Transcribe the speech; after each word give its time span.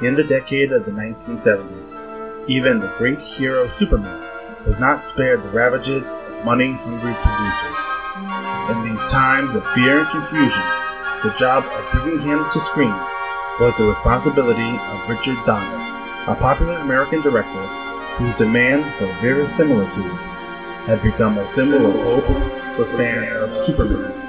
In 0.00 0.14
the 0.14 0.22
decade 0.22 0.70
of 0.70 0.84
the 0.84 0.92
1970s, 0.92 2.48
even 2.48 2.78
the 2.78 2.94
great 2.98 3.18
hero 3.18 3.66
Superman 3.66 4.22
was 4.64 4.78
not 4.78 5.04
spared 5.04 5.42
the 5.42 5.48
ravages 5.48 6.08
of 6.10 6.44
money 6.44 6.70
hungry 6.70 7.14
producers. 7.14 8.70
In 8.70 8.88
these 8.88 9.04
times 9.10 9.56
of 9.56 9.66
fear 9.72 9.98
and 9.98 10.08
confusion, 10.08 10.62
the 11.24 11.34
job 11.36 11.64
of 11.64 11.90
bringing 11.90 12.20
him 12.20 12.46
to 12.52 12.60
screen 12.60 12.94
was 13.58 13.76
the 13.76 13.86
responsibility 13.86 14.70
of 14.70 15.08
Richard 15.08 15.36
Donner, 15.44 16.30
a 16.30 16.36
popular 16.36 16.78
American 16.78 17.20
director 17.20 17.66
whose 18.18 18.36
demand 18.36 18.84
for 18.98 19.06
verisimilitude 19.20 20.12
had 20.86 21.02
become 21.02 21.38
a 21.38 21.46
symbol 21.46 21.86
of 21.86 22.22
hope 22.22 22.76
for 22.76 22.84
fans 22.96 23.32
of 23.32 23.52
Superman. 23.52 24.27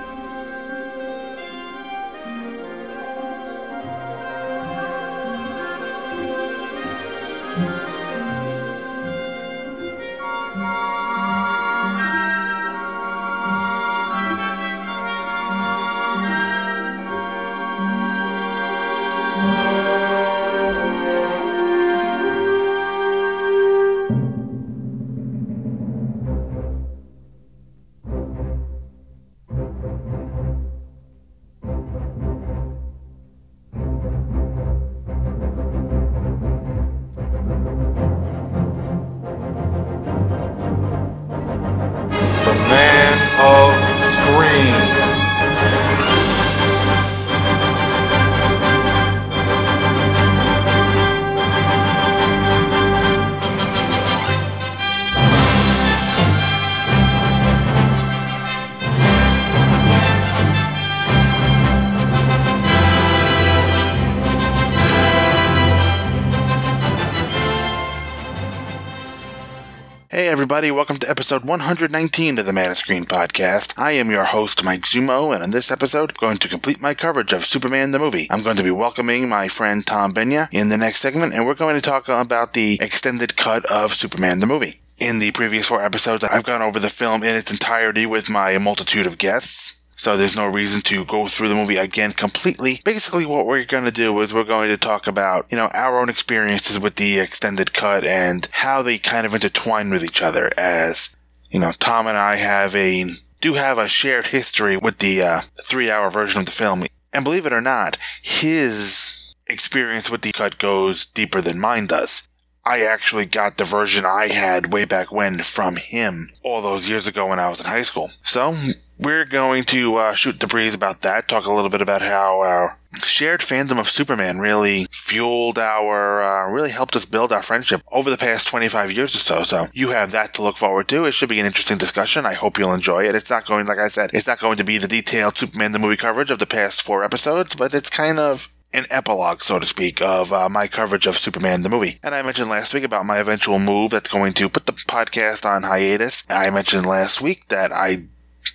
Everybody, 70.60 70.76
welcome 70.76 70.98
to 70.98 71.10
episode 71.10 71.46
119 71.46 72.38
of 72.38 72.46
the 72.46 72.52
Man 72.52 72.70
of 72.70 72.76
Screen 72.76 73.06
podcast. 73.06 73.74
I 73.80 73.92
am 73.92 74.12
your 74.12 74.26
host, 74.26 74.62
Mike 74.62 74.82
Zummo, 74.82 75.34
and 75.34 75.42
in 75.42 75.52
this 75.52 75.72
episode, 75.72 76.10
I'm 76.10 76.18
going 76.20 76.38
to 76.38 76.50
complete 76.50 76.82
my 76.82 76.94
coverage 76.94 77.32
of 77.32 77.46
Superman 77.46 77.92
the 77.92 77.98
movie. 77.98 78.28
I'm 78.30 78.44
going 78.44 78.58
to 78.58 78.64
be 78.64 78.70
welcoming 78.70 79.30
my 79.30 79.48
friend 79.48 79.88
Tom 79.88 80.14
Benya 80.14 80.50
in 80.52 80.68
the 80.68 80.76
next 80.76 81.00
segment, 81.00 81.34
and 81.34 81.46
we're 81.46 81.54
going 81.54 81.76
to 81.76 81.82
talk 81.82 82.10
about 82.10 82.52
the 82.52 82.78
extended 82.82 83.38
cut 83.38 83.66
of 83.72 83.94
Superman 83.94 84.42
the 84.42 84.48
movie. 84.48 84.82
In 84.98 85.20
the 85.20 85.32
previous 85.32 85.66
four 85.66 85.82
episodes, 85.82 86.26
I've 86.26 86.44
gone 86.44 86.62
over 86.62 86.78
the 86.78 86.90
film 86.90 87.24
in 87.24 87.38
its 87.38 87.52
entirety 87.52 88.06
with 88.06 88.30
my 88.30 88.58
multitude 88.58 89.08
of 89.08 89.18
guests. 89.18 89.79
So 90.00 90.16
there's 90.16 90.36
no 90.36 90.48
reason 90.48 90.82
to 90.84 91.04
go 91.04 91.28
through 91.28 91.50
the 91.50 91.56
movie 91.56 91.76
again 91.76 92.14
completely. 92.14 92.80
Basically, 92.86 93.26
what 93.26 93.46
we're 93.46 93.66
going 93.66 93.84
to 93.84 93.92
do 93.92 94.18
is 94.22 94.34
we're 94.34 94.46
going 94.46 94.70
to 94.70 94.78
talk 94.78 95.08
about, 95.08 95.46
you 95.52 95.58
know, 95.58 95.70
our 95.74 96.00
own 96.00 96.08
experiences 96.08 96.80
with 96.80 96.96
the 96.96 97.20
extended 97.20 97.74
cut 97.74 98.06
and 98.06 98.48
how 98.54 98.82
they 98.82 98.98
kind 98.98 99.26
of 99.26 99.34
intertwine 99.34 99.90
with 99.90 100.02
each 100.02 100.22
other 100.22 100.52
as, 100.58 101.18
you 101.50 101.60
know, 101.60 101.74
Tom 101.80 102.08
and 102.08 102.18
I 102.18 102.38
have 102.38 102.74
a, 102.78 103.08
do 103.42 103.56
have 103.56 103.78
a 103.78 103.90
shared 103.90 104.28
history 104.28 104.78
with 104.78 105.00
the 105.00 105.22
uh, 105.22 105.42
three 105.66 105.92
hour 105.92 106.10
version 106.10 106.40
of 106.40 106.46
the 106.46 106.54
film. 106.54 106.86
And 107.12 107.26
believe 107.26 107.46
it 107.46 107.52
or 107.52 107.60
not, 107.60 107.98
his 108.22 109.36
experience 109.48 110.10
with 110.10 110.22
the 110.22 110.32
cut 110.32 110.60
goes 110.60 111.06
deeper 111.06 111.42
than 111.42 111.60
mine 111.60 111.88
does. 111.88 112.26
I 112.64 112.84
actually 112.84 113.26
got 113.26 113.58
the 113.58 113.66
version 113.66 114.06
I 114.06 114.30
had 114.30 114.72
way 114.72 114.86
back 114.86 115.12
when 115.12 115.40
from 115.40 115.76
him 115.76 116.30
all 116.42 116.62
those 116.62 116.88
years 116.88 117.06
ago 117.06 117.28
when 117.28 117.40
I 117.40 117.50
was 117.50 117.60
in 117.60 117.68
high 117.68 117.84
school. 117.84 118.12
So 118.24 118.54
we're 119.00 119.26
going 119.26 119.64
to 119.64 119.96
uh, 119.96 120.14
shoot 120.14 120.40
the 120.40 120.48
breeze 120.48 120.74
about 120.74 121.02
that, 121.02 121.28
talk 121.28 121.46
a 121.46 121.52
little 121.52 121.70
bit 121.70 121.82
about 121.82 122.02
how 122.02 122.42
our 122.42 122.78
shared 122.96 123.40
fandom 123.40 123.80
of 123.80 123.88
Superman 123.90 124.40
really 124.40 124.86
fueled 124.92 125.58
our, 125.58 126.22
uh, 126.22 126.52
really 126.52 126.72
helped 126.72 126.96
us 126.96 127.06
build 127.06 127.32
our 127.32 127.42
friendship 127.42 127.82
over 127.92 128.10
the 128.10 128.18
past 128.18 128.48
25 128.48 128.92
years 128.92 129.16
or 129.16 129.20
so. 129.20 129.44
So 129.44 129.66
you 129.74 129.90
have 129.90 130.12
that 130.12 130.34
to 130.36 130.42
look 130.42 130.58
forward 130.58 130.88
to. 130.90 131.06
It 131.06 131.14
should 131.14 131.30
be 131.30 131.40
an 131.40 131.46
interesting 131.46 131.78
discussion. 131.78 132.26
I 132.26 132.34
hope 132.34 132.58
you'll 132.58 132.74
enjoy 132.74 133.08
it. 133.08 133.16
It's 133.16 133.30
not 133.30 133.46
going, 133.46 133.68
like 133.68 133.78
I 133.78 133.88
said, 133.88 134.12
it's 134.14 134.28
not 134.28 134.40
going 134.40 134.58
to 134.58 134.64
be 134.64 134.78
the 134.78 134.88
detailed 134.88 135.38
Superman 135.38 135.72
the 135.72 135.80
movie 135.80 135.98
coverage 135.98 136.32
of 136.32 136.40
the 136.40 136.46
past 136.46 136.82
four 136.82 137.04
episodes, 137.04 137.56
but 137.56 137.74
it's 137.74 137.90
kind 137.90 138.20
of 138.20 138.52
an 138.74 138.86
epilogue, 138.92 139.42
so 139.42 139.58
to 139.58 139.66
speak, 139.66 140.02
of 140.02 140.32
uh, 140.32 140.48
my 140.48 140.68
coverage 140.68 141.08
of 141.08 141.18
Superman 141.18 141.64
the 141.64 141.70
movie. 141.70 142.00
And 142.04 142.14
I 142.14 142.22
mentioned 142.22 142.50
last 142.50 142.74
week 142.74 142.84
about 142.84 143.06
my 143.06 143.18
eventual 143.18 143.58
move 143.60 143.92
that's 143.92 144.10
going 144.10 144.34
to 144.34 144.50
put 144.50 144.66
the 144.66 144.74
podcast 144.74 145.46
on 145.46 145.64
hiatus. 145.64 146.24
I 146.30 146.50
mentioned 146.52 146.86
last 146.86 147.20
week 147.22 147.48
that 147.48 147.72
I 147.72 148.10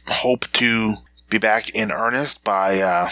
hope 0.06 0.46
to 0.52 0.94
be 1.30 1.38
back 1.38 1.70
in 1.70 1.90
earnest 1.90 2.44
by 2.44 2.80
uh, 2.80 3.08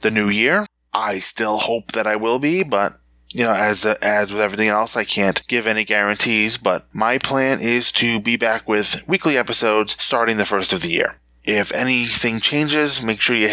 the 0.00 0.10
new 0.10 0.28
year. 0.28 0.66
I 0.92 1.18
still 1.18 1.58
hope 1.58 1.92
that 1.92 2.06
I 2.06 2.16
will 2.16 2.38
be, 2.38 2.62
but 2.62 3.00
you 3.32 3.44
know, 3.44 3.52
as 3.52 3.86
as 3.86 4.32
with 4.32 4.42
everything 4.42 4.68
else, 4.68 4.96
I 4.96 5.04
can't 5.04 5.46
give 5.46 5.66
any 5.66 5.84
guarantees. 5.84 6.56
But 6.56 6.86
my 6.92 7.18
plan 7.18 7.60
is 7.60 7.92
to 7.92 8.20
be 8.20 8.36
back 8.36 8.68
with 8.68 9.02
weekly 9.08 9.36
episodes 9.36 9.96
starting 10.02 10.36
the 10.36 10.46
first 10.46 10.72
of 10.72 10.80
the 10.82 10.90
year. 10.90 11.20
If 11.44 11.72
anything 11.72 12.40
changes, 12.40 13.02
make 13.02 13.20
sure 13.20 13.36
you 13.36 13.50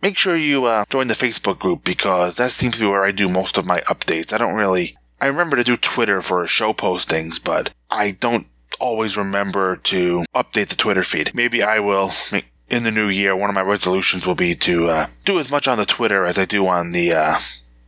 make 0.00 0.18
sure 0.18 0.36
you 0.36 0.64
uh, 0.64 0.84
join 0.90 1.06
the 1.06 1.14
Facebook 1.14 1.58
group 1.58 1.84
because 1.84 2.34
that 2.36 2.50
seems 2.50 2.74
to 2.74 2.80
be 2.80 2.86
where 2.86 3.04
I 3.04 3.12
do 3.12 3.28
most 3.28 3.56
of 3.56 3.66
my 3.66 3.78
updates. 3.82 4.32
I 4.32 4.38
don't 4.38 4.56
really. 4.56 4.96
I 5.20 5.26
remember 5.26 5.56
to 5.56 5.62
do 5.62 5.76
Twitter 5.76 6.20
for 6.20 6.44
show 6.48 6.72
postings, 6.72 7.42
but 7.42 7.70
I 7.88 8.10
don't 8.10 8.48
always 8.82 9.16
remember 9.16 9.76
to 9.76 10.24
update 10.34 10.68
the 10.68 10.76
Twitter 10.76 11.04
feed. 11.04 11.34
Maybe 11.34 11.62
I 11.62 11.78
will. 11.78 12.10
In 12.68 12.84
the 12.84 12.90
new 12.90 13.08
year, 13.08 13.36
one 13.36 13.50
of 13.50 13.54
my 13.54 13.60
resolutions 13.60 14.26
will 14.26 14.34
be 14.34 14.54
to 14.54 14.88
uh, 14.88 15.06
do 15.26 15.38
as 15.38 15.50
much 15.50 15.68
on 15.68 15.76
the 15.76 15.84
Twitter 15.84 16.24
as 16.24 16.38
I 16.38 16.46
do 16.46 16.66
on 16.66 16.92
the 16.92 17.12
uh, 17.12 17.34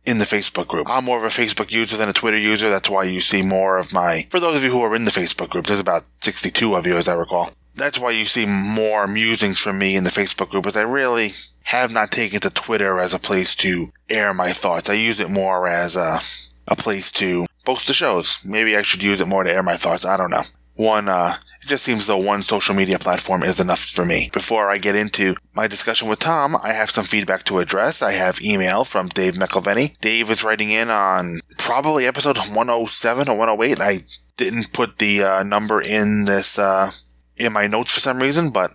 in 0.04 0.18
the 0.18 0.26
Facebook 0.26 0.68
group. 0.68 0.86
I'm 0.90 1.04
more 1.04 1.16
of 1.16 1.24
a 1.24 1.28
Facebook 1.28 1.72
user 1.72 1.96
than 1.96 2.10
a 2.10 2.12
Twitter 2.12 2.38
user. 2.38 2.68
That's 2.68 2.90
why 2.90 3.04
you 3.04 3.20
see 3.20 3.42
more 3.42 3.78
of 3.78 3.94
my. 3.94 4.26
For 4.30 4.38
those 4.38 4.56
of 4.56 4.62
you 4.62 4.70
who 4.70 4.82
are 4.82 4.94
in 4.94 5.06
the 5.06 5.10
Facebook 5.10 5.48
group, 5.48 5.66
there's 5.66 5.80
about 5.80 6.04
62 6.20 6.74
of 6.74 6.86
you, 6.86 6.96
as 6.96 7.08
I 7.08 7.14
recall. 7.14 7.50
That's 7.74 7.98
why 7.98 8.10
you 8.10 8.26
see 8.26 8.44
more 8.44 9.06
musings 9.06 9.58
from 9.58 9.78
me 9.78 9.96
in 9.96 10.04
the 10.04 10.10
Facebook 10.10 10.50
group, 10.50 10.66
as 10.66 10.76
I 10.76 10.82
really 10.82 11.32
have 11.64 11.90
not 11.90 12.12
taken 12.12 12.40
to 12.40 12.50
Twitter 12.50 13.00
as 13.00 13.14
a 13.14 13.18
place 13.18 13.54
to 13.56 13.90
air 14.10 14.34
my 14.34 14.52
thoughts. 14.52 14.90
I 14.90 14.94
use 14.94 15.18
it 15.18 15.30
more 15.30 15.66
as 15.66 15.96
a, 15.96 16.20
a 16.68 16.76
place 16.76 17.10
to 17.12 17.46
post 17.64 17.86
the 17.86 17.94
shows. 17.94 18.38
Maybe 18.44 18.76
I 18.76 18.82
should 18.82 19.02
use 19.02 19.20
it 19.20 19.28
more 19.28 19.44
to 19.44 19.50
air 19.50 19.62
my 19.62 19.78
thoughts. 19.78 20.04
I 20.04 20.18
don't 20.18 20.30
know. 20.30 20.42
One, 20.74 21.08
uh, 21.08 21.34
it 21.62 21.68
just 21.68 21.84
seems 21.84 22.06
though 22.06 22.18
one 22.18 22.42
social 22.42 22.74
media 22.74 22.98
platform 22.98 23.42
is 23.42 23.60
enough 23.60 23.80
for 23.80 24.04
me. 24.04 24.30
Before 24.32 24.68
I 24.68 24.78
get 24.78 24.96
into 24.96 25.34
my 25.54 25.66
discussion 25.66 26.08
with 26.08 26.18
Tom, 26.18 26.56
I 26.62 26.72
have 26.72 26.90
some 26.90 27.04
feedback 27.04 27.44
to 27.44 27.58
address. 27.58 28.02
I 28.02 28.12
have 28.12 28.42
email 28.42 28.84
from 28.84 29.08
Dave 29.08 29.34
McElvenney. 29.34 29.98
Dave 30.00 30.30
is 30.30 30.44
writing 30.44 30.70
in 30.70 30.90
on 30.90 31.38
probably 31.56 32.06
episode 32.06 32.36
107 32.36 33.28
or 33.28 33.38
108. 33.38 33.80
I 33.80 33.98
didn't 34.36 34.72
put 34.72 34.98
the 34.98 35.22
uh, 35.22 35.42
number 35.42 35.80
in 35.80 36.24
this 36.24 36.58
uh, 36.58 36.90
in 37.36 37.52
my 37.52 37.66
notes 37.66 37.92
for 37.92 38.00
some 38.00 38.18
reason, 38.20 38.50
but 38.50 38.74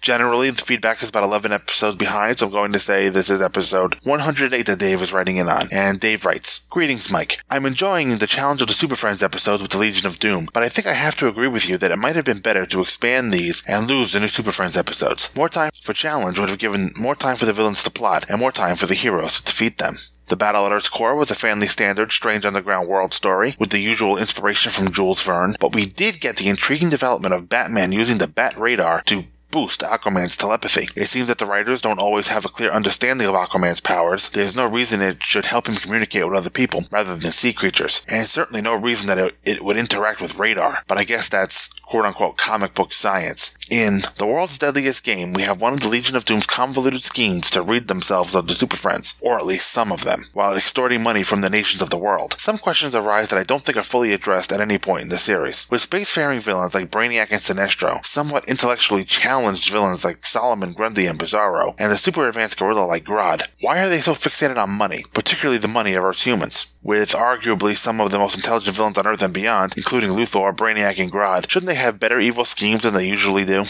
Generally, 0.00 0.50
the 0.50 0.62
feedback 0.62 1.02
is 1.02 1.08
about 1.08 1.24
11 1.24 1.52
episodes 1.52 1.96
behind, 1.96 2.38
so 2.38 2.46
I'm 2.46 2.52
going 2.52 2.72
to 2.72 2.78
say 2.78 3.08
this 3.08 3.30
is 3.30 3.42
episode 3.42 3.96
108 4.04 4.66
that 4.66 4.78
Dave 4.78 5.02
is 5.02 5.12
writing 5.12 5.36
in 5.36 5.48
on. 5.48 5.68
And 5.72 5.98
Dave 5.98 6.24
writes, 6.24 6.64
Greetings, 6.70 7.10
Mike. 7.10 7.40
I'm 7.50 7.66
enjoying 7.66 8.16
the 8.18 8.26
Challenge 8.26 8.62
of 8.62 8.68
the 8.68 8.74
Super 8.74 8.96
Friends 8.96 9.22
episodes 9.22 9.62
with 9.62 9.72
the 9.72 9.78
Legion 9.78 10.06
of 10.06 10.18
Doom, 10.18 10.48
but 10.52 10.62
I 10.62 10.68
think 10.68 10.86
I 10.86 10.94
have 10.94 11.16
to 11.16 11.28
agree 11.28 11.48
with 11.48 11.68
you 11.68 11.76
that 11.78 11.90
it 11.90 11.96
might 11.96 12.16
have 12.16 12.24
been 12.24 12.38
better 12.38 12.66
to 12.66 12.80
expand 12.80 13.32
these 13.32 13.62
and 13.66 13.88
lose 13.88 14.12
the 14.12 14.20
new 14.20 14.28
Super 14.28 14.52
Friends 14.52 14.76
episodes. 14.76 15.34
More 15.36 15.48
time 15.48 15.70
for 15.82 15.92
Challenge 15.92 16.38
would 16.38 16.48
have 16.48 16.58
given 16.58 16.92
more 16.98 17.14
time 17.14 17.36
for 17.36 17.44
the 17.44 17.52
villains 17.52 17.82
to 17.84 17.90
plot 17.90 18.24
and 18.28 18.38
more 18.38 18.52
time 18.52 18.76
for 18.76 18.86
the 18.86 18.94
heroes 18.94 19.40
to 19.40 19.44
defeat 19.46 19.78
them. 19.78 19.94
The 20.28 20.36
battle 20.36 20.66
at 20.66 20.72
Earth's 20.72 20.90
core 20.90 21.16
was 21.16 21.30
a 21.30 21.34
family 21.34 21.68
standard, 21.68 22.12
strange 22.12 22.44
underground 22.44 22.86
world 22.86 23.14
story, 23.14 23.56
with 23.58 23.70
the 23.70 23.78
usual 23.78 24.18
inspiration 24.18 24.70
from 24.70 24.92
Jules 24.92 25.24
Verne, 25.24 25.54
but 25.58 25.74
we 25.74 25.86
did 25.86 26.20
get 26.20 26.36
the 26.36 26.50
intriguing 26.50 26.90
development 26.90 27.32
of 27.32 27.48
Batman 27.48 27.92
using 27.92 28.18
the 28.18 28.26
Bat 28.26 28.58
Radar 28.58 29.00
to 29.06 29.24
boost 29.50 29.80
Aquaman's 29.80 30.36
telepathy. 30.36 30.88
It 30.94 31.06
seems 31.06 31.28
that 31.28 31.38
the 31.38 31.46
writers 31.46 31.80
don't 31.80 32.00
always 32.00 32.28
have 32.28 32.44
a 32.44 32.48
clear 32.48 32.70
understanding 32.70 33.26
of 33.26 33.34
Aquaman's 33.34 33.80
powers. 33.80 34.28
There's 34.28 34.56
no 34.56 34.66
reason 34.66 35.00
it 35.00 35.22
should 35.22 35.46
help 35.46 35.66
him 35.66 35.76
communicate 35.76 36.26
with 36.26 36.36
other 36.36 36.50
people 36.50 36.84
rather 36.90 37.16
than 37.16 37.32
sea 37.32 37.52
creatures, 37.52 38.02
and 38.08 38.26
certainly 38.26 38.62
no 38.62 38.74
reason 38.74 39.06
that 39.08 39.18
it, 39.18 39.36
it 39.44 39.64
would 39.64 39.76
interact 39.76 40.20
with 40.20 40.38
radar. 40.38 40.84
But 40.86 40.98
I 40.98 41.04
guess 41.04 41.28
that's 41.28 41.70
quote 41.88 42.04
unquote 42.04 42.36
comic 42.36 42.74
book 42.74 42.92
science. 42.92 43.56
In 43.70 44.02
The 44.16 44.26
World's 44.26 44.58
Deadliest 44.58 45.04
Game, 45.04 45.32
we 45.32 45.42
have 45.42 45.60
one 45.60 45.74
of 45.74 45.80
the 45.80 45.88
Legion 45.88 46.16
of 46.16 46.24
Doom's 46.24 46.46
convoluted 46.46 47.02
schemes 47.02 47.50
to 47.50 47.60
rid 47.60 47.88
themselves 47.88 48.34
of 48.34 48.46
the 48.46 48.54
Super 48.54 48.76
Friends, 48.76 49.14
or 49.20 49.38
at 49.38 49.44
least 49.46 49.70
some 49.70 49.92
of 49.92 50.04
them, 50.04 50.24
while 50.32 50.56
extorting 50.56 51.02
money 51.02 51.22
from 51.22 51.42
the 51.42 51.50
nations 51.50 51.82
of 51.82 51.90
the 51.90 51.98
world. 51.98 52.34
Some 52.38 52.56
questions 52.56 52.94
arise 52.94 53.28
that 53.28 53.38
I 53.38 53.42
don't 53.42 53.64
think 53.64 53.76
are 53.76 53.82
fully 53.82 54.12
addressed 54.12 54.52
at 54.52 54.60
any 54.60 54.78
point 54.78 55.04
in 55.04 55.08
the 55.10 55.18
series. 55.18 55.66
With 55.70 55.88
spacefaring 55.88 56.40
villains 56.40 56.74
like 56.74 56.90
Brainiac 56.90 57.30
and 57.30 57.42
Sinestro, 57.42 58.04
somewhat 58.06 58.48
intellectually 58.48 59.04
challenged 59.04 59.70
villains 59.70 60.04
like 60.04 60.24
Solomon, 60.24 60.72
Grundy, 60.72 61.06
and 61.06 61.18
Bizarro, 61.18 61.74
and 61.78 61.92
the 61.92 61.98
super 61.98 62.26
advanced 62.26 62.58
gorilla 62.58 62.86
like 62.86 63.04
Grodd, 63.04 63.48
why 63.60 63.80
are 63.80 63.88
they 63.88 64.00
so 64.00 64.12
fixated 64.12 64.56
on 64.56 64.70
money, 64.70 65.04
particularly 65.12 65.58
the 65.58 65.68
money 65.68 65.94
of 65.94 66.04
Earth's 66.04 66.24
humans? 66.24 66.72
With 66.82 67.10
arguably 67.10 67.76
some 67.76 68.00
of 68.00 68.10
the 68.10 68.18
most 68.18 68.36
intelligent 68.36 68.76
villains 68.76 68.98
on 68.98 69.06
Earth 69.06 69.22
and 69.22 69.34
beyond, 69.34 69.74
including 69.76 70.10
Luthor, 70.10 70.54
Brainiac, 70.54 71.00
and 71.00 71.10
Grodd, 71.10 71.50
shouldn't 71.50 71.68
they 71.68 71.74
have 71.74 72.00
better 72.00 72.20
evil 72.20 72.44
schemes 72.44 72.82
than 72.82 72.94
they 72.94 73.08
usually 73.08 73.44
do? 73.44 73.64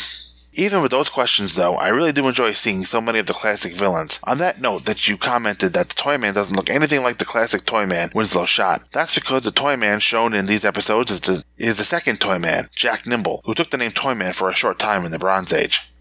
Even 0.55 0.83
with 0.83 0.91
those 0.91 1.09
questions, 1.09 1.55
though, 1.55 1.75
I 1.75 1.89
really 1.89 2.13
do 2.13 2.27
enjoy 2.27 2.53
seeing 2.53 2.85
so 2.85 3.01
many 3.01 3.19
of 3.19 3.27
the 3.27 3.33
classic 3.33 3.77
villains. 3.77 4.19
On 4.25 4.39
that 4.39 4.61
note, 4.61 4.87
that 4.87 5.07
you 5.07 5.17
commented 5.17 5.73
that 5.75 5.91
the 5.91 5.95
Toyman 5.95 6.35
doesn't 6.35 6.57
look 6.57 6.69
anything 6.71 7.03
like 7.03 7.19
the 7.19 7.25
classic 7.25 7.65
Toyman 7.65 8.13
Winslow 8.15 8.47
Schott. 8.47 8.83
That's 8.93 9.15
because 9.15 9.45
the 9.45 9.53
Toyman 9.53 10.01
shown 10.01 10.35
in 10.35 10.47
these 10.47 10.65
episodes 10.65 11.13
is 11.13 11.21
the, 11.21 11.45
is 11.59 11.77
the 11.77 11.85
second 11.85 12.19
Toyman, 12.19 12.69
Jack 12.75 13.07
Nimble, 13.07 13.43
who 13.45 13.55
took 13.55 13.71
the 13.71 13.77
name 13.77 13.93
Toyman 13.93 14.35
for 14.35 14.49
a 14.49 14.55
short 14.55 14.79
time 14.79 15.05
in 15.05 15.13
the 15.13 15.19
Bronze 15.19 15.53
Age. 15.53 15.93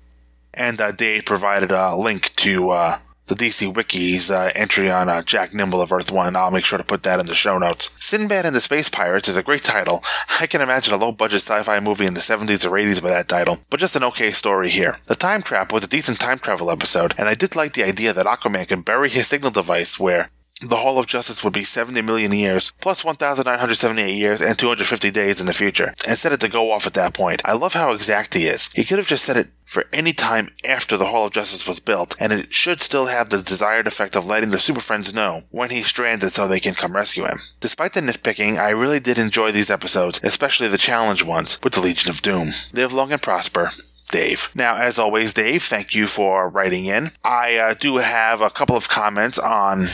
And 0.53 0.81
uh, 0.81 0.92
Dave 0.92 1.25
provided 1.25 1.71
a 1.71 1.95
link 1.95 2.33
to 2.38 2.71
uh, 2.71 2.98
the 3.27 3.35
DC 3.35 3.74
Wiki's 3.75 4.31
uh, 4.31 4.51
entry 4.56 4.89
on 4.89 5.09
uh, 5.09 5.21
Jack 5.21 5.53
Nimble 5.53 5.81
of 5.81 5.91
Earth 5.91 6.12
One. 6.12 6.35
I'll 6.35 6.51
make 6.51 6.65
sure 6.65 6.77
to 6.77 6.83
put 6.83 7.03
that 7.03 7.19
in 7.19 7.25
the 7.25 7.35
show 7.35 7.57
notes. 7.57 7.95
Sinbad 8.03 8.45
and 8.45 8.56
the 8.56 8.62
Space 8.62 8.89
Pirates 8.89 9.27
is 9.27 9.38
a 9.38 9.44
great 9.44 9.63
title. 9.63 10.03
I 10.39 10.47
can 10.47 10.62
imagine 10.62 10.94
a 10.94 10.97
low 10.97 11.12
budget 11.12 11.41
sci 11.41 11.62
fi 11.63 11.79
movie 11.79 12.06
in 12.06 12.13
the 12.13 12.21
70s 12.21 12.65
or 12.65 12.71
80s 12.71 13.01
with 13.01 13.12
that 13.12 13.27
title, 13.27 13.59
but 13.69 13.79
just 13.79 13.95
an 13.95 14.03
okay 14.06 14.31
story 14.31 14.69
here. 14.69 14.97
The 15.07 15.15
Time 15.15 15.41
Trap 15.41 15.71
was 15.71 15.83
a 15.83 15.89
decent 15.89 16.19
time 16.19 16.39
travel 16.39 16.71
episode, 16.71 17.13
and 17.18 17.27
I 17.27 17.33
did 17.33 17.56
like 17.56 17.74
the 17.74 17.83
idea 17.83 18.13
that 18.13 18.25
Aquaman 18.25 18.68
could 18.68 18.85
bury 18.85 19.09
his 19.09 19.27
signal 19.27 19.51
device 19.51 20.00
where 20.00 20.29
the 20.62 20.77
Hall 20.77 20.98
of 21.00 21.07
Justice 21.07 21.44
would 21.44 21.54
be 21.54 21.63
70 21.63 22.01
million 22.01 22.31
years, 22.31 22.71
plus 22.81 23.04
1,978 23.04 24.13
years 24.13 24.42
and 24.42 24.57
250 24.57 25.12
days 25.12 25.39
in 25.39 25.45
the 25.45 25.54
future, 25.54 25.94
and 26.07 26.18
set 26.18 26.33
it 26.33 26.39
to 26.42 26.50
go 26.50 26.71
off 26.71 26.88
at 26.88 26.94
that 26.95 27.13
point. 27.13 27.42
I 27.45 27.54
love 27.54 27.74
how 27.74 27.92
exact 27.92 28.33
he 28.33 28.45
is. 28.45 28.71
He 28.74 28.83
could 28.83 28.98
have 28.98 29.07
just 29.07 29.25
set 29.25 29.38
it 29.38 29.51
for 29.65 29.86
any 29.94 30.13
time 30.13 30.50
after 30.68 30.98
the 30.98 31.07
Hall 31.07 31.27
of 31.27 31.33
Justice 31.33 31.68
was 31.68 31.80
built, 31.80 32.15
and 32.19 32.33
it 32.33 32.54
should 32.54 32.81
still 32.81 33.07
have 33.07 33.30
the 33.30 33.42
desired 33.42 33.86
effect 33.86 34.15
of 34.15 34.25
letting 34.25 34.50
the 34.50 34.59
Super 34.59 34.81
Friends 34.81 35.13
know 35.13 35.42
when 35.51 35.69
he's 35.69 35.88
stranded 35.88 36.33
so 36.33 36.48
they 36.48 36.60
can 36.60 36.74
come 36.74 36.95
rescue 36.95 37.25
him. 37.25 37.38
Despite 37.60 37.94
the 37.94 38.01
nitpicking, 38.01 38.57
I 38.57 38.69
really 38.69 39.00
did 39.00 39.18
enjoy 39.18 39.51
these 39.51 39.69
episodes, 39.69 40.19
especially 40.24 40.69
the 40.69 40.77
challenge 40.77 41.24
ones 41.24 41.60
with 41.63 41.74
the 41.74 41.81
Legion 41.81 42.10
of 42.10 42.21
Doom. 42.21 42.50
Live 42.74 42.94
long 42.94 43.12
and 43.12 43.21
prosper. 43.21 43.69
Dave. 44.10 44.51
Now, 44.56 44.77
as 44.77 44.98
always, 44.98 45.33
Dave, 45.33 45.63
thank 45.63 45.94
you 45.94 46.07
for 46.07 46.48
writing 46.48 46.86
in. 46.86 47.12
I 47.25 47.57
uh, 47.57 47.74
do 47.74 47.98
have 47.98 48.39
a 48.39 48.50
couple 48.50 48.77
of 48.77 48.88
comments 48.88 49.38
on 49.38 49.88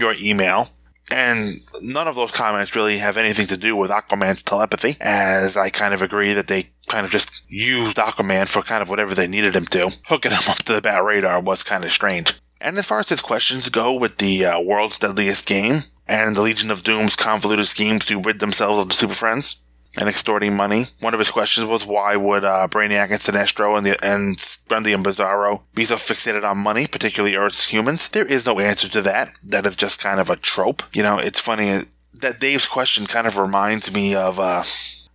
your 0.00 0.14
email. 0.20 0.70
And 1.10 1.54
none 1.82 2.08
of 2.08 2.16
those 2.16 2.32
comments 2.32 2.74
really 2.74 2.98
have 2.98 3.16
anything 3.16 3.46
to 3.48 3.56
do 3.56 3.76
with 3.76 3.92
Aquaman's 3.92 4.42
telepathy, 4.42 4.96
as 5.00 5.56
I 5.56 5.70
kind 5.70 5.94
of 5.94 6.02
agree 6.02 6.32
that 6.32 6.48
they 6.48 6.70
kind 6.88 7.06
of 7.06 7.12
just 7.12 7.42
used 7.48 7.96
Aquaman 7.96 8.48
for 8.48 8.62
kind 8.62 8.82
of 8.82 8.88
whatever 8.88 9.14
they 9.14 9.28
needed 9.28 9.54
him 9.54 9.66
to. 9.66 9.96
Hooking 10.08 10.32
him 10.32 10.40
up 10.48 10.58
to 10.58 10.72
the 10.72 10.82
Bat 10.82 11.04
Radar 11.04 11.40
was 11.40 11.62
kind 11.62 11.84
of 11.84 11.92
strange. 11.92 12.34
And 12.60 12.76
as 12.76 12.86
far 12.86 12.98
as 12.98 13.10
his 13.10 13.20
questions 13.20 13.68
go 13.68 13.92
with 13.92 14.18
the 14.18 14.44
uh, 14.44 14.60
world's 14.60 14.98
deadliest 14.98 15.46
game 15.46 15.82
and 16.08 16.34
the 16.34 16.42
Legion 16.42 16.72
of 16.72 16.82
Doom's 16.82 17.14
convoluted 17.14 17.68
schemes 17.68 18.06
to 18.06 18.20
rid 18.20 18.40
themselves 18.40 18.78
of 18.80 18.88
the 18.88 18.94
Super 18.94 19.14
Friends, 19.14 19.60
and 19.96 20.08
extorting 20.08 20.54
money. 20.54 20.86
One 21.00 21.14
of 21.14 21.18
his 21.18 21.30
questions 21.30 21.66
was 21.66 21.84
why 21.84 22.16
would 22.16 22.44
uh, 22.44 22.68
Brainiac 22.70 23.10
and 23.10 23.20
Sinestro 23.20 23.76
and 23.76 23.86
the 23.86 24.04
and 24.04 24.38
Grundy 24.68 24.92
and 24.92 25.04
Bizarro 25.04 25.62
be 25.74 25.84
so 25.84 25.96
fixated 25.96 26.48
on 26.48 26.58
money, 26.58 26.86
particularly 26.86 27.36
Earth's 27.36 27.68
humans? 27.68 28.08
There 28.08 28.26
is 28.26 28.46
no 28.46 28.58
answer 28.58 28.88
to 28.88 29.02
that. 29.02 29.32
That 29.44 29.66
is 29.66 29.76
just 29.76 30.00
kind 30.00 30.20
of 30.20 30.30
a 30.30 30.36
trope. 30.36 30.82
You 30.92 31.02
know, 31.02 31.18
it's 31.18 31.40
funny 31.40 31.82
that 32.14 32.40
Dave's 32.40 32.66
question 32.66 33.06
kind 33.06 33.26
of 33.26 33.36
reminds 33.36 33.92
me 33.92 34.14
of 34.14 34.40
uh, 34.40 34.62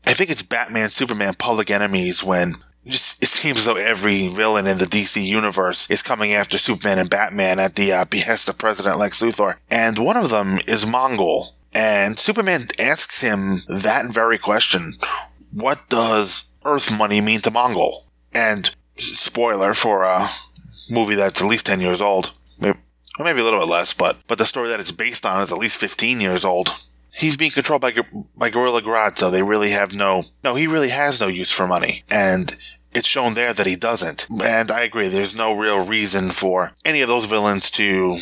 I 0.05 0.13
think 0.13 0.29
it's 0.29 0.43
Batman 0.43 0.89
Superman 0.89 1.35
Public 1.35 1.69
Enemies 1.69 2.23
when 2.23 2.55
just 2.85 3.21
it 3.21 3.27
seems 3.27 3.59
as 3.59 3.65
though 3.65 3.75
every 3.75 4.27
villain 4.27 4.65
in 4.67 4.77
the 4.77 4.85
DC 4.85 5.23
universe 5.23 5.89
is 5.89 6.01
coming 6.01 6.33
after 6.33 6.57
Superman 6.57 6.99
and 6.99 7.09
Batman 7.09 7.59
at 7.59 7.75
the 7.75 7.91
uh, 7.91 8.05
behest 8.05 8.49
of 8.49 8.57
President 8.57 8.97
Lex 8.97 9.21
Luthor, 9.21 9.57
and 9.69 9.99
one 9.99 10.17
of 10.17 10.29
them 10.29 10.59
is 10.67 10.85
Mongol. 10.85 11.55
And 11.73 12.19
Superman 12.19 12.67
asks 12.79 13.21
him 13.21 13.59
that 13.69 14.11
very 14.11 14.37
question. 14.37 14.93
What 15.53 15.87
does 15.89 16.49
Earth 16.65 16.97
money 16.97 17.21
mean 17.21 17.41
to 17.41 17.51
Mongol? 17.51 18.05
And 18.33 18.73
spoiler 19.01 19.73
for 19.73 20.03
a 20.03 20.27
movie 20.89 21.15
that's 21.15 21.41
at 21.41 21.47
least 21.47 21.65
10 21.65 21.81
years 21.81 22.01
old. 22.01 22.31
Maybe, 22.59 22.77
or 23.19 23.25
maybe 23.25 23.41
a 23.41 23.43
little 23.43 23.59
bit 23.59 23.69
less, 23.69 23.93
but, 23.93 24.17
but 24.27 24.37
the 24.37 24.45
story 24.45 24.69
that 24.69 24.79
it's 24.79 24.91
based 24.91 25.25
on 25.25 25.41
is 25.41 25.51
at 25.51 25.57
least 25.57 25.77
15 25.77 26.21
years 26.21 26.45
old. 26.45 26.75
He's 27.13 27.37
being 27.37 27.51
controlled 27.51 27.81
by, 27.81 27.93
by 28.35 28.49
Gorilla 28.49 28.81
Grodd, 28.81 29.31
they 29.31 29.43
really 29.43 29.71
have 29.71 29.93
no, 29.93 30.25
no, 30.43 30.55
he 30.55 30.65
really 30.65 30.89
has 30.89 31.19
no 31.19 31.27
use 31.27 31.51
for 31.51 31.67
money. 31.67 32.03
And 32.09 32.55
it's 32.93 33.07
shown 33.07 33.33
there 33.33 33.53
that 33.53 33.65
he 33.65 33.75
doesn't. 33.75 34.27
And 34.41 34.71
I 34.71 34.81
agree, 34.81 35.07
there's 35.07 35.35
no 35.35 35.53
real 35.53 35.85
reason 35.85 36.29
for 36.29 36.71
any 36.85 37.01
of 37.01 37.09
those 37.09 37.25
villains 37.25 37.69
to 37.71 38.17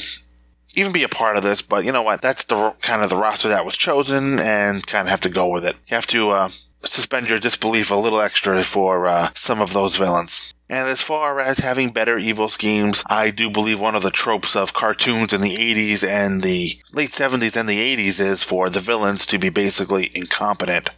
even 0.76 0.92
be 0.92 1.04
a 1.04 1.10
part 1.10 1.38
of 1.38 1.44
this, 1.44 1.62
but 1.62 1.86
you 1.86 1.92
know 1.92 2.04
what? 2.04 2.22
That's 2.22 2.46
the 2.46 2.72
kind 2.82 3.02
of 3.02 3.10
the 3.10 3.18
roster 3.18 3.50
that 3.50 3.66
was 3.66 3.78
chosen 3.78 4.40
and 4.40 4.86
kind 4.86 5.08
of 5.08 5.12
have 5.12 5.22
to 5.22 5.30
go 5.30 5.48
with 5.48 5.66
it. 5.66 5.80
You 5.88 5.96
have 5.96 6.08
to 6.08 6.30
uh, 6.32 6.50
suspend 6.84 7.30
your 7.30 7.40
disbelief 7.40 7.92
a 7.92 7.96
little 7.96 8.22
extra 8.22 8.64
for 8.64 9.08
uh, 9.08 9.30
some 9.34 9.62
of 9.62 9.74
those 9.74 9.98
villains. 9.98 10.54
And 10.70 10.88
as 10.88 11.02
far 11.02 11.40
as 11.40 11.60
having 11.60 11.90
better 11.90 12.20
evil 12.20 12.48
schemes, 12.48 13.04
I 13.08 13.32
do 13.32 13.50
believe 13.50 13.80
one 13.80 13.96
of 13.96 14.04
the 14.04 14.12
tropes 14.12 14.56
of 14.56 14.74
cartoons 14.74 15.34
in 15.34 15.42
the 15.42 15.56
80s 15.56 16.08
and 16.08 16.44
the 16.44 16.80
late 16.94 17.10
70s 17.10 17.60
and 17.60 17.68
the 17.68 17.98
80s 17.98 18.20
is 18.20 18.44
for 18.44 18.70
the 18.70 18.80
villains 18.80 19.26
to 19.28 19.40
be 19.40 19.50
basically 19.50 20.12
incompetent. 20.14 20.92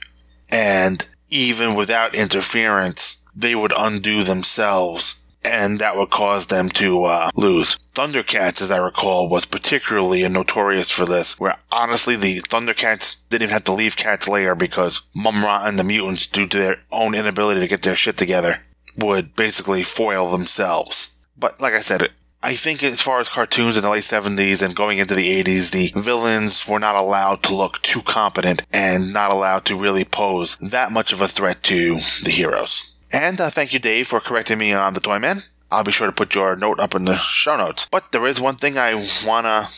And 0.50 1.06
even 1.29 1.73
without 1.73 2.13
interference, 2.13 3.23
they 3.33 3.56
would 3.56 3.71
undo 3.77 4.23
themselves 4.23 5.21
and 5.44 5.79
that 5.79 5.95
would 5.95 6.09
cause 6.09 6.47
them 6.47 6.69
to 6.69 7.04
uh, 7.06 7.30
lose. 7.35 7.78
Thundercats, 7.95 8.61
as 8.61 8.71
I 8.71 8.78
recall, 8.78 9.28
was 9.28 9.45
particularly 9.45 10.28
notorious 10.30 10.92
for 10.92 11.06
this, 11.06 11.40
where 11.40 11.57
honestly 11.71 12.16
the 12.16 12.42
Thundercats 12.42 13.18
didn't 13.30 13.44
even 13.44 13.54
have 13.54 13.63
to 13.63 13.73
leave 13.73 13.95
Cat's 13.95 14.28
Lair 14.28 14.54
because 14.54 15.01
Mumm-Ra 15.16 15.66
and 15.66 15.80
the 15.80 15.83
mutants, 15.83 16.28
due 16.28 16.47
to 16.47 16.57
their 16.57 16.78
own 16.92 17.16
inability 17.16 17.59
to 17.61 17.68
get 17.68 17.81
their 17.81 17.95
shit 17.95 18.18
together, 18.18 18.59
would 18.98 19.36
basically 19.36 19.83
foil 19.83 20.30
themselves. 20.30 21.18
But 21.38 21.60
like 21.62 21.74
I 21.74 21.80
said, 21.80 22.10
I 22.44 22.56
think 22.56 22.83
as 22.83 23.02
far 23.02 23.19
as 23.19 23.30
cartoons 23.30 23.78
in 23.78 23.83
the 23.83 23.90
late 23.90 24.04
70s 24.04 24.64
and 24.64 24.76
going 24.76 24.98
into 24.98 25.14
the 25.14 25.44
80s, 25.44 25.69
the 25.69 26.00
villains 26.00 26.68
were 26.68 26.80
not 26.80 26.95
allowed 26.95 27.44
to 27.44 27.56
look 27.56 27.81
too 27.83 28.02
competent 28.02 28.64
and 28.74 29.14
not 29.14 29.31
allowed 29.31 29.66
to 29.66 29.76
really 29.76 30.06
pose 30.06 30.57
that 30.57 30.92
much 30.92 31.14
of 31.14 31.21
a 31.21 31.28
threat 31.28 31.62
to 31.64 31.98
the 32.24 32.31
heroes. 32.31 32.95
And 33.12 33.40
uh, 33.40 33.50
thank 33.52 33.74
you, 33.74 33.80
Dave, 33.80 34.07
for 34.07 34.19
correcting 34.19 34.57
me 34.57 34.74
on 34.74 34.95
the 34.95 35.00
Toyman. 35.00 35.48
I'll 35.69 35.83
be 35.83 35.92
sure 35.92 36.07
to 36.07 36.14
put 36.14 36.33
your 36.33 36.56
note 36.56 36.80
up 36.80 36.95
in 36.95 37.06
the 37.06 37.16
show 37.16 37.57
notes. 37.57 37.88
But 37.90 38.12
there 38.12 38.26
is 38.26 38.42
one 38.42 38.56
thing 38.56 38.78
I 38.78 38.95
want 39.26 39.45
to 39.45 39.69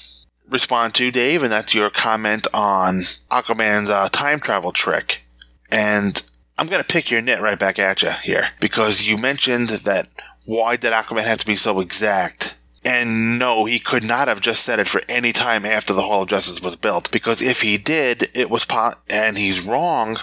respond 0.49 0.93
to, 0.95 1.11
Dave, 1.11 1.43
and 1.43 1.51
that's 1.51 1.75
your 1.75 1.89
comment 1.89 2.47
on 2.53 3.01
Aquaman's 3.29 3.89
uh, 3.89 4.09
time 4.09 4.39
travel 4.39 4.71
trick. 4.71 5.23
And 5.69 6.23
I'm 6.63 6.69
going 6.69 6.81
to 6.81 6.87
pick 6.87 7.11
your 7.11 7.21
nit 7.21 7.41
right 7.41 7.59
back 7.59 7.77
at 7.77 8.01
you 8.03 8.11
here 8.23 8.47
because 8.61 9.05
you 9.05 9.17
mentioned 9.17 9.67
that 9.67 10.07
why 10.45 10.77
did 10.77 10.93
Aquaman 10.93 11.25
have 11.25 11.39
to 11.39 11.45
be 11.45 11.57
so 11.57 11.81
exact? 11.81 12.57
And 12.85 13.37
no, 13.37 13.65
he 13.65 13.79
could 13.79 14.05
not 14.05 14.29
have 14.29 14.39
just 14.39 14.63
said 14.63 14.79
it 14.79 14.87
for 14.87 15.01
any 15.09 15.33
time 15.33 15.65
after 15.65 15.93
the 15.93 16.03
Hall 16.03 16.21
of 16.21 16.29
Justice 16.29 16.61
was 16.61 16.77
built, 16.77 17.11
because 17.11 17.41
if 17.41 17.63
he 17.63 17.77
did, 17.77 18.29
it 18.33 18.49
was 18.49 18.63
po- 18.63 18.93
and 19.09 19.37
he's 19.37 19.59
wrong, 19.59 20.19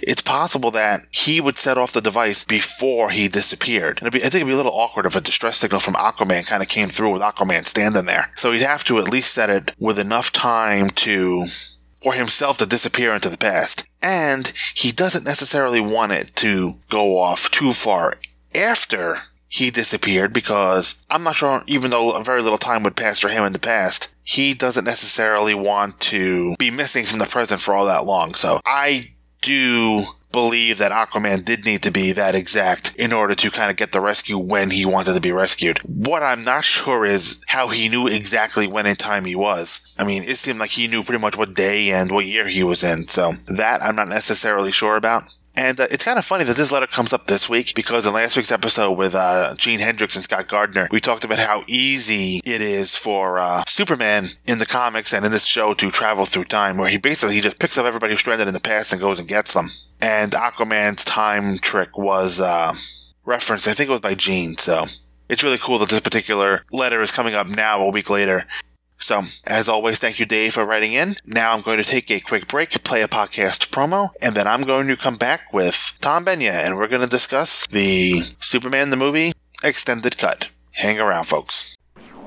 it's 0.00 0.22
possible 0.22 0.70
that 0.70 1.06
he 1.10 1.42
would 1.42 1.58
set 1.58 1.76
off 1.76 1.92
the 1.92 2.00
device 2.00 2.42
before 2.42 3.10
he 3.10 3.28
disappeared. 3.28 3.98
And 4.00 4.10
be, 4.10 4.20
I 4.20 4.22
think 4.22 4.36
it'd 4.36 4.46
be 4.46 4.54
a 4.54 4.56
little 4.56 4.72
awkward 4.72 5.04
if 5.04 5.14
a 5.14 5.20
distress 5.20 5.58
signal 5.58 5.80
from 5.80 5.92
Aquaman 5.92 6.46
kind 6.46 6.62
of 6.62 6.70
came 6.70 6.88
through 6.88 7.12
with 7.12 7.20
Aquaman 7.20 7.66
standing 7.66 8.06
there. 8.06 8.32
So 8.36 8.52
he'd 8.52 8.62
have 8.62 8.84
to 8.84 8.98
at 8.98 9.10
least 9.10 9.34
set 9.34 9.50
it 9.50 9.72
with 9.78 9.98
enough 9.98 10.32
time 10.32 10.88
to 10.88 11.44
for 12.02 12.14
himself 12.14 12.56
to 12.58 12.66
disappear 12.66 13.12
into 13.12 13.28
the 13.28 13.36
past. 13.36 13.86
And 14.02 14.52
he 14.74 14.90
doesn't 14.92 15.24
necessarily 15.24 15.80
want 15.80 16.12
it 16.12 16.34
to 16.36 16.78
go 16.88 17.18
off 17.18 17.50
too 17.50 17.72
far 17.72 18.14
after 18.54 19.16
he 19.48 19.70
disappeared 19.70 20.32
because 20.32 21.02
I'm 21.10 21.22
not 21.22 21.36
sure, 21.36 21.62
even 21.66 21.90
though 21.90 22.12
a 22.12 22.24
very 22.24 22.42
little 22.42 22.58
time 22.58 22.82
would 22.82 22.96
pass 22.96 23.20
for 23.20 23.28
him 23.28 23.44
in 23.44 23.52
the 23.52 23.58
past, 23.58 24.12
he 24.24 24.54
doesn't 24.54 24.84
necessarily 24.84 25.54
want 25.54 26.00
to 26.00 26.54
be 26.58 26.70
missing 26.70 27.04
from 27.04 27.18
the 27.18 27.26
present 27.26 27.60
for 27.60 27.74
all 27.74 27.86
that 27.86 28.06
long. 28.06 28.34
So 28.34 28.60
I 28.64 29.12
do 29.42 30.04
believe 30.32 30.78
that 30.78 30.92
Aquaman 30.92 31.44
did 31.44 31.64
need 31.64 31.82
to 31.82 31.90
be 31.90 32.12
that 32.12 32.34
exact 32.34 32.94
in 32.96 33.12
order 33.12 33.34
to 33.34 33.50
kind 33.50 33.70
of 33.70 33.76
get 33.76 33.92
the 33.92 34.00
rescue 34.00 34.38
when 34.38 34.70
he 34.70 34.84
wanted 34.84 35.14
to 35.14 35.20
be 35.20 35.32
rescued. 35.32 35.78
What 35.80 36.22
I'm 36.22 36.44
not 36.44 36.64
sure 36.64 37.04
is 37.04 37.42
how 37.46 37.68
he 37.68 37.88
knew 37.88 38.06
exactly 38.06 38.66
when 38.66 38.86
in 38.86 38.96
time 38.96 39.24
he 39.24 39.36
was. 39.36 39.94
I 39.98 40.04
mean, 40.04 40.22
it 40.24 40.36
seemed 40.38 40.58
like 40.58 40.70
he 40.70 40.88
knew 40.88 41.04
pretty 41.04 41.20
much 41.20 41.36
what 41.36 41.54
day 41.54 41.90
and 41.90 42.10
what 42.10 42.26
year 42.26 42.48
he 42.48 42.62
was 42.62 42.82
in. 42.82 43.08
So 43.08 43.32
that 43.48 43.82
I'm 43.82 43.96
not 43.96 44.08
necessarily 44.08 44.72
sure 44.72 44.96
about. 44.96 45.22
And 45.54 45.78
uh, 45.78 45.86
it's 45.90 46.04
kind 46.04 46.18
of 46.18 46.24
funny 46.24 46.44
that 46.44 46.56
this 46.56 46.72
letter 46.72 46.86
comes 46.86 47.12
up 47.12 47.26
this 47.26 47.48
week 47.48 47.74
because 47.74 48.06
in 48.06 48.12
last 48.14 48.36
week's 48.36 48.50
episode 48.50 48.92
with 48.92 49.14
uh, 49.14 49.54
Gene 49.56 49.80
Hendricks 49.80 50.14
and 50.16 50.24
Scott 50.24 50.48
Gardner, 50.48 50.88
we 50.90 51.00
talked 51.00 51.24
about 51.24 51.38
how 51.38 51.64
easy 51.66 52.40
it 52.44 52.60
is 52.60 52.96
for 52.96 53.38
uh, 53.38 53.62
Superman 53.68 54.26
in 54.46 54.58
the 54.58 54.66
comics 54.66 55.12
and 55.12 55.24
in 55.24 55.32
this 55.32 55.44
show 55.46 55.74
to 55.74 55.90
travel 55.90 56.24
through 56.24 56.44
time, 56.44 56.78
where 56.78 56.88
he 56.88 56.96
basically 56.96 57.34
he 57.34 57.40
just 57.40 57.58
picks 57.58 57.76
up 57.76 57.84
everybody 57.84 58.12
who's 58.12 58.20
stranded 58.20 58.48
in 58.48 58.54
the 58.54 58.60
past 58.60 58.92
and 58.92 59.00
goes 59.00 59.18
and 59.18 59.28
gets 59.28 59.52
them. 59.52 59.66
And 60.00 60.32
Aquaman's 60.32 61.04
time 61.04 61.58
trick 61.58 61.96
was 61.96 62.40
uh, 62.40 62.72
referenced, 63.24 63.68
I 63.68 63.74
think 63.74 63.88
it 63.88 63.92
was 63.92 64.00
by 64.00 64.14
Gene, 64.14 64.56
so 64.56 64.86
it's 65.28 65.44
really 65.44 65.58
cool 65.58 65.78
that 65.78 65.90
this 65.90 66.00
particular 66.00 66.64
letter 66.72 67.00
is 67.02 67.12
coming 67.12 67.34
up 67.34 67.46
now 67.46 67.80
a 67.82 67.90
week 67.90 68.10
later. 68.10 68.46
So, 69.02 69.22
as 69.44 69.68
always, 69.68 69.98
thank 69.98 70.20
you, 70.20 70.26
Dave, 70.26 70.54
for 70.54 70.64
writing 70.64 70.92
in. 70.92 71.16
Now 71.26 71.52
I'm 71.52 71.60
going 71.60 71.78
to 71.78 71.84
take 71.84 72.08
a 72.08 72.20
quick 72.20 72.46
break, 72.46 72.84
play 72.84 73.02
a 73.02 73.08
podcast 73.08 73.70
promo, 73.70 74.10
and 74.22 74.36
then 74.36 74.46
I'm 74.46 74.62
going 74.62 74.86
to 74.86 74.96
come 74.96 75.16
back 75.16 75.52
with 75.52 75.98
Tom 76.00 76.24
Benya, 76.24 76.52
and 76.52 76.76
we're 76.76 76.86
going 76.86 77.02
to 77.02 77.08
discuss 77.08 77.66
the 77.66 78.20
Superman 78.38 78.90
the 78.90 78.96
movie 78.96 79.32
extended 79.64 80.16
cut. 80.18 80.50
Hang 80.70 81.00
around, 81.00 81.24
folks. 81.24 81.76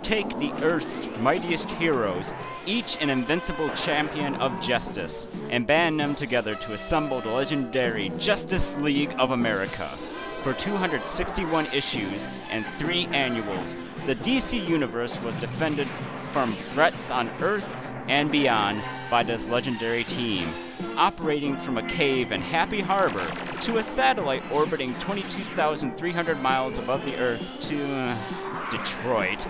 Take 0.03 0.37
the 0.37 0.51
Earth's 0.61 1.07
mightiest 1.17 1.71
heroes, 1.71 2.33
each 2.65 3.01
an 3.01 3.09
invincible 3.09 3.69
champion 3.69 4.35
of 4.35 4.59
justice, 4.61 5.27
and 5.49 5.65
band 5.65 5.97
them 5.97 6.13
together 6.13 6.55
to 6.55 6.73
assemble 6.73 7.21
the 7.21 7.29
legendary 7.29 8.09
Justice 8.17 8.75
League 8.77 9.15
of 9.17 9.31
America. 9.31 9.97
For 10.45 10.53
261 10.53 11.65
issues 11.73 12.27
and 12.51 12.67
three 12.77 13.07
annuals, 13.07 13.75
the 14.05 14.15
DC 14.15 14.67
Universe 14.67 15.19
was 15.21 15.35
defended 15.35 15.87
from 16.31 16.55
threats 16.69 17.09
on 17.09 17.29
Earth 17.41 17.65
and 18.07 18.31
beyond 18.31 18.83
by 19.09 19.23
this 19.23 19.49
legendary 19.49 20.03
team, 20.03 20.53
operating 20.97 21.57
from 21.57 21.79
a 21.79 21.87
cave 21.87 22.31
in 22.31 22.41
Happy 22.41 22.79
Harbor 22.79 23.27
to 23.61 23.79
a 23.79 23.83
satellite 23.83 24.43
orbiting 24.51 24.93
22,300 24.99 26.39
miles 26.39 26.77
above 26.77 27.03
the 27.05 27.15
Earth 27.15 27.41
to 27.61 27.83
uh, 27.83 28.69
Detroit. 28.69 29.47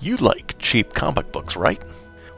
You 0.00 0.16
like 0.16 0.58
cheap 0.58 0.92
comic 0.92 1.32
books, 1.32 1.56
right? 1.56 1.82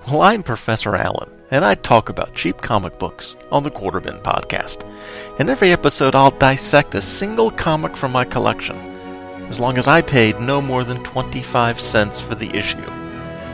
Well, 0.07 0.23
I'm 0.23 0.43
Professor 0.43 0.95
Allen, 0.95 1.31
and 1.51 1.65
I 1.65 1.75
talk 1.75 2.09
about 2.09 2.35
cheap 2.35 2.59
comic 2.59 2.99
books 2.99 3.37
on 3.51 3.63
the 3.63 3.71
Quarterbin 3.71 4.23
podcast. 4.23 4.89
In 5.41 5.51
every 5.51 5.73
episode, 5.73 6.15
I'll 6.15 6.31
dissect 6.31 6.95
a 6.95 7.03
single 7.03 7.51
comic 7.51 7.97
from 7.97 8.13
my 8.13 8.25
collection, 8.25 8.77
as 9.49 9.59
long 9.59 9.77
as 9.77 9.89
I 9.89 10.03
paid 10.03 10.41
no 10.41 10.63
more 10.63 10.85
than 10.85 11.03
25 11.03 11.81
cents 11.81 12.21
for 12.21 12.35
the 12.35 12.55
issue. 12.57 12.83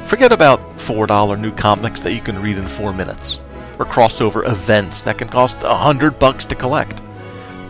Forget 0.04 0.33
about 0.33 0.61
$4 0.76 1.40
new 1.40 1.52
comics 1.52 2.00
that 2.00 2.12
you 2.12 2.21
can 2.21 2.43
read 2.43 2.59
in 2.59 2.69
4 2.69 2.93
minutes, 2.93 3.40
or 3.78 3.87
crossover 3.87 4.49
events 4.49 5.02
that 5.02 5.19
can 5.19 5.28
cost 5.28 5.57
a 5.62 5.75
hundred 5.75 6.19
bucks 6.19 6.47
to 6.47 6.54
collect. 6.54 7.02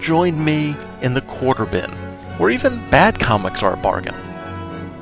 Join 0.01 0.45
me 0.45 0.77
in 1.03 1.15
the 1.15 1.23
quarter 1.23 1.67
bin, 1.67 1.91
where 2.39 2.51
even 2.51 2.79
bad 2.91 3.19
comics 3.19 3.63
are 3.63 3.75
a 3.75 3.77
bargain, 3.77 4.15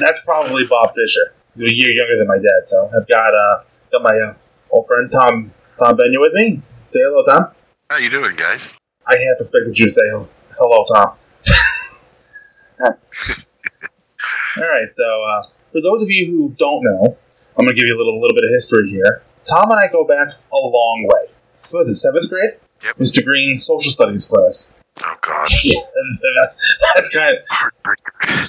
that's 0.00 0.20
probably 0.24 0.66
Bob 0.66 0.94
Fisher, 0.94 1.32
a 1.56 1.72
year 1.72 1.92
younger 1.92 2.18
than 2.18 2.26
my 2.26 2.38
dad. 2.38 2.66
So 2.66 2.88
I've 2.96 3.06
got 3.06 3.34
uh, 3.34 3.62
got 3.92 4.02
my 4.02 4.18
uh, 4.18 4.34
old 4.70 4.86
friend 4.88 5.10
Tom 5.10 5.52
Tom 5.78 5.96
Benya 5.96 6.20
with 6.20 6.32
me. 6.32 6.60
Say 6.86 7.00
hello, 7.02 7.24
Tom. 7.24 7.55
How 7.88 7.98
you 7.98 8.10
doing, 8.10 8.34
guys? 8.34 8.76
I 9.06 9.12
half 9.12 9.40
expected 9.40 9.78
you 9.78 9.84
to 9.86 9.92
say 9.92 10.02
hello, 10.58 10.84
Tom. 10.92 11.16
All 14.58 14.68
right, 14.68 14.92
so 14.92 15.04
uh, 15.04 15.42
for 15.70 15.80
those 15.80 16.02
of 16.02 16.08
you 16.08 16.26
who 16.26 16.54
don't 16.58 16.82
know, 16.82 17.16
I'm 17.56 17.64
going 17.64 17.68
to 17.68 17.74
give 17.74 17.86
you 17.86 17.96
a 17.96 17.98
little 17.98 18.20
little 18.20 18.34
bit 18.34 18.42
of 18.42 18.50
history 18.50 18.90
here. 18.90 19.22
Tom 19.48 19.70
and 19.70 19.78
I 19.78 19.86
go 19.86 20.04
back 20.04 20.34
a 20.52 20.56
long 20.56 21.06
way. 21.06 21.32
So 21.52 21.78
was 21.78 21.88
it 21.88 21.94
seventh 21.94 22.28
grade? 22.28 22.58
Yep. 22.84 22.96
Mr. 22.96 23.24
Green's 23.24 23.64
social 23.64 23.92
studies 23.92 24.24
class. 24.26 24.74
Oh 25.04 25.14
God, 25.20 25.48
Yeah, 25.62 25.80
that's 26.96 27.14
kind 27.14 27.30
of 27.36 27.44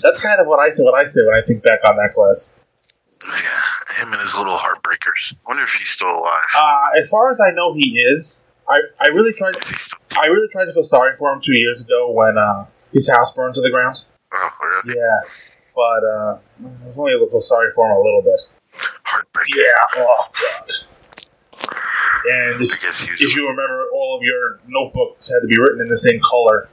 that's 0.02 0.20
kind 0.20 0.42
of 0.42 0.48
what 0.48 0.60
I 0.60 0.72
what 0.78 0.96
I 0.96 1.04
say 1.06 1.22
when 1.24 1.36
I 1.36 1.46
think 1.46 1.62
back 1.62 1.80
on 1.88 1.96
that 1.98 2.16
class. 2.16 2.56
Yeah, 3.24 4.04
him 4.04 4.14
and 4.14 4.22
his 4.22 4.36
little 4.36 4.58
heartbreakers. 4.58 5.36
I 5.36 5.38
wonder 5.48 5.64
if 5.64 5.74
he's 5.74 5.90
still 5.90 6.10
alive. 6.10 6.40
Uh, 6.58 6.98
as 6.98 7.10
far 7.10 7.30
as 7.30 7.40
I 7.40 7.52
know, 7.52 7.74
he 7.76 8.00
is. 8.00 8.44
I, 8.70 8.82
I 9.02 9.08
really 9.08 9.34
tried 9.34 9.56
Is 9.56 9.70
he 9.70 9.76
still? 9.76 10.00
I 10.24 10.28
really 10.28 10.48
tried 10.50 10.66
to 10.66 10.74
feel 10.74 10.84
sorry 10.84 11.16
for 11.16 11.32
him 11.32 11.42
two 11.42 11.58
years 11.58 11.82
ago 11.82 12.12
when 12.12 12.38
uh, 12.38 12.66
his 12.94 13.10
house 13.10 13.34
burned 13.34 13.56
to 13.56 13.62
the 13.62 13.70
ground. 13.72 13.98
Oh, 14.34 14.50
really? 14.62 15.00
Yeah, 15.00 15.20
but 15.76 16.04
uh, 16.04 16.40
I 16.84 16.88
was 16.88 16.98
only 16.98 17.14
able 17.14 17.28
to 17.28 17.32
feel 17.32 17.42
sorry 17.42 17.72
for 17.74 17.86
him 17.86 17.96
a 17.96 18.02
little 18.02 18.22
bit. 18.22 18.40
Heartbreaker. 19.06 19.58
Yeah. 19.58 20.04
Oh 20.04 20.26
God. 20.34 20.72
And 22.30 22.62
if, 22.62 23.22
if 23.22 23.36
you 23.36 23.48
remember, 23.48 23.88
all 23.94 24.18
of 24.18 24.24
your 24.24 24.60
notebooks 24.68 25.32
had 25.32 25.40
to 25.42 25.48
be 25.48 25.58
written 25.62 25.82
in 25.82 25.88
the 25.88 25.98
same 25.98 26.20
color. 26.20 26.68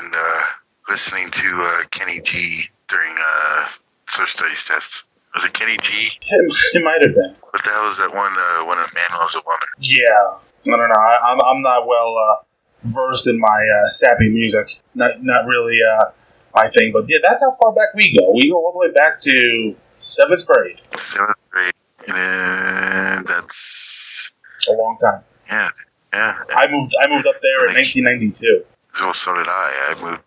and 0.00 0.14
uh, 0.16 0.40
listening 0.88 1.30
to 1.30 1.50
uh, 1.60 1.82
Kenny 1.90 2.20
G 2.22 2.62
during 2.88 3.14
uh, 3.18 3.66
social 4.06 4.26
studies 4.26 4.64
tests. 4.64 5.04
Was 5.34 5.44
it 5.44 5.52
Kenny 5.52 5.76
G? 5.82 6.16
It, 6.22 6.54
it 6.74 6.84
might 6.84 7.02
have 7.02 7.14
been. 7.14 7.34
What 7.50 7.64
the 7.64 7.70
hell 7.70 7.86
was 7.86 7.98
that 7.98 8.14
one? 8.14 8.32
Uh, 8.32 8.64
when 8.68 8.78
a 8.78 8.86
man 8.94 9.18
loves 9.18 9.34
a 9.34 9.40
woman. 9.44 9.68
Yeah. 9.80 10.38
I 10.66 10.76
don't 10.76 10.88
know. 10.88 10.94
I, 11.00 11.32
I'm, 11.32 11.38
I'm 11.42 11.62
not 11.62 11.86
well 11.86 12.16
uh, 12.16 12.36
versed 12.84 13.26
in 13.26 13.38
my 13.38 13.48
uh, 13.48 13.88
sappy 13.88 14.28
music. 14.28 14.68
Not 14.94 15.22
not 15.22 15.46
really 15.46 15.78
uh, 15.82 16.06
my 16.54 16.68
thing. 16.68 16.92
But 16.92 17.04
yeah, 17.08 17.18
that's 17.22 17.42
how 17.42 17.52
far 17.60 17.74
back 17.74 17.94
we 17.94 18.16
go. 18.16 18.32
We 18.32 18.50
go 18.50 18.56
all 18.56 18.72
the 18.72 18.78
way 18.78 18.90
back 18.92 19.20
to 19.22 19.76
seventh 20.00 20.46
grade. 20.46 20.80
Seventh 20.96 21.36
grade. 21.50 21.70
And 22.16 23.26
that's 23.26 24.32
A 24.68 24.72
long 24.72 24.98
time. 25.00 25.22
yeah, 25.50 25.68
yeah. 26.12 26.32
I 26.56 26.66
moved. 26.70 26.92
I 27.02 27.08
moved 27.08 27.26
up 27.26 27.36
there 27.42 27.58
in 27.68 27.74
1992, 27.74 28.64
So 28.92 29.12
so 29.12 29.34
did 29.34 29.46
I. 29.48 29.94
I 29.96 30.02
moved. 30.02 30.22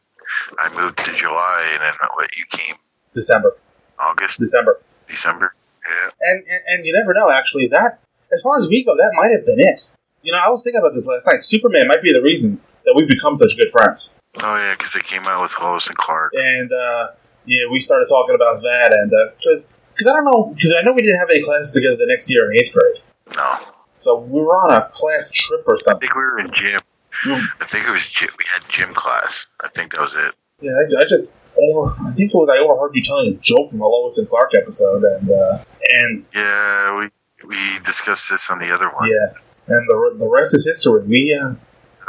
I 0.60 0.70
moved 0.82 0.98
to 1.06 1.14
July, 1.14 1.70
and 1.74 1.84
then 1.84 1.94
what? 2.16 2.36
You 2.38 2.44
came 2.50 2.76
December. 3.14 3.56
August, 4.00 4.40
December. 4.40 4.80
December. 5.08 5.54
Yeah. 5.88 6.10
And, 6.22 6.44
and 6.48 6.62
and 6.68 6.86
you 6.86 6.94
never 6.94 7.14
know. 7.14 7.30
Actually, 7.32 7.68
that 7.70 8.00
as 8.34 8.42
far 8.42 8.60
as 8.60 8.68
we 8.68 8.84
go, 8.84 8.96
that 8.98 9.12
might 9.16 9.32
have 9.32 9.46
been 9.46 9.60
it. 9.60 9.84
You 10.28 10.34
know, 10.34 10.40
I 10.44 10.50
was 10.50 10.62
thinking 10.62 10.80
about 10.82 10.94
this 10.94 11.06
last 11.06 11.26
night. 11.26 11.42
Superman 11.42 11.88
might 11.88 12.04
be 12.04 12.12
the 12.12 12.22
reason 12.22 12.60
that 12.84 12.92
we've 12.98 13.08
become 13.08 13.38
such 13.38 13.56
good 13.56 13.70
friends. 13.70 14.10
Oh 14.44 14.58
yeah, 14.60 14.74
because 14.74 14.92
they 14.92 15.00
came 15.00 15.24
out 15.26 15.42
with 15.42 15.56
Lois 15.62 15.88
and 15.88 15.96
Clark. 15.96 16.34
And 16.36 16.70
uh, 16.70 17.12
yeah, 17.46 17.62
we 17.72 17.80
started 17.80 18.08
talking 18.10 18.36
about 18.36 18.60
that, 18.62 18.92
and 18.92 19.10
because 19.40 19.66
because 19.96 20.12
I 20.12 20.16
don't 20.18 20.26
know, 20.26 20.54
because 20.54 20.74
I 20.78 20.82
know 20.82 20.92
we 20.92 21.02
didn't 21.02 21.18
have 21.20 21.30
any 21.30 21.42
classes 21.42 21.72
together 21.74 21.96
the 21.96 22.08
next 22.08 22.30
year 22.30 22.52
in 22.52 22.60
eighth 22.60 22.74
grade, 22.74 23.02
No, 23.38 23.72
so 23.96 24.20
we 24.20 24.42
were 24.42 24.52
on 24.58 24.74
a 24.76 24.90
class 24.92 25.32
trip 25.32 25.64
or 25.66 25.78
something. 25.78 25.96
I 25.96 26.00
think 26.12 26.16
we 26.16 26.22
were 26.22 26.40
in 26.40 26.52
gym. 26.54 26.80
Hmm. 27.24 27.46
I 27.62 27.64
think 27.64 27.88
it 27.88 27.92
was 27.94 28.10
gym. 28.10 28.30
We 28.38 28.44
had 28.52 28.68
gym 28.68 28.94
class. 28.94 29.54
I 29.64 29.70
think 29.70 29.94
that 29.96 30.02
was 30.02 30.14
it. 30.16 30.36
Yeah, 30.60 30.72
I, 30.74 31.04
I 31.04 31.06
just 31.08 31.32
over. 31.56 31.96
I 32.06 32.12
think 32.12 32.32
it 32.32 32.36
was 32.36 32.50
I 32.52 32.58
overheard 32.60 32.92
you 32.96 33.04
telling 33.06 33.34
a 33.34 33.38
joke 33.38 33.72
from 33.72 33.80
a 33.80 33.88
Lois 33.88 34.18
and 34.18 34.28
Clark 34.28 34.52
episode, 34.58 35.06
and 35.06 35.32
uh, 35.32 35.64
and 36.04 36.26
Yeah, 36.36 37.00
we 37.00 37.10
we 37.48 37.56
discussed 37.86 38.30
this 38.30 38.52
on 38.52 38.60
the 38.60 38.74
other 38.74 38.90
one. 38.90 39.08
yeah, 39.10 39.40
and 39.68 39.88
the 39.90 40.16
the 40.18 40.30
rest 40.30 40.54
is 40.54 40.66
history. 40.66 41.04
We 41.04 41.34
uh, 41.34 41.56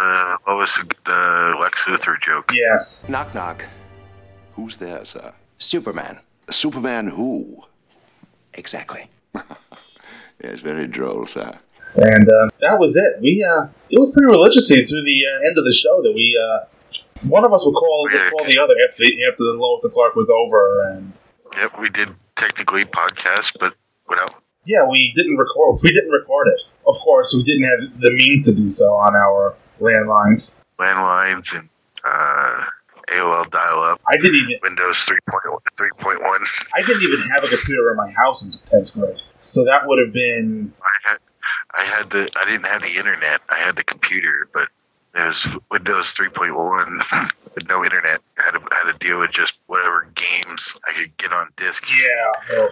Uh, 0.00 0.37
Lois, 0.47 0.79
the 1.05 1.57
Lex 1.61 1.87
Luthor 1.87 2.21
joke. 2.21 2.53
yeah, 2.55 2.85
Knock 3.09 3.35
knock. 3.35 3.65
Who's 4.55 4.77
there, 4.77 5.05
sir? 5.05 5.33
Superman. 5.59 6.19
Superman 6.50 7.09
who? 7.09 7.62
Exactly. 8.55 9.11
Yes, 10.43 10.61
very 10.61 10.87
droll, 10.87 11.27
sir. 11.27 11.59
and 11.97 12.29
uh, 12.29 12.49
that 12.61 12.79
was 12.79 12.95
it. 12.95 13.21
We 13.21 13.43
uh, 13.43 13.67
it 13.91 13.99
was 13.99 14.12
pretty 14.12 14.27
religiously 14.31 14.85
through 14.87 15.03
the 15.03 15.27
uh, 15.27 15.47
end 15.49 15.59
of 15.59 15.65
the 15.65 15.73
show 15.73 16.00
that 16.00 16.12
we 16.15 16.38
uh, 16.41 16.61
one 17.27 17.45
of 17.45 17.53
us 17.53 17.65
would 17.65 17.75
call 17.75 18.03
would 18.05 18.31
call 18.31 18.47
the 18.47 18.57
other 18.62 18.75
after 18.88 19.03
the, 19.03 19.11
after 19.29 19.43
the 19.43 19.57
Lois 19.59 19.83
and 19.83 19.93
Clark 19.93 20.15
was 20.15 20.31
over, 20.31 20.91
and 20.91 21.19
Yep, 21.61 21.81
we 21.81 21.88
did 21.91 22.11
technically 22.37 22.85
podcast, 22.85 23.59
but 23.59 23.75
without. 24.09 24.31
yeah, 24.65 24.87
we 24.88 25.12
didn't 25.17 25.37
record. 25.38 25.81
We 25.83 25.91
didn't 25.91 26.11
record 26.12 26.47
it. 26.55 26.61
Of 26.88 26.97
course, 27.00 27.35
we 27.37 27.42
didn't 27.42 27.64
have 27.64 28.00
the 28.00 28.11
means 28.12 28.47
to 28.47 28.54
do 28.54 28.71
so 28.71 28.95
on 28.95 29.14
our 29.14 29.54
landlines. 29.80 30.59
landlines 30.78 31.59
and 31.59 31.68
uh, 32.04 32.64
AOL 33.12 33.50
dial-up, 33.50 34.00
I 34.09 34.16
didn't 34.16 34.37
even 34.37 34.59
Windows 34.62 35.07
3.1. 35.07 35.59
3.1. 35.78 36.64
I 36.75 36.80
didn't 36.83 37.02
even 37.02 37.21
have 37.28 37.45
a 37.45 37.49
computer 37.49 37.90
in 37.90 37.97
my 37.97 38.11
house 38.11 38.45
until 38.45 38.61
tenth 38.61 38.92
grade. 38.95 39.16
So 39.45 39.64
that 39.64 39.87
would 39.87 39.99
have 40.04 40.12
been 40.12 40.73
I 40.83 41.11
had, 41.11 41.18
I 41.75 41.83
had 41.97 42.11
the, 42.11 42.28
I 42.37 42.45
didn't 42.50 42.66
have 42.66 42.83
the 42.83 42.95
internet. 42.99 43.40
I 43.49 43.57
had 43.59 43.76
the 43.76 43.85
computer, 43.85 44.49
but 44.52 44.68
it 45.14 45.26
was 45.26 45.59
Windows 45.71 46.14
3.1 46.14 47.33
with 47.54 47.68
no 47.68 47.83
internet. 47.85 48.21
I 48.38 48.42
had 48.45 48.50
to, 48.52 48.61
had 48.61 48.92
to 48.92 48.99
deal 48.99 49.21
with 49.21 49.30
just 49.30 49.59
whatever 49.66 50.07
games 50.14 50.76
I 50.87 50.92
could 50.92 51.16
get 51.16 51.33
on 51.33 51.49
disk. 51.57 51.85
yeah, 51.99 52.59
ugh. 52.61 52.71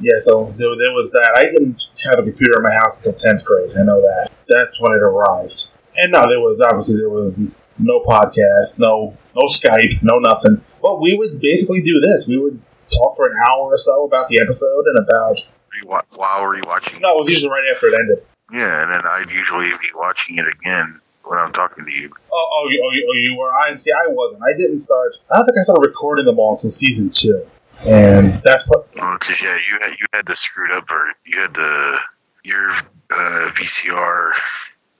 Yeah. 0.00 0.18
So 0.18 0.54
there, 0.56 0.68
there 0.76 0.92
was 0.92 1.10
that. 1.12 1.34
I 1.36 1.44
didn't 1.44 1.82
have 2.10 2.18
a 2.18 2.22
computer 2.22 2.58
in 2.58 2.62
my 2.62 2.74
house 2.74 2.98
until 2.98 3.14
tenth 3.14 3.44
grade. 3.44 3.76
I 3.76 3.82
know 3.82 4.00
that. 4.00 4.30
That's 4.48 4.80
when 4.80 4.92
it 4.92 5.02
arrived. 5.02 5.68
And 5.96 6.12
no, 6.12 6.28
there 6.28 6.40
was 6.40 6.60
obviously 6.60 6.96
there 6.96 7.10
was 7.10 7.38
no 7.78 8.00
podcast, 8.00 8.78
no 8.78 9.16
no 9.34 9.42
Skype, 9.42 10.02
no 10.02 10.18
nothing. 10.18 10.62
But 10.82 11.00
we 11.00 11.16
would 11.16 11.40
basically 11.40 11.82
do 11.82 12.00
this. 12.00 12.26
We 12.26 12.38
would 12.38 12.60
talk 12.92 13.16
for 13.16 13.26
an 13.26 13.36
hour 13.48 13.72
or 13.72 13.78
so 13.78 14.04
about 14.04 14.28
the 14.28 14.40
episode 14.40 14.86
and 14.86 14.98
about. 14.98 15.38
Rewa- 15.82 16.02
While 16.14 16.42
rewatching. 16.44 17.00
No, 17.00 17.14
it 17.14 17.18
was 17.18 17.28
usually 17.28 17.50
right 17.50 17.64
after 17.74 17.88
it 17.88 17.94
ended. 17.98 18.24
Yeah, 18.52 18.82
and 18.84 18.94
then 18.94 19.00
I'd 19.04 19.30
usually 19.30 19.70
be 19.70 19.90
watching 19.96 20.38
it 20.38 20.44
again 20.46 21.00
when 21.24 21.38
I'm 21.38 21.52
talking 21.52 21.84
to 21.84 21.92
you. 21.92 22.10
Oh, 22.32 22.48
oh, 22.52 22.68
you, 22.70 22.82
oh, 22.84 22.92
you, 22.92 23.08
oh, 23.10 23.14
you 23.14 23.36
were. 23.36 23.50
I 23.52 23.76
see. 23.76 23.90
I 23.90 24.06
wasn't. 24.08 24.42
I 24.42 24.56
didn't 24.56 24.78
start. 24.78 25.14
I 25.32 25.38
don't 25.38 25.46
think 25.46 25.58
I 25.58 25.62
started 25.62 25.88
recording 25.88 26.26
them 26.26 26.38
all 26.38 26.52
until 26.52 26.70
season 26.70 27.10
two, 27.10 27.44
and 27.86 28.42
that's 28.44 28.66
what. 28.68 28.90
Because 28.92 29.40
yeah, 29.42 29.56
you 29.56 29.78
had 29.80 29.90
you 29.98 30.06
had 30.12 30.26
the 30.26 30.36
screwed 30.36 30.72
up 30.72 30.90
or 30.90 31.12
you 31.26 31.40
had 31.40 31.54
the 31.54 32.00
your 32.44 32.68
uh, 32.68 33.50
VCR 33.52 34.32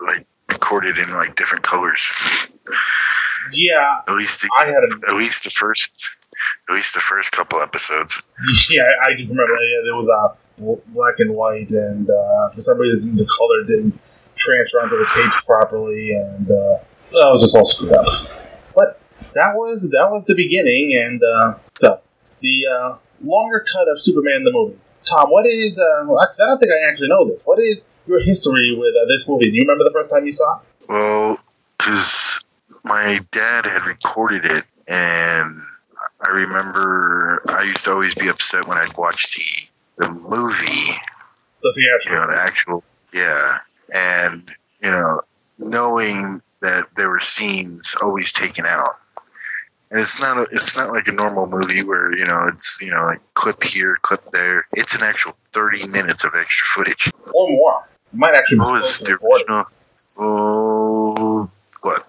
like 0.01 0.27
recorded 0.49 0.99
in 0.99 1.13
like 1.15 1.35
different 1.37 1.63
colors. 1.63 2.17
Yeah, 3.53 4.01
At 4.09 4.15
least 4.15 4.41
the, 4.43 4.51
I 4.59 4.65
had 4.67 4.83
a. 4.85 5.11
at 5.11 5.17
least 5.19 5.45
the 5.45 5.51
first 5.51 6.17
at 6.69 6.75
least 6.75 6.95
the 6.95 7.01
first 7.01 7.33
couple 7.33 7.61
episodes. 7.61 8.23
Yeah, 8.71 8.83
I, 9.07 9.11
I 9.13 9.17
do 9.17 9.23
remember. 9.29 9.53
Yeah, 9.55 9.81
there 9.85 9.95
was 9.95 10.09
uh, 10.09 10.75
black 10.89 11.15
and 11.19 11.35
white, 11.35 11.71
and 11.71 12.09
uh, 12.09 12.51
for 12.51 12.61
some 12.61 12.79
reason 12.79 13.15
the 13.17 13.27
color 13.27 13.65
didn't 13.65 13.99
transfer 14.37 14.81
onto 14.81 14.97
the 14.97 15.07
tapes 15.15 15.41
properly, 15.43 16.13
and 16.13 16.51
uh, 16.51 16.79
that 17.13 17.31
was 17.33 17.43
just 17.43 17.57
all 17.57 17.65
screwed 17.65 17.93
up. 17.93 18.07
But 18.75 19.01
that 19.35 19.55
was 19.55 19.83
that 19.91 20.11
was 20.11 20.25
the 20.25 20.35
beginning, 20.35 20.95
and 20.95 21.23
uh, 21.23 21.55
so 21.77 22.01
the 22.45 22.67
uh, 22.69 22.97
longer 23.25 23.65
cut 23.73 23.89
of 23.89 24.01
Superman 24.01 24.45
the 24.45 24.53
movie. 24.53 24.79
Tom, 25.09 25.31
what 25.31 25.47
is? 25.47 25.79
Uh, 25.79 26.13
I 26.15 26.27
don't 26.39 26.59
think 26.59 26.73
I 26.73 26.89
actually 26.89 27.09
know 27.09 27.29
this. 27.29 27.43
What 27.45 27.59
is 27.59 27.85
your 28.07 28.21
history 28.23 28.77
with 28.77 28.95
uh, 28.95 29.07
this 29.09 29.29
movie? 29.29 29.51
Do 29.51 29.55
you 29.57 29.63
remember 29.63 29.85
the 29.85 29.93
first 29.93 30.11
time 30.11 30.25
you 30.25 30.33
saw 30.33 30.61
it? 30.61 30.87
Well, 30.89 31.39
because 31.79 32.45
my 32.85 33.19
dad 33.33 33.67
had 33.67 33.85
recorded 33.87 34.45
it, 34.45 34.65
and 34.89 35.61
I 36.23 36.29
remember 36.31 37.43
I 37.49 37.65
used 37.65 37.85
to 37.85 37.93
always 37.93 38.15
be 38.15 38.29
upset 38.29 38.67
when 38.69 38.79
I'd 38.79 38.97
watch 38.97 39.35
the 39.37 39.45
the 40.05 40.13
movie 40.13 40.93
The 41.63 41.73
you 42.07 42.13
know, 42.15 42.27
the 42.27 42.37
actual, 42.37 42.85
yeah, 43.13 43.59
and 43.95 44.51
you 44.83 44.91
know, 44.91 45.21
knowing 45.59 46.43
that 46.61 46.85
there 46.97 47.09
were 47.11 47.21
scenes 47.21 47.97
always 48.03 48.33
taken 48.33 48.67
out, 48.67 48.91
and 49.95 50.03
it's 50.03 50.19
not 50.19 50.37
a, 50.37 50.43
it's 50.51 50.75
not 50.75 50.91
like 50.91 51.07
a 51.07 51.13
normal 51.13 51.47
movie 51.47 51.85
where 51.85 52.13
you 52.19 52.25
know 52.25 52.49
it's 52.49 52.81
you 52.83 52.91
know 52.91 53.05
like 53.05 53.21
clip 53.35 53.63
here, 53.63 53.97
clip 54.03 54.21
there. 54.33 54.67
It's 54.73 54.97
an 54.97 55.05
actual 55.05 55.37
thirty 55.53 55.87
minutes 55.87 56.25
of 56.25 56.35
extra 56.35 56.67
footage. 56.67 57.13
or 57.33 57.49
more. 57.51 57.89
It 58.13 58.19
might 58.19 58.35
actually 58.35 58.59
What 58.59 58.73
was 58.83 58.99
the 58.99 59.13
original? 59.13 59.65
Oh, 60.19 61.49
what? 61.83 62.09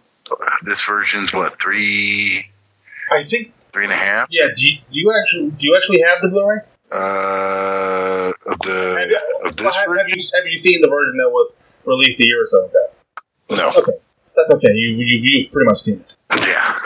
This 0.63 0.83
version's 0.83 1.31
what 1.31 1.61
three, 1.61 2.43
I 3.11 3.23
think. 3.23 3.53
three 3.71 3.83
and 3.83 3.93
a 3.93 3.97
half? 3.97 4.29
Yeah. 4.31 4.47
Do 4.55 4.67
you, 4.67 4.77
do 4.79 4.99
you 4.99 5.13
actually 5.21 5.51
do 5.51 5.67
you 5.67 5.75
actually 5.75 6.01
have 6.01 6.23
the 6.23 6.29
Blu-ray? 6.29 6.61
Uh, 6.91 8.31
of 8.47 8.51
Have 8.51 8.59
the 8.61 9.07
you, 9.11 9.47
of 9.47 9.57
this 9.57 9.75
have, 9.75 9.95
have 9.95 10.09
you 10.09 10.15
have 10.33 10.45
you 10.47 10.57
seen 10.57 10.81
the 10.81 10.87
version 10.87 11.17
that 11.17 11.29
was 11.29 11.53
released 11.85 12.19
a 12.19 12.25
year 12.25 12.41
or 12.41 12.47
so 12.47 12.65
ago? 12.65 12.87
No. 13.51 13.69
Okay, 13.79 13.91
that's 14.35 14.49
okay. 14.49 14.69
You've 14.73 14.97
you've, 15.07 15.23
you've 15.23 15.51
pretty 15.51 15.67
much 15.67 15.81
seen 15.81 15.99
it. 15.99 16.14
Yeah, 16.31 16.79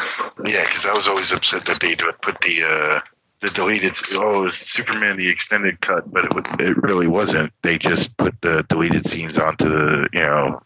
yeah, 0.46 0.64
because 0.66 0.86
I 0.86 0.94
was 0.94 1.08
always 1.08 1.32
upset 1.32 1.66
that 1.66 1.80
they 1.80 1.96
put 1.96 2.42
the 2.42 2.64
uh, 2.64 3.00
the 3.40 3.50
deleted. 3.50 3.94
Oh, 4.14 4.42
it 4.42 4.44
was 4.46 4.56
Superman 4.56 5.18
the 5.18 5.30
extended 5.30 5.80
cut, 5.82 6.12
but 6.12 6.26
it 6.26 6.34
would, 6.34 6.46
it 6.60 6.78
really 6.84 7.08
wasn't. 7.08 7.54
They 7.62 7.78
just 7.78 8.16
put 8.18 8.40
the 8.42 8.64
deleted 8.68 9.06
scenes 9.06 9.38
onto 9.38 9.66
the 9.70 10.10
you 10.14 10.22
know 10.22 10.62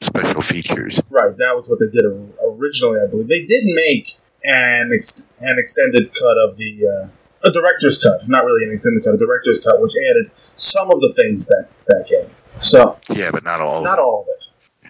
special 0.00 0.40
features. 0.40 1.00
Right, 1.10 1.36
that 1.36 1.56
was 1.56 1.68
what 1.68 1.80
they 1.80 1.88
did 1.88 2.04
originally. 2.44 3.00
I 3.00 3.06
believe 3.06 3.28
they 3.28 3.44
did 3.46 3.64
make 3.64 4.16
an 4.44 4.92
ex- 4.94 5.22
an 5.40 5.58
extended 5.58 6.14
cut 6.14 6.38
of 6.38 6.56
the 6.56 6.86
uh, 6.86 7.48
a 7.48 7.52
director's 7.52 8.02
cut, 8.02 8.28
not 8.28 8.44
really 8.44 8.64
an 8.64 8.72
extended 8.72 9.04
cut, 9.04 9.14
a 9.14 9.18
director's 9.18 9.60
cut, 9.60 9.80
which 9.80 9.92
added 10.10 10.30
some 10.56 10.90
of 10.90 11.00
the 11.00 11.12
things 11.14 11.46
back 11.46 11.68
back 11.88 12.10
in. 12.10 12.30
So 12.62 12.98
Yeah, 13.14 13.30
but 13.32 13.42
not 13.44 13.60
all. 13.60 13.82
not 13.82 13.98
all 13.98 14.22
of 14.22 14.28
it. 14.28 14.43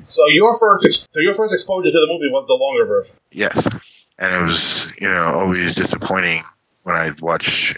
So 0.07 0.23
your 0.29 0.55
first 0.59 1.13
so 1.13 1.21
your 1.21 1.35
first 1.35 1.55
exposure 1.55 1.91
to 1.91 1.99
the 1.99 2.07
movie 2.11 2.31
was 2.31 2.47
the 2.47 2.55
longer 2.55 2.85
version. 2.87 3.17
Yes, 3.33 4.11
and 4.19 4.33
it 4.35 4.45
was 4.47 4.93
you 5.01 5.09
know 5.09 5.33
always 5.35 5.75
disappointing 5.75 6.43
when 6.83 6.95
I'd 6.97 7.21
watch 7.21 7.75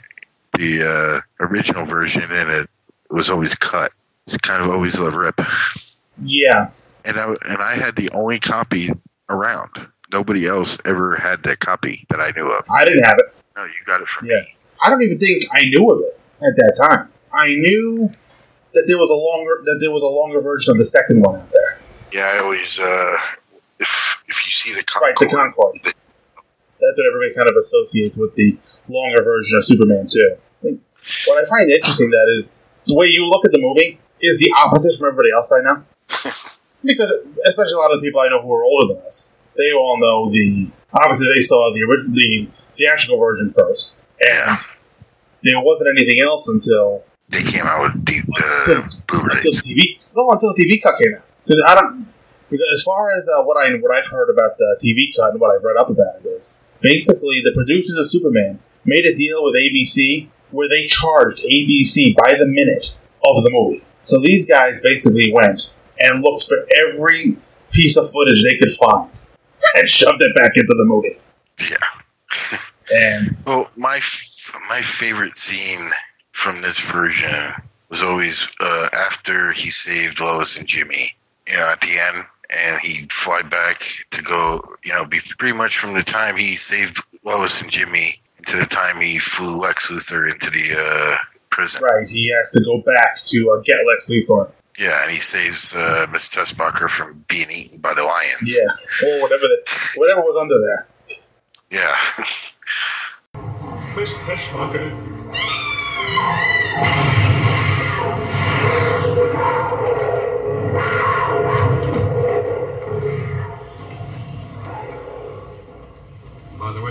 the 0.59 1.21
uh, 1.41 1.45
original 1.45 1.85
version 1.87 2.23
and 2.31 2.51
it 2.51 2.69
was 3.11 3.31
always 3.31 3.55
cut. 3.55 3.93
It's 4.27 4.37
kind 4.39 4.63
of 4.63 4.71
always 4.71 4.99
a 4.99 5.11
rip. 5.11 5.41
Yeah, 6.25 6.71
and 7.05 7.17
I 7.19 7.35
and 7.49 7.59
I 7.61 7.77
had 7.77 7.95
the 7.97 8.11
only 8.15 8.39
copy 8.39 8.89
around. 9.29 9.71
Nobody 10.13 10.47
else 10.47 10.79
ever 10.85 11.17
had 11.17 11.43
that 11.45 11.59
copy 11.61 12.07
that 12.11 12.21
I 12.21 12.31
knew 12.37 12.51
of. 12.51 12.65
I 12.75 12.85
didn't 12.85 13.05
have 13.05 13.17
it. 13.19 13.35
No, 13.57 13.65
you 13.65 13.73
got 13.85 14.01
it 14.01 14.09
from 14.09 14.29
Yeah. 14.29 14.37
me. 14.37 14.57
I 14.85 14.91
don't 14.91 15.03
even 15.03 15.19
think 15.19 15.45
I 15.53 15.65
knew 15.65 15.91
of 15.91 16.01
it 16.01 16.21
at 16.47 16.57
that 16.57 16.77
time. 16.81 17.09
I 17.35 17.49
knew 17.55 18.11
that 18.75 18.85
there 18.87 18.99
was 18.99 19.11
a 19.11 19.15
longer 19.15 19.63
that 19.65 19.79
there 19.81 19.91
was 19.91 20.03
a 20.03 20.07
longer 20.07 20.41
version 20.41 20.73
of 20.73 20.79
the 20.79 20.85
second 20.85 21.21
one 21.23 21.37
out 21.41 21.51
there. 21.51 21.66
Yeah, 22.17 22.33
I 22.35 22.39
always 22.39 22.81
uh, 22.81 23.17
if 23.79 24.19
if 24.27 24.47
you 24.47 24.53
see 24.53 24.73
the 24.73 24.85
Right, 25.03 25.15
Concord, 25.15 25.29
the 25.31 25.37
Concord. 25.37 25.77
That's 25.85 26.97
what 26.99 27.07
everybody 27.07 27.35
kind 27.35 27.49
of 27.49 27.57
associates 27.57 28.17
with 28.17 28.35
the 28.37 28.57
longer 28.89 29.23
version 29.23 29.59
of 29.59 29.65
Superman 29.67 30.09
2. 30.11 30.19
I 30.21 30.63
think 30.63 30.81
what 31.27 31.45
I 31.45 31.49
find 31.49 31.71
interesting 31.71 32.11
that 32.11 32.27
is 32.41 32.49
the 32.87 32.95
way 32.95 33.07
you 33.09 33.29
look 33.29 33.45
at 33.45 33.53
the 33.53 33.61
movie 33.61 33.99
is 34.21 34.39
the 34.39 34.51
opposite 34.57 34.99
from 34.99 35.09
everybody 35.09 35.31
else 35.33 35.53
I 35.53 35.61
know. 35.61 35.85
because 36.85 37.13
especially 37.47 37.75
a 37.75 37.79
lot 37.79 37.93
of 37.93 38.01
the 38.01 38.07
people 38.07 38.21
I 38.21 38.29
know 38.29 38.41
who 38.41 38.53
are 38.55 38.65
older 38.65 38.95
than 38.95 39.03
us, 39.05 39.33
they 39.57 39.73
all 39.73 39.99
know 40.01 40.31
the 40.31 40.71
obviously 40.95 41.27
they 41.35 41.43
saw 41.43 41.73
the 41.75 41.83
original 41.85 42.15
the 42.15 42.49
theatrical 42.79 43.19
version 43.19 43.49
first, 43.51 43.97
and 44.21 44.59
there 45.43 45.61
wasn't 45.61 45.91
anything 45.91 46.21
else 46.23 46.49
until 46.49 47.05
they 47.29 47.43
came 47.43 47.67
out 47.67 47.83
with 47.93 48.07
the, 48.07 48.23
Until- 48.27 48.83
the 48.83 48.83
until 48.83 49.21
Blu-rays. 49.21 49.43
the 49.43 49.75
TV. 49.75 49.99
No, 50.17 50.31
until 50.31 50.55
the 50.55 50.63
TV 50.65 50.83
cut 50.83 50.99
came 50.99 51.13
out. 51.15 51.25
Because 51.47 51.63
I 51.67 51.75
don't. 51.75 52.07
Because 52.51 52.67
as 52.75 52.83
far 52.83 53.11
as 53.11 53.25
uh, 53.29 53.43
what 53.43 53.57
I 53.57 53.75
what 53.75 53.95
I've 53.95 54.07
heard 54.07 54.31
about 54.31 54.57
the 54.59 54.79
TV 54.83 55.15
cut 55.17 55.33
and 55.33 55.41
what 55.41 55.55
I've 55.55 55.65
read 55.65 55.77
up 55.77 55.89
about 55.89 56.25
it 56.25 56.29
is 56.29 56.59
basically 56.81 57.41
the 57.41 57.53
producers 57.55 57.99
of 57.99 58.11
Superman 58.11 58.61
made 58.85 59.05
a 59.05 59.15
deal 59.15 59.45
with 59.45 59.55
ABC 59.55 60.29
where 60.51 60.69
they 60.69 60.87
charged 60.87 61.43
ABC 61.43 62.15
by 62.17 62.37
the 62.39 62.47
minute 62.47 62.97
of 63.25 63.43
the 63.43 63.51
movie. 63.51 63.83
So 64.01 64.21
these 64.21 64.47
guys 64.47 64.81
basically 64.81 65.33
went 65.33 65.71
and 65.99 66.23
looked 66.23 66.45
for 66.47 66.67
every 66.87 67.37
piece 67.73 67.97
of 67.97 68.09
footage 68.11 68.43
they 68.45 68.57
could 68.57 68.73
find 68.73 69.11
and 69.75 69.89
shoved 69.89 70.23
it 70.23 70.35
back 70.37 70.53
into 70.55 70.75
the 70.75 70.85
movie. 70.85 71.19
Yeah. 71.69 71.77
And 72.95 73.29
Well, 73.47 73.69
my 73.77 73.97
f- 73.97 74.53
my 74.69 74.81
favorite 74.81 75.37
scene 75.37 75.89
from 76.33 76.57
this 76.63 76.79
version 76.81 77.53
was 77.89 78.03
always 78.03 78.49
uh, 78.61 78.89
after 78.93 79.53
he 79.53 79.71
saved 79.71 80.21
Lois 80.21 80.59
and 80.59 80.67
Jimmy. 80.67 81.11
You 81.49 81.57
know, 81.57 81.71
at 81.71 81.81
the 81.81 81.99
end, 81.99 82.27
and 82.51 82.81
he'd 82.81 83.13
fly 83.13 83.43
back 83.43 83.81
to 84.11 84.23
go. 84.23 84.61
You 84.85 84.95
know, 84.95 85.05
be 85.05 85.19
pretty 85.39 85.57
much 85.57 85.79
from 85.79 85.95
the 85.95 86.03
time 86.03 86.37
he 86.37 86.57
saved 86.57 87.03
Lois 87.25 87.61
and 87.63 87.71
Jimmy 87.71 88.21
to 88.47 88.57
the 88.57 88.67
time 88.67 89.01
he 89.01 89.19
flew 89.19 89.61
Lex 89.61 89.91
Luthor 89.91 90.31
into 90.31 90.51
the 90.51 90.77
uh, 90.79 91.17
prison. 91.51 91.83
right, 91.83 92.09
he 92.09 92.29
has 92.31 92.51
to 92.53 92.61
go 92.61 92.81
back 92.83 93.23
to 93.25 93.51
uh, 93.51 93.63
get 93.63 93.85
Lex 93.87 94.09
Luthor. 94.09 94.51
Yeah, 94.79 95.03
and 95.03 95.11
he 95.11 95.19
saves 95.19 95.75
uh, 95.75 96.07
Miss 96.13 96.29
Tessmacher 96.29 96.89
from 96.89 97.25
being 97.29 97.47
eaten 97.51 97.81
by 97.81 97.95
the 97.95 98.03
lions. 98.03 98.43
Yeah, 98.45 99.09
or 99.09 99.23
whatever 99.23 99.43
the, 99.43 99.95
whatever 99.97 100.21
was 100.21 100.37
under 100.39 100.61
there. 100.61 100.87
Yeah. 101.71 101.97
Miss 103.97 104.13
Tessmacher. 104.13 104.93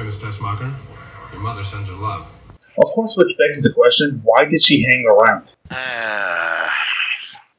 Miss 0.06 0.18
Tessmacher, 0.18 0.72
your 1.32 1.42
mother 1.42 1.64
sends 1.64 1.90
her 1.90 1.96
love. 1.96 2.28
Of 2.78 2.84
course, 2.94 3.16
which 3.18 3.36
begs 3.40 3.64
the 3.64 3.74
question: 3.74 4.22
Why 4.24 4.46
did 4.46 4.62
she 4.62 4.84
hang 4.84 5.06
around? 5.08 5.52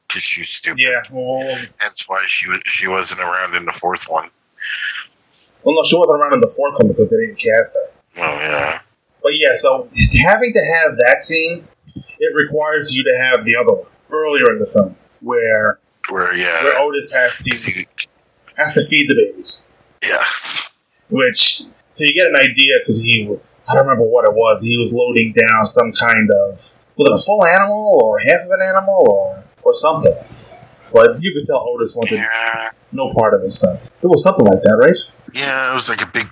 Because 0.07 0.23
she's 0.23 0.49
stupid. 0.49 0.79
Yeah, 0.81 1.01
well, 1.11 1.41
That's 1.81 2.07
why 2.07 2.21
she 2.27 2.47
was 2.49 2.61
she 2.65 2.87
wasn't 2.87 3.19
around 3.19 3.55
in 3.55 3.65
the 3.65 3.73
fourth 3.73 4.05
one. 4.05 4.29
well, 5.63 5.75
no, 5.75 5.83
she 5.83 5.97
wasn't 5.97 6.17
around 6.21 6.33
in 6.35 6.39
the 6.39 6.47
fourth 6.47 6.75
one 6.79 6.87
because 6.87 7.09
they 7.09 7.17
didn't 7.17 7.35
cast 7.35 7.73
her. 7.75 7.89
Oh 8.23 8.39
yeah. 8.41 8.79
But 9.21 9.33
yeah, 9.35 9.55
so 9.55 9.89
having 10.23 10.53
to 10.53 10.61
have 10.63 10.97
that 10.99 11.23
scene, 11.25 11.67
it 12.19 12.33
requires 12.35 12.95
you 12.95 13.03
to 13.03 13.17
have 13.17 13.43
the 13.43 13.57
other 13.57 13.73
one 13.73 13.87
earlier 14.09 14.49
in 14.53 14.59
the 14.59 14.65
film, 14.65 14.95
where 15.19 15.77
Where 16.09 16.33
yeah. 16.37 16.63
where 16.63 16.79
Otis 16.79 17.11
has 17.11 17.39
'cause 17.39 17.65
to 17.65 17.71
he- 17.71 17.85
has 18.55 18.71
to 18.73 18.85
feed 18.87 19.09
the 19.09 19.15
babies, 19.15 19.67
yes. 20.01 20.69
which 21.09 21.63
so 21.97 22.03
you 22.05 22.13
get 22.13 22.27
an 22.27 22.35
idea 22.35 22.77
because 22.79 23.01
he 23.01 23.27
I 23.67 23.73
don't 23.73 23.83
remember 23.85 24.05
what 24.07 24.23
it 24.29 24.33
was. 24.33 24.61
He 24.61 24.77
was 24.77 24.93
loading 24.93 25.33
down 25.33 25.65
some 25.67 25.91
kind 25.91 26.29
of 26.31 26.51
was 26.95 27.07
it 27.09 27.11
a 27.13 27.17
full 27.17 27.43
animal 27.45 27.99
or 28.03 28.19
half 28.19 28.41
of 28.45 28.51
an 28.51 28.61
animal 28.61 29.03
or 29.09 29.43
or 29.63 29.73
something. 29.73 30.15
But 30.93 31.21
you 31.21 31.33
could 31.33 31.45
tell 31.45 31.65
Otis 31.67 31.93
wanted 31.93 32.19
Yeah. 32.19 32.69
no 32.93 33.13
part 33.13 33.33
of 33.33 33.41
this 33.41 33.57
stuff. 33.57 33.79
It 34.01 34.07
was 34.07 34.23
something 34.23 34.45
like 34.45 34.61
that, 34.61 34.77
right? 34.77 34.95
Yeah, 35.33 35.71
it 35.71 35.73
was 35.73 35.89
like 35.89 36.01
a 36.01 36.07
big 36.07 36.27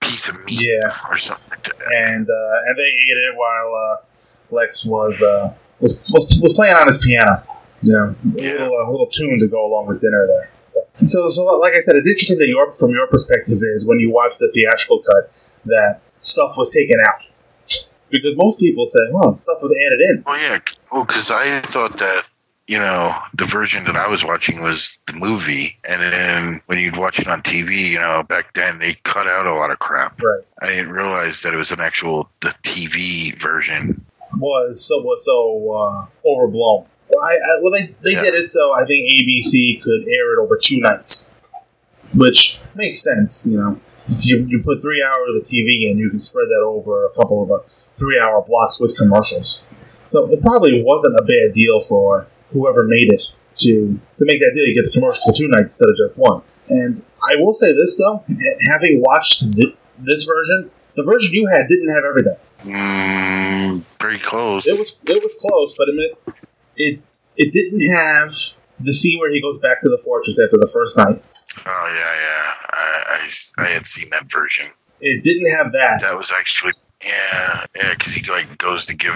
piece 0.00 0.28
of 0.28 0.38
meat 0.40 0.66
Yeah. 0.68 0.90
or 1.08 1.16
something 1.16 1.48
like 1.50 1.62
that. 1.62 1.78
and 2.08 2.28
uh, 2.28 2.66
and 2.66 2.76
they 2.76 2.82
ate 2.82 3.18
it 3.28 3.36
while 3.36 3.70
uh, 3.74 3.96
Lex 4.50 4.84
was, 4.84 5.22
uh, 5.22 5.52
was 5.78 6.02
was 6.10 6.40
was 6.42 6.52
playing 6.54 6.74
on 6.74 6.88
his 6.88 6.98
piano. 6.98 7.42
You 7.82 7.92
know, 7.92 8.04
a 8.08 8.42
Yeah. 8.42 8.52
little, 8.64 8.80
a 8.82 8.90
little 8.90 9.06
tune 9.06 9.38
to 9.40 9.46
go 9.46 9.64
along 9.64 9.86
with 9.86 10.00
dinner 10.00 10.26
there. 10.26 10.50
So, 11.06 11.28
so 11.28 11.44
like 11.58 11.72
I 11.74 11.80
said, 11.80 11.96
it's 11.96 12.08
interesting 12.08 12.38
that 12.38 12.48
your 12.48 12.72
from 12.72 12.90
your 12.90 13.06
perspective 13.06 13.60
is 13.62 13.86
when 13.86 14.00
you 14.00 14.10
watch 14.10 14.32
the 14.38 14.50
theatrical 14.52 15.02
cut 15.02 15.32
that 15.66 16.00
stuff 16.20 16.54
was 16.56 16.70
taken 16.70 16.98
out 17.00 17.22
because 18.10 18.36
most 18.36 18.58
people 18.58 18.86
say, 18.86 19.00
"Well, 19.10 19.36
stuff 19.36 19.58
was 19.62 19.74
added 19.86 20.00
in." 20.00 20.24
Well, 20.26 20.40
yeah. 20.40 20.58
Well, 20.92 21.04
because 21.04 21.30
I 21.30 21.60
thought 21.60 21.98
that 21.98 22.24
you 22.66 22.78
know 22.78 23.12
the 23.34 23.44
version 23.44 23.84
that 23.84 23.96
I 23.96 24.08
was 24.08 24.24
watching 24.24 24.62
was 24.62 25.00
the 25.06 25.14
movie, 25.14 25.78
and 25.88 26.02
then 26.02 26.60
when 26.66 26.78
you'd 26.78 26.96
watch 26.96 27.18
it 27.18 27.28
on 27.28 27.42
TV, 27.42 27.92
you 27.92 28.00
know, 28.00 28.22
back 28.22 28.52
then 28.54 28.78
they 28.78 28.92
cut 29.04 29.26
out 29.26 29.46
a 29.46 29.54
lot 29.54 29.70
of 29.70 29.78
crap. 29.78 30.20
Right? 30.20 30.42
I 30.62 30.66
didn't 30.66 30.92
realize 30.92 31.42
that 31.42 31.54
it 31.54 31.56
was 31.56 31.72
an 31.72 31.80
actual 31.80 32.28
the 32.40 32.54
TV 32.62 33.36
version. 33.40 34.04
Was 34.36 34.84
so 34.84 35.00
was 35.00 35.24
so 35.24 35.72
uh, 35.72 36.28
overblown. 36.28 36.86
Well, 37.12 37.24
I, 37.24 37.34
I, 37.34 37.60
well, 37.62 37.72
they 37.72 37.94
they 38.02 38.12
Yeah. 38.12 38.22
did 38.22 38.34
it 38.34 38.50
so 38.50 38.72
I 38.74 38.84
think 38.84 39.06
ABC 39.12 39.82
could 39.82 40.02
air 40.08 40.34
it 40.34 40.38
over 40.42 40.56
two 40.56 40.80
nights, 40.80 41.30
which 42.14 42.58
makes 42.74 43.02
sense. 43.02 43.46
You 43.46 43.58
know, 43.58 43.80
if 44.08 44.26
you, 44.26 44.44
you 44.48 44.62
put 44.62 44.80
three 44.82 45.02
hours 45.02 45.30
of 45.30 45.34
the 45.34 45.40
TV 45.48 45.90
in, 45.90 45.98
you 45.98 46.10
can 46.10 46.20
spread 46.20 46.48
that 46.48 46.62
over 46.64 47.06
a 47.06 47.10
couple 47.10 47.42
of 47.44 47.50
uh, 47.50 47.58
three-hour 47.96 48.42
blocks 48.46 48.80
with 48.80 48.96
commercials. 48.96 49.62
So 50.12 50.32
it 50.32 50.40
probably 50.42 50.82
wasn't 50.82 51.14
a 51.16 51.22
bad 51.22 51.52
deal 51.54 51.80
for 51.80 52.26
whoever 52.52 52.84
made 52.84 53.12
it 53.12 53.22
to 53.58 53.98
to 54.18 54.24
make 54.24 54.40
that 54.40 54.52
deal. 54.54 54.66
You 54.66 54.74
get 54.74 54.84
the 54.92 54.98
commercials 54.98 55.24
for 55.24 55.32
two 55.36 55.48
nights 55.48 55.78
instead 55.78 55.88
of 55.90 55.96
just 55.96 56.16
one. 56.18 56.42
And 56.68 57.02
I 57.22 57.36
will 57.36 57.54
say 57.54 57.72
this 57.72 57.96
though, 57.96 58.24
having 58.68 59.00
watched 59.02 59.42
thi- 59.54 59.76
this 59.98 60.24
version, 60.24 60.70
the 60.96 61.02
version 61.04 61.32
you 61.34 61.46
had 61.46 61.68
didn't 61.68 61.90
have 61.90 62.04
everything. 62.04 62.36
Mm, 62.64 63.82
pretty 63.98 64.18
close. 64.18 64.66
It 64.66 64.78
was 64.78 64.98
it 65.06 65.22
was 65.22 65.34
close, 65.34 65.76
but 65.78 65.88
I 65.88 65.92
mean, 65.96 66.10
it, 66.76 67.00
it 67.36 67.52
didn't 67.52 67.86
have 67.94 68.32
the 68.80 68.92
scene 68.92 69.18
where 69.18 69.30
he 69.30 69.40
goes 69.40 69.58
back 69.58 69.80
to 69.82 69.88
the 69.88 69.98
fortress 69.98 70.38
after 70.38 70.56
the 70.56 70.66
first 70.66 70.96
night. 70.96 71.22
Oh 71.66 71.94
yeah, 71.94 72.14
yeah. 72.22 72.52
I, 72.72 73.02
I, 73.08 73.64
I 73.64 73.68
had 73.74 73.86
seen 73.86 74.08
that 74.10 74.30
version. 74.30 74.66
It 75.00 75.24
didn't 75.24 75.50
have 75.56 75.72
that. 75.72 76.02
That 76.02 76.16
was 76.16 76.32
actually 76.36 76.72
yeah, 77.04 77.64
yeah. 77.76 77.90
Because 77.90 78.14
he 78.14 78.30
like 78.30 78.58
goes 78.58 78.86
to 78.86 78.96
give 78.96 79.14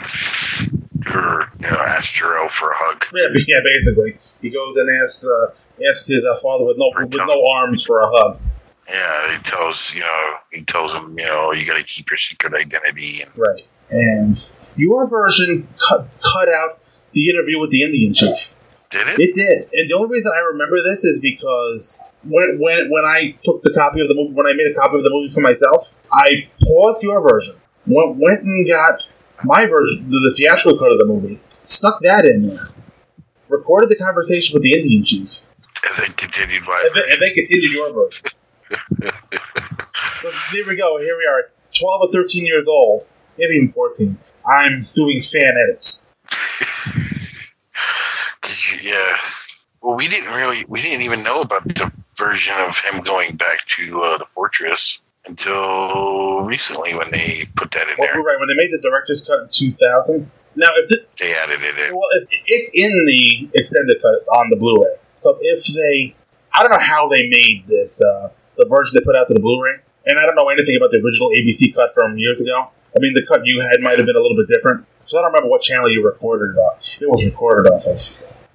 her, 1.07 1.41
you 1.61 1.71
know, 1.71 1.99
Jor-El 2.01 2.49
for 2.49 2.71
a 2.71 2.75
hug. 2.77 3.05
Yeah, 3.13 3.29
yeah, 3.47 3.61
basically, 3.65 4.19
he 4.41 4.51
goes 4.51 4.77
and 4.77 4.89
asks 5.03 5.27
uh, 5.27 5.55
asks 5.89 6.09
his 6.09 6.25
uh, 6.25 6.37
father 6.43 6.65
with 6.65 6.79
no 6.79 6.91
Or 6.95 7.05
with 7.05 7.17
no 7.17 7.45
arms 7.53 7.85
for 7.85 8.01
a 8.01 8.07
hug. 8.07 8.41
Yeah, 8.89 9.33
he 9.33 9.39
tells 9.43 9.95
you 9.95 10.01
know 10.01 10.35
he 10.53 10.61
tells 10.63 10.95
him 10.95 11.17
you 11.19 11.27
know 11.27 11.53
you 11.53 11.67
got 11.67 11.79
to 11.79 11.85
keep 11.85 12.11
your 12.11 12.19
secret 12.19 12.55
identity 12.55 13.23
and 13.23 13.33
Right. 13.39 13.69
And 13.91 14.51
your 14.77 15.09
version 15.09 15.69
cut 15.79 16.09
cut 16.21 16.49
out 16.49 16.81
the 17.15 17.31
interview 17.31 17.59
with 17.61 17.71
the 17.71 17.83
Indian 17.83 18.13
chief. 18.13 18.55
did 18.91 19.07
it. 19.09 19.19
It 19.19 19.35
did, 19.35 19.69
and 19.73 19.89
the 19.91 19.95
only 19.97 20.19
reason 20.19 20.31
I 20.35 20.41
remember 20.41 20.77
this 20.83 21.05
is 21.05 21.19
because 21.21 21.99
when 22.25 22.59
when 22.59 22.91
when 22.91 23.05
I 23.05 23.37
took 23.45 23.63
the 23.63 23.73
copy 23.73 24.01
of 24.01 24.09
the 24.09 24.15
movie, 24.15 24.35
when 24.35 24.47
I 24.47 24.53
made 24.53 24.67
a 24.71 24.75
copy 24.75 24.97
of 24.99 25.05
the 25.05 25.11
movie 25.11 25.33
for 25.33 25.41
myself, 25.41 25.95
I 26.13 26.49
paused 26.63 27.03
your 27.03 27.21
version, 27.27 27.57
went 27.87 28.17
went 28.17 28.43
and 28.43 28.67
got 28.69 29.03
my 29.45 29.67
version, 29.67 30.11
the, 30.11 30.19
the 30.21 30.35
theatrical 30.37 30.79
cut 30.79 30.93
of 30.93 30.99
the 30.99 31.07
movie, 31.07 31.41
stuck 31.65 32.01
that 32.03 32.25
in 32.25 32.43
there, 32.47 32.69
recorded 33.49 33.91
the 33.91 33.97
conversation 33.97 34.55
with 34.55 34.63
the 34.63 34.73
Indian 34.73 35.05
chief, 35.05 35.41
And 35.85 35.97
then 36.07 36.17
continued 36.17 36.63
by. 36.67 36.83
and 36.87 36.95
then, 36.95 37.05
and 37.13 37.21
then 37.21 37.35
continued 37.35 37.73
your 37.73 37.93
version. 37.93 38.25
so 40.21 40.31
there 40.53 40.65
we 40.67 40.77
go. 40.77 40.99
Here 40.99 41.17
we 41.17 41.27
are, 41.27 41.51
twelve 41.79 42.03
or 42.03 42.13
thirteen 42.13 42.47
years 42.47 42.67
old, 42.69 43.03
maybe 43.39 43.55
even 43.57 43.73
fourteen. 43.73 44.19
I'm 44.49 44.87
doing 44.95 45.21
fan 45.21 45.55
edits. 45.63 46.07
yeah. 48.83 49.17
Well, 49.83 49.97
we 49.97 50.09
didn't 50.09 50.33
really, 50.33 50.65
we 50.69 50.81
didn't 50.81 51.03
even 51.03 51.23
know 51.23 51.43
about 51.43 51.65
the 51.65 51.93
version 52.17 52.55
of 52.69 52.79
him 52.79 53.03
going 53.03 53.37
back 53.37 53.65
to 53.67 54.01
uh, 54.03 54.19
the 54.19 54.27
fortress 54.35 55.01
until 55.27 56.41
recently 56.43 56.95
when 56.97 57.11
they 57.11 57.45
put 57.57 57.71
that 57.73 57.89
in 57.89 57.95
Well, 57.99 58.09
there. 58.13 58.23
right 58.23 58.39
when 58.39 58.49
they 58.49 58.55
made 58.55 58.71
the 58.73 58.81
director's 58.81 59.25
cut 59.25 59.41
in 59.41 59.49
two 59.51 59.71
thousand. 59.71 60.31
Now, 60.57 60.69
if 60.77 60.89
the, 60.89 61.05
They 61.19 61.35
added 61.43 61.61
it 61.63 61.79
in. 61.79 61.95
Well, 61.97 62.09
it, 62.15 62.29
it's 62.47 62.71
in 62.75 63.05
the 63.05 63.51
extended 63.59 63.97
cut 64.01 64.23
on 64.39 64.51
the 64.51 64.57
Blu-ray. 64.57 64.97
So 65.23 65.37
if 65.41 65.65
they, 65.75 66.15
I 66.55 66.63
don't 66.63 66.71
know 66.71 66.79
how 66.79 67.09
they 67.09 67.27
made 67.29 67.65
this, 67.67 68.01
uh, 68.01 68.29
the 68.57 68.67
version 68.67 68.95
they 68.97 69.05
put 69.05 69.17
out 69.17 69.27
to 69.29 69.35
the 69.35 69.41
Blu-ray, 69.41 69.81
and 70.07 70.19
I 70.19 70.25
don't 70.27 70.37
know 70.37 70.49
anything 70.49 70.77
about 70.77 70.93
the 70.93 71.03
original 71.03 71.31
ABC 71.31 71.75
cut 71.75 71.93
from 71.95 72.17
years 72.19 72.41
ago. 72.41 72.71
I 72.95 73.01
mean, 73.01 73.15
the 73.15 73.27
cut 73.27 73.41
you 73.45 73.61
had 73.61 73.81
might 73.81 73.99
have 73.99 74.07
been 74.07 74.15
a 74.15 74.21
little 74.21 74.37
bit 74.37 74.47
different. 74.47 74.87
So 75.07 75.19
I 75.19 75.23
don't 75.23 75.33
remember 75.33 75.49
what 75.49 75.63
channel 75.63 75.91
you 75.91 76.05
recorded 76.05 76.55
it 76.55 76.59
off. 76.59 76.83
It 77.01 77.09
was 77.11 77.25
recorded 77.25 77.71
off 77.71 77.87
of. 77.87 77.97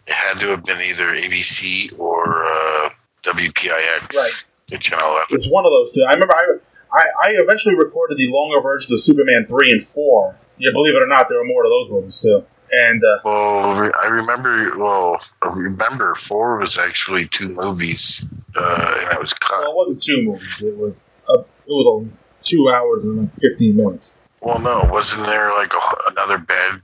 It 0.07 0.13
had 0.13 0.39
to 0.39 0.47
have 0.47 0.65
been 0.65 0.77
either 0.77 1.05
ABC 1.05 1.97
or 1.99 2.43
uh, 2.45 2.89
WPIX. 3.23 4.15
Right. 4.15 4.45
The 4.67 4.77
channel 4.77 5.09
11. 5.11 5.27
It's 5.31 5.49
one 5.49 5.65
of 5.65 5.71
those 5.71 5.91
two. 5.91 6.03
I 6.03 6.13
remember 6.13 6.33
I, 6.35 6.57
I, 6.91 7.03
I 7.23 7.29
eventually 7.33 7.75
recorded 7.75 8.17
the 8.17 8.27
longer 8.31 8.61
version 8.61 8.93
of 8.93 8.99
Superman 9.01 9.45
three 9.47 9.71
and 9.71 9.83
four. 9.83 10.35
Yeah, 10.57 10.71
believe 10.73 10.95
it 10.95 11.01
or 11.01 11.07
not, 11.07 11.29
there 11.29 11.37
were 11.37 11.45
more 11.45 11.63
to 11.63 11.69
those 11.69 11.91
movies 11.91 12.19
too. 12.19 12.43
And 12.71 13.03
uh, 13.03 13.19
Well, 13.25 13.91
I 14.03 14.07
remember. 14.09 14.77
Well, 14.77 15.19
I 15.41 15.49
remember 15.49 16.13
four 16.15 16.59
was 16.59 16.77
actually 16.77 17.25
two 17.27 17.49
movies, 17.49 18.27
uh, 18.55 18.95
and 19.05 19.13
it 19.13 19.21
was 19.21 19.33
cut. 19.33 19.61
well, 19.61 19.71
it 19.71 19.75
wasn't 19.75 20.03
two 20.03 20.21
movies. 20.21 20.61
It 20.61 20.77
was 20.77 21.03
a, 21.29 21.39
it 21.39 21.45
was 21.67 22.05
a 22.05 22.43
two 22.45 22.69
hours 22.69 23.03
and 23.05 23.17
like 23.21 23.35
fifteen 23.39 23.77
minutes. 23.77 24.19
Well, 24.41 24.61
no, 24.61 24.89
wasn't 24.91 25.25
there 25.27 25.49
like 25.57 25.73
a, 25.73 26.11
another 26.11 26.37
bad 26.37 26.81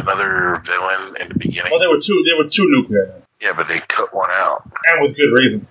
another 0.00 0.60
villain 0.64 1.14
in 1.22 1.28
the 1.28 1.34
beginning. 1.38 1.70
Well, 1.70 1.80
there 1.80 1.90
were 1.90 2.00
two. 2.00 2.22
There 2.24 2.36
were 2.36 2.48
two 2.48 2.66
nuclear 2.68 3.06
then, 3.06 3.22
yeah, 3.42 3.52
but 3.56 3.68
they 3.68 3.78
cut 3.88 4.08
one 4.12 4.30
out. 4.32 4.62
and 4.86 5.02
with 5.02 5.16
good 5.16 5.30
reason. 5.38 5.66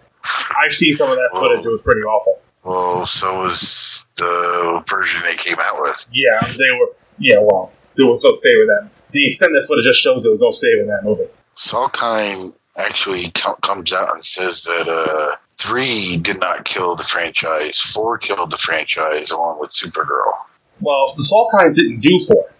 I've 0.59 0.73
seen 0.73 0.95
some 0.95 1.09
of 1.09 1.17
that 1.17 1.29
footage. 1.33 1.65
It 1.65 1.71
was 1.71 1.81
pretty 1.81 2.01
awful. 2.01 2.39
Well, 2.63 3.05
so 3.05 3.41
was 3.43 4.05
the 4.17 4.83
version 4.89 5.21
they 5.25 5.35
came 5.35 5.59
out 5.59 5.81
with. 5.81 6.07
Yeah, 6.11 6.41
they 6.41 6.71
were. 6.71 6.89
Yeah, 7.19 7.37
well, 7.39 7.71
there 7.95 8.07
was 8.07 8.21
no 8.23 8.33
saving 8.35 8.67
that. 8.67 8.89
The 9.11 9.27
extended 9.27 9.63
footage 9.65 9.85
just 9.85 10.01
shows 10.01 10.23
there 10.23 10.31
was 10.31 10.41
no 10.41 10.51
saving 10.51 10.87
that 10.87 11.01
movie. 11.03 11.27
Salkind 11.55 12.55
actually 12.77 13.31
comes 13.61 13.93
out 13.93 14.15
and 14.15 14.25
says 14.25 14.63
that 14.63 14.87
uh, 14.89 15.37
three 15.51 16.17
did 16.17 16.39
not 16.39 16.65
kill 16.65 16.95
the 16.95 17.03
franchise, 17.03 17.79
four 17.79 18.17
killed 18.17 18.51
the 18.51 18.57
franchise 18.57 19.31
along 19.31 19.59
with 19.59 19.69
Supergirl. 19.69 20.33
Well, 20.81 21.13
the 21.15 21.23
Salkinds 21.23 21.75
didn't 21.75 22.01
do 22.01 22.19
four. 22.27 22.51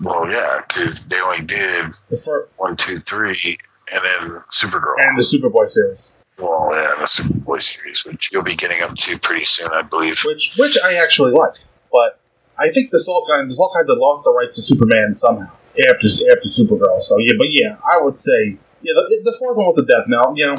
Well, 0.00 0.30
yeah, 0.30 0.60
because 0.66 1.06
they 1.06 1.20
only 1.20 1.44
did 1.46 1.96
The 2.10 2.16
first 2.16 2.50
one, 2.56 2.76
two, 2.76 2.98
three, 2.98 3.56
and 3.92 4.02
then 4.04 4.42
Supergirl. 4.50 4.94
and 4.98 5.16
the 5.18 5.22
Superboy 5.22 5.68
series, 5.68 6.14
well, 6.40 6.70
yeah, 6.74 6.94
the 6.98 7.04
Superboy 7.06 7.62
series, 7.62 8.04
which 8.04 8.30
you'll 8.32 8.42
be 8.42 8.54
getting 8.54 8.82
up 8.82 8.94
to 8.96 9.18
pretty 9.18 9.44
soon, 9.44 9.68
I 9.72 9.82
believe. 9.82 10.20
which 10.26 10.52
which 10.58 10.76
I 10.84 10.94
actually 10.96 11.32
liked, 11.32 11.68
but 11.92 12.18
I 12.58 12.70
think 12.70 12.90
the 12.90 12.98
Salkinds 12.98 13.48
the 13.50 13.56
Salkinds 13.56 13.88
had 13.88 13.98
lost 13.98 14.24
the 14.24 14.32
rights 14.32 14.56
to 14.56 14.62
Superman 14.62 15.14
somehow 15.14 15.52
after 15.88 16.06
after 16.08 16.48
Supergirl. 16.48 17.00
So 17.02 17.16
yeah, 17.18 17.34
but 17.38 17.48
yeah, 17.50 17.76
I 17.88 18.00
would 18.02 18.20
say 18.20 18.58
yeah, 18.82 18.92
the, 18.94 19.20
the 19.24 19.36
fourth 19.38 19.56
one 19.56 19.68
with 19.68 19.76
the 19.76 19.86
death 19.86 20.04
knell. 20.08 20.34
You 20.36 20.46
know, 20.46 20.56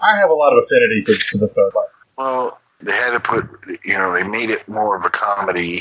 I 0.00 0.16
have 0.18 0.30
a 0.30 0.34
lot 0.34 0.52
of 0.52 0.62
affinity 0.62 1.00
for, 1.00 1.14
for 1.14 1.38
the 1.38 1.48
third 1.48 1.70
one. 1.72 1.86
Well, 2.18 2.60
they 2.80 2.92
had 2.92 3.12
to 3.12 3.20
put, 3.20 3.44
you 3.84 3.96
know, 3.96 4.12
they 4.14 4.26
made 4.28 4.50
it 4.50 4.66
more 4.68 4.96
of 4.96 5.04
a 5.04 5.08
comedy 5.08 5.78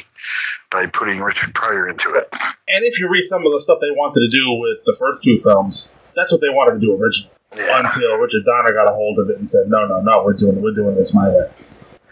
by 0.71 0.85
putting 0.87 1.19
Richard 1.19 1.53
Pryor 1.53 1.87
into 1.87 2.13
it. 2.13 2.25
And 2.69 2.83
if 2.83 2.99
you 2.99 3.09
read 3.09 3.23
some 3.23 3.45
of 3.45 3.51
the 3.51 3.59
stuff 3.59 3.79
they 3.81 3.91
wanted 3.91 4.21
to 4.21 4.29
do 4.29 4.53
with 4.53 4.85
the 4.85 4.95
first 4.97 5.23
two 5.23 5.35
films, 5.35 5.93
that's 6.15 6.31
what 6.31 6.41
they 6.41 6.49
wanted 6.49 6.79
to 6.79 6.79
do 6.79 6.93
originally. 6.95 7.31
Yeah. 7.57 7.81
Until 7.83 8.15
Richard 8.17 8.45
Donner 8.45 8.73
got 8.73 8.89
a 8.89 8.93
hold 8.93 9.19
of 9.19 9.29
it 9.29 9.37
and 9.37 9.47
said, 9.47 9.67
"No, 9.67 9.85
no, 9.85 10.01
no, 10.01 10.23
we're 10.25 10.33
doing 10.33 10.59
we're 10.59 10.73
doing 10.73 10.95
this 10.95 11.13
my 11.13 11.29
way." 11.29 11.51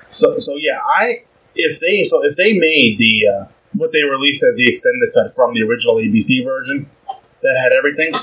So, 0.10 0.38
so 0.38 0.56
yeah, 0.56 0.78
I 0.86 1.26
if 1.56 1.80
they 1.80 2.06
so 2.06 2.24
if 2.24 2.36
they 2.36 2.54
made 2.58 3.00
the 3.00 3.28
uh, 3.28 3.46
what 3.74 3.92
they 3.92 4.04
released 4.04 4.44
as 4.44 4.56
the 4.56 4.68
extended 4.68 5.12
cut 5.14 5.34
from 5.34 5.56
the 5.56 5.64
original 5.64 5.96
ABC 5.96 6.46
version 6.46 6.90
that 7.42 7.60
had 7.64 7.72
everything, 7.72 8.14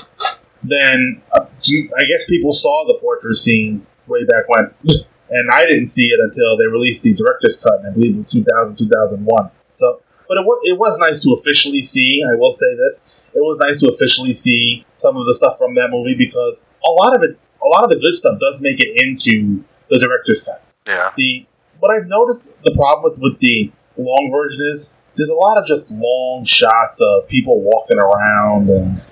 then 0.63 1.21
uh, 1.33 1.45
I 1.45 2.03
guess 2.07 2.25
people 2.25 2.53
saw 2.53 2.85
the 2.87 2.97
fortress 2.99 3.43
scene 3.43 3.85
way 4.07 4.23
back 4.25 4.47
when, 4.47 4.73
and 5.29 5.49
I 5.51 5.65
didn't 5.65 5.87
see 5.87 6.07
it 6.07 6.19
until 6.19 6.57
they 6.57 6.65
released 6.65 7.03
the 7.03 7.13
director's 7.13 7.57
cut, 7.57 7.79
and 7.79 7.87
I 7.87 7.91
believe 7.91 8.15
it 8.15 8.19
was 8.19 8.29
2000 8.29 8.77
2001. 8.77 9.51
So, 9.73 10.01
but 10.27 10.37
it 10.37 10.45
was, 10.45 10.61
it 10.65 10.77
was 10.77 10.97
nice 10.97 11.21
to 11.21 11.31
officially 11.33 11.83
see. 11.83 12.23
I 12.23 12.35
will 12.35 12.51
say 12.51 12.75
this: 12.75 13.03
it 13.33 13.39
was 13.39 13.59
nice 13.59 13.79
to 13.81 13.89
officially 13.89 14.33
see 14.33 14.83
some 14.95 15.17
of 15.17 15.25
the 15.25 15.33
stuff 15.33 15.57
from 15.57 15.75
that 15.75 15.89
movie 15.89 16.15
because 16.15 16.55
a 16.85 16.91
lot 16.91 17.15
of 17.15 17.23
it, 17.23 17.37
a 17.63 17.67
lot 17.67 17.83
of 17.83 17.89
the 17.89 17.99
good 17.99 18.13
stuff, 18.13 18.39
does 18.39 18.61
make 18.61 18.79
it 18.79 19.01
into 19.01 19.63
the 19.89 19.99
director's 19.99 20.41
cut. 20.41 20.63
Yeah. 20.87 21.09
The 21.15 21.45
what 21.79 21.91
I've 21.91 22.07
noticed 22.07 22.53
the 22.63 22.73
problem 22.75 23.11
with, 23.11 23.19
with 23.21 23.39
the 23.39 23.71
long 23.97 24.29
version 24.31 24.67
is 24.67 24.93
there's 25.15 25.29
a 25.29 25.33
lot 25.33 25.57
of 25.57 25.65
just 25.67 25.89
long 25.91 26.45
shots 26.45 26.99
of 27.01 27.27
people 27.27 27.61
walking 27.61 27.97
around 27.97 28.69
and 28.69 29.03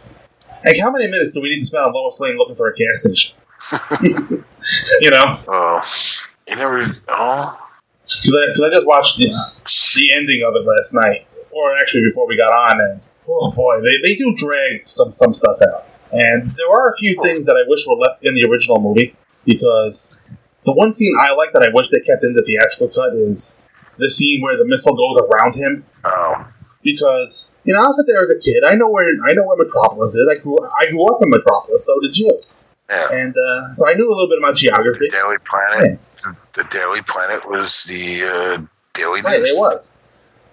like 0.65 0.79
how 0.79 0.89
many 0.89 1.07
minutes 1.07 1.33
do 1.33 1.41
we 1.41 1.49
need 1.49 1.59
to 1.59 1.65
spend 1.65 1.85
on 1.85 1.93
Lois 1.93 2.19
Lane 2.19 2.37
looking 2.37 2.55
for 2.55 2.67
a 2.67 2.75
gas 2.75 2.99
station? 2.99 3.37
you 5.01 5.09
know, 5.09 5.23
Oh, 5.47 5.81
you 6.49 6.55
never. 6.55 6.81
Oh, 7.09 7.69
because 8.23 8.61
I, 8.63 8.67
I 8.67 8.69
just 8.71 8.85
watched 8.87 9.17
the, 9.17 9.27
the 9.95 10.13
ending 10.13 10.43
of 10.47 10.55
it 10.55 10.65
last 10.65 10.93
night, 10.93 11.27
or 11.51 11.75
actually 11.75 12.03
before 12.03 12.27
we 12.27 12.37
got 12.37 12.53
on, 12.53 12.79
and 12.81 13.01
oh 13.27 13.51
boy, 13.51 13.81
they, 13.81 14.09
they 14.09 14.15
do 14.15 14.33
drag 14.35 14.85
some 14.85 15.11
some 15.11 15.33
stuff 15.33 15.57
out. 15.61 15.85
And 16.11 16.51
there 16.51 16.69
are 16.71 16.89
a 16.89 16.95
few 16.97 17.15
oh. 17.19 17.23
things 17.23 17.45
that 17.45 17.55
I 17.55 17.67
wish 17.67 17.85
were 17.85 17.95
left 17.95 18.23
in 18.23 18.33
the 18.35 18.45
original 18.45 18.79
movie 18.79 19.15
because 19.45 20.21
the 20.65 20.73
one 20.73 20.93
scene 20.93 21.13
I 21.19 21.33
like 21.33 21.51
that 21.53 21.63
I 21.63 21.69
wish 21.73 21.89
they 21.89 21.99
kept 22.01 22.23
in 22.23 22.33
the 22.33 22.43
theatrical 22.43 22.89
cut 22.89 23.15
is 23.15 23.59
the 23.97 24.09
scene 24.09 24.41
where 24.41 24.57
the 24.57 24.65
missile 24.65 24.95
goes 24.95 25.17
around 25.17 25.55
him. 25.55 25.85
oh, 26.05 26.47
Because 26.83 27.53
you 27.65 27.73
know, 27.73 27.79
I 27.81 27.87
was 27.87 28.03
there 28.07 28.23
as 28.23 28.29
a 28.29 28.39
kid. 28.39 28.63
I 28.65 28.75
know 28.75 28.89
where 28.89 29.09
I 29.27 29.33
know 29.33 29.43
where 29.43 29.57
Metropolis 29.57 30.15
is. 30.15 30.27
I 30.29 30.41
grew 30.41 30.57
I 30.79 30.89
grew 30.89 31.05
up 31.07 31.21
in 31.21 31.29
Metropolis. 31.29 31.85
So 31.85 31.99
did 31.99 32.17
you. 32.17 32.39
Yeah. 32.89 33.07
And 33.11 33.35
uh, 33.35 33.75
so 33.75 33.87
I 33.87 33.93
knew 33.93 34.07
a 34.07 34.13
little 34.13 34.29
bit 34.29 34.37
about 34.39 34.55
geography. 34.55 35.07
The 35.09 35.17
Daily 35.17 35.35
Planet. 35.45 35.99
The 36.53 36.63
Daily 36.69 37.01
Planet 37.01 37.49
was 37.49 37.83
the 37.83 38.25
uh, 38.61 38.65
Daily 38.93 39.21
Right, 39.21 39.39
News. 39.41 39.49
it 39.51 39.59
was. 39.59 39.97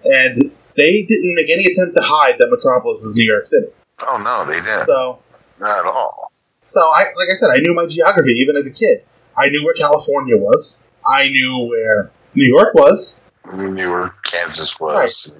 And 0.03 0.51
they 0.75 1.03
didn't 1.03 1.33
make 1.35 1.49
any 1.49 1.65
attempt 1.65 1.95
to 1.95 2.01
hide 2.03 2.35
that 2.39 2.47
Metropolis 2.51 3.01
was 3.03 3.15
New 3.15 3.23
York 3.23 3.45
City. 3.45 3.67
Oh 4.07 4.17
no, 4.17 4.45
they 4.49 4.59
didn't. 4.59 4.79
So, 4.79 5.19
Not 5.59 5.79
at 5.79 5.85
all. 5.85 6.31
so 6.65 6.81
I 6.81 7.05
like 7.17 7.29
I 7.31 7.35
said, 7.35 7.49
I 7.49 7.57
knew 7.59 7.73
my 7.73 7.85
geography 7.87 8.33
even 8.33 8.57
as 8.57 8.67
a 8.67 8.71
kid. 8.71 9.03
I 9.37 9.49
knew 9.49 9.63
where 9.63 9.73
California 9.73 10.35
was. 10.37 10.81
I 11.07 11.29
knew 11.29 11.67
where 11.69 12.11
New 12.33 12.45
York 12.45 12.73
was. 12.73 13.21
We 13.57 13.69
knew 13.69 13.89
where 13.89 14.13
Kansas 14.25 14.79
was. 14.79 15.35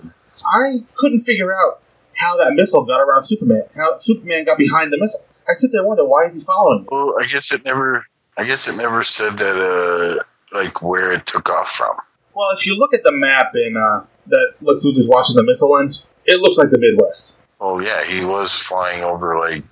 I 0.45 0.85
couldn't 0.95 1.19
figure 1.19 1.53
out 1.53 1.81
how 2.15 2.37
that 2.37 2.53
missile 2.53 2.85
got 2.85 3.01
around 3.01 3.23
Superman. 3.25 3.63
How 3.75 3.97
Superman 3.97 4.45
got 4.45 4.57
behind 4.57 4.91
the 4.93 4.97
missile. 4.99 5.25
I 5.47 5.53
sit 5.55 5.71
there 5.71 5.81
and 5.81 5.87
wonder 5.87 6.05
why 6.05 6.25
is 6.25 6.33
he 6.35 6.41
following 6.41 6.81
me? 6.81 6.87
Well, 6.91 7.15
I 7.19 7.23
guess 7.27 7.53
it 7.53 7.63
never. 7.65 8.05
I 8.37 8.45
guess 8.45 8.67
it 8.67 8.75
never 8.81 9.03
said 9.03 9.37
that. 9.37 9.57
Uh, 9.57 10.23
like 10.55 10.81
where 10.81 11.11
it 11.11 11.25
took 11.25 11.49
off 11.49 11.69
from. 11.69 11.97
Well, 12.33 12.49
if 12.51 12.65
you 12.65 12.77
look 12.77 12.93
at 12.93 13.03
the 13.03 13.11
map 13.11 13.51
in 13.55 13.75
uh, 13.75 14.05
that 14.27 14.53
Lex 14.61 14.85
Luthor's 14.85 15.07
watching 15.09 15.35
the 15.35 15.43
missile 15.43 15.75
in, 15.77 15.93
it 16.25 16.39
looks 16.39 16.57
like 16.57 16.69
the 16.69 16.77
Midwest, 16.77 17.37
Oh 17.59 17.79
yeah, 17.81 18.03
he 18.05 18.25
was 18.25 18.53
flying 18.57 19.03
over 19.03 19.37
like 19.39 19.63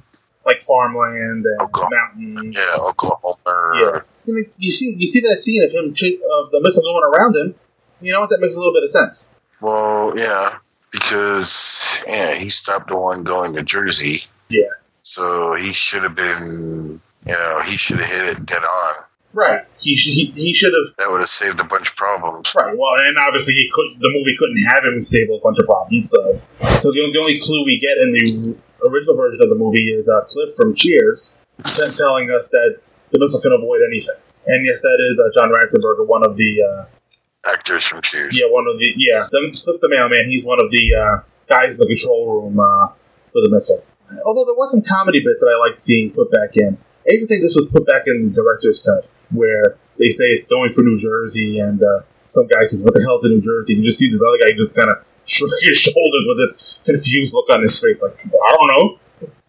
like 0.46 0.62
farmland 0.62 1.46
and 1.46 1.62
Oklahoma. 1.62 1.96
mountains. 2.16 2.58
yeah 2.58 2.76
Oklahoma. 2.86 3.36
Yeah. 3.76 4.00
I 4.28 4.32
mean, 4.32 4.46
you 4.58 4.72
see, 4.72 4.94
you 4.98 5.08
see 5.08 5.22
that 5.22 5.40
scene 5.40 5.64
of 5.64 5.72
him 5.72 5.94
cha- 5.94 6.06
of 6.40 6.52
the 6.52 6.60
missile 6.62 6.84
going 6.84 7.04
around 7.14 7.36
him. 7.36 7.56
You 8.02 8.12
know 8.12 8.22
what? 8.22 8.30
That 8.30 8.40
makes 8.42 8.56
a 8.56 8.58
little 8.58 8.74
bit 8.74 8.84
of 8.84 8.90
sense. 8.90 9.32
Well, 9.62 10.14
yeah, 10.18 10.58
because 10.92 12.04
yeah, 12.08 12.36
he 12.36 12.50
stopped 12.50 12.90
the 12.90 12.98
one 12.98 13.24
going 13.24 13.54
to 13.56 13.64
Jersey. 13.64 14.24
Yeah. 14.50 14.68
So 15.04 15.56
he 15.56 15.72
should 15.74 16.04
have 16.04 16.16
been. 16.16 17.00
You 17.26 17.34
know, 17.34 17.62
he 17.66 17.78
should 17.78 18.00
have 18.00 18.10
hit 18.10 18.38
it 18.38 18.46
dead 18.46 18.63
on. 18.63 19.04
Right. 19.34 19.62
He 19.80 19.96
he, 19.96 20.26
he 20.36 20.54
should 20.54 20.74
have. 20.74 20.96
That 20.98 21.10
would 21.10 21.22
have 21.22 21.30
saved 21.30 21.60
a 21.60 21.63
bunch 21.63 21.89
of 21.89 21.96
problems. 21.96 22.54
Right. 22.56 22.76
Well, 22.78 22.94
and 22.98 23.18
obviously 23.18 23.54
he 23.54 23.70
could. 23.72 24.00
The 24.00 24.10
movie 24.10 24.36
couldn't 24.38 24.63
have 24.66 24.84
him 24.84 25.02
save 25.02 25.30
a 25.30 25.39
bunch 25.39 25.58
of 25.60 25.66
problems. 25.66 26.10
So, 26.10 26.42
so 26.80 26.92
the 26.92 27.02
only, 27.02 27.13
the 27.13 27.20
only 27.20 27.39
clue 27.39 27.66
we 27.66 27.80
get 27.80 27.98
in 27.98 28.12
the 28.12 28.56
original 28.88 29.16
version 29.16 29.42
of 29.42 29.50
the 29.50 29.56
movie 29.56 29.92
is 29.92 30.08
uh, 30.10 30.26
Cliff 30.26 30.54
from 30.56 30.76
Cheers 30.76 31.36
t- 31.66 31.89
telling 31.96 32.30
us 32.32 32.50
that 32.50 32.80
the 33.12 33.20
missile 33.20 33.42
can 33.42 33.54
avoid 33.54 33.82
anything. 33.86 34.16
And 34.46 34.66
yes, 34.66 34.82
that 34.82 35.00
is 35.00 35.20
uh, 35.20 35.32
John 35.34 35.52
Ratzenberger, 35.52 36.06
one 36.06 36.26
of 36.26 36.36
the 36.36 36.63
uh, 36.63 37.50
Actors 37.50 37.86
from 37.86 38.02
Cheers. 38.02 38.39
yeah, 38.39 38.48
one 38.50 38.68
of 38.68 38.78
the 38.78 38.94
yeah, 38.98 39.26
the, 39.32 39.60
Cliff 39.63 39.80
the 39.82 39.89
mailman. 39.89 40.30
He's 40.30 40.44
one 40.44 40.62
of 40.62 40.70
the 40.70 40.96
uh, 40.96 41.24
guys 41.48 41.74
in 41.74 41.80
the 41.80 41.88
control 41.88 42.42
room 42.42 42.60
uh, 42.60 42.88
for 43.32 43.42
the 43.42 43.50
missile. 43.50 43.84
Although 44.26 44.46
there 44.46 44.56
was 44.56 44.72
some 44.72 44.82
comedy 44.82 45.20
bits 45.20 45.39
that 45.39 45.48
I 45.48 45.58
liked 45.58 45.82
seeing 45.82 46.12
put 46.12 46.32
back 46.32 46.56
in. 46.56 46.78
I 47.08 47.13
even 47.13 47.28
think 47.28 47.42
this 47.42 47.56
was 47.56 47.68
put 47.68 47.86
back 47.86 48.04
in 48.08 48.30
the 48.30 48.34
director's 48.34 48.82
cut, 48.82 49.10
where 49.32 49.78
they 49.98 50.10
say 50.10 50.26
it's 50.26 50.48
going 50.48 50.72
for 50.72 50.82
New 50.82 50.98
Jersey, 50.98 51.60
and 51.60 51.82
uh, 51.84 52.02
some 52.28 52.48
guy 52.48 52.63
says, 52.63 52.82
"What 52.82 52.94
the 52.94 53.04
hell's 53.04 53.26
in 53.26 53.32
New 53.32 53.42
Jersey?" 53.42 53.76
You 53.76 53.84
just 53.84 54.00
see 54.00 54.12
this 54.12 54.22
other 54.22 54.38
guy 54.44 54.56
just 54.56 54.76
kind 54.76 54.92
of 54.92 55.04
shrug 55.26 55.52
his 55.62 55.78
shoulders 55.88 56.26
with 56.28 56.38
this 56.38 56.78
confused 56.86 57.34
look 57.34 57.50
on 57.50 57.62
his 57.62 57.80
face, 57.80 58.02
like 58.02 58.18
I 58.26 58.52
don't 58.56 58.70
know. 58.72 59.00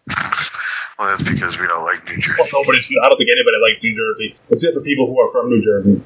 Well, 0.97 1.09
that's 1.09 1.29
because 1.29 1.59
we 1.59 1.67
don't 1.67 1.83
like 1.83 2.07
New 2.07 2.15
Jersey. 2.15 2.35
Well, 2.37 2.63
nobody, 2.63 2.79
I 3.03 3.09
don't 3.09 3.17
think 3.17 3.29
anybody 3.29 3.57
likes 3.61 3.83
New 3.83 3.95
Jersey, 3.97 4.35
except 4.49 4.75
for 4.75 4.81
people 4.81 5.07
who 5.07 5.19
are 5.19 5.29
from 5.29 5.49
New 5.49 5.61
Jersey. 5.61 6.01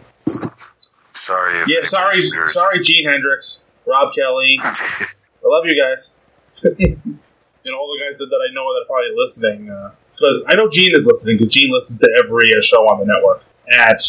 Sorry. 1.14 1.54
Yeah, 1.68 1.84
sorry, 1.84 2.28
sorry, 2.48 2.80
Gene 2.82 3.08
Hendricks, 3.08 3.64
Rob 3.86 4.16
Kelly. 4.16 4.58
I 4.64 5.06
love 5.44 5.66
you 5.68 5.80
guys. 5.80 6.16
Know, 7.72 7.78
all 7.80 7.92
the 7.94 8.04
guys 8.04 8.18
that, 8.20 8.28
that 8.28 8.42
I 8.42 8.54
know 8.54 8.66
that 8.74 8.84
are 8.84 8.90
probably 8.90 9.14
listening. 9.16 9.66
Because 10.14 10.44
I 10.48 10.56
know 10.56 10.70
Gene 10.70 10.96
is 10.96 11.06
listening, 11.06 11.38
because 11.38 11.54
Gene 11.54 11.72
listens 11.72 12.00
to 12.00 12.10
every 12.24 12.52
uh, 12.56 12.62
show 12.62 12.84
on 12.88 13.00
the 13.00 13.06
network. 13.06 13.44
At 13.72 14.02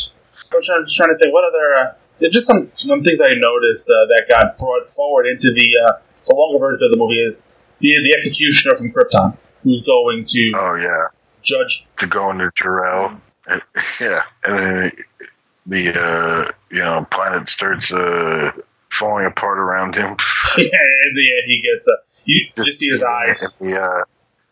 I'm 0.52 0.62
trying, 0.62 0.84
just 0.84 0.96
trying 0.96 1.10
to 1.10 1.16
think, 1.18 1.32
what 1.32 1.44
other. 1.44 1.74
Uh, 1.74 2.28
just 2.30 2.46
some, 2.46 2.70
some 2.76 3.02
things 3.02 3.20
I 3.20 3.32
noticed 3.34 3.88
uh, 3.88 4.06
that 4.06 4.26
got 4.28 4.58
brought 4.58 4.90
forward 4.90 5.26
into 5.26 5.52
the, 5.52 5.68
uh, 5.86 5.92
the 6.26 6.34
longer 6.34 6.58
version 6.58 6.84
of 6.84 6.90
the 6.90 6.98
movie 6.98 7.20
is 7.20 7.42
the, 7.78 7.88
the 8.02 8.14
executioner 8.16 8.74
from 8.74 8.92
Krypton, 8.92 9.36
who's 9.62 9.82
going 9.82 10.26
to 10.26 10.52
Oh 10.54 10.74
yeah, 10.76 11.06
judge. 11.42 11.86
to 11.98 12.06
go 12.06 12.30
into 12.30 12.50
Jor-El. 12.54 13.20
Yeah, 14.00 14.22
and 14.44 14.58
then 14.58 14.92
the 15.66 15.92
uh, 15.98 16.50
you 16.70 16.80
know 16.80 17.06
planet 17.10 17.48
starts 17.48 17.92
uh, 17.92 18.50
falling 18.90 19.26
apart 19.26 19.58
around 19.58 19.94
him. 19.94 20.10
and 20.56 20.66
in 20.66 21.14
the 21.14 21.32
end, 21.36 21.46
he 21.46 21.60
gets. 21.62 21.88
Uh, 21.88 21.96
you 22.34 22.64
just 22.64 22.78
see 22.78 22.88
his 22.88 23.02
eyes. 23.02 23.56
Yeah, 23.60 24.02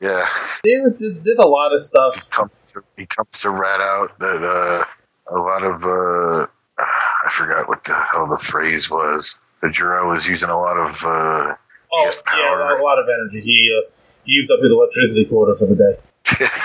yeah. 0.01 0.25
There's, 0.64 0.95
there's 1.23 1.38
a 1.38 1.47
lot 1.47 1.73
of 1.73 1.81
stuff. 1.81 2.29
Comes 2.31 2.51
to, 2.73 2.83
he 2.97 3.07
comes 3.07 3.29
to 3.43 3.51
rat 3.51 3.81
out 3.81 4.19
that 4.19 4.85
uh, 5.31 5.35
a 5.37 5.38
lot 5.41 5.62
of 5.64 5.83
uh, 5.85 6.47
I 6.79 7.29
forgot 7.31 7.69
what 7.69 7.85
the 7.85 7.95
hell 8.12 8.27
the 8.29 8.37
phrase 8.37 8.91
was. 8.91 9.41
That 9.62 9.73
Jor-El 9.73 10.09
was 10.11 10.29
using 10.29 10.51
a 10.51 10.57
lot 10.57 10.77
of 10.79 11.03
uh, 11.05 11.55
Oh, 11.91 12.05
has 12.05 12.17
yeah, 12.37 12.79
a 12.79 12.83
lot 12.83 12.99
of 13.01 13.07
energy. 13.09 13.41
He 13.41 13.75
uh, 13.77 13.91
He 14.25 14.33
used 14.33 14.51
up 14.53 14.61
his 14.61 14.71
electricity 14.71 15.25
quota 15.25 15.57
for 15.59 15.67
the 15.67 15.75
day. 15.75 16.47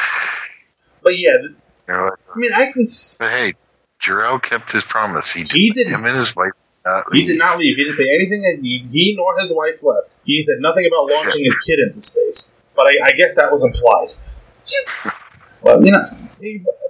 But 1.02 1.18
yeah, 1.20 1.38
th- 1.38 1.52
You 1.88 1.94
know, 1.94 2.10
I 2.34 2.38
mean, 2.38 2.52
I 2.54 2.72
can. 2.72 2.84
s- 2.84 3.18
but 3.20 3.30
hey, 3.32 3.54
Jor-El 4.00 4.40
kept 4.40 4.72
his 4.72 4.84
promise. 4.86 5.32
He, 5.32 5.44
He 5.52 5.72
did- 5.72 5.88
Him 5.88 6.06
and 6.06 6.16
his 6.16 6.36
wife. 6.36 6.54
Did 6.84 6.90
Not 6.90 7.06
He 7.14 7.26
did 7.26 7.38
not 7.38 7.58
leave. 7.60 7.76
He 7.76 7.84
didn't 7.84 7.98
say 7.98 8.10
anything. 8.14 8.46
and 8.46 8.64
He, 8.64 8.80
he 8.92 9.16
nor 9.16 9.38
his 9.40 9.52
wife 9.54 9.82
left. 9.82 10.10
He 10.26 10.42
said 10.42 10.60
nothing 10.60 10.86
about 10.86 11.10
launching 11.10 11.44
his 11.46 11.58
kid 11.60 11.80
into 11.80 12.00
space. 12.02 12.54
But 12.76 12.88
I, 12.88 13.08
I 13.08 13.12
guess 13.14 13.36
that 13.36 13.52
was 13.52 13.64
implied. 13.64 14.14
Well, 15.64 15.82
you 15.82 15.94
know, 15.94 16.06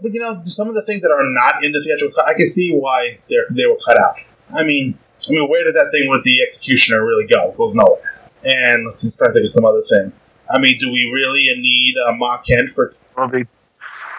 but 0.02 0.14
you 0.14 0.20
know, 0.20 0.42
some 0.46 0.68
of 0.68 0.74
the 0.74 0.82
things 0.82 1.02
that 1.02 1.12
are 1.12 1.24
not 1.24 1.64
in 1.64 1.72
the 1.72 1.80
theatrical 1.80 2.16
cut, 2.16 2.28
I 2.28 2.34
can 2.34 2.48
see 2.48 2.76
why 2.76 3.20
they 3.30 3.36
they 3.52 3.68
were 3.68 3.78
cut 3.86 4.00
out. 4.00 4.16
I 4.52 4.64
mean, 4.64 4.98
I 5.28 5.32
mean, 5.32 5.48
where 5.48 5.64
did 5.64 5.76
that 5.76 5.92
thing 5.92 6.10
with 6.10 6.24
the 6.24 6.42
executioner 6.42 7.06
really 7.06 7.28
go? 7.28 7.52
It 7.52 7.58
goes 7.58 7.76
nowhere. 7.76 8.20
And 8.44 8.88
let's 8.88 9.04
just 9.04 9.18
try 9.18 9.28
to 9.28 9.34
think 9.34 9.46
of 9.46 9.52
some 9.52 9.64
other 9.64 9.84
things. 9.84 10.26
I 10.52 10.58
mean, 10.60 10.78
do 10.80 10.92
we 10.92 11.10
really 11.14 11.50
need 11.62 11.96
uh, 11.98 12.14
Ma 12.14 12.42
Kent 12.42 12.70
for? 12.70 12.96
Well, 13.16 13.28
they 13.28 13.44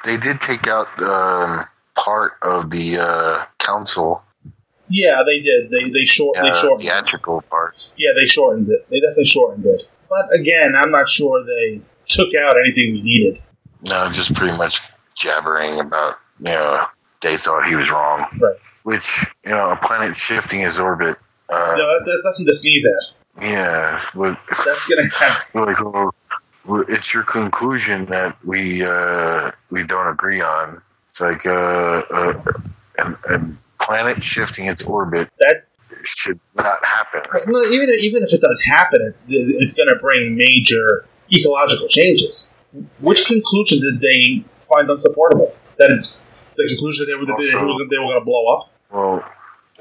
they 0.05 0.17
did 0.17 0.41
take 0.41 0.69
out 0.69 0.87
um, 1.03 1.61
part 1.97 2.35
of 2.43 2.71
the 2.71 2.99
uh, 3.01 3.45
council, 3.59 4.23
Yeah, 4.89 5.23
they 5.27 5.41
did. 5.41 5.71
They 5.71 5.89
they 5.89 6.05
short 6.05 6.37
they 6.37 6.53
shortened. 6.55 6.83
theatrical 6.83 7.43
part. 7.43 7.75
Yeah, 7.97 8.11
they 8.19 8.27
shortened 8.27 8.69
it. 8.71 8.87
They 8.91 9.01
definitely 9.01 9.25
shortened 9.25 9.65
it. 9.67 9.89
But 10.09 10.35
again, 10.35 10.75
I'm 10.77 10.91
not 10.91 11.09
sure 11.09 11.45
they 11.45 11.81
took 12.07 12.35
out 12.35 12.57
anything 12.59 12.93
we 12.93 13.03
needed. 13.03 13.41
No, 13.89 14.09
just 14.13 14.35
pretty 14.35 14.57
much 14.57 14.81
jabbering 15.15 15.81
about 15.81 16.17
you 16.41 16.53
know 16.53 16.87
they 17.23 17.37
thought 17.37 17.67
he 17.67 17.75
was 17.77 17.91
wrong. 17.91 18.27
Right. 18.41 18.57
Which 18.83 19.25
you 19.47 19.53
know, 19.53 19.71
a 19.73 19.79
planet 19.81 20.15
shifting 20.17 20.61
his 20.61 20.79
orbit. 20.79 21.17
Uh, 21.53 21.75
No, 21.77 21.87
that, 21.87 22.03
that's 22.07 22.25
nothing 22.25 22.47
to 22.47 22.55
sneeze 22.55 22.85
at. 22.87 23.43
Yeah, 23.43 24.01
but 24.15 24.39
That's 24.49 24.89
gonna 24.89 25.09
happen. 25.19 25.65
like 25.65 25.83
well, 26.67 26.85
it's 26.89 27.13
your 27.13 27.23
conclusion 27.25 28.05
that 28.07 28.37
we 28.45 28.83
uh, 28.87 29.51
we 29.71 29.83
don't 29.85 30.09
agree 30.09 30.41
on. 30.41 30.81
It's 31.07 31.21
like 31.21 31.47
uh, 31.47 32.03
uh, 32.11 32.43
a, 32.99 33.35
a 33.35 33.49
planet 33.85 34.23
shifting 34.23 34.67
its 34.67 34.83
orbit 34.83 35.29
That 35.41 35.65
should 36.05 36.41
not 36.57 36.85
happen. 36.85 37.23
no, 37.47 37.61
even 37.71 37.89
even 38.01 38.23
if 38.23 38.33
it 38.33 38.41
does 38.41 38.61
happen, 38.67 39.01
it, 39.03 39.15
it's 39.29 39.73
going 39.75 39.89
to 39.89 39.97
bring 39.97 40.37
major 40.37 41.05
ecological 41.33 41.89
changes. 41.89 42.53
Which 43.01 43.25
conclusion 43.27 43.79
did 43.81 44.01
they 44.01 44.45
find 44.59 44.91
unsupportable? 44.91 45.55
That 45.79 46.07
the 46.57 46.69
conclusion 46.69 47.07
they 47.07 47.15
were 47.15 47.27
that 47.27 47.37
they, 47.39 47.45
Also- 47.57 47.87
they 47.89 47.99
were 47.99 48.05
going 48.05 48.21
to 48.21 48.25
blow 48.25 48.47
up. 48.57 48.71
Well, 48.91 49.29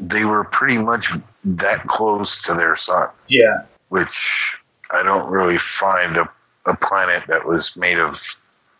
they 0.01 0.25
were 0.25 0.43
pretty 0.45 0.77
much 0.77 1.11
that 1.45 1.85
close 1.87 2.43
to 2.43 2.53
their 2.53 2.75
sun, 2.75 3.07
Yeah, 3.27 3.53
which 3.89 4.53
I 4.91 5.03
don't 5.03 5.29
really 5.31 5.57
find 5.57 6.17
a, 6.17 6.29
a 6.65 6.75
planet 6.77 7.23
that 7.27 7.45
was 7.45 7.75
made 7.77 7.99
of 7.99 8.15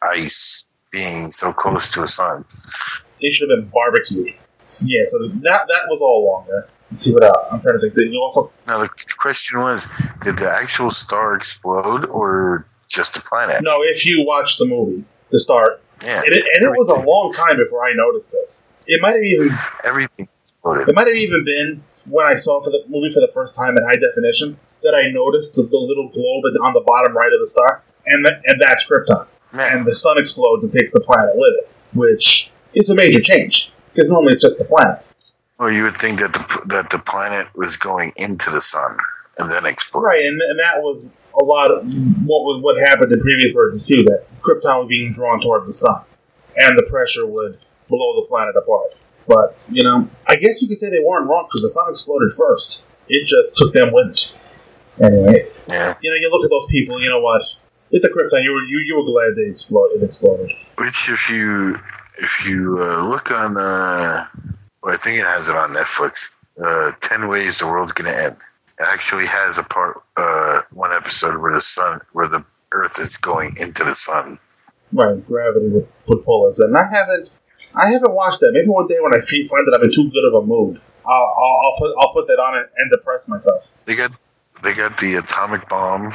ice 0.02 0.68
being 0.92 1.32
so 1.32 1.52
close 1.54 1.90
to 1.94 2.04
a 2.04 2.08
sun. 2.08 2.46
they 3.22 3.30
should 3.30 3.50
have 3.50 3.60
been 3.60 3.70
barbecued. 3.70 4.34
Yeah, 4.86 5.04
so 5.08 5.28
that 5.28 5.68
that 5.68 5.82
was 5.90 6.02
all 6.02 6.24
along 6.24 6.46
there. 6.48 6.68
Let's 6.92 7.06
see 7.06 7.14
what 7.14 7.24
else. 7.24 7.48
I'm 7.52 7.62
trying 7.62 7.80
to 7.80 7.90
think. 7.90 8.12
You 8.12 8.22
also 8.22 8.52
Now 8.68 8.80
the 8.80 8.90
question 9.18 9.60
was, 9.60 9.88
did 10.22 10.38
the 10.38 10.50
actual 10.50 10.92
star 10.92 11.36
explode 11.36 12.06
or 12.06 12.66
just 12.88 13.18
a 13.18 13.22
planet? 13.22 13.64
no, 13.64 13.82
if 13.82 14.06
you 14.06 14.26
watch 14.26 14.58
the 14.58 14.66
movie, 14.66 15.06
the 15.32 15.40
star. 15.40 15.80
Yeah, 16.04 16.18
and 16.26 16.34
it, 16.34 16.46
and 16.56 16.64
it 16.66 16.70
was 16.78 16.90
a 16.90 17.06
long 17.08 17.34
time 17.34 17.58
before 17.58 17.86
I 17.86 17.94
noticed 17.94 18.32
this. 18.32 18.66
It 18.86 19.02
might 19.02 19.16
have 19.16 19.24
even 19.24 19.48
everything 19.88 20.28
exploded. 20.44 20.90
It 20.90 20.96
might 20.96 21.08
have 21.08 21.16
even 21.16 21.46
been 21.46 21.84
when 22.06 22.26
I 22.28 22.36
saw 22.36 22.60
for 22.62 22.70
the 22.70 22.84
movie 22.90 23.10
for 23.10 23.22
the 23.22 23.32
first 23.34 23.56
time 23.56 23.78
in 23.78 23.84
high 23.86 23.96
definition 23.96 24.60
that 24.84 24.94
I 24.94 25.10
noticed 25.10 25.56
the, 25.56 25.64
the 25.64 25.78
little 25.78 26.10
globe 26.10 26.44
on 26.62 26.74
the 26.74 26.84
bottom 26.86 27.16
right 27.16 27.32
of 27.32 27.40
the 27.40 27.48
star, 27.48 27.82
and 28.06 28.26
th- 28.26 28.38
and 28.46 28.60
that's 28.60 28.88
Krypton. 28.88 29.28
Man, 29.54 29.78
And 29.78 29.86
the 29.86 29.96
sun 29.96 30.18
explodes 30.20 30.64
and 30.64 30.74
takes 30.74 30.92
the 30.92 31.00
planet 31.00 31.36
with 31.36 31.52
it, 31.60 31.70
which 31.94 32.52
is 32.74 32.90
a 32.90 32.96
major 32.96 33.22
change 33.22 33.72
because 33.94 34.10
normally 34.10 34.34
it's 34.34 34.44
just 34.44 34.58
the 34.60 34.66
planet. 34.66 35.04
well, 35.60 35.72
you 35.72 35.84
would 35.84 35.96
think 35.96 36.20
that 36.20 36.34
the 36.34 36.62
that 36.68 36.90
the 36.90 37.00
planet 37.00 37.48
was 37.56 37.78
going 37.78 38.12
into 38.18 38.50
the 38.50 38.62
sun 38.62 38.98
and 39.38 39.50
then 39.50 39.66
explode. 39.66 40.02
Right, 40.02 40.26
and, 40.26 40.42
and 40.42 40.60
that 40.60 40.82
was 40.82 41.06
a 41.40 41.44
lot 41.44 41.72
of 41.72 41.86
what 42.26 42.44
was 42.44 42.62
what 42.62 42.80
happened 42.80 43.12
in 43.12 43.20
previous 43.20 43.54
versions 43.54 43.88
too. 43.88 44.04
That 44.04 44.26
Krypton 44.42 44.80
was 44.80 44.88
being 44.88 45.12
drawn 45.12 45.42
toward 45.42 45.68
the 45.68 45.74
sun, 45.74 46.02
and 46.56 46.78
the 46.78 46.84
pressure 46.84 47.26
would 47.26 47.58
blow 47.90 48.22
the 48.22 48.28
planet 48.28 48.56
apart. 48.56 48.92
But 49.28 49.58
you 49.70 49.84
know, 49.84 50.10
I 50.28 50.36
guess 50.36 50.62
you 50.62 50.68
could 50.68 50.78
say 50.78 50.90
they 50.90 51.04
weren't 51.04 51.28
wrong 51.28 51.46
because 51.48 51.62
the 51.62 51.70
sun 51.70 51.90
exploded 51.90 52.32
first. 52.38 52.86
It 53.08 53.26
just 53.26 53.58
took 53.58 53.74
them 53.74 53.92
with 53.94 54.12
it. 54.16 55.04
Anyway, 55.04 55.48
Yeah, 55.70 55.94
you 56.02 56.10
know, 56.12 56.16
you 56.16 56.30
look 56.30 56.46
at 56.46 56.50
those 56.52 56.68
people. 56.70 57.02
You 57.02 57.10
know 57.10 57.20
what? 57.20 57.42
It's 57.92 58.06
the 58.06 58.10
Krypton. 58.10 58.44
You 58.44 58.52
were 58.52 58.62
you, 58.62 58.84
you 58.86 58.96
were 58.98 59.04
glad 59.04 59.36
they 59.36 59.50
exploded. 59.50 60.02
It 60.02 60.06
exploded. 60.06 60.50
which 60.78 61.10
if 61.10 61.30
you 61.30 61.76
if 62.18 62.48
you 62.48 62.78
uh, 62.80 63.08
look 63.08 63.32
on, 63.32 63.58
uh, 63.58 64.26
well, 64.82 64.94
I 64.94 64.98
think 64.98 65.20
it 65.20 65.26
has 65.26 65.50
it 65.50 65.56
on 65.56 65.74
Netflix. 65.74 66.36
Uh, 66.64 66.92
Ten 67.02 67.28
ways 67.28 67.60
the 67.60 67.66
world's 67.68 67.94
gonna 67.94 68.10
end. 68.10 68.38
It 68.80 68.88
actually 68.88 69.26
has 69.26 69.58
a 69.58 69.64
part, 69.64 70.02
uh, 70.18 70.62
one 70.72 70.94
episode 70.94 71.40
where 71.40 71.54
the 71.54 71.62
sun, 71.62 72.00
where 72.14 72.28
the 72.28 72.46
Earth 72.72 73.00
is 73.00 73.18
going 73.18 73.54
into 73.60 73.84
the 73.84 73.96
sun. 73.96 74.40
Right, 74.92 75.26
gravity 75.26 75.70
would, 75.72 75.88
would 76.08 76.26
pull 76.26 76.48
us, 76.48 76.60
and 76.60 76.76
I 76.78 76.84
haven't 76.90 77.30
I 77.76 77.90
haven't 77.90 78.14
watched 78.14 78.40
that. 78.42 78.52
Maybe 78.54 78.68
one 78.68 78.88
day 78.88 78.98
when 79.00 79.14
I 79.14 79.20
find 79.22 79.68
that 79.68 79.78
I'm 79.80 79.84
in 79.84 79.94
too 79.94 80.12
good 80.12 80.26
of 80.26 80.34
a 80.34 80.46
mood, 80.46 80.80
I'll, 81.06 81.14
I'll, 81.14 81.60
I'll 81.64 81.76
put 81.78 81.96
I'll 82.00 82.14
put 82.14 82.28
that 82.28 82.40
on 82.40 82.60
it 82.60 82.70
and 82.78 82.92
depress 82.92 83.28
myself. 83.28 83.66
They 83.86 83.96
got 83.96 84.12
they 84.64 84.74
got 84.76 84.98
the 84.98 85.16
atomic 85.16 85.68
bomb 85.70 86.10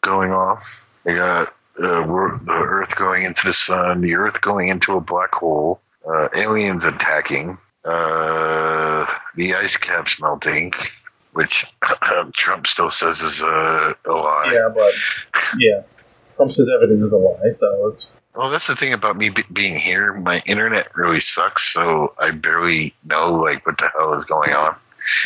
going 0.00 0.32
off. 0.32 0.86
They 1.04 1.14
got 1.14 1.54
uh, 1.82 2.02
the 2.06 2.64
Earth 2.66 2.96
going 2.96 3.24
into 3.24 3.46
the 3.46 3.52
sun. 3.52 4.00
The 4.00 4.14
Earth 4.14 4.40
going 4.40 4.68
into 4.68 4.96
a 4.96 5.00
black 5.00 5.34
hole. 5.34 5.80
Uh, 6.06 6.28
aliens 6.36 6.84
attacking. 6.84 7.58
Uh, 7.84 9.06
the 9.36 9.54
ice 9.54 9.76
caps 9.76 10.20
melting, 10.20 10.72
which 11.32 11.66
Trump 12.32 12.66
still 12.66 12.90
says 12.90 13.20
is 13.20 13.40
a, 13.40 13.94
a 14.06 14.12
lie. 14.12 14.50
Yeah, 14.52 14.68
but 14.74 14.92
yeah, 15.58 15.82
Trump 16.34 16.50
says 16.52 16.68
everything 16.74 17.04
is 17.04 17.12
a 17.12 17.16
lie. 17.16 17.48
So 17.50 17.96
Well, 18.34 18.50
that's 18.50 18.66
the 18.66 18.76
thing 18.76 18.92
about 18.92 19.16
me 19.16 19.28
be- 19.30 19.44
being 19.52 19.74
here. 19.74 20.14
My 20.14 20.40
internet 20.46 20.94
really 20.96 21.20
sucks, 21.20 21.64
so 21.64 22.14
I 22.18 22.30
barely 22.30 22.94
know 23.04 23.34
like 23.34 23.66
what 23.66 23.78
the 23.78 23.88
hell 23.88 24.14
is 24.14 24.24
going 24.24 24.52
on. 24.52 24.76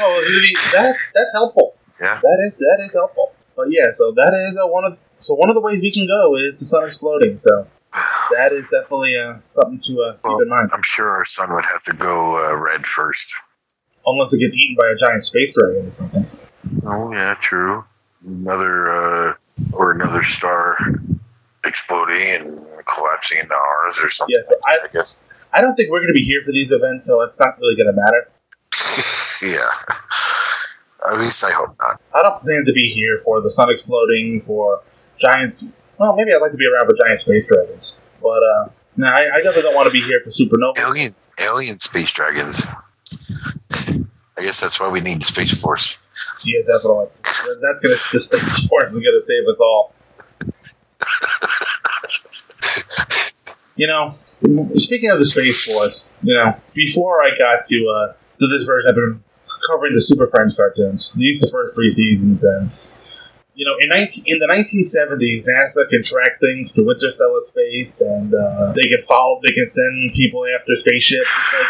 oh, 0.01 0.51
that's 0.73 1.13
that's 1.15 1.33
helpful. 1.33 1.75
Yeah. 2.01 2.21
that 2.23 2.43
is 2.47 2.57
that 2.57 2.79
is 2.85 2.93
helpful. 2.93 3.33
But 3.57 3.67
yeah, 3.71 3.91
so 3.93 4.13
that 4.13 4.35
is 4.35 4.57
uh, 4.57 4.69
one 4.69 4.85
of 4.85 4.99
so 5.29 5.35
one 5.35 5.51
of 5.51 5.55
the 5.55 5.61
ways 5.61 5.83
we 5.83 5.93
can 5.93 6.07
go 6.07 6.37
is 6.37 6.57
the 6.57 6.65
sun 6.65 6.87
exploding. 6.87 7.39
So 7.39 7.69
that 7.93 8.51
is 8.51 8.63
definitely 8.63 9.15
uh, 9.19 9.41
something 9.47 9.79
to 9.81 10.01
uh, 10.01 10.13
keep 10.15 10.41
in 10.41 10.49
mind. 10.49 10.71
I'm 10.73 10.83
sure 10.83 11.07
our 11.07 11.27
sun 11.27 11.53
would 11.53 11.67
have 11.67 11.83
to 11.83 11.93
go 11.93 12.51
uh, 12.51 12.57
red 12.57 12.87
first. 12.87 13.35
Unless 14.07 14.33
it 14.33 14.39
gets 14.39 14.55
eaten 14.55 14.75
by 14.81 14.89
a 14.89 14.97
giant 14.97 15.27
space 15.27 15.53
dragon 15.53 15.85
or 15.85 15.91
something. 15.91 16.27
Oh 16.87 17.13
yeah, 17.13 17.35
true. 17.39 17.85
Another 18.27 18.91
uh, 18.91 19.35
or 19.75 19.93
another 19.93 20.23
star 20.23 20.79
exploding 21.63 22.23
and 22.41 22.67
collapsing 22.87 23.41
into 23.41 23.55
ours 23.55 24.01
or 24.03 24.09
something. 24.09 24.35
Yeah, 24.35 24.49
so 24.49 24.55
I, 24.67 24.79
I 24.83 24.89
guess. 24.91 25.21
I 25.53 25.61
don't 25.61 25.75
think 25.75 25.91
we're 25.91 26.01
going 26.01 26.09
to 26.09 26.15
be 26.15 26.25
here 26.25 26.41
for 26.43 26.53
these 26.53 26.73
events, 26.73 27.07
so 27.07 27.21
it's 27.21 27.39
not 27.39 27.59
really 27.59 27.77
going 27.77 27.95
to 27.95 28.01
matter. 28.01 28.31
yeah. 29.43 29.95
At 31.07 31.19
least 31.21 31.45
I 31.45 31.51
hope 31.51 31.77
not. 31.79 32.01
I 32.15 32.23
don't 32.23 32.43
plan 32.43 32.65
to 32.65 32.73
be 32.73 32.89
here 32.89 33.19
for 33.19 33.43
the 33.43 33.51
sun 33.51 33.71
exploding, 33.71 34.41
for 34.41 34.81
giant. 35.19 35.57
Well, 35.99 36.17
maybe 36.17 36.33
I'd 36.33 36.41
like 36.41 36.53
to 36.53 36.57
be 36.57 36.67
around 36.67 36.89
for 36.89 36.97
giant 36.97 37.21
space 37.21 37.47
dragons, 37.47 38.01
but 38.23 38.43
uh, 38.43 38.69
no, 38.97 39.07
I, 39.09 39.29
I 39.35 39.37
definitely 39.39 39.63
don't 39.63 39.75
want 39.75 39.87
to 39.87 39.93
be 39.93 40.03
here 40.03 40.21
for 40.23 40.31
supernova. 40.31 40.79
Alien, 40.79 41.15
alien 41.41 41.81
space 41.81 42.13
dragons. 42.13 42.65
I 44.39 44.43
guess 44.43 44.61
that's 44.61 44.79
why 44.79 44.89
we 44.89 45.01
need 45.01 45.21
the 45.21 45.27
space 45.27 45.57
force. 45.57 45.99
Yeah, 46.45 46.61
definitely. 46.61 47.09
That's 47.25 47.81
gonna 47.81 47.95
the 48.13 48.21
space 48.21 48.67
force 48.69 48.93
is 48.93 49.01
gonna 49.01 49.21
save 49.21 49.49
us 49.49 49.61
all. 49.61 49.95
You 53.77 53.87
know, 53.87 54.19
speaking 54.77 55.11
of 55.11 55.19
the 55.19 55.25
space 55.25 55.65
force, 55.65 56.11
you 56.23 56.35
know, 56.35 56.57
before 56.75 57.23
I 57.23 57.31
got 57.37 57.65
to 57.67 57.89
uh, 57.89 58.13
to 58.41 58.47
this 58.49 58.65
version, 58.65 58.89
I've 58.89 58.97
been 58.97 59.23
covering 59.69 59.95
the 59.95 60.01
Super 60.01 60.27
Friends 60.27 60.55
cartoons. 60.55 61.13
These 61.13 61.41
the 61.41 61.47
first 61.47 61.75
three 61.75 61.91
seasons, 61.91 62.43
and 62.43 62.77
you 63.59 63.65
know, 63.65 63.75
in 63.81 63.89
19, 63.89 64.23
in 64.29 64.39
the 64.39 64.47
1970s, 64.47 65.43
NASA 65.45 65.89
can 65.91 66.05
track 66.05 66.39
things 66.41 66.71
to 66.73 66.89
interstellar 66.89 67.41
space, 67.41 68.01
and 68.01 68.33
uh, 68.33 68.73
they 68.73 68.87
can 68.87 68.99
follow, 68.99 69.41
they 69.45 69.53
can 69.53 69.67
send 69.67 70.15
people 70.15 70.47
after 70.47 70.77
spaceships. 70.77 71.29
Like 71.59 71.67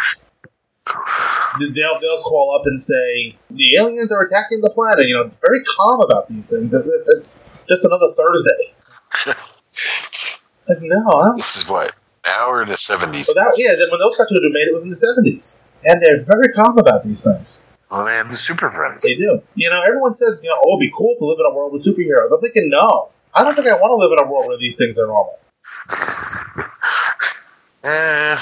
they'll 1.74 1.98
they'll 1.98 2.20
call 2.20 2.54
up 2.54 2.66
and 2.66 2.82
say 2.82 3.38
the 3.50 3.76
aliens 3.76 4.12
are 4.12 4.20
attacking 4.20 4.60
the 4.60 4.68
planet. 4.68 5.08
You 5.08 5.14
know, 5.14 5.22
it's 5.22 5.38
very 5.40 5.64
calm 5.64 6.02
about 6.02 6.28
these 6.28 6.50
things, 6.50 6.74
as 6.74 6.86
if 6.86 7.02
it's 7.08 7.46
just 7.66 7.86
another 7.86 8.08
Thursday. 8.12 9.40
like 10.68 10.82
no. 10.82 11.36
This 11.38 11.56
is 11.56 11.66
what 11.66 11.92
now 12.26 12.48
or 12.48 12.60
in 12.60 12.68
the 12.68 12.74
seventies. 12.74 13.26
But 13.28 13.36
that 13.36 13.54
yeah, 13.56 13.76
then 13.78 13.90
when 13.90 13.98
those 13.98 14.14
cartoons 14.14 14.40
were 14.42 14.52
made, 14.52 14.68
it 14.68 14.74
was 14.74 14.84
in 14.84 14.90
the 14.90 14.96
seventies, 14.96 15.62
and 15.86 16.02
they're 16.02 16.20
very 16.20 16.52
calm 16.52 16.76
about 16.76 17.02
these 17.02 17.24
things. 17.24 17.64
Had 17.90 18.30
the 18.30 18.36
Super 18.36 18.70
Friends. 18.70 19.02
They 19.02 19.14
do. 19.14 19.42
You 19.54 19.70
know, 19.70 19.82
everyone 19.82 20.14
says 20.14 20.40
you 20.42 20.48
know, 20.48 20.56
oh, 20.64 20.78
it'd 20.78 20.80
be 20.80 20.92
cool 20.96 21.16
to 21.18 21.24
live 21.24 21.38
in 21.40 21.46
a 21.46 21.54
world 21.54 21.72
with 21.72 21.84
superheroes. 21.84 22.32
I'm 22.32 22.40
thinking 22.40 22.70
no, 22.70 23.08
I 23.34 23.44
don't 23.44 23.54
think 23.54 23.66
I 23.66 23.74
want 23.74 23.90
to 23.90 23.96
live 23.96 24.12
in 24.12 24.24
a 24.24 24.30
world 24.30 24.46
where 24.48 24.58
these 24.58 24.76
things 24.76 24.98
are 24.98 25.06
normal. 25.06 25.38
Eh, 27.84 28.36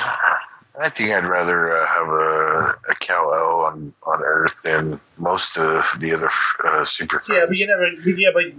I 0.78 0.88
think 0.88 1.12
I'd 1.12 1.26
rather 1.26 1.76
uh, 1.76 1.86
have 1.86 2.08
a, 2.08 2.90
a 2.90 2.94
Kal 3.00 3.32
El 3.34 3.60
on, 3.66 3.92
on 4.02 4.22
Earth 4.22 4.56
than 4.62 4.98
most 5.18 5.58
of 5.58 5.84
the 6.00 6.14
other 6.16 6.28
uh, 6.68 6.84
super. 6.84 7.20
Yeah, 7.30 7.44
but 7.46 7.56
you 7.56 7.66
never. 7.66 7.86
Yeah, 7.88 8.30
but 8.32 8.46
you, 8.46 8.54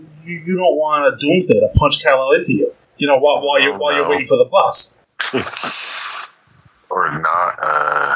you 0.46 0.56
don't 0.56 0.78
want 0.78 1.14
a 1.14 1.18
doomsday 1.18 1.60
to 1.60 1.70
punch 1.76 2.02
Kal-El 2.04 2.32
into 2.34 2.54
you. 2.54 2.74
You 2.98 3.08
know, 3.08 3.18
while, 3.18 3.46
while 3.46 3.60
you're 3.60 3.74
Oh, 3.74 3.78
while 3.78 3.96
you're 3.96 4.10
waiting 4.10 4.28
for 4.28 4.38
the 4.38 4.46
bus. 4.46 4.96
or 6.90 7.20
not. 7.20 7.60
Uh, 7.62 8.16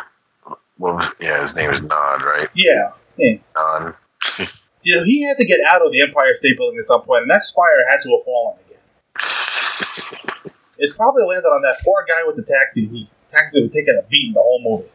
was, 0.81 1.13
yeah, 1.21 1.39
his 1.41 1.55
name 1.55 1.69
is 1.69 1.81
Non, 1.81 2.21
right? 2.21 2.49
Yeah. 2.55 2.91
yeah. 3.17 3.37
Non. 3.55 3.93
You 4.83 4.95
know, 4.95 5.03
he 5.03 5.21
had 5.21 5.37
to 5.37 5.45
get 5.45 5.59
out 5.69 5.85
of 5.85 5.91
the 5.91 6.01
Empire 6.01 6.33
State 6.33 6.57
Building 6.57 6.79
at 6.79 6.87
some 6.87 7.03
point, 7.03 7.21
and 7.21 7.29
that 7.29 7.43
spire 7.45 7.85
had 7.91 8.01
to 8.01 8.09
have 8.09 8.23
fallen 8.25 8.57
again. 8.65 8.79
It 10.79 10.95
probably 10.97 11.23
landed 11.23 11.47
on 11.49 11.61
that 11.61 11.77
poor 11.85 12.03
guy 12.07 12.23
with 12.25 12.35
the 12.37 12.41
taxi 12.41 12.87
whose 12.87 13.11
taxi 13.31 13.61
was 13.61 13.71
taking 13.71 13.95
a 13.95 14.01
beating 14.09 14.33
the 14.33 14.39
whole 14.39 14.59
movie. 14.63 14.89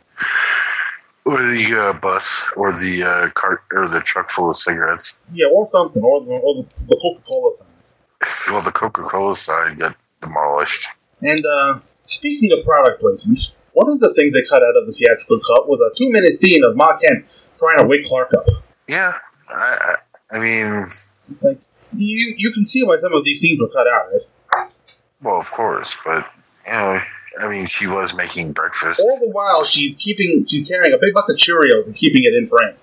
Or 1.25 1.39
the 1.41 1.79
uh, 1.95 1.99
bus, 2.01 2.45
or 2.57 2.73
the 2.73 3.05
uh, 3.07 3.31
cart, 3.35 3.63
or 3.73 3.87
the 3.87 4.01
truck 4.01 4.29
full 4.31 4.51
of 4.51 4.57
cigarettes. 4.57 5.21
Yeah, 5.33 5.47
or 5.53 5.65
something, 5.67 6.03
or, 6.03 6.21
the- 6.25 6.41
or 6.43 6.65
the, 6.65 6.69
the 6.89 6.99
Coca 7.01 7.23
Cola 7.25 7.53
signs. 7.55 7.95
Well, 8.51 8.63
the 8.63 8.73
Coca 8.73 9.03
Cola 9.03 9.35
sign 9.37 9.77
got 9.77 9.95
demolished. 10.21 10.89
And 11.23 11.45
uh, 11.47 11.79
speaking 12.07 12.51
of 12.59 12.65
product 12.65 13.01
placement, 13.01 13.53
one 13.77 13.93
of 13.93 14.01
the 14.01 14.09
things 14.15 14.33
they 14.33 14.43
cut 14.49 14.63
out 14.63 14.75
of 14.75 14.87
the 14.87 14.93
theatrical 14.93 15.39
cut 15.41 15.69
was 15.69 15.79
a 15.85 15.93
two 15.99 16.11
minute 16.11 16.41
scene 16.41 16.65
of 16.65 16.75
Ma 16.77 16.97
Kent 16.97 17.27
trying 17.59 17.77
to 17.79 17.87
wake 17.87 18.07
Clark 18.07 18.33
up. 18.33 18.47
Yeah, 18.89 19.13
I, 19.51 19.97
I, 20.33 20.39
mean, 20.39 20.85
It's 20.85 21.45
like, 21.45 21.61
you, 21.93 22.35
you 22.39 22.53
can 22.53 22.65
see 22.65 22.85
why 22.85 22.97
some 22.99 23.13
of 23.13 23.23
these 23.23 23.39
scenes 23.39 23.61
were 23.61 23.69
cut 23.69 23.87
out, 23.87 24.07
right? 24.11 24.71
well, 25.21 25.39
of 25.39 25.51
course, 25.53 25.99
but 26.07 26.27
you 26.65 26.73
know, 26.73 26.99
I 27.39 27.51
mean, 27.51 27.67
she 27.67 27.87
was 27.87 28.17
making 28.17 28.53
breakfast. 28.53 28.99
All 28.99 29.19
the 29.21 29.31
while, 29.31 29.63
she's 29.65 29.95
keeping, 29.97 30.47
she's 30.49 30.67
carrying 30.67 30.95
a 30.95 30.99
big 30.99 31.13
box 31.13 31.31
of 31.31 31.37
Cheerios 31.37 31.85
and 31.85 31.95
keeping 31.95 32.25
it 32.25 32.33
in 32.33 32.47
frame. 32.47 32.77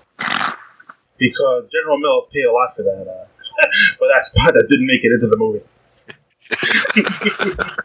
Because 1.18 1.66
General 1.72 1.98
Mills 1.98 2.28
paid 2.32 2.44
a 2.44 2.52
lot 2.52 2.76
for 2.76 2.84
that, 2.84 3.08
uh, 3.08 3.26
for 3.98 4.06
that 4.06 4.26
spot 4.26 4.54
that 4.54 4.68
didn't 4.68 4.86
make 4.86 5.02
it 5.02 5.10
into 5.10 5.26
the 5.26 5.36
movie. 5.36 5.64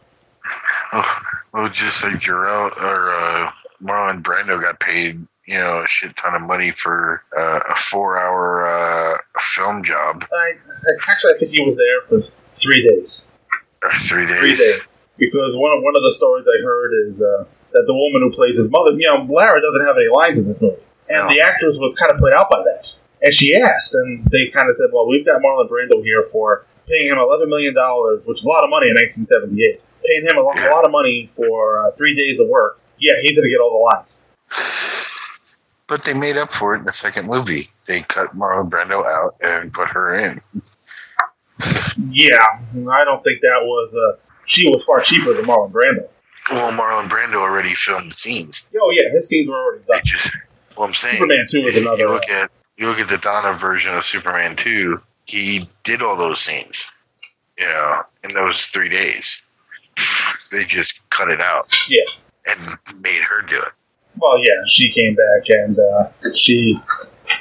Oh, 0.92 1.22
well, 1.52 1.68
just 1.68 2.02
like 2.04 2.18
Jor-El 2.18 2.70
or 2.80 3.10
uh, 3.10 3.50
Marlon 3.82 4.22
Brando 4.22 4.60
got 4.60 4.78
paid, 4.80 5.26
you 5.46 5.60
know, 5.60 5.82
a 5.82 5.88
shit 5.88 6.14
ton 6.16 6.34
of 6.34 6.42
money 6.42 6.70
for 6.72 7.22
uh, 7.36 7.60
a 7.70 7.76
four-hour 7.76 8.66
uh, 8.66 9.18
film 9.40 9.82
job 9.82 10.24
I, 10.32 10.52
actually, 11.08 11.34
I 11.34 11.38
think 11.38 11.52
he 11.52 11.62
was 11.64 11.76
there 11.76 12.02
for 12.02 12.28
three 12.54 12.82
days. 12.88 13.26
or 13.82 13.90
three 13.98 14.26
days. 14.26 14.38
Three 14.38 14.56
days. 14.56 14.96
Because 15.18 15.54
one 15.56 15.76
of, 15.76 15.82
one 15.82 15.96
of 15.96 16.02
the 16.02 16.12
stories 16.12 16.46
I 16.46 16.62
heard 16.64 16.92
is 17.08 17.20
uh, 17.20 17.44
that 17.72 17.84
the 17.86 17.94
woman 17.94 18.22
who 18.22 18.32
plays 18.34 18.56
his 18.56 18.70
mother, 18.70 18.92
you 18.92 19.06
know, 19.08 19.26
Lara 19.28 19.60
doesn't 19.60 19.86
have 19.86 19.96
any 19.96 20.08
lines 20.08 20.38
in 20.38 20.46
this 20.46 20.60
movie. 20.62 20.76
And 21.08 21.26
No. 21.26 21.34
the 21.34 21.40
actress 21.40 21.78
was 21.78 21.94
kind 21.98 22.12
of 22.12 22.18
put 22.18 22.32
out 22.32 22.48
by 22.50 22.58
that. 22.62 22.92
And 23.22 23.34
she 23.34 23.54
asked, 23.54 23.94
and 23.94 24.24
they 24.30 24.46
kind 24.48 24.70
of 24.70 24.76
said, 24.76 24.90
well, 24.92 25.06
we've 25.06 25.26
got 25.26 25.42
Marlon 25.42 25.68
Brando 25.68 26.02
here 26.02 26.22
for 26.32 26.64
paying 26.88 27.08
him 27.08 27.16
$11 27.18 27.48
million, 27.48 27.74
which 28.24 28.38
is 28.38 28.44
a 28.44 28.48
lot 28.48 28.64
of 28.64 28.70
money 28.70 28.88
in 28.88 28.94
1978. 28.96 29.82
Paying 30.06 30.26
him 30.26 30.38
a 30.38 30.40
lot, 30.40 30.58
a 30.58 30.70
lot 30.70 30.84
of 30.84 30.90
money 30.90 31.28
for 31.34 31.86
uh, 31.86 31.90
three 31.92 32.14
days 32.14 32.40
of 32.40 32.48
work. 32.48 32.80
Yeah, 32.98 33.12
he's 33.22 33.36
going 33.36 33.44
to 33.44 33.50
get 33.50 33.60
all 33.60 33.70
the 33.70 33.96
lines. 33.96 34.26
But 35.86 36.04
they 36.04 36.14
made 36.14 36.36
up 36.36 36.52
for 36.52 36.74
it 36.74 36.78
in 36.78 36.84
the 36.84 36.92
second 36.92 37.26
movie. 37.26 37.62
They 37.86 38.00
cut 38.02 38.36
Marlon 38.36 38.70
Brando 38.70 39.04
out 39.04 39.34
and 39.40 39.72
put 39.72 39.90
her 39.90 40.14
in. 40.14 40.40
Yeah, 42.08 42.38
I 42.90 43.04
don't 43.04 43.22
think 43.24 43.40
that 43.40 43.60
was. 43.62 43.94
Uh, 43.94 44.18
she 44.44 44.68
was 44.70 44.84
far 44.84 45.00
cheaper 45.00 45.34
than 45.34 45.44
Marlon 45.44 45.72
Brando. 45.72 46.08
Well, 46.50 46.72
Marlon 46.72 47.08
Brando 47.08 47.36
already 47.36 47.74
filmed 47.74 48.12
scenes. 48.12 48.66
Oh, 48.80 48.90
yeah, 48.90 49.08
his 49.10 49.28
scenes 49.28 49.48
were 49.48 49.56
already 49.56 49.84
done. 49.88 50.00
just, 50.04 50.32
well, 50.76 50.86
I'm 50.86 50.94
saying, 50.94 51.18
Superman 51.18 51.46
2 51.50 51.58
is 51.58 51.76
another. 51.76 51.98
you 51.98 52.08
look 52.08 52.22
uh, 52.30 52.34
at 52.34 52.50
you 52.76 52.86
look 52.88 52.98
at 52.98 53.08
the 53.08 53.18
Donner 53.18 53.56
version 53.56 53.94
of 53.94 54.02
Superman 54.04 54.56
2. 54.56 55.00
He 55.26 55.68
did 55.84 56.02
all 56.02 56.16
those 56.16 56.40
scenes, 56.40 56.88
you 57.58 57.66
know, 57.66 58.02
in 58.28 58.34
those 58.34 58.66
three 58.66 58.88
days. 58.88 59.42
They 60.52 60.64
just 60.64 60.98
cut 61.10 61.30
it 61.30 61.40
out. 61.40 61.72
Yeah. 61.88 62.00
and 62.48 62.78
made 63.02 63.22
her 63.22 63.42
do 63.42 63.56
it. 63.56 63.72
Well, 64.18 64.38
yeah, 64.38 64.62
she 64.66 64.90
came 64.90 65.14
back 65.14 65.42
and 65.48 65.78
uh, 65.78 66.08
she 66.34 66.76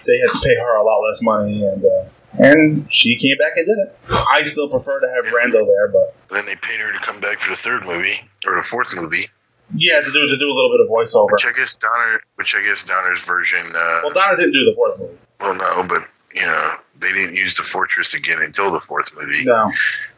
they 0.05 0.17
had 0.19 0.31
to 0.33 0.39
pay 0.43 0.55
her 0.55 0.75
a 0.77 0.83
lot 0.83 0.99
less 0.99 1.21
money, 1.21 1.65
and 1.65 1.83
uh, 1.83 2.05
and 2.37 2.87
she 2.93 3.15
came 3.17 3.37
back 3.37 3.53
and 3.55 3.65
did 3.65 3.77
it. 3.79 3.95
I 4.31 4.43
still 4.43 4.69
prefer 4.69 4.99
to 4.99 5.09
have 5.09 5.25
Brando 5.25 5.65
there, 5.65 5.87
but 5.87 6.15
Then 6.31 6.45
they 6.45 6.55
paid 6.61 6.79
her 6.79 6.91
to 6.93 6.99
come 6.99 7.19
back 7.21 7.39
for 7.39 7.49
the 7.49 7.55
third 7.55 7.83
movie 7.85 8.21
or 8.47 8.55
the 8.55 8.61
fourth 8.61 8.91
movie, 8.95 9.25
yeah, 9.73 9.99
to 9.99 10.05
do 10.11 10.27
to 10.27 10.37
do 10.37 10.45
a 10.45 10.53
little 10.55 10.69
bit 10.71 10.79
of 10.81 10.87
voiceover. 10.87 11.31
which 11.31 11.45
I 11.47 11.51
guess 11.57 11.75
Donner, 11.75 12.21
which 12.35 12.53
I 12.55 12.61
guess 12.63 12.83
Donner's 12.83 13.25
version. 13.25 13.65
Uh, 13.75 13.99
Well, 14.03 14.13
Donner 14.13 14.37
didn't 14.37 14.53
do 14.53 14.63
the 14.65 14.73
fourth 14.75 14.99
movie. 14.99 15.17
well, 15.39 15.55
no, 15.55 15.87
but 15.87 16.07
you 16.35 16.45
know 16.45 16.73
they 16.99 17.11
didn't 17.11 17.35
use 17.35 17.57
the 17.57 17.63
fortress 17.63 18.13
again 18.13 18.43
until 18.43 18.71
the 18.71 18.79
fourth 18.79 19.09
movie. 19.17 19.43
No, 19.45 19.71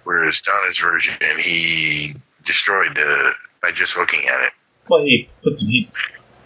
Whereas 0.04 0.42
Donner's 0.42 0.80
version, 0.80 1.14
he 1.40 2.14
destroyed 2.44 2.96
the 2.96 3.34
by 3.62 3.72
just 3.72 3.98
looking 3.98 4.22
at 4.22 4.46
it. 4.46 4.52
well, 4.90 5.02
he 5.02 5.30
put 5.44 5.58
the 5.58 5.66
he. 5.66 5.86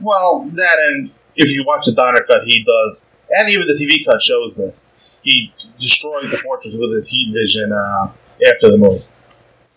Well, 0.02 0.50
that 0.54 0.78
and 0.80 1.12
if 1.36 1.50
you 1.50 1.64
watch 1.66 1.86
the 1.86 1.93
Donner 1.93 2.22
cut, 2.28 2.43
he 2.46 2.64
does, 2.64 3.10
and 3.30 3.50
even 3.50 3.68
the 3.68 3.74
TV 3.74 4.06
cut 4.06 4.22
shows 4.22 4.56
this. 4.56 4.88
He 5.22 5.54
destroyed 5.80 6.30
the 6.30 6.38
fortress 6.38 6.76
with 6.78 6.93
his 6.93 7.08
heat 7.10 7.34
vision 7.34 7.72
uh, 7.72 8.12
after 8.52 8.70
the 8.70 8.78
movie. 8.78 9.04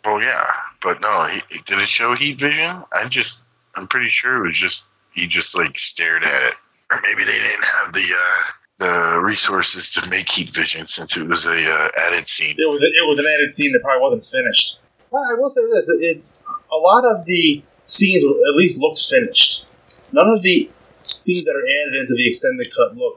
Well, 0.05 0.21
yeah, 0.21 0.45
but 0.83 1.01
no, 1.01 1.27
he, 1.33 1.41
did 1.64 1.79
it 1.79 1.89
show 1.89 2.14
heat 2.14 2.39
vision? 2.39 2.83
I 2.93 3.09
just, 3.09 3.47
I'm 3.75 3.89
pretty 3.89 4.11
sure 4.11 4.45
it 4.45 4.47
was 4.47 4.57
just 4.57 4.91
he 5.14 5.27
just 5.27 5.57
like 5.57 5.79
stared 5.79 6.25
at 6.25 6.43
it, 6.43 6.55
or 6.91 7.01
maybe 7.03 7.25
they 7.25 7.33
didn't 7.33 7.64
have 7.64 7.93
the 7.93 8.14
uh, 8.14 8.43
the 8.79 9.21
resources 9.21 9.91
to 9.91 10.09
make 10.09 10.29
heat 10.29 10.55
vision 10.55 10.87
since 10.87 11.16
it 11.16 11.27
was 11.27 11.47
a 11.47 11.51
uh, 11.51 11.89
added 12.07 12.29
scene. 12.29 12.55
it 12.59 12.69
was 12.69 12.83
it 12.83 13.07
was 13.07 13.19
an 13.19 13.27
added 13.27 13.53
scene 13.53 13.73
that 13.73 13.81
probably 13.83 14.01
wasn't 14.01 14.25
finished. 14.25 14.81
But 15.11 15.19
I 15.19 15.35
will 15.35 15.51
say 15.51 15.63
this: 15.73 15.89
it, 15.89 16.03
it, 16.03 16.25
a 16.71 16.77
lot 16.77 17.05
of 17.05 17.25
the 17.25 17.63
scenes 17.85 18.25
at 18.25 18.57
least 18.57 18.81
looked 18.81 19.01
finished. 19.01 19.67
None 20.13 20.29
of 20.29 20.43
the 20.43 20.71
scenes 21.05 21.45
that 21.45 21.57
are 21.57 21.65
added 21.83 22.01
into 22.01 22.15
the 22.15 22.29
extended 22.29 22.69
cut 22.75 22.97
look 22.97 23.17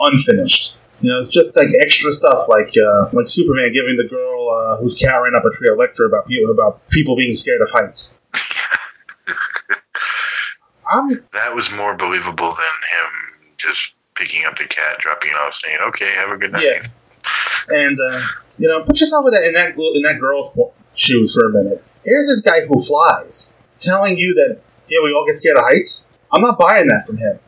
unfinished. 0.00 0.76
You 1.00 1.12
know, 1.12 1.20
it's 1.20 1.30
just 1.30 1.56
like 1.56 1.68
extra 1.80 2.12
stuff, 2.12 2.48
like 2.48 2.70
uh, 2.76 3.10
like 3.12 3.28
Superman 3.28 3.72
giving 3.72 3.96
the 3.96 4.08
girl 4.08 4.50
uh, 4.50 4.76
whose 4.78 4.94
cat 4.96 5.20
ran 5.22 5.34
up 5.34 5.44
a 5.44 5.50
tree 5.54 5.68
a 5.68 5.74
lecture 5.74 6.06
about 6.06 6.26
people 6.26 6.50
about 6.50 6.88
people 6.88 7.16
being 7.16 7.34
scared 7.34 7.60
of 7.60 7.70
heights. 7.70 8.18
I'm 10.90 11.08
That 11.32 11.54
was 11.54 11.70
more 11.72 11.96
believable 11.96 12.50
than 12.50 12.74
him 12.90 13.54
just 13.56 13.94
picking 14.14 14.44
up 14.46 14.56
the 14.56 14.66
cat, 14.66 14.98
dropping 14.98 15.30
it 15.30 15.36
off, 15.36 15.54
saying, 15.54 15.78
"Okay, 15.88 16.06
have 16.16 16.30
a 16.30 16.36
good 16.36 16.52
night." 16.52 16.64
Yeah. 16.64 16.80
And 17.68 17.96
uh, 18.10 18.20
you 18.58 18.66
know, 18.66 18.82
put 18.82 19.00
yourself 19.00 19.24
in 19.26 19.32
that 19.32 19.44
in 19.44 19.52
that 19.52 19.76
in 19.76 20.02
that 20.02 20.18
girl's 20.18 20.52
shoes 20.98 21.34
for 21.34 21.48
a 21.48 21.52
minute. 21.52 21.84
Here's 22.04 22.26
this 22.26 22.42
guy 22.42 22.66
who 22.66 22.78
flies, 22.78 23.54
telling 23.78 24.18
you 24.18 24.34
that 24.34 24.60
yeah, 24.88 24.98
we 25.02 25.12
all 25.12 25.26
get 25.26 25.36
scared 25.36 25.56
of 25.56 25.64
heights. 25.64 26.06
I'm 26.32 26.42
not 26.42 26.58
buying 26.58 26.88
that 26.88 27.06
from 27.06 27.18
him. 27.18 27.38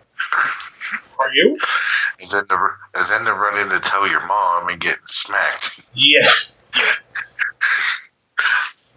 Are 1.18 1.34
you? 1.34 1.54
And 2.20 2.30
then 2.30 2.44
the 2.48 2.70
and 2.94 3.06
then 3.10 3.24
to 3.26 3.34
run 3.38 3.58
in 3.58 3.68
to 3.70 3.80
tell 3.80 4.08
your 4.08 4.26
mom 4.26 4.68
and 4.68 4.80
get 4.80 4.98
smacked. 5.04 5.90
Yeah. 5.94 6.28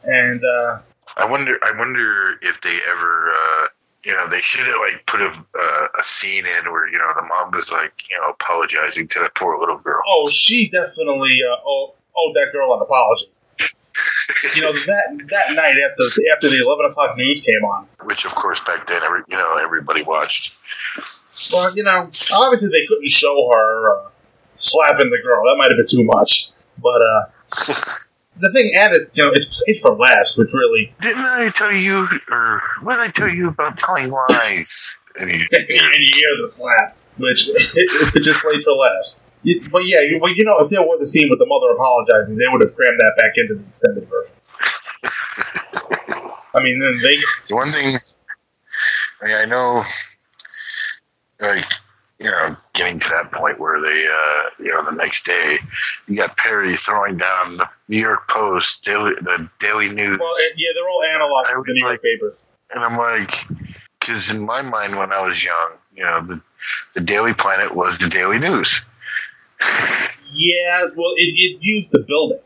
And 0.06 0.42
uh, 0.44 0.80
I 1.18 1.30
wonder. 1.30 1.58
I 1.64 1.72
wonder 1.78 2.38
if 2.42 2.60
they 2.62 2.78
ever, 2.92 3.28
uh, 3.30 3.68
you 4.06 4.14
know, 4.14 4.28
they 4.28 4.42
should 4.42 4.66
have 4.66 4.80
like 4.80 5.06
put 5.06 5.22
a 5.22 5.30
uh, 5.30 5.88
a 6.00 6.04
scene 6.04 6.44
in 6.46 6.72
where 6.72 6.88
you 6.88 6.98
know 6.98 7.08
the 7.16 7.24
mom 7.24 7.52
was 7.52 7.72
like, 7.72 7.94
you 8.10 8.18
know, 8.20 8.30
apologizing 8.30 9.08
to 9.08 9.20
that 9.20 9.36
poor 9.36 9.58
little 9.60 9.78
girl. 9.78 10.02
oh, 10.08 10.30
she 10.30 10.70
definitely 10.70 11.40
uh, 11.50 11.56
oh, 11.66 11.96
owed 12.18 12.36
that 12.36 12.52
girl 12.52 12.74
an 12.74 12.82
apology. 12.82 13.28
You 14.56 14.62
know 14.62 14.72
that 14.72 15.26
that 15.30 15.56
night 15.56 15.76
after 15.90 16.04
after 16.34 16.50
the 16.50 16.62
eleven 16.62 16.86
o'clock 16.86 17.18
news 17.18 17.42
came 17.42 17.64
on. 17.64 17.88
Which, 18.04 18.26
of 18.26 18.36
course, 18.36 18.60
back 18.62 18.86
then, 18.88 19.02
every, 19.04 19.22
you 19.30 19.38
know, 19.38 19.60
everybody 19.64 20.04
watched. 20.04 20.56
Well, 21.52 21.76
you 21.76 21.84
know, 21.84 22.10
obviously 22.36 22.70
they 22.70 22.86
couldn't 22.86 23.10
show 23.10 23.50
her 23.54 23.98
uh, 23.98 24.10
slapping 24.56 25.10
the 25.10 25.20
girl. 25.24 25.44
That 25.46 25.56
might 25.58 25.72
have 25.72 25.78
been 25.78 25.88
too 25.88 26.04
much. 26.04 26.52
But 26.82 27.02
uh, 27.02 27.26
the 28.38 28.52
thing, 28.52 28.72
it, 28.74 29.10
you 29.14 29.24
know, 29.24 29.32
it's 29.34 29.46
played 29.46 29.80
for 29.80 29.96
laughs, 29.96 30.38
which 30.38 30.52
really, 30.54 30.94
Didn't 31.02 31.26
I 31.26 31.50
tell 31.50 31.72
you, 31.72 32.08
or 32.30 32.62
what 32.82 32.96
did 32.98 33.04
I 33.04 33.10
tell 33.10 33.30
you 33.30 33.50
about 33.50 33.78
telling 33.78 34.10
lies? 34.10 35.00
And 35.16 35.30
you 35.30 35.46
hear 35.46 36.30
the 36.42 36.48
slap, 36.48 36.98
which 37.20 37.48
it, 37.54 38.24
just 38.24 38.40
played 38.40 38.64
for 38.64 38.74
laughs. 38.74 39.22
You- 39.44 39.70
But 39.72 39.86
yeah, 39.86 40.02
you, 40.02 40.20
well, 40.22 40.34
you 40.34 40.44
know, 40.44 40.60
if 40.60 40.70
there 40.70 40.82
was 40.82 41.02
a 41.02 41.06
scene 41.06 41.30
with 41.30 41.40
the 41.40 41.46
mother 41.46 41.70
apologizing, 41.72 42.38
they 42.38 42.46
would 42.52 42.62
have 42.62 42.76
crammed 42.76 43.00
that 43.00 43.14
back 43.18 43.34
into 43.36 43.56
the 43.56 43.64
extended 43.70 44.08
version. 44.10 44.32
I 46.56 46.62
mean, 46.62 46.80
then 46.80 46.94
they 47.02 47.18
one 47.50 47.70
thing, 47.72 47.96
I 49.22 49.26
mean, 49.26 49.36
I 49.36 49.46
know, 49.46 49.84
like, 51.42 51.66
you 52.20 52.30
know, 52.30 52.56
getting 52.74 53.00
to 53.00 53.10
that 53.10 53.32
point 53.32 53.60
where 53.60 53.82
they, 53.82 54.08
uh, 54.08 54.50
you 54.64 54.72
know, 54.72 54.86
the 54.86 54.96
next 54.96 55.26
day, 55.26 55.58
you 56.08 56.16
got 56.16 56.38
Perry 56.38 56.74
throwing 56.76 57.18
down 57.18 57.58
the 57.58 57.68
New 57.88 58.00
York 58.00 58.28
Post, 58.30 58.86
Daily, 58.86 59.14
the 59.22 59.50
Daily 59.60 59.90
News, 59.90 60.20
Well, 60.20 60.34
yeah, 60.56 60.70
they're 60.76 60.88
all 60.88 61.04
analog 61.04 61.46
of 61.58 61.66
the 61.66 61.74
New 61.74 61.80
York 61.88 61.94
like- 61.94 62.02
papers. 62.02 62.46
and 62.70 62.84
I'm 62.84 62.98
like, 62.98 63.32
because 64.00 64.30
in 64.30 64.46
my 64.46 64.62
mind 64.62 64.96
when 64.98 65.12
I 65.12 65.22
was 65.26 65.44
young, 65.44 65.72
you 65.96 66.04
know, 66.04 66.22
the, 66.26 66.42
the 66.94 67.02
Daily 67.02 67.34
Planet 67.34 67.74
was 67.76 67.98
the 67.98 68.08
Daily 68.10 68.40
News. 68.40 68.84
Yeah, 70.32 70.86
well, 70.96 71.14
it, 71.18 71.34
it 71.36 71.58
used 71.62 71.92
the 71.92 72.00
building, 72.00 72.40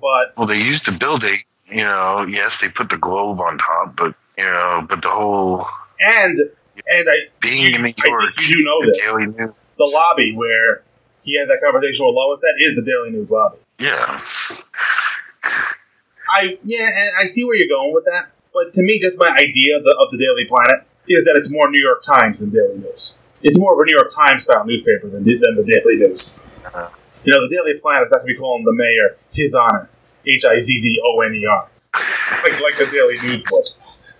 but 0.00 0.32
Well, 0.36 0.46
they 0.46 0.60
used 0.60 0.86
the 0.86 0.92
building, 0.92 1.38
you 1.68 1.84
know. 1.84 2.26
Yes, 2.28 2.60
they 2.60 2.68
put 2.68 2.88
the 2.88 2.96
globe 2.96 3.40
on 3.40 3.58
top, 3.58 3.94
but 3.96 4.14
you 4.38 4.44
know, 4.44 4.86
but 4.88 5.02
the 5.02 5.08
whole 5.08 5.66
and 6.00 6.38
and 6.38 7.08
I 7.10 7.16
being 7.40 7.74
in 7.74 7.82
New 7.82 7.88
I 7.88 8.08
York, 8.08 8.34
think 8.36 8.48
you 8.48 8.56
do 8.56 8.64
know 8.64 8.80
the 8.80 8.86
this. 8.86 9.00
Daily 9.02 9.26
News. 9.26 9.54
The 9.76 9.84
lobby 9.84 10.34
where 10.34 10.82
he 11.22 11.38
had 11.38 11.48
that 11.48 11.60
conversation 11.62 12.06
with 12.06 12.14
Lois, 12.14 12.40
that 12.40 12.54
is 12.58 12.74
the 12.76 12.82
Daily 12.82 13.10
News 13.10 13.30
lobby. 13.30 13.58
Yeah, 13.78 14.18
I 16.30 16.58
yeah, 16.64 16.88
and 16.88 17.10
I 17.18 17.26
see 17.26 17.44
where 17.44 17.56
you're 17.56 17.68
going 17.68 17.92
with 17.92 18.04
that. 18.06 18.30
But 18.52 18.72
to 18.74 18.82
me, 18.82 18.98
just 18.98 19.18
my 19.18 19.28
idea 19.28 19.76
of 19.76 19.84
the, 19.84 19.96
of 19.98 20.10
the 20.10 20.18
Daily 20.18 20.44
Planet 20.46 20.86
is 21.08 21.24
that 21.24 21.36
it's 21.36 21.50
more 21.50 21.70
New 21.70 21.82
York 21.82 22.02
Times 22.02 22.40
than 22.40 22.50
Daily 22.50 22.78
News. 22.78 23.18
It's 23.42 23.58
more 23.58 23.72
of 23.74 23.80
a 23.80 23.84
New 23.84 23.96
York 23.96 24.10
Times 24.14 24.44
style 24.44 24.64
newspaper 24.64 25.08
than, 25.08 25.24
than 25.24 25.56
the 25.56 25.64
Daily 25.64 25.96
News. 25.96 26.38
Uh-huh. 26.66 26.90
You 27.24 27.32
know, 27.32 27.48
the 27.48 27.54
Daily 27.54 27.78
Planet 27.78 28.08
has 28.12 28.22
to 28.22 28.26
be 28.26 28.34
calling 28.34 28.64
the 28.64 28.72
mayor 28.72 29.16
His 29.32 29.54
Honor, 29.54 29.88
H 30.26 30.44
I 30.44 30.58
Z 30.58 30.78
Z 30.78 31.00
O 31.04 31.20
N 31.20 31.34
E 31.34 31.46
R, 31.46 31.68
like 32.44 32.60
like 32.62 32.76
the 32.76 32.88
Daily 32.92 33.14
News 33.14 33.44
would 33.50 33.66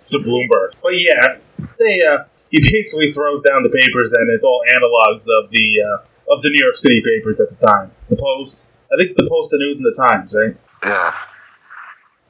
to 0.09 0.29
Bloomberg. 0.29 0.73
But 0.83 0.99
yeah, 1.01 1.37
they 1.79 2.01
uh, 2.05 2.25
he 2.49 2.59
basically 2.61 3.11
throws 3.11 3.41
down 3.43 3.63
the 3.63 3.69
papers, 3.69 4.11
and 4.13 4.29
it's 4.29 4.43
all 4.43 4.61
analogs 4.73 5.23
of 5.23 5.49
the 5.51 5.81
uh, 5.81 6.33
of 6.33 6.41
the 6.41 6.49
New 6.49 6.63
York 6.63 6.77
City 6.77 7.01
papers 7.01 7.39
at 7.39 7.49
the 7.49 7.65
time. 7.65 7.91
The 8.09 8.15
Post, 8.17 8.65
I 8.93 8.97
think 8.97 9.15
the 9.17 9.27
Post, 9.29 9.51
the 9.51 9.57
News, 9.57 9.77
and 9.77 9.85
the 9.85 9.95
Times, 9.97 10.33
right? 10.33 10.55
yeah, 10.83 11.11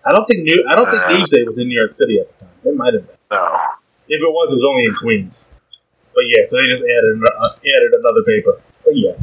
I 0.05 0.11
don't 0.11 0.25
think 0.25 0.43
new. 0.43 0.63
I 0.69 0.75
don't 0.75 0.85
think 0.85 1.01
Uh, 1.03 1.09
Newsday 1.11 1.45
was 1.47 1.57
in 1.57 1.67
New 1.67 1.77
York 1.79 1.93
City 1.93 2.19
at 2.19 2.27
the 2.29 2.45
time. 2.45 2.53
It 2.63 2.75
might 2.75 2.93
have 2.93 3.07
been. 3.07 3.15
no, 3.31 3.59
If 4.07 4.21
it 4.21 4.31
was, 4.31 4.51
it 4.51 4.55
was 4.55 4.63
only 4.63 4.85
in 4.85 4.95
Queens. 4.95 5.51
But 6.14 6.26
yeah, 6.28 6.45
so 6.47 6.57
they 6.57 6.68
just 6.68 6.84
added 6.84 7.24
uh, 7.24 7.49
added 7.78 7.93
another 7.93 8.24
paper. 8.24 8.62
But 8.84 8.95
yeah, 8.95 9.14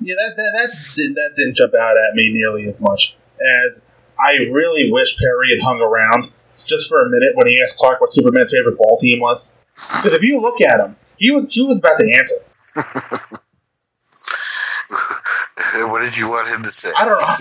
yeah, 0.00 0.14
that 0.14 0.36
that 0.36 0.52
that, 0.54 0.70
that 1.16 1.32
didn't 1.36 1.56
jump 1.56 1.74
out 1.74 1.96
at 1.96 2.14
me 2.14 2.32
nearly 2.32 2.68
as 2.68 2.78
much 2.80 3.16
as 3.64 3.82
I 4.18 4.34
really 4.50 4.92
wish 4.92 5.18
Perry 5.18 5.50
had 5.50 5.60
hung 5.64 5.80
around 5.80 6.30
just 6.66 6.88
for 6.88 7.04
a 7.04 7.10
minute 7.10 7.34
when 7.34 7.46
he 7.46 7.60
asked 7.60 7.76
Clark 7.76 8.00
what 8.00 8.14
Superman's 8.14 8.52
favorite 8.52 8.78
ball 8.78 8.98
team 9.00 9.20
was. 9.20 9.54
Because 9.74 10.12
if 10.12 10.22
you 10.22 10.40
look 10.40 10.60
at 10.60 10.80
him, 10.80 10.96
he 11.16 11.30
was 11.30 11.52
he 11.52 11.62
was 11.62 11.78
about 11.78 11.98
to 11.98 12.14
answer. 12.14 12.36
what 15.88 16.00
did 16.00 16.16
you 16.16 16.30
want 16.30 16.48
him 16.48 16.62
to 16.62 16.70
say? 16.70 16.90
I 16.98 17.04
don't 17.04 17.20
know. 17.20 17.36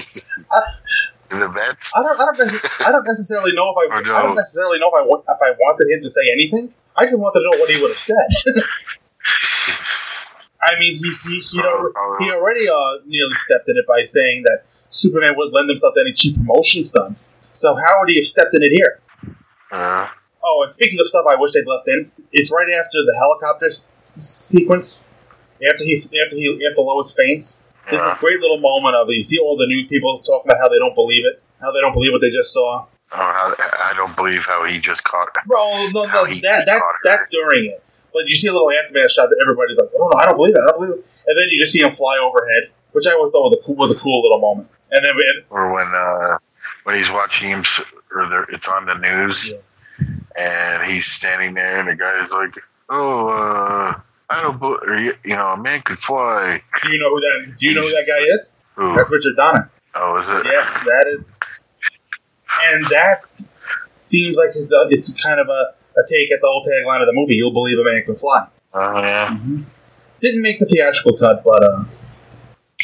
the 1.40 1.50
Mets. 1.50 1.94
I 1.96 2.04
don't. 2.04 2.20
I 2.20 2.26
don't. 2.26 2.88
I 2.88 2.92
don't 2.92 3.08
necessarily 3.08 3.54
know 3.54 3.74
if 3.76 3.92
I. 3.92 3.96
I 4.18 4.22
don't 4.22 4.36
necessarily 4.36 4.80
know 4.80 4.92
if 4.94 4.94
I 4.94 5.34
if 5.34 5.42
I 5.42 5.52
wanted 5.60 5.90
him 5.90 6.04
to 6.04 6.10
say 6.10 6.30
anything. 6.32 6.74
I 6.96 7.06
just 7.06 7.18
wanted 7.20 7.40
to 7.40 7.46
know 7.46 7.60
what 7.60 7.70
he 7.70 7.82
would 7.82 7.92
have 7.92 7.98
said. 8.00 8.16
I 10.62 10.78
mean, 10.80 10.98
he 10.98 11.10
he 11.26 11.40
he, 11.52 11.60
al- 11.60 11.90
Oh, 11.96 12.18
he 12.20 12.32
already 12.32 12.68
uh, 12.70 12.98
nearly 13.06 13.34
stepped 13.36 13.68
in 13.68 13.78
it 13.78 13.86
by 13.88 14.06
saying 14.06 14.44
that 14.44 14.64
Superman 14.90 15.32
wouldn't 15.36 15.54
lend 15.56 15.70
himself 15.70 15.94
to 15.96 16.02
any 16.02 16.14
cheap 16.14 16.36
promotion 16.36 16.84
stunts. 16.84 17.34
So 17.54 17.76
how 17.76 18.00
would 18.00 18.10
he 18.10 18.16
have 18.18 18.26
stepped 18.26 18.54
in 18.54 18.62
it 18.64 18.72
here? 18.72 19.00
Uh, 19.72 20.08
Oh, 20.44 20.64
and 20.66 20.74
speaking 20.74 21.00
of 21.00 21.06
stuff 21.06 21.26
I 21.30 21.36
wish 21.36 21.52
they'd 21.54 21.68
left 21.68 21.88
in, 21.88 22.12
it's 22.32 22.52
right 22.52 22.68
after 22.74 22.98
the 23.06 23.16
helicopter 23.16 23.70
sequence. 24.18 25.06
After 25.72 25.84
he 25.84 25.96
after 25.98 26.36
he 26.36 26.66
after 26.68 26.82
Lois 26.82 27.14
faints, 27.16 27.64
there's 27.88 28.02
Yeah. 28.02 28.16
a 28.16 28.20
great 28.20 28.40
little 28.42 28.60
moment 28.60 28.96
of 28.96 29.08
it. 29.10 29.18
You 29.18 29.24
see 29.24 29.38
all 29.38 29.56
the 29.56 29.68
news 29.68 29.86
people 29.88 30.18
talking 30.26 30.50
about 30.50 30.60
how 30.60 30.68
they 30.68 30.80
don't 30.80 30.96
believe 30.96 31.24
it, 31.26 31.44
how 31.62 31.72
they 31.72 31.80
don't 31.80 31.94
believe 31.94 32.12
what 32.12 32.22
they 32.22 32.32
just 32.32 32.52
saw. 32.54 32.88
Oh, 33.14 33.18
how, 33.18 33.54
I 33.90 33.94
don't 33.96 34.16
believe 34.16 34.46
how 34.46 34.66
he 34.66 34.80
just 34.80 35.04
caught. 35.04 35.34
Bro, 35.46 35.58
no, 35.94 36.04
no, 36.06 36.26
that, 36.26 36.66
that 36.66 36.82
that's 37.04 37.28
during 37.30 37.66
it. 37.72 37.84
But 38.14 38.28
you 38.28 38.36
see 38.36 38.48
a 38.48 38.52
little 38.54 38.70
aftermath 38.72 39.12
shot 39.12 39.30
that 39.30 39.40
everybody's 39.42 39.78
like, 39.78 39.90
"Oh 39.98 40.10
no, 40.12 40.20
I 40.20 40.26
don't 40.26 40.36
believe 40.36 40.56
it, 40.56 40.60
I 40.62 40.72
don't 40.72 40.80
believe 40.82 41.00
it," 41.00 41.06
and 41.28 41.38
then 41.38 41.46
you 41.50 41.60
just 41.60 41.72
see 41.74 41.82
him 41.82 41.92
fly 41.92 42.18
overhead, 42.18 42.70
which 42.92 43.08
I 43.08 43.14
always 43.14 43.32
thought 43.32 43.50
was 43.50 43.58
a 43.62 43.66
cool, 43.66 43.76
was 43.76 43.92
a 43.92 43.96
cool 43.96 44.22
little 44.22 44.40
moment. 44.40 44.68
And 44.92 45.06
then 45.06 45.16
we, 45.16 45.44
Or 45.50 45.74
when 45.74 45.88
uh, 45.96 46.36
when 46.84 46.96
he's 46.98 47.10
watching 47.10 47.50
him, 47.50 47.64
or 48.14 48.28
there- 48.30 48.48
it's 48.50 48.68
on 48.68 48.86
the 48.86 48.96
news, 48.96 49.54
and 50.40 50.84
he's 50.86 51.08
standing 51.08 51.54
there, 51.54 51.80
and 51.80 51.90
the 51.90 51.96
guy's 51.96 52.32
like, 52.32 52.56
"Oh, 52.90 53.30
uh, 53.30 54.00
I 54.30 54.42
don't, 54.42 54.60
bel- 54.60 54.80
or, 54.86 54.98
you 55.00 55.14
know, 55.38 55.48
a 55.54 55.62
man 55.62 55.82
could 55.82 55.98
fly." 56.00 56.62
do 56.84 56.92
you 56.92 57.00
know 57.00 57.10
who 57.10 57.20
that? 57.22 57.56
Do 57.58 57.66
you 57.68 57.76
know 57.76 57.82
who 57.82 57.90
that 57.92 58.06
guy 58.08 58.24
is? 58.34 58.54
Ooh. 58.80 58.96
That's 58.98 59.12
Richard 59.12 59.36
Donner. 59.38 59.72
Oh, 59.96 60.18
is 60.20 60.28
it? 60.30 60.46
Yeah, 60.46 60.52
that 60.52 61.06
is, 61.08 61.66
and 62.74 62.86
that 62.88 63.32
seems 64.00 64.36
like 64.36 64.50
it's, 64.56 64.72
a, 64.72 64.88
it's 64.90 65.24
kind 65.24 65.40
of 65.40 65.48
a, 65.48 65.74
a 65.98 66.04
take 66.10 66.32
at 66.32 66.42
the 66.42 66.48
old 66.48 66.66
tagline 66.66 67.02
of 67.02 67.08
the 67.08 67.14
movie. 67.14 67.36
You'll 67.36 67.54
believe 67.54 67.78
a 67.80 67.84
man 67.84 68.04
can 68.04 68.16
fly. 68.16 68.48
Oh 68.74 69.00
yeah. 69.02 69.38
Didn't 70.22 70.42
make 70.42 70.60
the 70.60 70.66
theatrical 70.66 71.18
cut, 71.18 71.44
but 71.44 71.64
uh, 71.64 71.84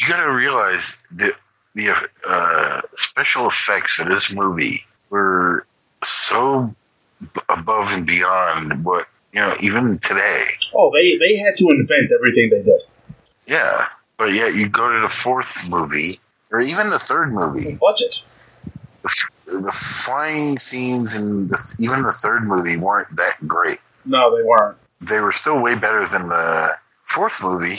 You 0.00 0.08
got 0.08 0.24
to 0.24 0.32
realize 0.32 0.96
that 1.12 1.34
the 1.74 2.08
uh, 2.28 2.80
special 2.96 3.46
effects 3.46 3.92
for 3.94 4.04
this 4.08 4.34
movie 4.34 4.84
were 5.10 5.66
so 6.04 6.74
b- 7.20 7.40
above 7.48 7.92
and 7.92 8.04
beyond 8.06 8.84
what 8.84 9.06
you 9.32 9.40
know, 9.40 9.54
even 9.60 9.98
today. 9.98 10.44
oh, 10.74 10.90
they 10.92 11.16
they 11.18 11.36
had 11.36 11.54
to 11.58 11.68
invent 11.68 12.10
everything 12.12 12.50
they 12.50 12.62
did. 12.62 12.80
Yeah, 13.46 13.86
but 14.16 14.32
yet 14.32 14.54
you 14.54 14.68
go 14.68 14.90
to 14.92 15.00
the 15.00 15.08
fourth 15.08 15.68
movie, 15.70 16.18
or 16.50 16.60
even 16.60 16.90
the 16.90 16.98
third 16.98 17.32
movie, 17.32 17.76
Budget. 17.80 18.14
The 19.48 19.72
flying 19.72 20.58
scenes 20.58 21.16
in 21.16 21.48
the, 21.48 21.76
even 21.80 22.02
the 22.02 22.12
third 22.12 22.44
movie 22.44 22.76
weren't 22.76 23.14
that 23.16 23.36
great. 23.46 23.78
No, 24.04 24.36
they 24.36 24.42
weren't. 24.42 24.76
They 25.00 25.20
were 25.20 25.32
still 25.32 25.60
way 25.60 25.74
better 25.74 26.04
than 26.06 26.28
the 26.28 26.76
fourth 27.04 27.42
movie. 27.42 27.76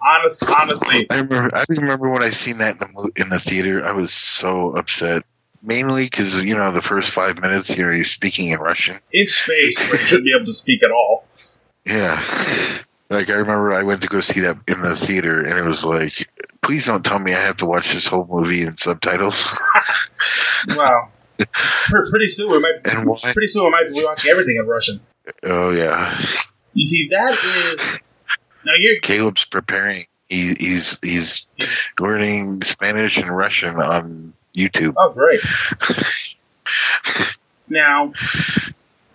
Honest, 0.00 0.44
honestly, 0.48 1.06
I 1.10 1.20
remember. 1.20 1.50
I 1.56 1.64
remember 1.68 2.08
when 2.08 2.22
I 2.22 2.28
seen 2.28 2.58
that 2.58 2.80
in 2.80 2.92
the 2.94 3.10
in 3.16 3.28
the 3.30 3.38
theater. 3.40 3.84
I 3.84 3.92
was 3.92 4.12
so 4.12 4.72
upset, 4.76 5.24
mainly 5.62 6.04
because 6.04 6.44
you 6.44 6.54
know 6.54 6.70
the 6.70 6.80
first 6.80 7.10
five 7.10 7.40
minutes 7.40 7.68
here 7.68 7.92
he's 7.92 8.10
speaking 8.10 8.48
in 8.48 8.58
Russian. 8.60 9.00
in 9.12 9.26
space 9.26 9.78
where 9.80 10.00
you 10.00 10.06
shouldn't 10.06 10.24
be 10.24 10.34
able 10.36 10.46
to 10.46 10.54
speak 10.54 10.84
at 10.84 10.90
all. 10.92 11.24
Yeah, 11.84 12.16
like 13.10 13.30
I 13.30 13.34
remember 13.34 13.72
I 13.72 13.82
went 13.82 14.02
to 14.02 14.08
go 14.08 14.20
see 14.20 14.40
that 14.40 14.56
in 14.68 14.80
the 14.80 14.94
theater, 14.96 15.44
and 15.46 15.58
it 15.58 15.64
was 15.64 15.84
like, 15.84 16.12
please 16.62 16.86
don't 16.86 17.04
tell 17.04 17.18
me 17.18 17.32
I 17.34 17.40
have 17.40 17.56
to 17.58 17.66
watch 17.66 17.92
this 17.92 18.06
whole 18.06 18.26
movie 18.30 18.62
in 18.62 18.76
subtitles. 18.76 19.60
Wow. 20.76 21.10
Pretty 22.10 22.28
soon 22.28 22.50
we 22.50 22.58
might. 22.58 22.74
And 22.84 23.06
why? 23.06 23.32
Pretty 23.32 23.46
soon 23.46 23.64
we 23.64 23.70
might 23.70 23.88
be 23.88 24.02
watching 24.04 24.30
everything 24.32 24.56
in 24.56 24.66
Russian. 24.66 25.00
oh 25.44 25.70
yeah, 25.70 26.12
You 26.74 26.84
see, 26.84 27.08
that 27.10 27.32
is 27.32 27.98
now 28.66 28.72
you're 28.76 28.98
Caleb's 29.00 29.44
preparing. 29.46 29.98
He, 30.28 30.54
he's 30.58 30.98
he's 31.02 31.46
learning 32.00 32.60
Spanish 32.62 33.16
and 33.18 33.34
Russian 33.34 33.76
on 33.76 34.32
YouTube. 34.54 34.94
oh 34.98 35.12
great. 35.12 35.40
Now 37.68 38.12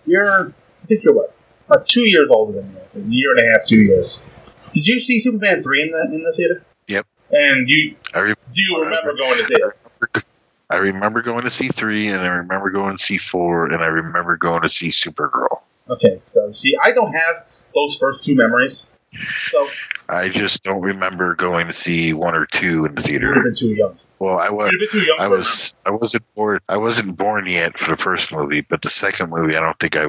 you're 0.06 0.46
I 0.48 0.86
think 0.86 1.02
you're 1.02 1.12
what 1.14 1.33
about 1.66 1.86
two 1.86 2.08
years 2.08 2.28
older 2.30 2.52
than 2.52 2.74
me. 2.74 2.80
A 2.94 3.00
year 3.08 3.32
and 3.32 3.40
a 3.40 3.52
half, 3.52 3.66
two 3.66 3.78
years. 3.78 4.22
Did 4.72 4.86
you 4.86 4.98
see 4.98 5.18
Superman 5.18 5.62
three 5.62 5.82
in 5.82 5.90
the 5.90 6.02
in 6.12 6.22
the 6.22 6.32
theater? 6.36 6.64
Yep. 6.88 7.06
And 7.30 7.68
you 7.68 7.96
I 8.14 8.20
re- 8.20 8.34
do 8.52 8.60
you 8.60 8.82
remember 8.82 9.14
going 9.16 9.38
to 9.38 9.44
see 9.44 9.54
it? 9.54 10.24
I 10.70 10.76
remember 10.76 11.22
going 11.22 11.44
to 11.44 11.50
see 11.50 11.68
three, 11.68 12.08
and 12.08 12.20
I 12.20 12.28
remember 12.28 12.70
going 12.70 12.96
to 12.96 13.02
see 13.02 13.18
four, 13.18 13.66
and 13.66 13.82
I 13.82 13.86
remember 13.86 14.36
going 14.36 14.62
to 14.62 14.68
see 14.68 14.88
Supergirl. 14.88 15.60
Okay, 15.88 16.20
so 16.24 16.52
see, 16.52 16.76
I 16.82 16.92
don't 16.92 17.12
have 17.12 17.44
those 17.74 17.96
first 17.96 18.24
two 18.24 18.34
memories, 18.34 18.88
so 19.28 19.66
I 20.08 20.28
just 20.30 20.64
don't 20.64 20.80
remember 20.80 21.34
going 21.34 21.66
to 21.66 21.72
see 21.72 22.12
one 22.12 22.34
or 22.34 22.46
two 22.46 22.86
in 22.86 22.94
the 22.94 23.02
theater. 23.02 23.34
been 23.42 23.54
too 23.54 23.74
young. 23.74 23.98
Well, 24.18 24.38
I 24.38 24.48
was. 24.50 24.70
You'd 24.72 24.80
have 24.80 24.90
been 24.90 25.00
too 25.00 25.06
young. 25.06 25.16
I 25.20 25.28
was. 25.28 25.74
I 25.86 25.90
wasn't 25.90 26.24
born. 26.34 26.60
I 26.68 26.78
wasn't 26.78 27.16
born 27.16 27.46
yet 27.46 27.78
for 27.78 27.90
the 27.90 28.02
first 28.02 28.32
movie, 28.32 28.62
but 28.62 28.80
the 28.82 28.90
second 28.90 29.30
movie, 29.30 29.56
I 29.56 29.60
don't 29.60 29.78
think 29.78 29.96
I. 29.96 30.06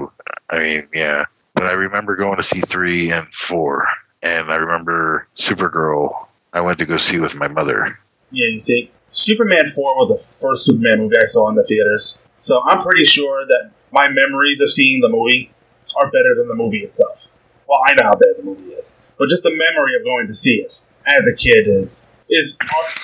I 0.49 0.60
mean, 0.64 0.84
yeah, 0.93 1.26
but 1.56 1.64
I 1.64 1.74
remember 1.74 2.16
going 2.16 2.38
to 2.38 2.43
see 2.43 2.60
three 2.60 3.12
and 3.12 3.34
four, 3.34 3.88
and 4.22 4.51
I 4.51 4.58
remember 4.58 5.28
Supergirl. 5.36 6.28
I 6.53 6.62
went 6.62 6.78
to 6.80 6.86
go 6.86 6.97
see 6.97 7.20
with 7.20 7.36
my 7.36 7.47
mother. 7.47 7.97
Yeah, 8.32 8.47
you 8.47 8.60
see, 8.60 8.91
Superman 9.12 9.66
4 9.66 9.95
was 9.95 10.10
the 10.10 10.18
first 10.18 10.66
Superman 10.66 10.99
movie 10.99 11.16
I 11.22 11.26
saw 11.26 11.49
in 11.49 11.56
the 11.56 11.64
theaters. 11.64 12.20
So 12.38 12.62
I'm 12.64 12.82
pretty 12.82 13.06
sure 13.06 13.45
that 13.47 13.72
my 13.91 14.10
memories 14.10 14.60
of 14.60 14.72
seeing 14.72 14.99
the 14.99 15.10
movie 15.10 15.51
are 15.95 16.12
better 16.12 16.36
than 16.36 16.47
the 16.47 16.53
movie 16.53 16.80
itself. 16.80 17.32
Well, 17.68 17.80
I 17.88 17.93
know 17.93 18.03
how 18.03 18.16
bad 18.16 18.36
the 18.38 18.43
movie 18.43 18.66
is. 18.66 18.97
But 19.18 19.30
just 19.30 19.43
the 19.43 19.56
memory 19.56 19.95
of 19.95 20.03
going 20.03 20.28
to 20.28 20.34
see 20.34 20.56
it 20.56 20.78
as 21.08 21.26
a 21.28 21.34
kid 21.34 21.68
is. 21.68 22.06
is 22.30 22.56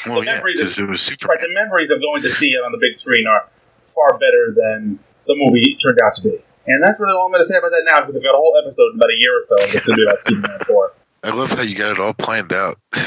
Well, 0.05 0.19
the, 0.19 0.25
yeah, 0.25 0.35
memories 0.35 0.59
because 0.59 0.77
of, 0.79 0.85
it 0.85 0.91
was 0.91 1.09
right, 1.25 1.39
the 1.39 1.53
memories 1.53 1.89
of 1.91 2.01
going 2.01 2.21
to 2.23 2.29
see 2.29 2.49
it 2.49 2.63
on 2.63 2.73
the 2.73 2.77
big 2.77 2.97
screen 2.97 3.25
are 3.27 3.47
far 3.87 4.17
better 4.17 4.53
than 4.55 4.99
the 5.27 5.35
movie 5.35 5.77
turned 5.81 5.99
out 6.03 6.15
to 6.15 6.21
be. 6.21 6.39
And 6.67 6.83
that's 6.83 6.99
really 6.99 7.13
all 7.13 7.25
I'm 7.25 7.31
going 7.31 7.41
to 7.41 7.47
say 7.47 7.57
about 7.57 7.71
that 7.71 7.83
now 7.85 8.01
because 8.01 8.15
I've 8.15 8.23
got 8.23 8.33
a 8.35 8.37
whole 8.37 8.55
episode 8.61 8.91
in 8.91 8.95
about 8.97 9.09
a 9.09 9.17
year 9.17 9.37
or 9.37 9.43
so 9.47 9.55
that's 9.57 9.85
going 9.85 9.95
to 9.95 9.95
be 9.95 10.03
about 10.03 10.27
Superman 10.27 10.59
4. 10.67 10.93
I 11.23 11.29
love 11.35 11.51
how 11.51 11.61
you 11.63 11.75
got 11.75 11.91
it 11.91 11.99
all 11.99 12.13
planned 12.13 12.53
out. 12.53 12.77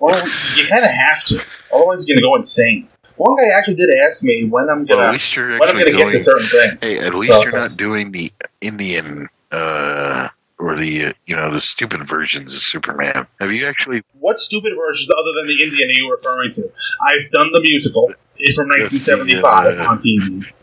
Well, 0.00 0.16
you 0.56 0.66
kind 0.66 0.82
of 0.82 0.90
have 0.90 1.24
to. 1.26 1.38
Otherwise, 1.74 2.06
you're 2.06 2.16
going 2.16 2.22
to 2.22 2.22
go 2.22 2.34
insane. 2.36 2.88
One 3.16 3.36
guy 3.36 3.54
actually 3.54 3.74
did 3.74 3.90
ask 4.02 4.22
me 4.22 4.46
when 4.46 4.70
I'm 4.70 4.86
gonna 4.86 5.18
you're 5.34 5.58
when 5.58 5.68
I'm 5.68 5.74
going 5.74 5.92
to 5.92 5.92
get 5.92 6.10
to 6.10 6.18
certain 6.18 6.46
things. 6.46 6.82
Hey, 6.82 7.06
at 7.06 7.14
least 7.14 7.34
So- 7.34 7.42
you're 7.42 7.52
not 7.52 7.76
doing 7.76 8.12
the 8.12 8.32
Indian 8.62 9.28
uh, 9.52 10.28
or 10.58 10.74
the 10.76 11.08
uh, 11.08 11.12
you 11.26 11.36
know 11.36 11.52
the 11.52 11.60
stupid 11.60 12.08
versions 12.08 12.54
of 12.54 12.62
Superman. 12.62 13.26
Have 13.40 13.52
you 13.52 13.66
actually? 13.66 14.02
What 14.18 14.40
stupid 14.40 14.72
versions 14.74 15.10
other 15.10 15.32
than 15.36 15.48
the 15.48 15.62
Indian 15.62 15.90
are 15.90 15.92
you 15.92 16.10
referring 16.10 16.52
to? 16.52 16.72
I've 17.02 17.30
done 17.30 17.52
the 17.52 17.60
musical. 17.60 18.08
From 18.56 18.68
1975 18.68 19.42
the, 19.42 19.84
uh, 19.84 19.90
on 19.90 19.98
TV. 19.98 20.56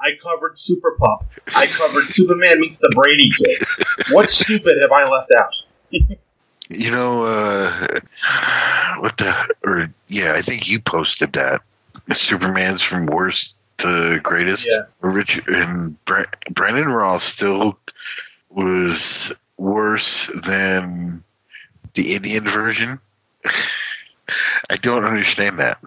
I 0.00 0.16
covered 0.22 0.58
Super 0.58 0.96
Pup. 0.98 1.26
I 1.54 1.66
covered 1.66 2.04
Superman 2.04 2.60
meets 2.60 2.78
the 2.78 2.90
Brady 2.94 3.30
Kids. 3.36 3.82
What 4.12 4.30
stupid 4.30 4.78
have 4.80 4.92
I 4.92 5.08
left 5.08 5.32
out? 5.38 5.52
You 6.72 6.92
know 6.92 7.24
uh, 7.24 7.86
what 9.00 9.16
the? 9.16 9.54
Or 9.64 9.92
yeah, 10.06 10.34
I 10.36 10.40
think 10.40 10.70
you 10.70 10.78
posted 10.78 11.32
that. 11.32 11.62
Superman's 12.12 12.80
from 12.80 13.06
worst 13.06 13.60
to 13.78 14.20
greatest. 14.22 14.68
Yeah. 14.70 14.84
Richard 15.00 15.48
and 15.48 16.02
Bre- 16.04 16.22
Brandon 16.52 16.88
Routh 16.88 17.22
still 17.22 17.76
was 18.50 19.32
worse 19.56 20.26
than 20.46 21.24
the 21.94 22.14
Indian 22.14 22.44
version. 22.44 23.00
I 24.70 24.76
don't 24.76 25.04
understand 25.04 25.58
that. 25.58 25.78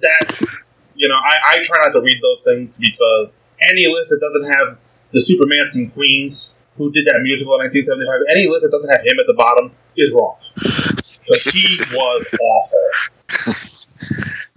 That's 0.00 0.56
you 0.96 1.08
know 1.08 1.16
I, 1.16 1.56
I 1.56 1.62
try 1.62 1.78
not 1.84 1.92
to 1.92 2.00
read 2.00 2.20
those 2.22 2.44
things 2.44 2.74
because 2.78 3.36
any 3.60 3.86
list 3.86 4.10
that 4.10 4.20
doesn't 4.20 4.52
have 4.52 4.78
the 5.12 5.20
Superman 5.20 5.66
from 5.70 5.90
Queens 5.90 6.56
who 6.76 6.90
did 6.92 7.06
that 7.06 7.20
musical 7.22 7.54
in 7.54 7.60
1975, 7.60 8.20
any 8.30 8.46
list 8.46 8.62
that 8.62 8.70
doesn't 8.70 8.90
have 8.90 9.00
him 9.00 9.18
at 9.18 9.26
the 9.26 9.34
bottom 9.34 9.72
is 9.96 10.12
wrong 10.12 10.36
because 10.54 11.44
he 11.44 11.78
was 11.92 12.38
awful. 12.42 13.86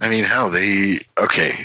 I 0.00 0.08
mean, 0.08 0.24
how 0.24 0.48
they 0.48 0.98
okay? 1.18 1.64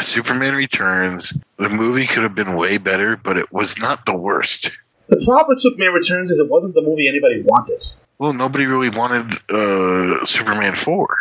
Superman 0.00 0.54
Returns. 0.54 1.32
The 1.56 1.70
movie 1.70 2.06
could 2.06 2.22
have 2.22 2.34
been 2.34 2.54
way 2.54 2.78
better, 2.78 3.16
but 3.16 3.36
it 3.36 3.50
was 3.52 3.78
not 3.78 4.04
the 4.06 4.16
worst. 4.16 4.70
The 5.08 5.22
problem 5.24 5.54
with 5.54 5.60
Superman 5.60 5.92
Returns 5.92 6.30
is 6.30 6.38
it 6.38 6.50
wasn't 6.50 6.74
the 6.74 6.82
movie 6.82 7.08
anybody 7.08 7.42
wanted. 7.42 7.82
Well, 8.18 8.32
nobody 8.32 8.66
really 8.66 8.90
wanted 8.90 9.32
uh, 9.50 10.24
Superman 10.24 10.74
four. 10.74 11.16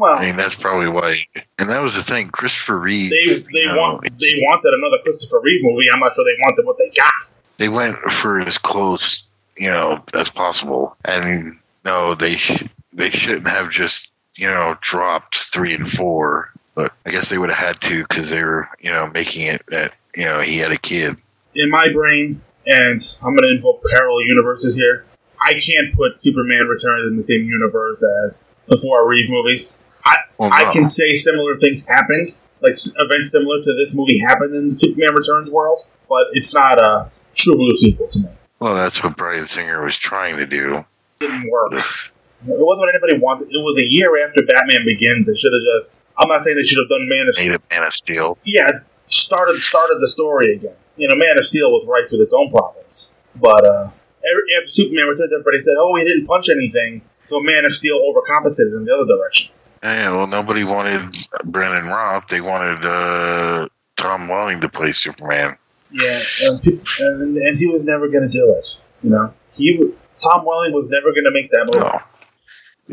Well, 0.00 0.18
I 0.18 0.24
mean, 0.24 0.36
that's 0.36 0.56
probably 0.56 0.88
why. 0.88 1.18
And 1.58 1.68
that 1.68 1.82
was 1.82 1.94
the 1.94 2.00
thing. 2.00 2.28
Christopher 2.28 2.78
Reeve. 2.78 3.10
they 3.10 3.34
they 3.52 3.58
you 3.60 3.66
know, 3.66 3.76
want 3.76 4.02
they 4.18 4.40
wanted 4.48 4.72
another 4.72 4.96
Christopher 5.04 5.42
Reeve 5.42 5.60
movie. 5.62 5.88
I'm 5.92 6.00
not 6.00 6.14
sure 6.14 6.24
they 6.24 6.40
wanted 6.40 6.64
what 6.64 6.78
they 6.78 6.90
got. 6.96 7.30
they 7.58 7.68
went 7.68 7.96
for 8.10 8.40
as 8.40 8.56
close, 8.56 9.28
you 9.58 9.68
know, 9.68 10.02
as 10.14 10.30
possible. 10.30 10.96
And 11.04 11.58
no, 11.84 12.14
they 12.14 12.36
sh- 12.36 12.64
they 12.94 13.10
shouldn't 13.10 13.48
have 13.48 13.68
just 13.68 14.10
you 14.38 14.46
know 14.46 14.74
dropped 14.80 15.36
three 15.36 15.74
and 15.74 15.86
four. 15.86 16.50
But 16.74 16.94
I 17.04 17.10
guess 17.10 17.28
they 17.28 17.36
would 17.36 17.50
have 17.50 17.58
had 17.58 17.80
to 17.82 18.02
because 18.02 18.30
they 18.30 18.42
were 18.42 18.70
you 18.80 18.90
know 18.90 19.10
making 19.12 19.48
it 19.48 19.60
that 19.68 19.92
you 20.16 20.24
know 20.24 20.40
he 20.40 20.56
had 20.56 20.72
a 20.72 20.78
kid. 20.78 21.18
In 21.54 21.68
my 21.68 21.92
brain, 21.92 22.40
and 22.64 23.16
I'm 23.22 23.36
going 23.36 23.42
to 23.42 23.50
invoke 23.50 23.82
parallel 23.94 24.22
universes 24.22 24.76
here. 24.76 25.04
I 25.42 25.60
can't 25.60 25.94
put 25.94 26.22
Superman 26.22 26.68
Returns 26.68 27.06
in 27.06 27.18
the 27.18 27.22
same 27.22 27.44
universe 27.44 28.02
as 28.24 28.46
the 28.66 28.78
four 28.78 29.06
Reeve 29.06 29.28
movies. 29.28 29.78
I 30.04 30.16
Well, 30.38 30.52
I 30.52 30.72
can 30.72 30.88
say 30.88 31.14
similar 31.14 31.56
things 31.56 31.86
happened, 31.86 32.36
like 32.60 32.74
events 32.96 33.30
similar 33.32 33.60
to 33.62 33.72
this 33.74 33.94
movie 33.94 34.18
happened 34.20 34.54
in 34.54 34.68
the 34.70 34.74
Superman 34.74 35.14
Returns 35.14 35.50
world, 35.50 35.84
but 36.08 36.26
it's 36.32 36.52
not 36.54 36.78
a 36.78 37.10
true 37.34 37.54
blue 37.56 37.74
sequel 37.74 38.08
to 38.08 38.18
me. 38.20 38.28
Well, 38.60 38.74
that's 38.74 39.02
what 39.02 39.16
Bryan 39.16 39.46
Singer 39.46 39.82
was 39.82 39.96
trying 39.96 40.36
to 40.36 40.46
do. 40.46 40.76
It 40.76 40.84
didn't 41.20 41.50
work. 41.50 41.70
This, 41.70 42.12
It 42.46 42.48
wasn't 42.58 42.80
what 42.80 42.88
anybody 42.94 43.18
wanted. 43.18 43.48
It 43.48 43.58
was 43.58 43.78
a 43.78 43.84
year 43.90 44.26
after 44.26 44.42
Batman 44.42 44.84
Begins. 44.84 45.26
They 45.26 45.36
should 45.36 45.52
have 45.52 45.62
just. 45.78 45.98
I'm 46.18 46.28
not 46.28 46.44
saying 46.44 46.56
they 46.56 46.64
should 46.64 46.78
have 46.78 46.88
done 46.88 47.08
Man 47.08 47.28
of 47.28 47.36
made 47.38 47.54
a 47.54 47.58
Man 47.70 47.84
of 47.84 47.94
Steel. 47.94 48.36
yeah, 48.44 48.80
started 49.06 49.56
started 49.56 49.98
the 50.00 50.08
story 50.08 50.54
again. 50.56 50.74
You 50.96 51.08
know, 51.08 51.14
Man 51.16 51.38
of 51.38 51.46
Steel 51.46 51.70
was 51.72 51.86
rife 51.86 52.10
with 52.12 52.20
its 52.20 52.32
own 52.34 52.50
problems, 52.50 53.14
but 53.36 53.64
uh, 53.64 53.84
every- 54.30 54.44
after 54.60 54.68
Superman 54.70 55.06
Returns, 55.08 55.32
everybody 55.32 55.60
said, 55.60 55.74
"Oh, 55.78 55.94
he 55.96 56.04
didn't 56.04 56.26
punch 56.26 56.50
anything," 56.50 57.00
so 57.24 57.40
Man 57.40 57.64
of 57.64 57.72
Steel 57.72 57.98
overcompensated 58.00 58.76
in 58.76 58.84
the 58.84 58.94
other 58.94 59.06
direction. 59.06 59.52
Yeah, 59.82 60.10
well, 60.10 60.26
nobody 60.26 60.64
wanted 60.64 61.16
Brandon 61.44 61.90
Routh. 61.90 62.26
They 62.28 62.40
wanted 62.40 62.84
uh, 62.84 63.68
Tom 63.96 64.28
Welling 64.28 64.60
to 64.60 64.68
play 64.68 64.92
Superman. 64.92 65.56
Yeah, 65.90 66.20
and, 66.44 66.64
and, 67.00 67.36
and 67.36 67.56
he 67.56 67.66
was 67.66 67.82
never 67.82 68.08
going 68.08 68.22
to 68.22 68.28
do 68.28 68.48
it. 68.50 68.66
You 69.02 69.10
know, 69.10 69.34
he 69.54 69.90
Tom 70.22 70.44
Welling 70.44 70.72
was 70.72 70.88
never 70.88 71.12
going 71.12 71.24
to 71.24 71.30
make 71.30 71.50
that 71.50 71.68
movie. 71.72 71.84
No. 71.86 72.00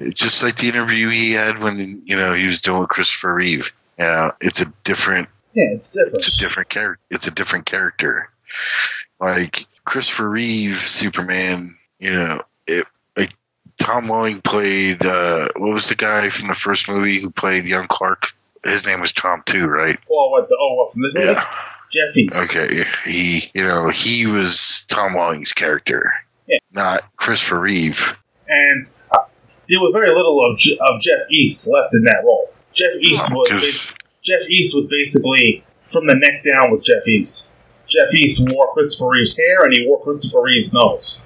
It's 0.07 0.21
just 0.21 0.43
like 0.43 0.57
the 0.57 0.69
interview 0.69 1.09
he 1.09 1.31
had 1.33 1.59
when 1.59 2.01
you 2.05 2.15
know 2.15 2.33
he 2.33 2.47
was 2.47 2.61
doing 2.61 2.85
Christopher 2.85 3.33
Reeve. 3.33 3.73
Yeah, 3.99 4.31
it's 4.41 4.61
a 4.61 4.71
different, 4.83 5.27
Yeah, 5.53 5.71
it's 5.71 5.89
different. 5.89 6.17
it's 6.17 6.35
a 6.35 6.39
different 6.39 6.69
character. 6.69 6.99
It's 7.09 7.27
a 7.27 7.31
different 7.31 7.65
character. 7.65 8.29
Like 9.19 9.65
Christopher 9.85 10.29
Reeve, 10.29 10.75
Superman. 10.75 11.75
You 11.99 12.13
know, 12.13 12.41
it 12.67 12.85
Tom 13.87 14.09
Welling 14.09 14.41
played. 14.41 15.05
Uh, 15.05 15.47
what 15.55 15.73
was 15.73 15.87
the 15.87 15.95
guy 15.95 16.29
from 16.29 16.49
the 16.49 16.53
first 16.53 16.89
movie 16.89 17.19
who 17.21 17.29
played 17.29 17.63
young 17.63 17.87
Clark? 17.87 18.33
His 18.65 18.85
name 18.85 18.99
was 18.99 19.13
Tom 19.13 19.43
too, 19.45 19.65
right? 19.67 19.97
Oh, 20.11 20.29
what? 20.29 20.49
The, 20.49 20.57
oh, 20.59 20.73
what 20.73 20.91
from 20.91 21.03
this 21.03 21.13
movie? 21.13 21.27
Yeah. 21.27 21.55
Jeff 21.89 22.17
East. 22.17 22.53
Okay, 22.53 22.83
he, 23.05 23.49
you 23.53 23.63
know, 23.63 23.87
he 23.87 24.25
was 24.25 24.83
Tom 24.89 25.13
Welling's 25.13 25.53
character, 25.53 26.11
Yeah. 26.45 26.57
not 26.73 27.01
Christopher 27.15 27.61
Reeve. 27.61 28.17
and 28.49 28.87
uh, 29.11 29.19
there 29.69 29.79
was 29.79 29.91
very 29.93 30.09
little 30.13 30.41
of, 30.41 30.59
of 30.59 31.01
Jeff 31.01 31.21
East 31.31 31.65
left 31.69 31.93
in 31.93 32.03
that 32.03 32.23
role. 32.25 32.49
Jeff 32.73 32.91
East 32.99 33.29
No, 33.29 33.37
was 33.37 33.49
bas- 33.51 33.97
Jeff 34.21 34.49
East 34.49 34.75
was 34.75 34.85
basically 34.87 35.63
from 35.85 36.07
the 36.07 36.15
neck 36.15 36.43
down 36.43 36.71
with 36.71 36.83
Jeff 36.83 37.07
East. 37.07 37.49
Jeff 37.87 38.13
East 38.13 38.41
wore 38.53 38.73
Christopher 38.73 39.07
Reeve's 39.11 39.37
hair 39.37 39.63
and 39.63 39.71
he 39.71 39.85
wore 39.87 40.03
Christopher 40.03 40.41
Reeve's 40.41 40.73
nose, 40.73 41.23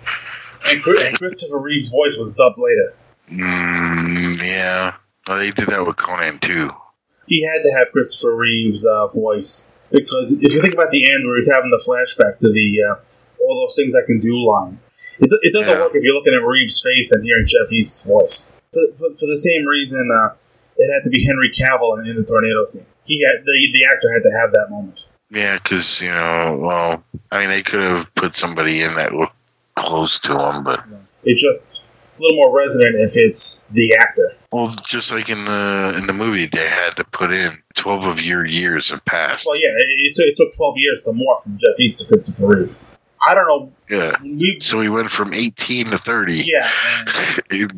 and, 0.70 0.84
Chri- 0.84 1.08
and 1.08 1.18
Christopher 1.18 1.60
Reeve's 1.60 1.90
voice 1.90 2.18
was 2.18 2.34
dubbed 2.36 2.58
later. 2.60 2.94
Mm, 3.30 4.40
yeah, 4.44 4.96
well, 5.28 5.40
they 5.40 5.52
did 5.52 5.68
that 5.68 5.86
with 5.86 5.98
Conan 5.98 6.40
too. 6.40 6.72
He 7.28 7.44
had 7.46 7.62
to 7.64 7.72
have 7.78 7.92
Christopher 7.92 8.36
Reeve's 8.36 8.84
uh, 8.86 9.08
voice 9.08 9.72
because 9.92 10.32
if 10.34 10.54
you 10.54 10.62
think 10.62 10.74
about 10.74 10.92
the 10.92 11.10
end 11.10 11.26
where 11.26 11.38
he's 11.38 11.50
having 11.52 11.72
the 11.72 11.82
flashback 11.86 12.40
to 12.40 12.52
the 12.52 12.84
uh, 12.84 12.96
all 13.44 13.66
those 13.66 13.76
things 13.76 13.96
I 13.96 14.06
can 14.06 14.20
do 14.20 14.36
line, 14.38 14.80
it, 15.20 15.30
it 15.42 15.54
doesn't 15.54 15.68
Yeah. 15.70 15.80
work 15.82 15.92
if 15.96 16.04
you're 16.04 16.14
looking 16.14 16.34
at 16.34 16.46
Reeve's 16.46 16.82
face 16.82 17.12
and 17.12 17.24
hearing 17.24 17.46
Jeff 17.48 17.72
East's 17.72 18.06
voice. 18.06 18.52
For, 18.74 18.82
for, 18.98 19.16
for 19.16 19.26
the 19.28 19.38
same 19.38 19.66
reason, 19.66 20.10
uh, 20.14 20.34
it 20.78 20.94
had 20.94 21.04
to 21.04 21.10
be 21.10 21.26
Henry 21.26 21.52
Cavill 21.52 22.00
in, 22.02 22.08
in 22.10 22.16
the 22.18 22.24
tornado 22.26 22.66
scene. 22.66 22.86
He 23.04 23.22
had 23.26 23.44
the 23.46 23.70
the 23.74 23.86
actor 23.86 24.12
had 24.14 24.24
to 24.24 24.32
have 24.42 24.52
that 24.52 24.68
moment. 24.70 25.00
Yeah, 25.30 25.58
because 25.58 26.02
you 26.02 26.10
know, 26.12 26.58
well, 26.62 27.04
I 27.32 27.40
mean, 27.40 27.50
they 27.50 27.62
could 27.62 27.80
have 27.82 28.14
put 28.16 28.36
somebody 28.36 28.82
in 28.82 28.96
that 28.96 29.14
looked 29.14 29.36
close 29.82 30.20
to 30.20 30.34
him, 30.40 30.64
but 30.64 30.84
It's 31.24 31.42
just 31.42 31.64
a 31.66 32.22
little 32.22 32.38
more 32.38 32.56
resonant 32.56 32.96
if 32.96 33.14
it's 33.16 33.64
the 33.72 33.96
actor. 33.96 34.36
well, 34.52 34.70
just 34.86 35.12
like 35.12 35.30
in 35.30 35.44
the 35.46 35.96
in 36.00 36.08
the 36.08 36.14
movie, 36.14 36.46
they 36.46 36.68
had 36.68 36.96
to 36.98 37.04
put 37.06 37.34
in 37.34 37.58
twelve 37.76 38.06
of 38.06 38.22
your 38.22 38.46
years 38.46 38.92
have 38.92 39.04
passed. 39.06 39.46
Well, 39.48 39.60
yeah, 39.60 39.70
it, 39.70 40.14
it, 40.18 40.38
took, 40.38 40.56
12 40.56 40.74
years 40.78 41.04
to 41.04 41.12
morph 41.12 41.44
from 41.44 41.58
Jeff 41.58 41.80
East 41.80 42.00
to 42.00 42.08
Christopher 42.08 42.48
Reeve. 42.48 42.76
I 43.28 43.36
don't 43.36 43.48
know. 43.48 43.72
Yeah, 43.90 44.12
We, 44.24 44.60
so 44.62 44.80
he 44.80 44.90
went 44.90 45.10
from 45.10 45.34
eighteen 45.34 45.86
to 45.88 45.98
thirty 45.98 46.42
yeah, 46.46 46.68
in 47.52 47.70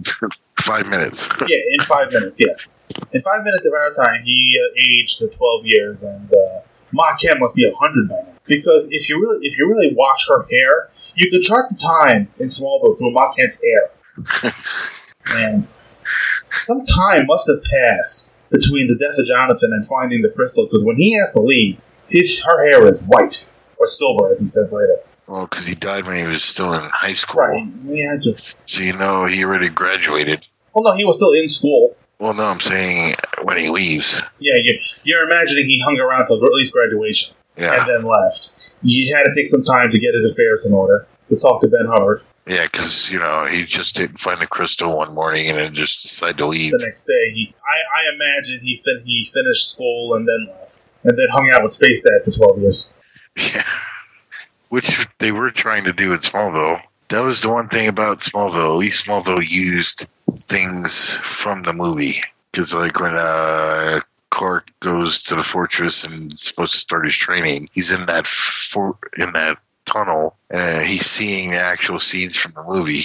five 0.59 0.87
minutes. 0.89 1.29
yeah, 1.47 1.57
in 1.71 1.79
five 1.85 2.11
minutes, 2.13 2.37
yes. 2.39 2.73
In 3.11 3.21
five 3.21 3.43
minutes 3.43 3.65
of 3.65 3.73
our 3.73 3.91
time, 3.93 4.23
he 4.23 4.57
uh, 4.61 4.87
aged 5.01 5.17
to 5.19 5.27
12 5.27 5.61
years, 5.65 6.01
and 6.01 6.31
uh, 6.31 6.61
Ma 6.93 7.15
Kent 7.17 7.39
must 7.39 7.55
be 7.55 7.65
100 7.67 8.07
by 8.07 8.15
now. 8.15 8.32
Because 8.45 8.87
if 8.89 9.09
you 9.09 9.19
really 9.19 9.45
if 9.45 9.57
you 9.57 9.67
really 9.69 9.93
watch 9.95 10.27
her 10.27 10.45
hair, 10.49 10.89
you 11.15 11.29
can 11.29 11.41
chart 11.41 11.69
the 11.69 11.75
time 11.75 12.29
in 12.39 12.47
Smallville 12.47 12.97
through 12.97 13.15
Kent's 13.37 13.61
hair. 13.61 14.53
and 15.35 15.67
some 16.49 16.85
time 16.85 17.25
must 17.25 17.47
have 17.47 17.63
passed 17.63 18.29
between 18.49 18.87
the 18.87 18.95
death 18.95 19.17
of 19.17 19.25
Jonathan 19.25 19.71
and 19.73 19.85
finding 19.85 20.21
the 20.21 20.29
crystal, 20.29 20.65
because 20.65 20.83
when 20.83 20.97
he 20.97 21.13
has 21.13 21.31
to 21.31 21.39
leave, 21.39 21.81
his 22.07 22.43
her 22.43 22.69
hair 22.69 22.87
is 22.87 23.01
white. 23.01 23.45
Or 23.77 23.87
silver, 23.87 24.31
as 24.31 24.39
he 24.39 24.47
says 24.47 24.71
later. 24.71 24.97
Well, 25.27 25.45
because 25.45 25.65
he 25.65 25.75
died 25.75 26.05
when 26.05 26.17
he 26.17 26.27
was 26.27 26.43
still 26.43 26.73
in 26.73 26.89
high 26.93 27.13
school. 27.13 27.41
Right. 27.41 27.67
Yeah, 27.85 28.17
just. 28.21 28.57
So 28.65 28.83
you 28.83 28.95
know 28.95 29.25
he 29.25 29.43
already 29.43 29.69
graduated. 29.69 30.45
Well, 30.73 30.83
no, 30.83 30.93
he 30.93 31.05
was 31.05 31.17
still 31.17 31.33
in 31.33 31.49
school. 31.49 31.95
Well, 32.19 32.33
no, 32.33 32.43
I'm 32.43 32.59
saying 32.59 33.15
when 33.43 33.57
he 33.57 33.69
leaves. 33.69 34.21
Yeah, 34.39 34.53
you, 34.63 34.79
you're 35.03 35.29
imagining 35.29 35.65
he 35.65 35.81
hung 35.81 35.99
around 35.99 36.27
till 36.27 36.37
at 36.37 36.51
least 36.53 36.71
graduation. 36.71 37.35
Yeah, 37.57 37.79
and 37.79 37.89
then 37.89 38.03
left. 38.03 38.51
He 38.81 39.09
had 39.09 39.23
to 39.23 39.33
take 39.35 39.47
some 39.47 39.63
time 39.63 39.89
to 39.91 39.99
get 39.99 40.13
his 40.13 40.31
affairs 40.31 40.65
in 40.65 40.73
order 40.73 41.07
to 41.29 41.37
talk 41.37 41.61
to 41.61 41.67
Ben 41.67 41.85
Hubbard 41.85 42.23
yeah, 42.47 42.63
because 42.63 43.11
you 43.11 43.19
know 43.19 43.45
he 43.45 43.63
just 43.63 43.95
didn't 43.95 44.19
find 44.19 44.41
the 44.41 44.47
crystal 44.47 44.97
one 44.97 45.13
morning 45.13 45.47
and 45.47 45.57
then 45.57 45.73
just 45.73 46.01
decided 46.01 46.37
to 46.39 46.47
leave. 46.47 46.71
the 46.71 46.85
next 46.85 47.05
day. 47.05 47.31
He, 47.33 47.55
I, 47.65 47.99
I 47.99 48.13
imagine 48.15 48.59
he 48.59 48.81
fin- 48.83 49.03
he 49.05 49.29
finished 49.33 49.69
school 49.69 50.15
and 50.15 50.27
then 50.27 50.47
left, 50.49 50.79
and 51.03 51.17
then 51.17 51.27
hung 51.31 51.49
out 51.53 51.63
with 51.63 51.71
Space 51.71 52.01
Dad 52.01 52.25
for 52.25 52.31
twelve 52.31 52.59
years. 52.59 52.91
Yeah. 53.37 53.63
Which 54.69 55.07
they 55.19 55.31
were 55.31 55.51
trying 55.51 55.83
to 55.85 55.93
do 55.93 56.13
in 56.13 56.19
Smallville. 56.19 56.81
That 57.09 57.21
was 57.21 57.41
the 57.41 57.53
one 57.53 57.69
thing 57.69 57.87
about 57.87 58.19
Smallville. 58.19 58.71
At 58.71 58.77
least 58.77 59.05
Smallville 59.05 59.47
used 59.47 60.07
things 60.31 61.11
from 61.17 61.61
the 61.61 61.73
movie. 61.73 62.21
Because, 62.51 62.73
like, 62.73 62.99
when 62.99 63.15
uh, 63.15 63.99
Clark 64.33 64.71
goes 64.79 65.21
to 65.23 65.35
the 65.35 65.43
fortress 65.43 66.03
and 66.05 66.31
is 66.31 66.41
supposed 66.41 66.73
to 66.73 66.79
start 66.79 67.05
his 67.05 67.15
training, 67.15 67.67
he's 67.71 67.91
in 67.91 68.05
that 68.07 68.25
for- 68.25 68.97
in 69.17 69.31
that 69.33 69.59
tunnel. 69.85 70.35
Uh, 70.51 70.79
he's 70.81 71.05
seeing 71.05 71.51
the 71.51 71.59
actual 71.59 71.99
scenes 71.99 72.35
from 72.35 72.53
the 72.55 72.63
movie. 72.63 72.99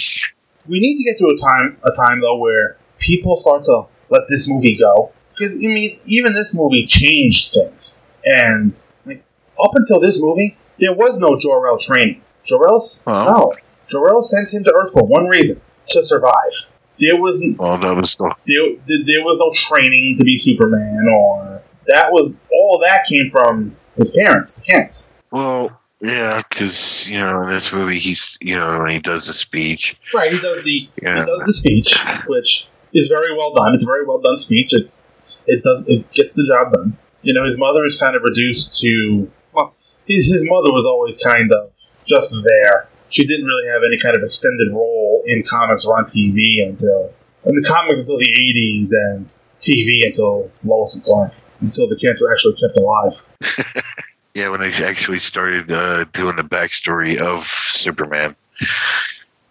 We 0.67 0.79
need 0.79 0.97
to 0.97 1.03
get 1.03 1.17
to 1.19 1.25
a 1.27 1.37
time 1.37 1.77
a 1.83 1.91
time 1.95 2.19
though 2.21 2.37
where 2.37 2.77
people 2.97 3.37
start 3.37 3.63
to 3.65 3.83
let 4.09 4.23
this 4.27 4.47
movie 4.47 4.75
go 4.75 5.11
because 5.37 5.53
I 5.55 5.59
mean 5.59 5.99
even 6.05 6.33
this 6.33 6.53
movie 6.55 6.85
changed 6.87 7.53
things 7.53 8.01
and 8.25 8.79
like 9.05 9.23
up 9.63 9.71
until 9.75 9.99
this 9.99 10.19
movie 10.19 10.57
there 10.79 10.93
was 10.95 11.17
no 11.19 11.37
Jor-El 11.37 11.77
training. 11.77 12.21
Jor-El's 12.43 13.03
Oh. 13.05 13.25
no 13.25 13.53
Jor-El 13.87 14.21
sent 14.23 14.51
him 14.53 14.63
to 14.63 14.73
Earth 14.75 14.93
for 14.93 15.03
one 15.05 15.27
reason 15.27 15.61
to 15.89 16.01
survive. 16.01 16.53
There 16.99 17.19
was 17.19 17.41
Well, 17.57 17.77
that 17.77 17.95
was 17.95 18.15
the 18.15 18.33
there, 18.45 19.03
there 19.05 19.23
was 19.23 19.37
no 19.39 19.51
training 19.53 20.17
to 20.17 20.23
be 20.23 20.35
Superman 20.37 21.07
or 21.13 21.61
that 21.87 22.11
was 22.11 22.33
all 22.51 22.79
that 22.83 23.05
came 23.07 23.29
from 23.29 23.75
his 23.95 24.11
parents, 24.11 24.51
the 24.53 24.61
Kents. 24.63 25.11
well, 25.31 25.79
yeah, 26.01 26.41
because 26.49 27.09
you 27.09 27.19
know 27.19 27.43
in 27.43 27.49
this 27.49 27.71
movie 27.73 27.99
he's 27.99 28.37
you 28.41 28.55
know 28.55 28.79
when 28.81 28.89
he 28.91 28.99
does 28.99 29.27
the 29.27 29.33
speech, 29.33 29.97
Right, 30.13 30.31
he 30.31 30.39
does 30.39 30.63
the 30.63 30.89
Yeah. 31.01 31.19
he 31.19 31.25
does 31.25 31.39
the 31.45 31.53
speech, 31.53 31.97
which 32.27 32.67
is 32.93 33.07
very 33.09 33.33
well 33.35 33.53
done. 33.53 33.73
It's 33.75 33.83
a 33.83 33.87
very 33.87 34.05
well 34.05 34.19
done 34.19 34.37
speech. 34.37 34.69
It's 34.73 35.03
it 35.47 35.63
does 35.63 35.85
it 35.87 36.11
gets 36.11 36.33
the 36.33 36.45
job 36.47 36.71
done. 36.73 36.97
You 37.21 37.33
know, 37.33 37.43
his 37.45 37.57
mother 37.57 37.83
is 37.85 37.99
kind 37.99 38.15
of 38.15 38.23
reduced 38.23 38.79
to 38.81 39.31
well, 39.53 39.73
his 40.05 40.25
his 40.27 40.43
mother 40.43 40.71
was 40.71 40.85
always 40.85 41.17
kind 41.17 41.51
of 41.53 41.71
just 42.05 42.43
there. 42.43 42.88
She 43.09 43.25
didn't 43.25 43.45
really 43.45 43.69
have 43.69 43.81
any 43.83 43.99
kind 43.99 44.15
of 44.15 44.23
extended 44.23 44.71
role 44.71 45.23
in 45.25 45.43
comics 45.43 45.85
or 45.85 45.97
on 45.97 46.05
TV 46.05 46.65
until 46.65 47.13
in 47.45 47.55
the 47.55 47.63
comics 47.67 47.99
until 47.99 48.17
the 48.17 48.29
eighties 48.29 48.91
and 48.91 49.33
TV 49.59 50.05
until 50.05 50.51
Lois 50.63 50.95
and 50.95 51.03
Clark 51.03 51.33
until 51.61 51.87
the 51.87 52.17
were 52.21 52.31
actually 52.31 52.55
kept 52.55 52.77
alive. 52.77 53.83
yeah, 54.33 54.49
when 54.49 54.61
they 54.61 54.71
actually 54.85 55.19
started 55.19 55.71
uh, 55.71 56.05
doing 56.13 56.35
the 56.35 56.43
backstory 56.43 57.19
of 57.19 57.43
Superman. 57.43 58.35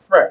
Right, 0.09 0.31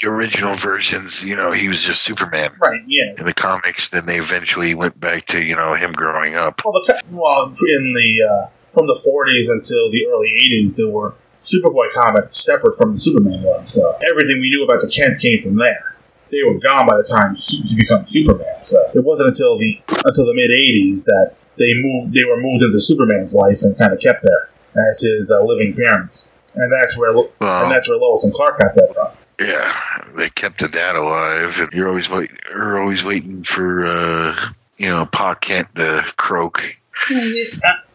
The 0.00 0.08
original 0.08 0.54
versions, 0.54 1.24
you 1.24 1.36
know, 1.36 1.52
he 1.52 1.68
was 1.68 1.82
just 1.82 2.02
Superman. 2.02 2.50
right, 2.60 2.80
yeah. 2.86 3.14
In 3.18 3.24
the 3.24 3.34
comics, 3.34 3.88
then 3.90 4.06
they 4.06 4.16
eventually 4.16 4.74
went 4.74 4.98
back 4.98 5.22
to 5.26 5.42
you 5.42 5.56
know 5.56 5.74
him 5.74 5.92
growing 5.92 6.34
up. 6.34 6.62
Well, 6.64 6.72
the, 6.72 7.02
well, 7.10 7.46
in 7.46 7.94
the 7.94 8.22
uh, 8.24 8.48
from 8.72 8.86
the 8.86 8.94
'40s 8.94 9.50
until 9.50 9.90
the 9.90 10.06
early 10.06 10.32
'80s, 10.50 10.76
there 10.76 10.88
were 10.88 11.14
Superboy 11.38 11.92
comic 11.94 12.28
separate 12.30 12.76
from 12.76 12.92
the 12.92 12.98
Superman 12.98 13.42
one. 13.42 13.66
So 13.66 13.96
everything 14.08 14.40
we 14.40 14.50
knew 14.50 14.64
about 14.64 14.80
the 14.80 14.88
Kents 14.88 15.18
came 15.18 15.40
from 15.40 15.56
there. 15.56 15.94
They 16.30 16.42
were 16.42 16.58
gone 16.58 16.86
by 16.86 16.96
the 16.96 17.04
time 17.04 17.36
Su- 17.36 17.66
he 17.66 17.76
became 17.76 18.04
Superman. 18.04 18.62
So 18.62 18.76
it 18.94 19.04
wasn't 19.04 19.28
until 19.28 19.58
the 19.58 19.80
until 20.04 20.26
the 20.26 20.34
mid 20.34 20.50
'80s 20.50 21.04
that 21.04 21.34
they 21.56 21.74
moved. 21.80 22.12
They 22.14 22.24
were 22.24 22.36
moved 22.40 22.62
into 22.62 22.80
Superman's 22.80 23.34
life 23.34 23.62
and 23.62 23.76
kind 23.78 23.92
of 23.92 24.00
kept 24.00 24.22
there 24.22 24.50
as 24.90 25.00
his 25.00 25.30
uh, 25.30 25.42
living 25.42 25.74
parents. 25.74 26.32
And 26.54 26.72
that's 26.72 26.98
where 26.98 27.12
Well- 27.12 27.30
and 27.40 27.70
that's 27.70 27.88
where 27.88 27.98
Lois 27.98 28.24
and 28.24 28.34
Clark 28.34 28.58
got 28.60 28.74
that 28.74 28.92
from. 28.94 29.08
Yeah, 29.40 29.72
they 30.16 30.28
kept 30.30 30.58
the 30.58 30.66
dad 30.68 30.96
alive, 30.96 31.56
and 31.60 31.72
you're 31.72 31.88
always 31.88 32.10
wait, 32.10 32.30
you're 32.50 32.80
always 32.80 33.04
waiting 33.04 33.44
for 33.44 33.86
uh, 33.86 34.34
you 34.76 34.88
know 34.88 35.06
Pa 35.06 35.34
Kent 35.34 35.72
to 35.76 36.02
croak. 36.16 36.74
Uh, 37.10 37.14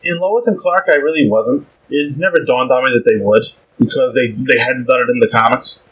In 0.04 0.18
Lois 0.20 0.48
and 0.48 0.58
Clark, 0.58 0.86
I 0.88 0.96
really 0.96 1.30
wasn't. 1.30 1.68
It 1.96 2.18
never 2.18 2.38
dawned 2.44 2.72
on 2.72 2.86
me 2.86 2.92
that 2.94 3.08
they 3.08 3.24
would 3.24 3.44
because 3.78 4.14
they 4.14 4.32
they 4.32 4.60
hadn't 4.60 4.86
done 4.86 5.02
it 5.02 5.10
in 5.10 5.20
the 5.20 5.30
comics 5.30 5.84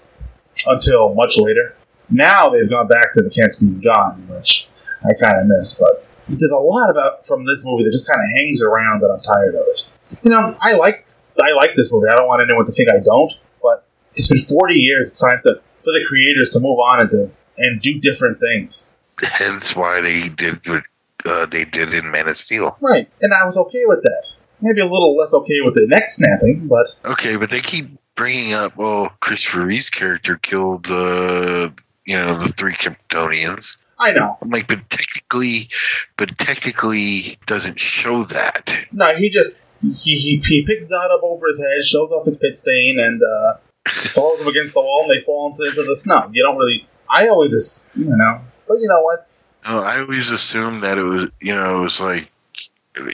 until 0.66 1.14
much 1.14 1.38
later. 1.38 1.76
Now 2.10 2.50
they've 2.50 2.70
gone 2.70 2.88
back 2.88 3.14
to 3.14 3.22
the 3.22 3.56
being 3.60 3.80
gone, 3.82 4.28
which 4.28 4.68
I 5.04 5.14
kind 5.14 5.40
of 5.40 5.48
miss. 5.48 5.76
But 5.76 6.06
there's 6.28 6.52
a 6.52 6.58
lot 6.58 6.90
about 6.90 7.26
from 7.26 7.46
this 7.46 7.64
movie 7.64 7.84
that 7.84 7.92
just 7.92 8.08
kind 8.08 8.20
of 8.20 8.26
hangs 8.36 8.62
around, 8.62 9.04
and 9.04 9.14
I'm 9.14 9.22
tired 9.22 9.56
of 9.56 9.62
it. 9.62 9.82
You 10.24 10.32
know, 10.32 10.58
I 10.60 10.74
like 10.74 11.06
I 11.42 11.52
like 11.52 11.76
this 11.76 11.92
movie. 11.92 12.08
I 12.12 12.16
don't 12.16 12.28
want 12.28 12.42
anyone 12.42 12.66
to 12.66 12.72
think 12.72 12.90
I 12.90 13.00
don't, 13.00 13.32
but 13.62 13.86
it's 14.16 14.28
been 14.28 14.40
40 14.40 14.74
years. 14.74 15.10
It's 15.10 15.22
time 15.22 15.40
to, 15.46 15.62
for 15.84 15.92
the 15.94 16.04
creators 16.08 16.50
to 16.52 16.60
move 16.60 16.80
on 16.80 17.02
and 17.02 17.10
to 17.12 17.32
and 17.58 17.82
do 17.82 18.00
different 18.00 18.40
things. 18.40 18.94
Hence 19.22 19.76
why 19.76 20.02
they 20.02 20.28
did 20.36 20.66
what 20.68 20.84
uh, 21.26 21.46
they 21.46 21.64
did 21.66 21.94
in 21.94 22.10
Man 22.12 22.28
of 22.28 22.36
Steel. 22.36 22.76
Right, 22.82 23.08
and 23.22 23.34
I 23.34 23.46
was 23.46 23.56
okay 23.58 23.86
with 23.86 24.02
that. 24.02 24.26
Maybe 24.62 24.82
a 24.82 24.86
little 24.86 25.16
less 25.16 25.34
okay 25.34 25.60
with 25.64 25.76
the 25.76 25.88
neck 25.88 26.06
snapping, 26.08 26.68
but 26.68 26.86
Okay, 27.06 27.38
but 27.38 27.50
they 27.50 27.60
keep 27.60 27.90
bringing 28.16 28.54
up. 28.54 28.76
Well, 28.78 29.10
Christopher 29.20 29.66
Reeve's 29.66 29.90
character 29.90 30.38
killed 30.38 30.88
uh, 30.90 31.70
you 32.06 32.16
know 32.16 32.36
the 32.36 32.54
three 32.56 32.74
Kryptonians. 32.74 33.78
I 34.00 34.14
know. 34.14 34.38
I'm 34.42 34.50
like, 34.50 34.68
but 34.68 34.90
technically, 34.90 35.70
but 36.18 36.36
technically 36.38 37.38
doesn't 37.46 37.80
show 37.80 38.24
that. 38.24 38.76
No, 38.92 39.14
he 39.16 39.30
just 39.30 39.56
he, 39.82 40.16
he, 40.18 40.38
he 40.38 40.66
picks 40.66 40.88
that 40.90 41.12
up 41.12 41.22
over 41.24 41.48
his 41.48 41.62
head, 41.62 41.86
shows 41.86 42.12
off 42.12 42.26
his 42.26 42.38
pit 42.38 42.58
stain, 42.58 43.00
and 43.00 43.22
uh, 43.22 43.58
falls 43.88 44.40
them 44.40 44.48
against 44.48 44.74
the 44.74 44.82
wall, 44.82 45.04
and 45.04 45.12
they 45.12 45.24
fall 45.24 45.50
into, 45.50 45.64
into 45.64 45.84
the 45.88 45.96
snow. 45.96 46.30
You 46.32 46.44
don't 46.44 46.58
really. 46.58 46.88
I 47.10 47.28
always, 47.28 47.52
just, 47.52 47.90
you 47.94 48.06
know, 48.06 48.42
but 48.68 48.76
you 48.76 48.88
know 48.88 49.02
what? 49.02 49.28
Oh, 49.68 49.84
I 49.84 50.00
always 50.00 50.32
assumed 50.32 50.84
that 50.84 50.98
it 50.98 51.04
was, 51.04 51.30
you 51.42 51.54
know, 51.54 51.82
it 51.82 51.84
was 51.84 52.00
like, 52.00 52.32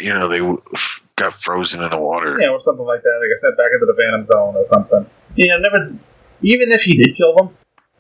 you 0.02 0.14
know, 0.14 0.28
they 0.28 0.42
got 1.18 1.34
frozen 1.34 1.84
in 1.84 1.90
the 1.90 1.98
water. 1.98 2.38
Yeah, 2.40 2.50
or 2.50 2.62
something 2.62 2.86
like 2.86 3.04
that. 3.04 3.20
Like 3.20 3.30
I 3.38 3.42
said, 3.42 3.58
back 3.58 3.72
into 3.74 3.86
the 3.86 3.94
Phantom 3.94 4.26
Zone 4.32 4.56
or 4.56 4.66
something. 4.66 5.06
Yeah, 5.36 5.58
know, 5.58 5.70
never. 5.70 5.88
Even 6.42 6.72
if 6.72 6.84
he 6.84 6.96
did 6.96 7.16
kill 7.16 7.36
them, 7.36 7.58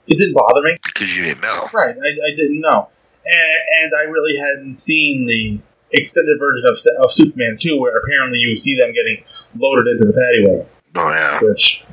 it 0.07 0.17
didn't 0.17 0.35
bother 0.35 0.61
me. 0.61 0.77
Because 0.83 1.17
you 1.17 1.23
didn't 1.25 1.41
know. 1.41 1.67
Right, 1.73 1.95
I, 1.97 2.07
I 2.07 2.35
didn't 2.35 2.61
know, 2.61 2.87
and, 3.25 3.57
and 3.83 3.93
I 3.95 4.03
really 4.03 4.37
hadn't 4.37 4.77
seen 4.77 5.25
the 5.25 5.59
extended 5.91 6.37
version 6.39 6.69
of, 6.69 6.77
of 7.03 7.11
Superman 7.11 7.57
2, 7.59 7.79
where 7.81 7.97
apparently 7.97 8.39
you 8.39 8.55
see 8.55 8.75
them 8.77 8.93
getting 8.93 9.23
loaded 9.57 9.87
into 9.91 10.05
the 10.05 10.13
paddy 10.13 10.45
wagon, 10.47 10.67
Oh 10.95 11.09
yeah, 11.09 11.39
which 11.41 11.83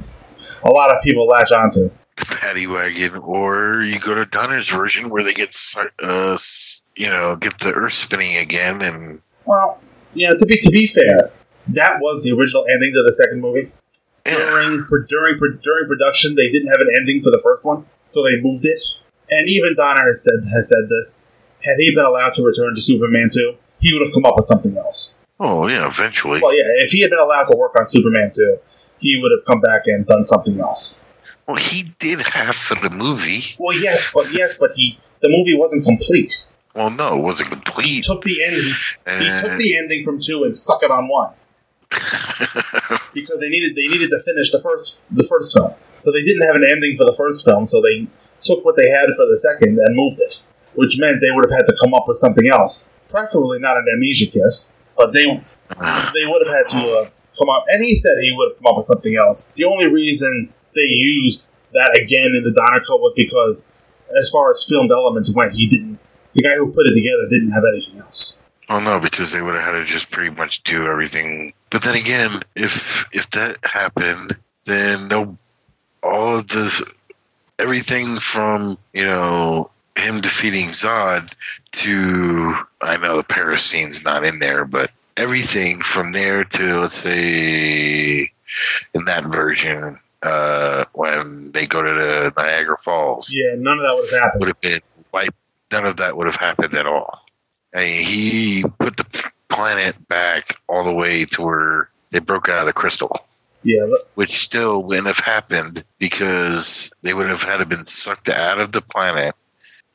a 0.63 0.71
lot 0.71 0.91
of 0.91 1.03
people 1.03 1.27
latch 1.27 1.51
onto. 1.53 1.91
the 2.17 2.39
paddy 2.41 2.67
wagon, 2.67 3.17
or 3.17 3.83
you 3.83 3.99
go 3.99 4.15
to 4.15 4.27
Donner's 4.27 4.69
version 4.69 5.09
where 5.11 5.23
they 5.23 5.33
get, 5.33 5.57
uh, 6.03 6.37
you 6.97 7.09
know, 7.09 7.37
get 7.37 7.59
the 7.59 7.73
Earth 7.73 7.93
spinning 7.95 8.37
again, 8.37 8.83
and 8.83 9.21
Well, 9.47 9.81
yeah. 10.15 10.35
To 10.35 10.47
be 10.47 10.59
to 10.61 10.71
be 10.71 10.87
fair, 10.87 11.31
that 11.69 12.01
was 12.01 12.23
the 12.23 12.33
original 12.33 12.65
ending 12.73 12.93
to 12.95 13.03
the 13.03 13.13
second 13.13 13.41
movie. 13.41 13.71
During 14.25 14.87
during 15.09 15.39
during 15.63 15.89
production, 15.89 16.35
they 16.35 16.49
didn't 16.51 16.69
have 16.69 16.81
an 16.81 16.89
ending 16.97 17.23
for 17.23 17.31
the 17.31 17.41
first 17.43 17.65
one, 17.65 17.87
so 18.11 18.23
they 18.23 18.41
moved 18.41 18.65
it. 18.65 18.79
And 19.31 19.49
even 19.49 19.75
Donner 19.75 20.05
has 20.09 20.23
said 20.23 20.45
has 20.55 20.69
said 20.69 20.89
this. 20.89 21.19
Had 21.63 21.77
he 21.79 21.95
been 21.95 22.05
allowed 22.05 22.35
to 22.35 22.43
return 22.43 22.75
to 22.75 22.81
Superman 22.81 23.31
two, 23.33 23.57
he 23.81 23.93
would 23.93 24.07
have 24.07 24.15
come 24.15 24.25
up 24.25 24.35
with 24.37 24.47
something 24.47 24.77
else. 24.77 25.17
oh 25.41 25.67
yeah, 25.69 25.87
eventually. 25.87 26.41
Well, 26.43 26.55
yeah, 26.57 26.85
if 26.85 26.91
he 26.91 27.01
had 27.01 27.11
been 27.11 27.19
allowed 27.19 27.47
to 27.47 27.57
work 27.57 27.75
on 27.79 27.89
Superman 27.89 28.33
two, 28.35 28.59
he 28.99 29.19
would 29.21 29.33
have 29.37 29.45
come 29.47 29.61
back 29.61 29.83
and 29.87 30.07
done 30.07 30.27
something 30.27 30.59
else. 30.61 31.03
Well, 31.47 31.57
he 31.57 31.85
did 31.99 32.21
half 32.29 32.71
of 32.71 32.81
the 32.81 32.91
movie. 32.91 33.43
Well, 33.59 33.79
yes, 33.79 34.11
but 34.15 34.27
yes, 34.33 34.57
but 34.59 34.73
he 34.75 34.99
the 35.21 35.29
movie 35.29 35.57
wasn't 35.57 35.85
complete. 35.85 36.47
Well, 36.75 36.91
no, 36.91 37.17
it 37.19 37.23
wasn't 37.23 37.49
He 37.51 37.55
complete. 37.55 38.05
took 38.05 38.23
the 38.23 38.43
end. 38.45 38.55
He, 38.55 39.25
he 39.25 39.41
took 39.41 39.59
the 39.59 39.77
ending 39.79 40.03
from 40.03 40.21
two 40.21 40.45
and 40.45 40.57
stuck 40.57 40.83
it 40.83 40.91
on 40.91 41.09
one. 41.09 41.33
because 43.15 43.39
they 43.39 43.49
needed 43.49 43.77
they 43.77 43.87
needed 43.87 44.11
to 44.11 44.21
finish 44.25 44.51
the 44.51 44.59
first 44.59 45.07
the 45.15 45.23
first 45.23 45.53
film. 45.53 45.73
So 46.01 46.11
they 46.13 46.23
didn't 46.23 46.43
have 46.43 46.57
an 46.57 46.65
ending 46.69 46.97
for 46.97 47.05
the 47.05 47.15
first 47.15 47.45
film, 47.45 47.67
so 47.67 47.81
they 47.81 48.07
took 48.43 48.65
what 48.65 48.77
they 48.77 48.91
had 48.91 49.07
for 49.15 49.25
the 49.25 49.39
second 49.39 49.79
and 49.79 49.97
moved 49.97 50.21
it, 50.21 50.43
which 50.75 50.99
meant 50.99 51.21
they 51.21 51.31
would 51.31 51.49
have 51.49 51.57
had 51.57 51.67
to 51.67 51.77
come 51.81 51.95
up 51.95 52.09
with 52.09 52.19
something 52.19 52.49
else, 52.49 52.91
preferably 53.09 53.59
not 53.59 53.77
an 53.77 53.87
amnesia 53.95 54.27
kiss, 54.27 54.75
but 54.97 55.13
they 55.13 55.25
they 56.15 56.27
would 56.27 56.47
have 56.47 56.55
had 56.55 56.69
to 56.71 56.91
uh, 56.99 57.09
come 57.39 57.49
up. 57.49 57.65
And 57.69 57.83
he 57.83 57.95
said 57.95 58.19
he 58.21 58.35
would 58.37 58.51
have 58.53 58.59
come 58.59 58.67
up 58.73 58.77
with 58.77 58.87
something 58.87 59.17
else. 59.17 59.53
The 59.55 59.65
only 59.65 59.87
reason 59.87 60.53
they 60.75 60.83
used 60.83 61.53
that 61.73 61.99
again 61.99 62.35
in 62.35 62.43
the 62.45 62.51
Donner 62.51 62.81
Cut 62.81 63.01
was 63.01 63.15
because, 63.17 63.67
as 64.19 64.29
far 64.31 64.51
as 64.51 64.65
filmed 64.69 64.91
elements 64.91 65.31
went, 65.31 65.53
he 65.53 65.67
didn't. 65.67 65.99
The 66.35 66.43
guy 66.43 66.55
who 66.57 66.73
put 66.73 66.87
it 66.87 66.95
together 66.95 67.29
didn't 67.29 67.53
have 67.53 67.65
anything 67.65 68.01
else. 68.01 68.39
Oh 68.69 68.81
no, 68.81 68.99
because 68.99 69.31
they 69.33 69.43
would 69.43 69.55
have 69.55 69.63
had 69.63 69.73
to 69.73 69.85
just 69.85 70.11
pretty 70.11 70.31
much 70.31 70.63
do 70.63 70.87
everything. 70.87 71.53
But 71.71 71.83
then 71.83 71.95
again, 71.95 72.41
if 72.57 73.05
if 73.13 73.29
that 73.31 73.59
happened, 73.65 74.33
then 74.65 75.09
no, 75.09 75.37
all 76.03 76.39
of 76.39 76.47
this, 76.47 76.83
everything 77.59 78.17
from 78.19 78.79
you 78.93 79.05
know 79.05 79.71
him 79.97 80.21
defeating 80.21 80.67
Zod 80.69 81.33
to 81.73 82.55
I 82.83 82.97
know 82.97 83.19
the 83.19 83.23
Paris 83.23 83.63
scene's 83.65 84.03
not 84.03 84.25
in 84.25 84.39
there, 84.39 84.65
but 84.65 84.91
everything 85.17 85.81
from 85.81 86.13
there 86.13 86.43
to 86.45 86.81
let's 86.81 86.97
say 86.97 88.31
in 88.95 89.05
that 89.05 89.25
version 89.27 89.99
uh, 90.23 90.85
when 90.95 91.53
they 91.53 91.67
go 91.67 91.83
to 91.83 91.91
the 91.91 92.33
Niagara 92.37 92.79
Falls 92.79 93.31
Yeah, 93.33 93.55
none 93.59 93.79
of 93.79 93.85
that 93.85 93.95
would 93.95 94.11
have 94.11 94.21
happened. 94.23 94.41
would 94.41 94.49
have 94.49 94.61
been 94.61 94.81
wiped. 95.13 95.37
None 95.75 95.87
of 95.87 95.97
that 95.97 96.17
would 96.17 96.29
have 96.29 96.37
happened 96.37 96.73
at 96.77 96.87
all. 96.87 97.25
I 97.75 97.81
mean, 97.81 98.05
he 98.05 98.65
put 98.79 98.97
the 98.97 99.33
planet 99.49 99.97
back 100.07 100.61
all 100.69 100.85
the 100.85 100.95
way 100.95 101.25
to 101.25 101.43
where 101.43 101.91
they 102.13 102.21
broke 102.21 102.49
out 102.49 102.61
of 102.61 102.67
the 102.67 102.73
crystal. 102.73 103.27
Yeah, 103.65 103.93
which 104.15 104.39
still 104.39 104.85
wouldn't 104.85 105.09
have 105.09 105.19
happened 105.19 105.83
because 105.99 106.93
they 107.03 107.13
would 107.13 107.29
have 107.29 107.43
had 107.43 107.57
to 107.57 107.67
been 107.67 107.83
sucked 107.83 108.29
out 108.29 108.61
of 108.61 108.71
the 108.71 108.83
planet. 108.83 109.35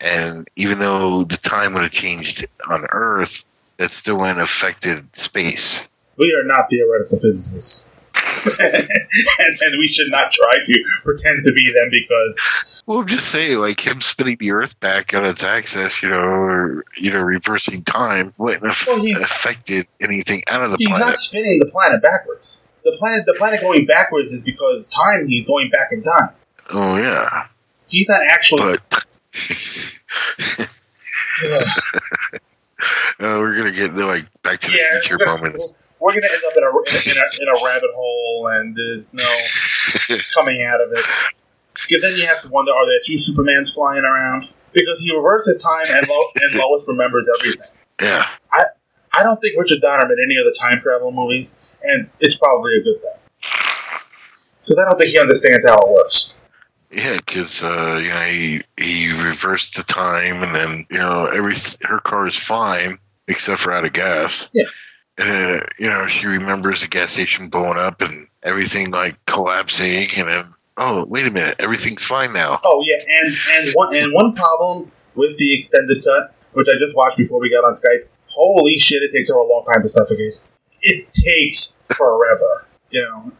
And 0.02 0.50
even 0.58 0.80
though 0.80 1.24
the 1.24 1.38
time 1.38 1.74
would 1.76 1.84
have 1.84 1.92
changed 1.92 2.46
on 2.70 2.86
Earth, 2.92 3.46
that 3.78 3.90
still 3.90 4.18
wouldn't 4.18 4.40
have 4.40 4.50
affected 4.50 5.16
space. 5.16 5.88
we 6.18 6.34
are 6.34 6.44
not 6.44 6.70
theoretical 6.70 7.20
physicists. 7.20 7.90
and, 8.60 8.90
and 9.62 9.80
we 9.80 9.88
should 9.88 10.12
not 10.12 10.34
try 10.34 10.56
to 10.62 10.84
pretend 11.06 11.46
to 11.46 11.54
be 11.54 11.72
them 11.72 11.90
because 11.90 12.38
Well, 12.90 13.00
I'm 13.02 13.06
just 13.06 13.32
saying, 13.32 13.60
like 13.60 13.86
him 13.86 14.02
spinning 14.02 14.38
the 14.40 14.52
Earth 14.52 14.80
back 14.80 15.14
on 15.14 15.24
its 15.24 15.44
axis, 15.44 16.02
you 16.02 16.10
know, 16.10 16.24
or 16.24 16.84
you 16.98 17.12
know, 17.12 17.22
reversing 17.22 17.84
time 17.84 18.34
wouldn't 18.40 18.66
have 18.66 18.84
Well, 18.88 19.06
affected 19.22 19.86
anything 20.02 20.42
out 20.50 20.64
of 20.64 20.72
the 20.72 20.78
he's 20.80 20.88
planet. 20.88 21.06
He's 21.06 21.12
not 21.12 21.18
spinning 21.20 21.60
the 21.60 21.68
planet 21.68 22.02
backwards. 22.02 22.64
The 22.84 22.96
planet, 22.98 23.28
the 23.28 23.36
planet 23.38 23.62
going 23.62 23.86
backwards 23.86 24.34
is 24.34 24.42
because 24.42 24.88
time. 24.88 25.28
He's 25.28 25.46
going 25.46 25.70
back 25.70 25.92
in 25.92 26.02
time. 26.02 26.30
oh 26.74 26.98
yeah, 26.98 27.46
He's 27.86 28.10
not 28.10 28.24
actually. 28.24 28.78
but 28.90 29.06
uh, 31.46 31.64
we're 33.20 33.56
gonna 33.56 33.72
get 33.72 33.96
like 33.98 34.26
Back 34.42 34.58
to 34.62 34.72
the 34.72 34.78
yeah, 34.78 35.00
Future 35.02 35.18
we're 35.20 35.26
gonna, 35.26 35.38
moments. 35.38 35.76
we're 36.00 36.14
gonna 36.14 36.26
end 36.26 36.42
up 36.48 36.58
in 36.58 36.64
a, 36.64 36.70
in 36.70 37.18
a 37.18 37.44
in 37.44 37.50
a 37.50 37.66
rabbit 37.68 37.92
hole, 37.94 38.48
and 38.48 38.76
there's 38.76 39.14
no 39.14 39.38
coming 40.34 40.64
out 40.64 40.82
of 40.82 40.92
it. 40.94 41.06
Because 41.88 42.02
then 42.02 42.16
you 42.16 42.26
have 42.28 42.42
to 42.42 42.50
wonder: 42.50 42.72
Are 42.72 42.86
there 42.86 43.00
two 43.06 43.14
Supermans 43.14 43.74
flying 43.74 44.04
around? 44.04 44.50
Because 44.74 45.00
he 45.00 45.16
reverses 45.16 45.58
time, 45.64 45.86
and, 45.90 46.08
Lo- 46.08 46.32
and 46.42 46.56
Lois 46.56 46.86
remembers 46.88 47.26
everything. 47.40 47.78
Yeah, 48.02 48.28
I 48.54 48.66
I 49.18 49.24
don't 49.24 49.42
think 49.42 49.60
Richard 49.60 49.82
Donner 49.82 50.08
made 50.08 50.22
any 50.24 50.38
other 50.40 50.54
time 50.54 50.82
travel 50.82 51.12
movies, 51.12 51.58
and 51.84 52.10
it's 52.20 52.38
probably 52.38 52.76
a 52.78 52.84
good 52.84 53.02
thing. 53.02 53.20
Because 54.62 54.78
I 54.78 54.86
don't 54.86 54.98
think 54.98 55.12
he 55.12 55.20
understands 55.20 55.66
how 55.68 55.78
it 55.78 55.90
works. 55.90 56.40
Yeah, 56.92 57.18
because 57.18 57.64
uh, 57.64 58.00
you 58.02 58.10
know 58.10 58.22
he 58.22 58.62
he 58.78 59.24
reversed 59.24 59.76
the 59.78 59.84
time, 59.84 60.42
and 60.42 60.56
then 60.56 60.86
you 60.90 60.98
know 60.98 61.26
every 61.26 61.56
her 61.84 62.00
car 62.00 62.28
is 62.28 62.38
fine 62.38 62.98
except 63.28 63.60
for 63.62 63.72
out 63.72 63.86
of 63.86 63.94
gas. 63.94 64.50
Yeah. 64.54 64.64
Uh, 65.20 65.60
you 65.78 65.90
know 65.90 66.08
she 66.08 66.28
remembers 66.28 66.82
the 66.82 66.88
gas 66.88 67.12
station 67.12 67.50
blowing 67.50 67.78
up 67.78 68.02
and 68.02 68.28
everything 68.44 68.92
like 68.92 69.24
collapsing, 69.26 70.08
and 70.18 70.30
then 70.30 70.54
oh 70.80 71.06
wait 71.06 71.28
a 71.28 71.32
minute, 71.32 71.56
everything's 71.60 72.04
fine 72.04 72.34
now. 72.34 72.60
Oh 72.64 72.84
yeah, 72.84 72.98
and 73.08 73.34
and 73.52 73.74
one 73.74 73.96
and 73.96 74.14
one 74.14 74.34
problem 74.34 74.92
with 75.16 75.38
the 75.38 75.58
extended 75.58 76.04
cut, 76.04 76.34
which 76.54 76.68
I 76.68 76.80
just 76.80 76.96
watched 76.96 77.18
before 77.18 77.40
we 77.40 77.52
got 77.52 77.64
on 77.64 77.74
Skype. 77.74 78.08
Holy 78.28 78.80
shit! 78.80 79.04
It 79.04 79.12
takes 79.12 79.30
her 79.30 79.36
a 79.36 79.44
long 79.44 79.64
time 79.72 79.84
to 79.84 79.90
suffocate. 79.90 80.40
It 80.82 81.08
takes 81.14 81.76
forever. 81.96 82.66
You 82.90 83.04
know. 83.04 83.32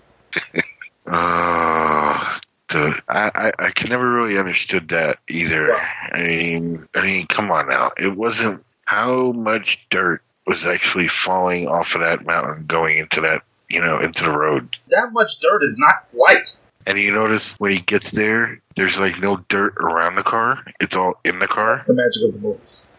Uh, 1.12 2.36
the 2.68 3.02
I, 3.10 3.32
I 3.34 3.52
I 3.60 3.72
can 3.72 3.90
never 3.90 4.12
really 4.12 4.38
understood 4.38 4.90
that 4.90 5.18
either. 5.28 5.70
Wow. 5.70 5.88
I 6.14 6.22
mean, 6.22 6.88
I 6.96 7.04
mean, 7.04 7.26
come 7.26 7.52
on 7.52 7.68
now, 7.68 7.92
it 7.98 8.16
wasn't 8.16 8.64
how 8.86 9.32
much 9.32 9.86
dirt 9.90 10.22
was 10.46 10.66
actually 10.66 11.08
falling 11.08 11.68
off 11.68 11.96
of 11.96 12.02
that 12.02 12.26
mountain 12.26 12.66
going 12.68 12.98
into 12.98 13.22
that 13.22 13.44
you 13.70 13.82
know 13.82 14.00
into 14.00 14.24
the 14.24 14.38
road. 14.38 14.76
That 14.90 15.14
much 15.14 15.40
dirt 15.40 15.64
is 15.64 15.76
not 15.78 16.06
white. 16.12 16.60
And 16.90 16.98
you 16.98 17.12
notice 17.12 17.54
when 17.60 17.72
he 17.72 17.80
gets 17.82 18.10
there, 18.12 18.60
there's 18.76 19.00
like 19.00 19.20
no 19.22 19.38
dirt 19.48 19.76
around 19.78 20.16
the 20.16 20.24
car. 20.24 20.64
It's 20.82 20.96
all 20.96 21.14
in 21.24 21.38
the 21.38 21.48
car. 21.48 21.74
That's 21.76 21.86
the 21.86 21.94
magic 21.94 22.24
of 22.24 22.34
the 22.34 22.40
movies. 22.40 22.90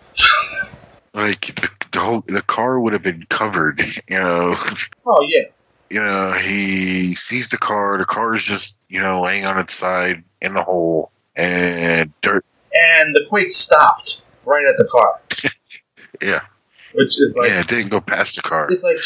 Like 1.13 1.41
the, 1.47 1.69
the 1.91 1.99
whole 1.99 2.21
the 2.21 2.43
car 2.43 2.79
would 2.79 2.93
have 2.93 3.03
been 3.03 3.27
covered. 3.29 3.81
You 4.09 4.19
know, 4.21 4.55
Oh 5.05 5.27
yeah. 5.29 5.47
you 5.91 6.01
know. 6.01 6.33
He 6.41 7.15
sees 7.17 7.49
the 7.49 7.59
car. 7.59 7.99
The 7.99 8.05
car 8.05 8.35
is 8.35 8.45
just 8.45 8.77
you 8.89 9.01
know 9.01 9.23
laying 9.23 9.45
on 9.45 9.59
its 9.59 9.75
side 9.75 10.23
in 10.41 10.55
the 10.55 10.63
hole, 10.63 11.11
and 11.37 12.13
dirt. 12.21 12.45
And 12.73 13.13
the 13.13 13.27
quake 13.29 13.51
stopped 13.51 14.23
right 14.45 14.65
at 14.67 14.77
the 14.77 14.89
car. 14.91 15.21
Yeah. 16.23 16.41
Which 16.93 17.19
is 17.19 17.35
like 17.35 17.49
yeah, 17.49 17.61
it 17.61 17.67
didn't 17.69 17.89
go 17.89 18.01
past 18.01 18.37
the 18.37 18.43
car. 18.43 18.69
it's 18.71 18.83
like 18.83 18.99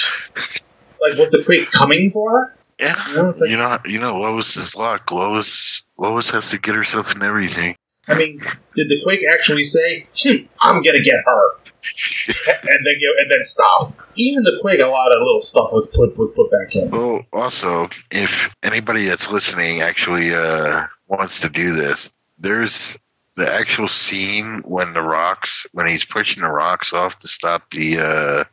like 1.01 1.17
was 1.19 1.31
the 1.31 1.45
quake 1.45 1.71
coming 1.71 2.11
for 2.11 2.31
her? 2.33 2.57
Yeah, 2.81 3.33
you 3.41 3.57
know, 3.57 3.79
you 3.85 4.01
know, 4.01 4.19
Lois 4.19 4.57
is 4.57 4.77
luck. 4.77 5.13
Lois, 5.13 5.83
Lois 5.97 6.31
has 6.31 6.51
to 6.51 6.59
get 6.59 6.75
herself 6.75 7.15
in 7.15 7.23
everything. 7.23 7.77
I 8.09 8.19
mean, 8.19 8.33
did 8.77 8.89
the 8.89 9.01
quake 9.03 9.23
actually 9.33 9.65
say, 9.65 10.07
"Hmm, 10.17 10.47
"I'm 10.61 10.83
gonna 10.83 11.03
get 11.03 11.23
her," 11.27 11.51
and 12.69 12.87
then 12.87 12.95
go 13.01 13.11
and 13.19 13.31
then 13.31 13.45
stop? 13.45 13.95
Even 14.17 14.43
the 14.43 14.59
quake, 14.61 14.81
a 14.81 14.87
lot 14.87 15.13
of 15.13 15.19
little 15.21 15.41
stuff 15.41 15.71
was 15.73 15.87
put 15.87 16.17
was 16.19 16.31
put 16.33 16.51
back 16.51 16.75
in. 16.75 16.91
Well, 16.91 17.23
also, 17.33 17.89
if 18.11 18.51
anybody 18.63 19.07
that's 19.07 19.31
listening 19.31 19.81
actually 19.81 20.35
uh, 20.35 20.87
wants 21.09 21.41
to 21.41 21.49
do 21.49 21.75
this, 21.75 22.11
there's 22.39 22.99
the 23.37 23.53
actual 23.53 23.89
scene 23.89 24.63
when 24.65 24.93
the 24.93 25.03
rocks, 25.03 25.67
when 25.73 25.89
he's 25.89 26.05
pushing 26.05 26.43
the 26.43 26.51
rocks 26.51 26.93
off 26.93 27.17
to 27.21 27.29
stop 27.29 27.71
the 27.71 27.99
uh, 27.99 28.45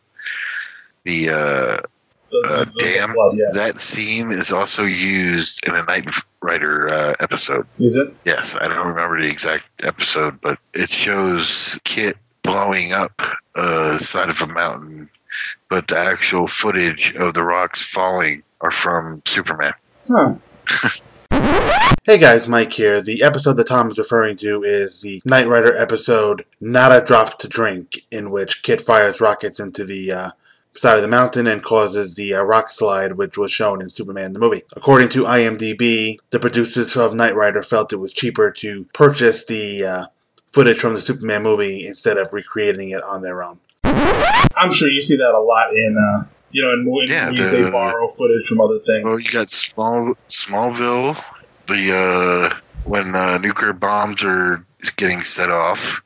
the 1.04 1.30
uh, 1.30 1.88
The, 2.32 2.48
uh, 2.50 2.60
the- 2.66 2.72
the 2.72 2.80
dam. 2.80 3.14
flood, 3.14 3.38
yeah. 3.38 3.46
That 3.54 3.78
scene 3.80 4.32
is 4.32 4.52
also 4.52 4.84
used 4.84 5.68
in 5.68 5.76
a 5.76 5.84
Knight 5.84 6.10
Rider 6.42 6.90
uh, 6.90 7.14
episode. 7.20 7.68
Is 7.80 7.96
it? 7.96 8.14
Yes, 8.26 8.56
I 8.60 8.68
don't 8.68 8.88
remember 8.88 9.22
the 9.22 9.28
exact 9.30 9.68
episode, 9.84 10.40
but 10.42 10.58
it 10.74 10.90
shows 10.90 11.80
KITT 11.84 12.16
blowing 12.44 12.94
up 12.94 13.22
uh, 13.56 13.98
side 13.98 14.30
of 14.30 14.42
a 14.42 14.48
mountain, 14.48 15.10
but 15.70 15.88
the 15.88 15.98
actual 16.00 16.48
footage 16.48 17.14
of 17.16 17.34
the 17.34 17.44
rocks 17.44 17.82
falling 17.94 18.44
are 18.62 18.72
from 18.72 19.22
Superman. 19.26 19.74
Huh. 20.08 20.36
Hey 22.04 22.18
guys, 22.18 22.48
Mike 22.48 22.74
here. 22.74 23.00
The 23.02 23.22
episode 23.22 23.58
that 23.58 23.68
Tom 23.68 23.90
is 23.90 23.98
referring 24.00 24.36
to 24.38 24.64
is 24.64 25.02
the 25.02 25.22
Knight 25.24 25.48
Rider 25.48 25.76
episode 25.78 26.44
Not 26.60 26.92
a 26.92 27.06
Drop 27.06 27.38
to 27.40 27.48
Drink, 27.48 28.00
in 28.12 28.32
which 28.32 28.64
KITT 28.64 28.82
fires 28.82 29.22
rockets 29.22 29.60
into 29.60 29.86
the 29.86 30.12
uh, 30.12 30.30
side 30.74 30.96
of 30.96 31.02
the 31.02 31.08
mountain 31.08 31.48
and 31.48 31.62
causes 31.64 32.16
the 32.16 32.34
uh, 32.34 32.44
rock 32.44 32.70
slide, 32.70 33.14
which 33.14 33.38
was 33.38 33.52
shown 33.52 33.82
in 33.82 33.90
Superman 33.90 34.32
the 34.32 34.40
movie. 34.40 34.62
According 34.76 35.10
to 35.10 35.24
IMDb, 35.24 36.18
the 36.30 36.40
producers 36.40 36.96
of 36.96 37.14
Knight 37.16 37.36
Rider 37.36 37.62
felt 37.62 37.92
it 37.94 37.98
was 37.98 38.14
cheaper 38.14 38.52
to 38.52 38.86
purchase 38.94 39.46
the 39.46 39.84
uh, 39.86 40.06
footage 40.48 40.80
from 40.80 40.94
the 40.94 41.02
Superman 41.02 41.44
movie 41.44 41.86
instead 41.86 42.18
of 42.18 42.28
recreating 42.34 42.90
it 42.92 43.04
on 43.04 43.22
their 43.22 43.44
own. 43.44 43.60
I'm 43.84 44.72
sure 44.74 44.90
you 44.90 45.02
see 45.02 45.18
that 45.18 45.34
a 45.34 45.40
lot 45.40 45.72
in 45.74 45.98
uh, 45.98 46.26
you 46.52 46.64
know 46.64 46.74
in 46.74 46.84
movies. 46.86 47.12
Yeah, 47.12 47.30
the- 47.32 47.44
they 47.64 47.70
borrow 47.70 48.08
footage 48.08 48.48
from 48.48 48.62
other 48.62 48.80
things. 48.80 49.08
Well, 49.08 49.20
you 49.20 49.30
got 49.30 49.50
Small 49.50 50.14
Smallville, 50.30 51.22
the 51.68 52.52
uh, 52.54 52.58
when 52.84 53.16
uh, 53.16 53.38
nuclear 53.40 53.74
bombs 53.74 54.24
are 54.24 54.66
getting 54.96 55.24
set 55.24 55.50
off. 55.52 56.02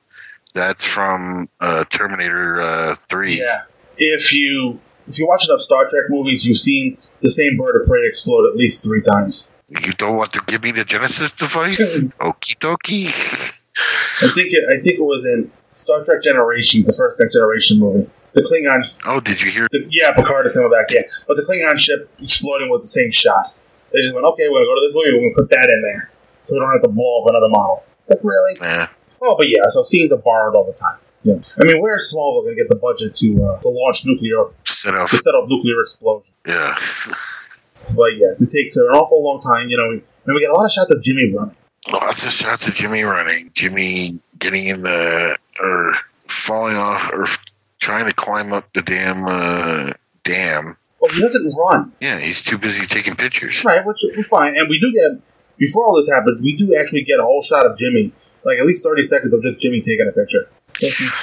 That's 0.53 0.85
from 0.85 1.49
uh, 1.59 1.83
Terminator 1.89 2.61
uh, 2.61 2.95
Three. 2.95 3.39
Yeah. 3.39 3.63
If 3.97 4.33
you 4.33 4.79
if 5.07 5.17
you 5.19 5.27
watch 5.27 5.47
enough 5.47 5.59
Star 5.61 5.87
Trek 5.89 6.05
movies, 6.09 6.45
you've 6.45 6.57
seen 6.57 6.97
the 7.21 7.29
same 7.29 7.57
bird 7.57 7.81
of 7.81 7.87
prey 7.87 8.05
explode 8.07 8.47
at 8.49 8.55
least 8.55 8.83
three 8.83 9.01
times. 9.01 9.51
You 9.69 9.91
don't 9.93 10.15
want 10.17 10.31
to 10.33 10.41
give 10.47 10.63
me 10.63 10.71
the 10.71 10.83
Genesis 10.83 11.31
device? 11.31 11.99
Okie 12.19 12.57
dokie. 12.59 13.61
I 14.23 14.31
think 14.33 14.53
it, 14.53 14.63
I 14.69 14.81
think 14.81 14.99
it 14.99 15.03
was 15.03 15.25
in 15.25 15.51
Star 15.73 16.03
Trek 16.03 16.21
Generation, 16.23 16.83
the 16.83 16.93
first 16.93 17.19
Next 17.19 17.33
Generation 17.33 17.79
movie. 17.79 18.09
The 18.33 18.41
Klingon, 18.41 18.83
Oh, 19.05 19.19
did 19.21 19.41
you 19.41 19.49
hear? 19.49 19.67
the, 19.71 19.87
yeah, 19.89 20.13
Picard 20.13 20.45
is 20.45 20.51
coming 20.53 20.69
back, 20.69 20.87
yeah, 20.91 21.01
but 21.27 21.37
the 21.37 21.43
Klingon 21.43 21.79
ship 21.79 22.09
exploding 22.19 22.69
was 22.69 22.81
the 22.83 22.87
same 22.89 23.09
shot. 23.09 23.55
They 23.93 24.01
just 24.01 24.13
went, 24.13 24.25
okay, 24.27 24.49
we're 24.49 24.59
gonna 24.59 24.65
go 24.65 24.75
to 24.75 24.87
this 24.87 24.93
movie, 24.95 25.11
we're 25.13 25.29
gonna 25.31 25.41
put 25.41 25.49
that 25.51 25.69
in 25.69 25.81
there, 25.81 26.11
so 26.45 26.53
we 26.53 26.59
don't 26.59 26.69
have 26.71 26.81
to 26.81 26.89
blow 26.89 27.23
up 27.23 27.29
another 27.29 27.47
model. 27.47 27.83
Like 28.09 28.19
really? 28.23 28.55
Oh, 29.21 29.37
but 29.37 29.47
yeah, 29.49 29.63
so 29.69 29.83
scenes 29.83 30.11
are 30.11 30.17
borrowed 30.17 30.55
all 30.55 30.65
the 30.65 30.77
time. 30.77 30.97
Yeah, 31.25 31.37
I 31.59 31.65
mean, 31.65 31.81
where's 31.81 32.13
Smallville 32.13 32.43
gonna 32.43 32.55
get 32.55 32.69
the 32.69 32.75
budget 32.75 33.15
to 33.17 33.43
uh, 33.43 33.61
to 33.61 33.67
launch 33.67 34.05
nuclear 34.05 34.53
set 34.63 34.93
up. 34.95 35.09
to 35.09 35.17
set 35.17 35.33
up 35.33 35.45
nuclear 35.47 35.79
explosion? 35.81 36.31
Yeah. 36.47 36.75
But 37.87 38.17
yes, 38.17 38.41
it 38.41 38.49
takes 38.51 38.77
an 38.77 38.85
awful 38.85 39.23
long 39.23 39.43
time. 39.43 39.69
You 39.69 39.77
know, 39.77 39.91
and 39.91 40.01
we 40.33 40.41
get 40.41 40.49
a 40.49 40.53
lot 40.53 40.65
of 40.65 40.71
shots 40.71 40.89
of 40.89 41.03
Jimmy 41.03 41.31
running. 41.31 41.55
Lots 41.93 42.25
of 42.25 42.31
shots 42.31 42.67
of 42.67 42.73
Jimmy 42.73 43.03
running. 43.03 43.51
Jimmy 43.53 44.19
getting 44.39 44.65
in 44.65 44.81
the 44.81 45.37
or 45.59 45.93
falling 46.27 46.75
off 46.75 47.11
or 47.13 47.27
trying 47.79 48.07
to 48.07 48.13
climb 48.13 48.53
up 48.53 48.71
the 48.73 48.81
damn 48.81 49.23
uh, 49.27 49.91
dam. 50.23 50.77
Well, 50.99 51.11
he 51.11 51.21
doesn't 51.21 51.53
run. 51.53 51.93
Yeah, 52.01 52.19
he's 52.19 52.41
too 52.41 52.57
busy 52.57 52.87
taking 52.87 53.15
pictures. 53.15 53.63
Right, 53.63 53.85
which 53.85 54.03
is 54.03 54.27
fine. 54.27 54.57
And 54.57 54.67
we 54.67 54.79
do 54.79 54.91
get, 54.91 55.21
before 55.57 55.85
all 55.85 56.01
this 56.01 56.11
happens, 56.11 56.41
we 56.41 56.55
do 56.55 56.75
actually 56.75 57.03
get 57.03 57.19
a 57.19 57.23
whole 57.23 57.43
shot 57.43 57.67
of 57.67 57.77
Jimmy, 57.77 58.11
like 58.43 58.57
at 58.57 58.65
least 58.65 58.83
30 58.83 59.03
seconds 59.03 59.33
of 59.33 59.43
just 59.43 59.59
Jimmy 59.59 59.81
taking 59.81 60.07
a 60.09 60.11
picture. 60.11 60.49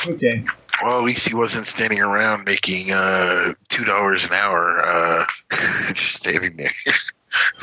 Okay. 0.08 0.44
Well, 0.82 0.98
at 0.98 1.04
least 1.04 1.28
he 1.28 1.34
wasn't 1.34 1.66
standing 1.66 2.00
around 2.00 2.44
making 2.44 2.86
uh, 2.92 3.48
two 3.68 3.84
dollars 3.84 4.24
an 4.26 4.32
hour, 4.32 4.82
uh, 4.84 5.24
just 5.50 6.14
standing 6.16 6.56
there. 6.56 6.70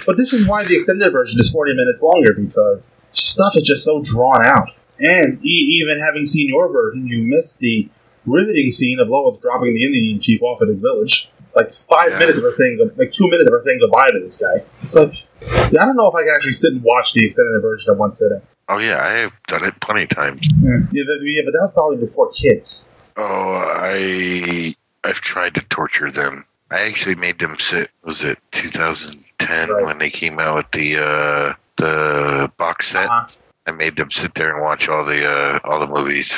But 0.05 0.17
this 0.17 0.31
is 0.33 0.47
why 0.47 0.63
the 0.65 0.75
extended 0.75 1.11
version 1.11 1.39
is 1.39 1.51
40 1.51 1.75
minutes 1.75 2.01
longer, 2.01 2.33
because 2.33 2.91
stuff 3.11 3.55
is 3.57 3.63
just 3.63 3.83
so 3.83 4.01
drawn 4.03 4.45
out. 4.45 4.69
And 4.99 5.43
e- 5.45 5.81
even 5.81 5.99
having 5.99 6.25
seen 6.27 6.47
your 6.49 6.71
version, 6.71 7.07
you 7.07 7.19
missed 7.23 7.59
the 7.59 7.89
riveting 8.25 8.71
scene 8.71 8.99
of 8.99 9.09
Lois 9.09 9.39
dropping 9.39 9.73
the 9.73 9.83
Indian 9.85 10.19
chief 10.19 10.41
off 10.41 10.61
at 10.61 10.67
his 10.67 10.81
village. 10.81 11.31
like 11.55 11.73
five 11.73 12.11
Yeah. 12.11 12.19
minutes 12.19 12.37
of 12.37 12.43
her 12.43 12.51
saying, 12.51 12.77
like 12.95 13.11
two 13.11 13.27
minutes 13.29 13.47
of 13.47 13.53
her 13.53 13.61
saying 13.63 13.79
goodbye 13.81 14.11
to 14.11 14.19
this 14.19 14.37
guy. 14.37 14.63
It's 14.83 14.95
like, 14.95 15.13
I 15.41 15.85
don't 15.85 15.95
know 15.97 16.07
if 16.07 16.15
I 16.15 16.23
can 16.23 16.31
actually 16.35 16.53
sit 16.53 16.73
and 16.73 16.83
watch 16.83 17.13
the 17.13 17.25
extended 17.25 17.59
version 17.61 17.91
of 17.91 17.97
one 17.97 18.11
sitting. 18.13 18.41
Oh 18.71 18.77
yeah, 18.77 18.99
I 19.01 19.13
have 19.19 19.33
done 19.47 19.65
it 19.65 19.79
plenty 19.81 20.03
of 20.03 20.09
times. 20.09 20.47
Yeah, 20.61 20.77
yeah, 20.91 21.03
but 21.43 21.51
that 21.51 21.59
was 21.59 21.71
probably 21.73 21.97
before 21.97 22.31
kids. 22.31 22.87
Oh, 23.17 23.73
I 23.75 24.71
I've 25.03 25.21
tried 25.21 25.55
to 25.55 25.61
torture 25.65 26.09
them. 26.09 26.45
I 26.71 26.87
actually 26.87 27.15
made 27.15 27.39
them 27.39 27.57
sit. 27.57 27.89
Was 28.03 28.23
it 28.23 28.37
2010 28.51 29.69
Right. 29.69 29.85
when 29.85 29.97
they 29.97 30.11
came 30.11 30.39
out 30.39 30.57
with 30.57 30.71
the 30.71 30.97
uh, 31.01 31.53
the 31.77 32.51
box 32.57 32.87
set? 32.89 33.09
Uh-huh. 33.09 33.25
I 33.67 33.71
made 33.71 33.95
them 33.95 34.11
sit 34.11 34.35
there 34.35 34.53
and 34.55 34.63
watch 34.63 34.87
all 34.87 35.03
the 35.03 35.25
uh, 35.27 35.59
all 35.63 35.79
the 35.79 35.87
movies. 35.87 36.29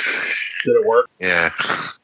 Did 0.66 0.72
it 0.72 0.88
work? 0.88 1.10
yeah, 1.20 1.50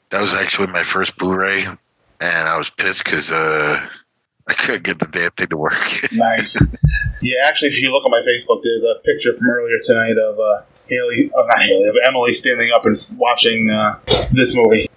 that 0.09 0.21
was 0.21 0.33
actually 0.33 0.67
my 0.67 0.83
first 0.83 1.17
Blu-ray, 1.17 1.61
and 1.63 2.47
I 2.47 2.57
was 2.57 2.69
pissed 2.69 3.03
because 3.05 3.31
uh, 3.31 3.85
I 4.47 4.53
couldn't 4.53 4.83
get 4.83 4.99
the 4.99 5.07
damn 5.07 5.31
thing 5.31 5.47
to 5.47 5.57
work. 5.57 5.73
Nice. 6.13 6.61
yeah, 7.21 7.45
actually, 7.45 7.69
if 7.69 7.81
you 7.81 7.91
look 7.91 8.05
on 8.05 8.11
my 8.11 8.21
Facebook, 8.21 8.61
there's 8.63 8.83
a 8.83 8.99
picture 9.03 9.31
from 9.33 9.49
earlier 9.49 9.77
tonight 9.83 10.17
of 10.17 10.39
uh, 10.39 10.61
Haley, 10.87 11.29
oh, 11.35 11.45
not 11.45 11.61
Haley, 11.61 11.87
of 11.89 11.95
Emily 12.07 12.33
standing 12.33 12.71
up 12.73 12.85
and 12.85 12.95
watching 13.17 13.69
uh, 13.69 13.99
this 14.31 14.55
movie. 14.55 14.89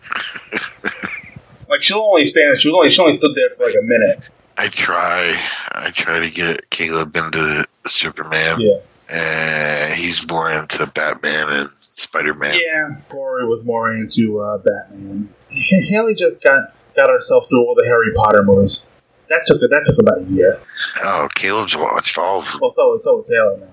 like 1.69 1.83
she'll 1.83 1.99
only 1.99 2.27
stand, 2.27 2.61
she 2.61 2.69
was 2.69 2.77
only 2.77 2.91
she 2.91 3.01
only 3.03 3.15
stood 3.15 3.35
there 3.35 3.51
for 3.51 3.67
like 3.67 3.75
a 3.75 3.83
minute. 3.83 4.21
I 4.57 4.69
try, 4.69 5.35
I 5.73 5.91
try 5.91 6.21
to 6.27 6.33
get 6.33 6.71
Caleb 6.71 7.17
into 7.17 7.67
Superman. 7.87 8.61
Yeah. 8.61 8.79
and 9.13 9.95
he's 9.95 10.29
more 10.31 10.51
into 10.51 10.87
Batman 10.87 11.49
and 11.49 11.71
Spider 11.75 12.35
Man. 12.35 12.55
Yeah, 12.55 13.01
Corey 13.09 13.47
was 13.47 13.65
more 13.65 13.93
into 13.93 14.39
uh, 14.41 14.59
Batman. 14.59 15.33
Haley 15.49 16.15
just 16.15 16.43
got 16.43 16.73
got 16.95 17.11
herself 17.11 17.49
through 17.49 17.61
all 17.67 17.75
the 17.75 17.87
Harry 17.87 18.13
Potter 18.15 18.43
movies. 18.45 18.91
That 19.31 19.47
took 19.47 19.61
that 19.61 19.83
took 19.87 19.99
about 19.99 20.19
a 20.19 20.25
year. 20.25 20.61
Oh, 21.05 21.29
Caleb's 21.35 21.77
watched 21.77 22.19
all 22.19 22.39
of 22.39 22.51
them. 22.51 22.59
Well, 22.61 22.73
so 22.75 22.99
so 22.99 23.17
was 23.17 23.29
Haley 23.29 23.61
now. 23.61 23.69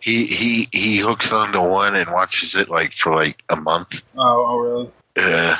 He 0.00 0.24
he 0.24 0.66
he 0.70 0.98
hooks 0.98 1.32
onto 1.32 1.60
one 1.60 1.96
and 1.96 2.10
watches 2.10 2.54
it 2.54 2.68
like 2.68 2.92
for 2.92 3.14
like 3.14 3.42
a 3.48 3.56
month. 3.56 4.04
Oh, 4.16 4.46
oh 4.46 4.58
really? 4.58 4.90
Uh, 5.16 5.56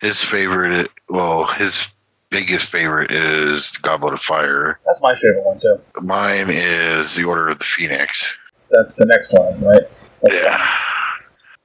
his 0.00 0.22
favorite, 0.22 0.88
well, 1.08 1.46
his 1.46 1.90
biggest 2.30 2.70
favorite 2.70 3.12
is 3.12 3.78
Goblet 3.78 4.14
of 4.14 4.20
Fire. 4.20 4.78
That's 4.84 5.00
my 5.00 5.14
favorite 5.14 5.44
one 5.44 5.60
too. 5.60 5.80
Mine 6.02 6.46
is 6.48 7.14
The 7.14 7.24
Order 7.24 7.48
of 7.48 7.58
the 7.58 7.64
Phoenix. 7.64 8.38
That's 8.70 8.96
the 8.96 9.06
next 9.06 9.32
one, 9.32 9.60
right? 9.60 9.82
That's 10.22 10.34
Yeah. 10.34 10.70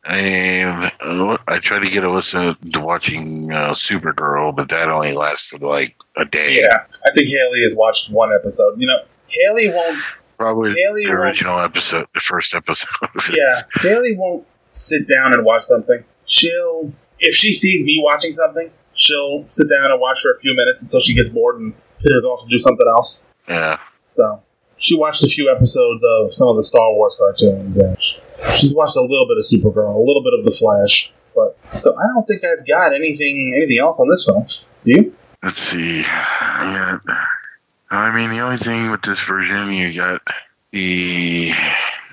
And 0.05 0.91
uh, 1.01 1.37
I 1.47 1.59
tried 1.59 1.83
to 1.83 1.89
get 1.89 2.03
Alyssa 2.03 2.59
to 2.73 2.81
watching 2.81 3.51
uh, 3.53 3.71
Supergirl, 3.71 4.55
but 4.55 4.69
that 4.69 4.89
only 4.89 5.13
lasted 5.13 5.63
like 5.63 5.95
a 6.17 6.25
day. 6.25 6.59
Yeah, 6.59 6.85
I 7.07 7.11
think 7.13 7.29
Haley 7.29 7.63
has 7.63 7.73
watched 7.73 8.11
one 8.11 8.33
episode. 8.33 8.79
You 8.79 8.87
know, 8.87 8.99
Haley 9.27 9.69
won't. 9.69 9.97
Probably 10.37 10.71
Haley 10.71 11.05
the 11.05 11.11
original 11.11 11.57
episode, 11.59 12.05
the 12.13 12.19
first 12.19 12.53
episode. 12.53 12.89
Yeah, 13.33 13.53
Haley 13.81 14.17
won't 14.17 14.45
sit 14.69 15.07
down 15.07 15.33
and 15.33 15.45
watch 15.45 15.63
something. 15.63 16.03
She'll, 16.25 16.91
if 17.19 17.35
she 17.35 17.53
sees 17.53 17.85
me 17.85 18.01
watching 18.03 18.33
something, 18.33 18.69
she'll 18.93 19.47
sit 19.47 19.69
down 19.69 19.91
and 19.91 20.01
watch 20.01 20.21
for 20.21 20.31
a 20.31 20.39
few 20.39 20.53
minutes 20.55 20.81
until 20.81 20.99
she 20.99 21.13
gets 21.13 21.29
bored 21.29 21.59
and 21.61 21.73
pitters 21.99 22.25
off 22.25 22.47
do 22.49 22.59
something 22.59 22.87
else. 22.87 23.25
yeah. 23.47 23.77
So 24.09 24.41
she 24.77 24.97
watched 24.97 25.23
a 25.23 25.27
few 25.27 25.49
episodes 25.49 26.03
of 26.03 26.33
some 26.33 26.49
of 26.49 26.57
the 26.57 26.63
Star 26.63 26.91
Wars 26.93 27.15
cartoons. 27.17 27.77
And 27.77 27.97
she's 28.55 28.73
watched 28.73 28.95
a 28.95 29.01
little 29.01 29.27
bit 29.27 29.37
of 29.37 29.43
Supergirl, 29.43 29.95
a 29.95 29.99
little 29.99 30.23
bit 30.23 30.33
of 30.37 30.45
The 30.45 30.51
Flash, 30.51 31.13
but 31.35 31.57
so 31.81 31.95
I 31.97 32.07
don't 32.07 32.27
think 32.27 32.43
I've 32.43 32.65
got 32.67 32.93
anything 32.93 33.53
anything 33.55 33.79
else 33.79 33.99
on 33.99 34.09
this 34.09 34.25
film. 34.25 34.45
Do 34.85 34.91
you? 34.91 35.15
Let's 35.43 35.57
see. 35.57 36.01
Yeah. 36.01 36.97
I 37.91 38.15
mean, 38.15 38.29
the 38.31 38.39
only 38.43 38.57
thing 38.57 38.89
with 38.91 39.01
this 39.03 39.23
version, 39.23 39.71
you 39.71 39.95
got 39.95 40.21
the 40.71 41.51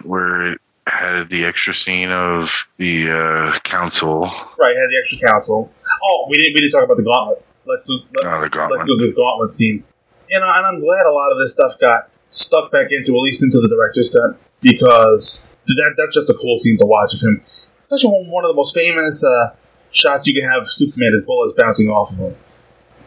where 0.02 0.52
it 0.52 0.60
had 0.86 1.28
the 1.30 1.44
extra 1.44 1.72
scene 1.72 2.10
of 2.10 2.66
the 2.78 3.06
uh, 3.10 3.58
council. 3.60 4.20
Right, 4.58 4.76
had 4.76 4.88
the 4.90 4.98
extra 5.02 5.26
council. 5.26 5.72
Oh, 6.02 6.26
we 6.28 6.36
didn't 6.36 6.54
we 6.54 6.60
didn't 6.60 6.72
talk 6.72 6.84
about 6.84 6.96
the 6.96 7.02
gauntlet. 7.02 7.44
Let's 7.66 7.88
let, 7.88 8.00
Oh, 8.24 8.30
the 8.36 8.40
let's 8.42 8.48
gauntlet. 8.56 8.80
go 8.80 8.96
to 8.98 9.06
this 9.06 9.14
gauntlet 9.14 9.54
scene. 9.54 9.84
You 10.28 10.40
know, 10.40 10.52
and 10.54 10.66
I'm 10.66 10.80
glad 10.80 11.06
a 11.06 11.10
lot 11.10 11.32
of 11.32 11.38
this 11.38 11.52
stuff 11.52 11.78
got 11.80 12.10
stuck 12.28 12.70
back 12.70 12.88
into 12.92 13.12
at 13.12 13.20
least 13.20 13.42
into 13.42 13.60
the 13.60 13.68
director's 13.68 14.10
cut 14.10 14.38
because 14.60 15.44
that 15.76 15.94
that's 15.96 16.14
just 16.14 16.30
a 16.30 16.34
cool 16.34 16.58
scene 16.58 16.78
to 16.78 16.86
watch 16.86 17.14
of 17.14 17.20
him. 17.20 17.42
Especially 17.84 18.10
when 18.10 18.30
one 18.30 18.44
of 18.44 18.48
the 18.48 18.54
most 18.54 18.74
famous 18.74 19.24
uh, 19.24 19.54
shots 19.90 20.26
you 20.26 20.34
can 20.34 20.48
have 20.48 20.66
Superman 20.66 21.12
is 21.14 21.24
bullets 21.24 21.54
bouncing 21.56 21.88
off 21.88 22.12
of 22.12 22.18
him. 22.18 22.36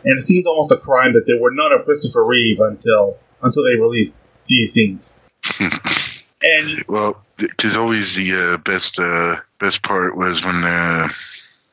And 0.03 0.19
it 0.19 0.21
seemed 0.21 0.45
almost 0.45 0.71
a 0.71 0.77
crime 0.77 1.13
that 1.13 1.25
there 1.25 1.39
were 1.39 1.51
none 1.51 1.71
of 1.71 1.85
Christopher 1.85 2.25
Reeve 2.25 2.59
until 2.59 3.17
until 3.41 3.63
they 3.63 3.75
released 3.75 4.13
these 4.47 4.73
scenes. 4.73 5.19
and 5.59 6.83
Well, 6.87 7.23
because 7.37 7.77
always 7.77 8.15
the 8.15 8.53
uh, 8.53 8.57
best 8.63 8.99
uh, 8.99 9.35
best 9.59 9.81
part 9.83 10.17
was 10.17 10.43
when 10.43 10.55
uh, 10.55 11.07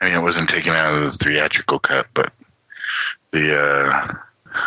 I 0.01 0.05
mean 0.07 0.19
it 0.19 0.23
wasn't 0.23 0.49
taken 0.49 0.73
out 0.75 0.93
of 0.93 1.01
the 1.01 1.11
theatrical 1.11 1.79
cut, 1.79 2.07
but 2.15 2.33
the 3.33 3.57
uh, 3.57 4.13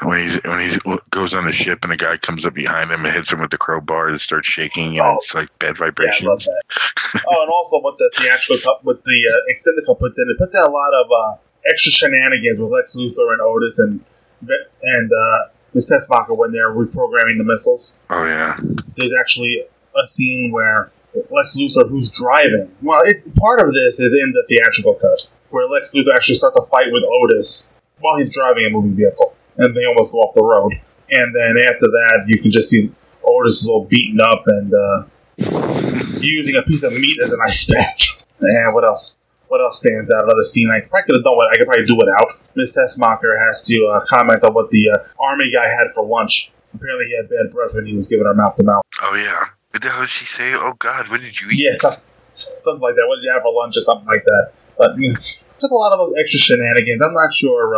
when 0.04 0.20
he's 0.20 0.40
when 0.44 0.60
he 0.62 0.78
goes 1.12 1.34
on 1.34 1.46
the 1.46 1.54
ship 1.54 1.80
and 1.84 1.94
a 1.94 1.98
guy 1.98 2.18
comes 2.18 2.46
up 2.46 2.54
behind 2.54 2.92
him 2.92 3.06
and 3.06 3.14
hits 3.14 3.32
him 3.32 3.40
with 3.42 3.52
the 3.52 3.58
crowbar 3.58 4.10
and 4.10 4.20
starts 4.20 4.48
shaking 4.48 4.98
and 4.98 5.08
Oh. 5.08 5.14
it's 5.16 5.34
like 5.36 5.48
bad 5.60 5.76
Yeah, 5.80 5.86
vibrations. 5.86 6.46
that. 6.46 7.24
oh, 7.28 7.42
and 7.44 7.52
also 7.52 7.82
with 7.84 7.98
the 7.98 8.12
theatrical 8.16 8.58
cut, 8.64 8.84
with 8.86 9.04
the 9.04 9.32
uh, 9.32 9.42
extended 9.50 9.86
cut 9.86 10.00
put 10.00 10.14
in, 10.18 10.30
it 10.30 10.38
put 10.38 10.54
in 10.54 10.64
a 10.64 10.70
lot 10.70 10.94
of 10.94 11.08
uh, 11.12 11.36
extra 11.70 11.92
shenanigans 11.92 12.60
with 12.60 12.70
Lex 12.72 12.96
Luthor 12.96 13.32
and 13.34 13.42
Otis 13.42 13.80
and 13.80 14.04
and 14.84 15.12
uh, 15.14 15.48
Miss 15.74 15.90
Tessmacher 15.90 16.36
when 16.38 16.52
they're 16.52 16.70
reprogramming 16.72 17.38
the 17.38 17.44
missiles. 17.46 17.94
Oh 18.10 18.26
yeah, 18.26 18.56
There's 18.98 19.14
actually 19.20 19.64
a 19.96 20.08
scene 20.08 20.52
where 20.52 20.92
Lex 21.30 21.56
Luthor, 21.58 21.88
who's 21.90 22.10
driving, 22.12 22.72
well, 22.82 23.02
it, 23.06 23.22
part 23.36 23.60
of 23.62 23.74
this 23.74 24.00
is 24.00 24.12
in 24.12 24.32
the 24.34 24.44
theatrical 24.50 24.96
cut, 24.96 25.20
where 25.50 25.68
Lex 25.68 25.94
Luthor 25.96 26.14
actually 26.16 26.36
starts 26.36 26.58
a 26.58 26.64
fight 26.70 26.88
with 26.92 27.04
Otis 27.04 27.72
while 28.00 28.18
he's 28.18 28.34
driving 28.34 28.66
a 28.66 28.70
moving 28.70 28.96
vehicle, 28.96 29.34
and 29.58 29.76
they 29.76 29.86
almost 29.86 30.12
go 30.12 30.20
off 30.20 30.34
the 30.34 30.44
road. 30.44 30.74
And 31.10 31.36
then 31.36 31.56
after 31.66 31.88
that, 31.88 32.26
you 32.28 32.42
can 32.42 32.52
just 32.52 32.70
see 32.70 32.92
Otis 33.24 33.62
is 33.62 33.68
all 33.68 33.86
beaten 33.86 34.20
up 34.22 34.44
and 34.48 34.74
uh, 34.74 35.04
using 36.20 36.56
a 36.56 36.64
piece 36.64 36.84
of 36.84 36.92
meat 36.94 37.18
as 37.24 37.32
an 37.32 37.40
ice 37.46 37.66
patch. 37.66 38.18
And 38.40 38.74
what 38.74 38.84
else? 38.84 39.18
What 39.48 39.62
else 39.62 39.80
stands 39.80 40.10
out? 40.10 40.24
Another 40.24 40.44
scene 40.44 40.72
I 40.72 40.82
probably 40.82 41.06
could 41.06 41.16
have 41.18 41.24
done. 41.24 41.36
What 41.36 41.52
I 41.54 41.58
could 41.58 41.68
probably 41.68 41.86
do 41.86 41.96
without. 41.96 42.40
Miss 42.56 42.76
Tessmacher 42.76 43.38
has 43.48 43.62
to 43.64 43.86
uh, 43.86 44.06
comment 44.06 44.44
on 44.44 44.54
what 44.54 44.70
the 44.72 44.90
uh, 44.90 44.98
army 45.24 45.52
guy 45.54 45.68
had 45.68 45.92
for 45.94 46.06
lunch. 46.06 46.52
Apparently, 46.74 47.06
he 47.06 47.16
had 47.16 47.30
bad 47.30 47.54
breath 47.54 47.76
when 47.76 47.86
he 47.86 47.96
was 47.96 48.08
giving 48.08 48.26
her 48.26 48.34
mouth 48.34 48.56
to 48.56 48.64
mouth. 48.64 48.84
oh 49.02 49.16
yeah. 49.16 49.50
What 49.72 49.82
the 49.82 49.90
hell 49.90 50.02
did 50.02 50.10
she 50.10 50.26
say? 50.26 50.54
Oh 50.56 50.74
God, 50.80 51.10
what 51.10 51.22
did 51.22 51.40
you 51.40 51.50
eat? 51.50 51.60
Yeah, 51.60 51.74
some, 51.74 51.96
something 52.30 52.82
like 52.82 52.96
that. 52.96 53.06
What 53.08 53.18
did 53.18 53.26
you 53.26 53.32
have 53.32 53.44
for 53.44 53.54
lunch 53.54 53.78
or 53.78 53.84
something 53.84 54.08
like 54.08 54.24
that? 54.26 54.54
But 54.78 54.98
you 54.98 55.10
know, 55.10 55.16
just 55.16 55.72
a 55.72 55.76
lot 55.76 55.94
of 55.94 56.00
those 56.00 56.16
extra 56.20 56.40
shenanigans. 56.40 57.02
I'm 57.02 57.14
not 57.14 57.34
sure. 57.34 57.78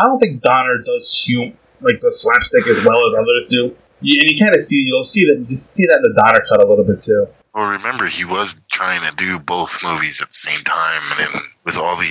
I 0.00 0.04
don't 0.04 0.18
think 0.18 0.42
Donner 0.42 0.78
does 0.78 1.06
hum 1.28 1.52
like 1.80 2.00
the 2.00 2.12
slapstick 2.12 2.66
as 2.66 2.84
well 2.84 2.98
as 3.08 3.18
others 3.18 3.48
do. 3.48 3.76
You, 4.02 4.20
and 4.22 4.30
you 4.30 4.38
kind 4.38 4.54
of 4.54 4.60
see 4.62 4.82
you'll 4.86 5.04
see 5.04 5.26
that 5.26 5.46
you 5.48 5.56
see 5.56 5.84
that 5.86 5.96
in 5.96 6.02
the 6.02 6.14
Donner 6.16 6.44
cut 6.48 6.64
a 6.64 6.68
little 6.68 6.84
bit 6.84 7.02
too. 7.02 7.26
Well, 7.54 7.70
remember 7.72 8.06
he 8.06 8.24
was 8.24 8.54
trying 8.70 9.00
to 9.08 9.14
do 9.16 9.38
both 9.40 9.82
movies 9.82 10.22
at 10.22 10.28
the 10.28 10.34
same 10.36 10.62
time, 10.64 11.02
and 11.10 11.18
then 11.20 11.42
with 11.64 11.76
all 11.76 11.96
the 11.96 12.06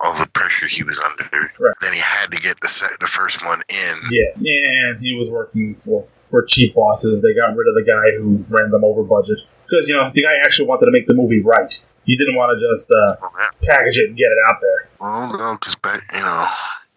all 0.00 0.12
the 0.14 0.26
pressure 0.34 0.66
he 0.66 0.82
was 0.82 0.98
under, 1.00 1.24
Right. 1.60 1.74
then 1.80 1.92
he 1.92 2.00
had 2.00 2.30
to 2.32 2.38
get 2.40 2.60
the 2.60 2.68
set, 2.68 2.98
the 2.98 3.06
first 3.06 3.44
one 3.46 3.62
in. 3.68 3.96
Yeah, 4.10 4.30
yeah, 4.40 4.88
and 4.90 4.98
he 5.00 5.14
was 5.16 5.28
working 5.30 5.76
for 5.76 6.06
for 6.28 6.42
cheap 6.44 6.74
bosses. 6.74 7.22
They 7.22 7.32
got 7.34 7.56
rid 7.56 7.68
of 7.68 7.74
the 7.74 7.84
guy 7.86 8.16
who 8.18 8.44
ran 8.48 8.70
them 8.70 8.84
over 8.84 9.02
budget 9.04 9.38
because 9.68 9.86
you 9.88 9.94
know 9.94 10.10
the 10.12 10.22
guy 10.22 10.34
actually 10.44 10.66
wanted 10.68 10.86
to 10.86 10.92
make 10.92 11.06
the 11.06 11.14
movie 11.14 11.40
right. 11.40 11.72
He 12.04 12.16
didn't 12.16 12.34
want 12.34 12.58
to 12.58 12.66
just 12.66 12.90
uh, 12.90 13.16
Well, 13.22 13.30
package 13.64 13.98
it 13.98 14.08
and 14.08 14.16
get 14.18 14.24
it 14.32 14.38
out 14.48 14.56
there. 14.60 14.88
Well, 15.00 15.38
no, 15.38 15.52
because 15.60 15.76
you 16.14 16.20
know, 16.20 16.46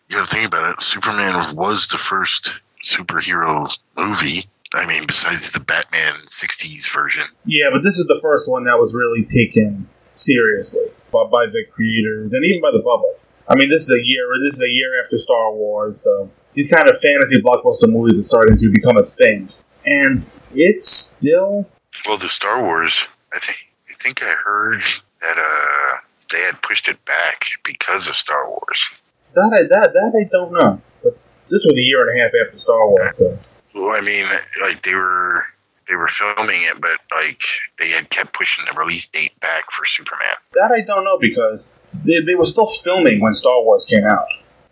you 0.09 0.17
got 0.17 0.27
to 0.27 0.35
think 0.35 0.47
about 0.47 0.73
it. 0.73 0.81
Superman 0.81 1.55
was 1.55 1.87
the 1.87 1.97
first 1.97 2.61
superhero 2.81 3.75
movie. 3.97 4.45
I 4.73 4.87
mean, 4.87 5.05
besides 5.05 5.53
the 5.53 5.59
Batman 5.59 6.25
'60s 6.25 6.91
version. 6.93 7.25
Yeah, 7.45 7.69
but 7.71 7.83
this 7.83 7.97
is 7.97 8.07
the 8.07 8.19
first 8.21 8.49
one 8.49 8.63
that 8.63 8.79
was 8.79 8.93
really 8.93 9.23
taken 9.23 9.87
seriously 10.13 10.87
by, 11.11 11.25
by 11.25 11.45
the 11.45 11.63
creators 11.71 12.31
and 12.33 12.43
even 12.45 12.61
by 12.61 12.71
the 12.71 12.81
public. 12.81 13.19
I 13.47 13.55
mean, 13.55 13.69
this 13.69 13.83
is 13.83 13.91
a 13.91 14.05
year. 14.05 14.25
This 14.43 14.55
is 14.55 14.63
a 14.63 14.69
year 14.69 14.99
after 15.03 15.17
Star 15.17 15.53
Wars, 15.53 16.01
so 16.01 16.31
these 16.53 16.71
kind 16.71 16.89
of 16.89 16.99
fantasy 16.99 17.41
blockbuster 17.41 17.91
movies 17.91 18.19
are 18.19 18.23
starting 18.23 18.57
to 18.57 18.69
become 18.71 18.97
a 18.97 19.03
thing, 19.03 19.49
and 19.85 20.25
it's 20.51 20.87
still 20.89 21.67
Well, 22.05 22.17
the 22.17 22.29
Star 22.29 22.63
Wars, 22.63 23.07
I 23.33 23.39
think, 23.39 23.57
I 23.89 23.93
think 23.93 24.23
I 24.23 24.33
heard 24.45 24.81
that 25.21 25.37
uh, 25.37 25.97
they 26.31 26.39
had 26.41 26.61
pushed 26.61 26.87
it 26.87 27.03
back 27.05 27.45
because 27.63 28.07
of 28.07 28.15
Star 28.15 28.49
Wars. 28.49 28.99
That 29.33 29.51
I, 29.53 29.63
that 29.63 29.93
that 29.93 30.13
I 30.19 30.29
don't 30.29 30.53
know. 30.53 30.81
But 31.03 31.17
this 31.49 31.63
was 31.65 31.77
a 31.77 31.81
year 31.81 32.07
and 32.07 32.19
a 32.19 32.23
half 32.23 32.31
after 32.45 32.57
Star 32.57 32.87
Wars, 32.87 33.17
so 33.17 33.37
Well, 33.75 33.95
I 33.95 34.01
mean, 34.01 34.25
like 34.63 34.81
they 34.83 34.95
were 34.95 35.45
they 35.87 35.95
were 35.95 36.07
filming 36.07 36.61
it, 36.61 36.79
but 36.81 36.91
like 37.15 37.41
they 37.77 37.89
had 37.89 38.09
kept 38.09 38.33
pushing 38.33 38.65
the 38.65 38.79
release 38.79 39.07
date 39.07 39.37
back 39.39 39.71
for 39.71 39.85
Superman. 39.85 40.35
that 40.53 40.71
I 40.71 40.81
don't 40.81 41.03
know 41.03 41.17
because 41.17 41.71
they, 42.05 42.21
they 42.21 42.35
were 42.35 42.45
still 42.45 42.67
filming 42.67 43.19
when 43.19 43.33
Star 43.33 43.61
Wars 43.61 43.85
came 43.85 44.05
out. 44.05 44.25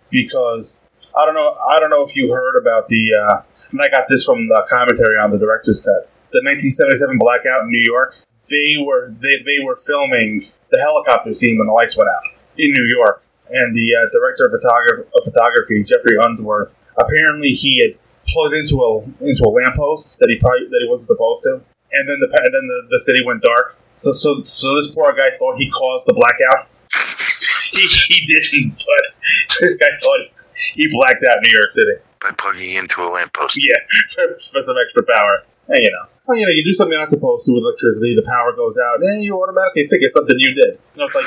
Because 0.10 0.80
I 1.18 1.26
don't 1.26 1.36
know. 1.36 1.56
I 1.70 1.80
don't 1.80 1.90
know 1.90 2.04
if 2.04 2.16
you 2.16 2.32
heard 2.32 2.60
about 2.60 2.88
the. 2.90 3.14
Uh, 3.14 3.42
and 3.72 3.82
I 3.82 3.90
got 3.90 4.08
this 4.08 4.26
from 4.26 4.48
the 4.48 4.66
commentary 4.70 5.18
on 5.18 5.32
the 5.32 5.38
director's 5.38 5.80
cut. 5.80 6.10
The 6.32 6.40
1977 6.44 7.18
blackout 7.18 7.64
in 7.64 7.70
New 7.70 7.84
York. 7.86 8.16
They 8.50 8.78
were 8.80 9.14
they, 9.22 9.38
they 9.46 9.64
were 9.64 9.76
filming 9.76 10.50
the 10.72 10.80
helicopter 10.80 11.34
scene 11.34 11.58
when 11.58 11.68
the 11.68 11.74
lights 11.74 11.98
went 11.98 12.10
out 12.10 12.24
in 12.58 12.72
New 12.72 12.88
York, 12.90 13.24
and 13.52 13.76
the 13.76 13.96
uh, 13.96 14.10
director 14.12 14.46
of, 14.46 14.52
photograph- 14.52 15.08
of 15.14 15.24
photography, 15.24 15.84
Geoffrey 15.84 16.16
Unsworth, 16.24 16.76
apparently 16.98 17.52
he 17.52 17.80
had 17.82 17.98
plugged 18.28 18.56
into 18.56 18.82
a 18.82 19.04
into 19.24 19.44
a 19.46 19.52
lamppost 19.52 20.18
that 20.20 20.30
he 20.30 20.38
probably 20.40 20.68
that 20.68 20.80
he 20.82 20.90
wasn't 20.90 21.08
supposed 21.08 21.44
to, 21.44 21.62
and 21.92 22.10
then 22.10 22.20
the 22.20 22.30
and 22.44 22.54
then 22.54 22.66
the, 22.68 22.88
the 22.92 23.00
city 23.00 23.24
went 23.26 23.42
dark. 23.42 23.76
So 23.96 24.12
so 24.12 24.42
so 24.42 24.76
this 24.76 24.90
poor 24.92 25.14
guy 25.14 25.32
thought 25.38 25.58
he 25.58 25.70
caused 25.70 26.08
the 26.08 26.14
blackout. 26.14 26.68
he, 27.72 27.88
he 27.88 28.26
didn't, 28.26 28.78
but 28.78 29.04
this 29.62 29.78
guy 29.78 29.90
thought 30.00 30.20
he 30.56 30.88
blacked 30.92 31.24
out 31.24 31.38
New 31.42 31.52
York 31.54 31.72
City. 31.72 31.96
by 32.22 32.32
plugging 32.38 32.76
into 32.76 33.02
a 33.02 33.10
lamppost. 33.10 33.58
Yeah, 33.58 33.80
for, 34.16 34.28
for 34.36 34.62
some 34.66 34.76
extra 34.78 35.04
power. 35.04 35.44
And 35.68 35.80
you 35.84 35.92
know, 35.92 36.06
oh, 36.28 36.34
you 36.34 36.46
know, 36.46 36.52
you 36.52 36.64
do 36.64 36.74
something 36.74 36.92
you're 36.94 37.02
not 37.02 37.10
supposed 37.10 37.46
to 37.46 37.52
with 37.54 37.64
electricity, 37.64 38.16
the 38.16 38.24
power 38.28 38.54
goes 38.56 38.76
out, 38.78 39.02
and 39.02 39.24
you 39.24 39.42
automatically 39.42 39.88
think 39.88 40.04
it's 40.04 40.16
something 40.16 40.36
you 40.38 40.54
did. 40.54 40.80
You 40.96 41.00
know, 41.00 41.06
it's 41.06 41.16
like 41.16 41.26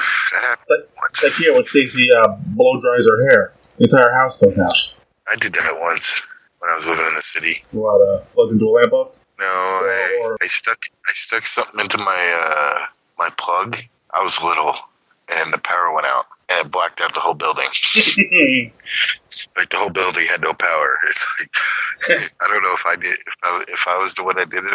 like, 0.70 0.88
like 1.22 1.32
here 1.34 1.52
when 1.54 1.64
Stacy 1.64 2.08
uh, 2.12 2.36
blow 2.54 2.80
dries 2.80 3.04
her 3.06 3.28
hair, 3.30 3.52
the 3.78 3.84
entire 3.84 4.12
house 4.12 4.38
goes 4.38 4.58
out. 4.58 4.72
I 5.28 5.36
did 5.36 5.54
that 5.54 5.78
once 5.80 6.20
when 6.58 6.70
I 6.72 6.76
was 6.76 6.86
living 6.86 7.06
in 7.08 7.14
the 7.14 7.22
city. 7.22 7.64
What 7.72 8.00
uh, 8.00 8.24
plugged 8.34 8.52
into 8.52 8.66
a 8.66 8.70
lamppost? 8.72 9.20
No, 9.40 9.46
I, 9.46 10.20
Or- 10.22 10.36
I 10.42 10.46
stuck 10.46 10.86
I 11.06 11.12
stuck 11.14 11.46
something 11.46 11.80
into 11.80 11.98
my 11.98 12.40
uh, 12.42 12.86
my 13.18 13.30
plug. 13.36 13.76
I 14.12 14.22
was 14.22 14.40
little, 14.42 14.74
and 15.40 15.52
the 15.52 15.58
power 15.58 15.92
went 15.92 16.06
out, 16.06 16.26
and 16.50 16.66
it 16.66 16.70
blacked 16.70 17.00
out 17.00 17.14
the 17.14 17.20
whole 17.20 17.34
building. 17.34 17.68
Like 19.56 19.68
the 19.70 19.76
whole 19.78 19.90
building 19.90 20.26
had 20.30 20.40
no 20.42 20.52
power. 20.54 20.96
It's 21.08 21.26
like 21.40 22.30
I 22.40 22.46
don't 22.48 22.62
know 22.62 22.74
if 22.74 22.86
I 22.86 22.94
did 22.96 23.18
if 23.18 23.34
I, 23.42 23.64
if 23.68 23.84
I 23.88 23.98
was 24.00 24.14
the 24.14 24.22
one 24.24 24.36
that 24.36 24.50
did 24.50 24.64
it. 24.64 24.72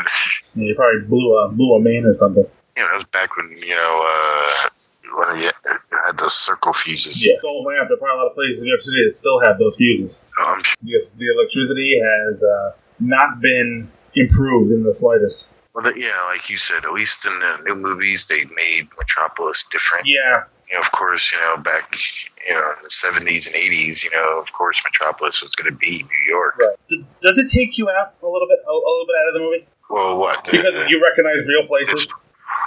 Yeah, 0.55 0.65
you 0.65 0.75
probably 0.75 1.01
blew 1.07 1.37
a 1.37 1.49
blew 1.49 1.75
a 1.75 1.79
main 1.79 2.05
or 2.05 2.13
something. 2.13 2.45
You 2.75 2.83
know, 2.83 2.89
that 2.91 2.97
was 2.97 3.07
back 3.07 3.37
when 3.37 3.51
you 3.57 3.75
know 3.75 4.03
uh, 4.05 4.69
when 5.15 5.37
we 5.37 5.43
had 5.45 6.17
those 6.17 6.33
circle 6.35 6.73
fuses. 6.73 7.25
Yeah, 7.25 7.35
don't 7.41 7.63
laugh. 7.63 7.87
There 7.87 7.95
are 7.95 7.99
probably 7.99 8.15
a 8.19 8.23
lot 8.23 8.27
of 8.31 8.35
places 8.35 8.61
in 8.61 8.65
New 8.65 8.71
York 8.71 8.81
City 8.81 9.05
that 9.07 9.15
still 9.15 9.39
have 9.41 9.57
those 9.59 9.77
fuses. 9.77 10.25
Um, 10.45 10.61
The, 10.83 11.07
the 11.17 11.31
electricity 11.33 11.99
has 12.01 12.43
uh, 12.43 12.71
not 12.99 13.39
been 13.39 13.89
improved 14.15 14.71
in 14.73 14.83
the 14.83 14.93
slightest. 14.93 15.49
well, 15.73 15.85
yeah, 15.97 16.21
like 16.27 16.49
you 16.49 16.57
said, 16.57 16.83
at 16.83 16.91
least 16.91 17.25
in 17.25 17.39
the 17.39 17.57
new 17.65 17.75
movies, 17.75 18.27
they 18.27 18.43
made 18.45 18.87
Metropolis 18.97 19.63
different. 19.71 20.05
Yeah, 20.07 20.43
you 20.69 20.75
know, 20.75 20.81
of 20.81 20.91
course, 20.91 21.31
you 21.33 21.39
know, 21.39 21.57
back, 21.57 21.93
you 22.47 22.53
know, 22.53 22.71
in 22.77 22.83
the 22.83 22.89
seventies 22.89 23.47
and 23.47 23.55
eighties, 23.55 24.03
you 24.03 24.11
know, 24.11 24.39
of 24.39 24.51
course, 24.53 24.81
Metropolis 24.83 25.41
was 25.43 25.55
going 25.55 25.71
to 25.71 25.77
be 25.77 26.03
New 26.03 26.31
York. 26.33 26.57
right. 26.59 26.75
Does 27.21 27.37
it 27.37 27.49
take 27.51 27.77
you 27.77 27.89
out 27.89 28.13
a 28.21 28.27
little 28.27 28.47
bit, 28.47 28.59
a, 28.67 28.71
a 28.71 28.73
little 28.73 29.05
bit 29.07 29.15
out 29.21 29.27
of 29.29 29.33
the 29.33 29.39
movie 29.39 29.67
Well, 29.89 30.17
what? 30.17 30.45
the- 30.45 30.51
because 30.51 30.89
you 30.89 31.01
recognize 31.03 31.47
real 31.47 31.65
places? 31.67 32.15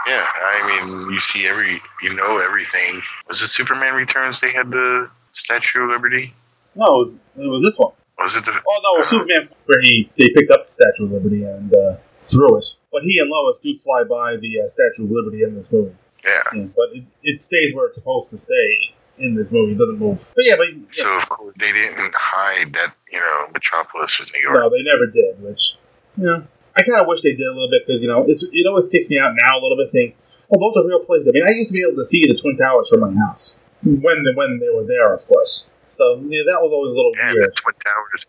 yeah, 0.07 0.25
I 0.35 0.85
mean, 0.87 1.11
you 1.13 1.19
see 1.21 1.47
every, 1.47 1.79
you 2.03 2.15
know, 2.15 2.39
everything. 2.39 3.01
Was 3.29 3.41
it 3.43 3.49
Superman 3.49 3.95
Returns? 3.95 4.41
They 4.41 4.53
had 4.53 4.71
the 4.71 5.11
Statue 5.33 5.83
of 5.83 5.91
Liberty. 5.91 6.33
No, 6.75 6.87
it 6.87 6.99
was, 6.99 7.15
it 7.39 7.49
was 7.49 7.63
this 7.63 7.77
one. 7.79 7.93
Was 8.19 8.37
it 8.37 8.45
the? 8.45 8.53
Oh 8.53 8.81
no, 8.83 8.97
it 8.97 8.99
was 9.01 9.09
Superman 9.09 9.49
where 9.67 9.81
he 9.83 10.11
they 10.17 10.31
picked 10.35 10.51
up 10.51 10.67
the 10.67 10.73
Statue 10.73 11.05
of 11.07 11.13
Liberty 11.13 11.43
and 11.45 11.75
uh, 11.75 11.97
threw 12.23 12.57
it. 12.59 12.65
But 12.93 13.03
he 13.03 13.19
and 13.19 13.29
Lois 13.31 13.57
do 13.63 13.75
fly 13.75 14.05
by 14.05 14.37
the 14.37 14.61
uh, 14.61 14.69
Statue 14.71 15.05
of 15.05 15.11
Liberty 15.11 15.43
in 15.43 15.55
this 15.57 15.71
movie. 15.73 15.95
Yeah. 16.25 16.31
Yeah, 16.55 16.67
but 16.77 16.97
it, 16.97 17.05
it 17.23 17.43
stays 17.43 17.75
where 17.75 17.87
it's 17.87 17.97
supposed 17.99 18.31
to 18.31 18.39
stay 18.39 18.95
in 19.19 19.35
this 19.35 19.51
movie. 19.51 19.73
It 19.73 19.79
doesn't 19.79 19.99
move. 19.99 20.27
But 20.35 20.45
yeah, 20.45 20.57
but 20.57 20.73
yeah, 20.75 20.83
So 20.91 21.19
of 21.19 21.29
course 21.29 21.55
they 21.59 21.73
didn't 21.73 22.15
hide 22.15 22.73
that 22.75 22.95
you 23.13 23.19
know 23.21 23.49
Metropolis 23.53 24.19
was 24.21 24.33
New 24.33 24.41
York. 24.43 24.57
no, 24.59 24.71
they 24.71 24.83
never 24.83 25.07
did. 25.07 25.43
Which 25.43 25.77
you 26.17 26.25
know, 26.25 26.47
I 26.77 26.83
kind 26.83 27.01
of 27.01 27.07
wish 27.07 27.23
they 27.23 27.35
did 27.35 27.47
a 27.47 27.51
little 27.53 27.71
bit 27.71 27.83
because 27.87 28.01
you 28.03 28.09
know 28.09 28.25
it's, 28.29 28.43
it 28.45 28.67
always 28.69 28.87
takes 28.89 29.09
me 29.11 29.19
out 29.19 29.33
now 29.35 29.59
a 29.59 29.61
little 29.63 29.77
bit. 29.77 29.89
Saying, 29.89 30.15
oh, 30.51 30.59
those 30.59 30.77
are 30.83 30.87
real 30.87 31.01
places. 31.01 31.29
I 31.29 31.33
mean, 31.33 31.47
I 31.47 31.51
used 31.51 31.69
to 31.69 31.75
be 31.75 31.83
able 31.83 31.97
to 31.97 32.05
see 32.05 32.27
the 32.27 32.39
Twin 32.39 32.57
Towers 32.57 32.89
from 32.89 33.01
my 33.01 33.13
house 33.15 33.61
when 33.83 34.25
when 34.35 34.59
they 34.59 34.69
were 34.75 34.85
there, 34.87 35.13
of 35.13 35.27
course. 35.27 35.71
So 35.89 36.17
yeah, 36.29 36.43
that 36.47 36.63
was 36.63 36.71
always 36.73 36.93
a 36.93 36.97
little 36.97 37.13
Yeah, 37.17 37.33
weird. 37.33 37.51
the 37.51 37.55
Twin 37.61 37.75
Towers, 37.85 38.25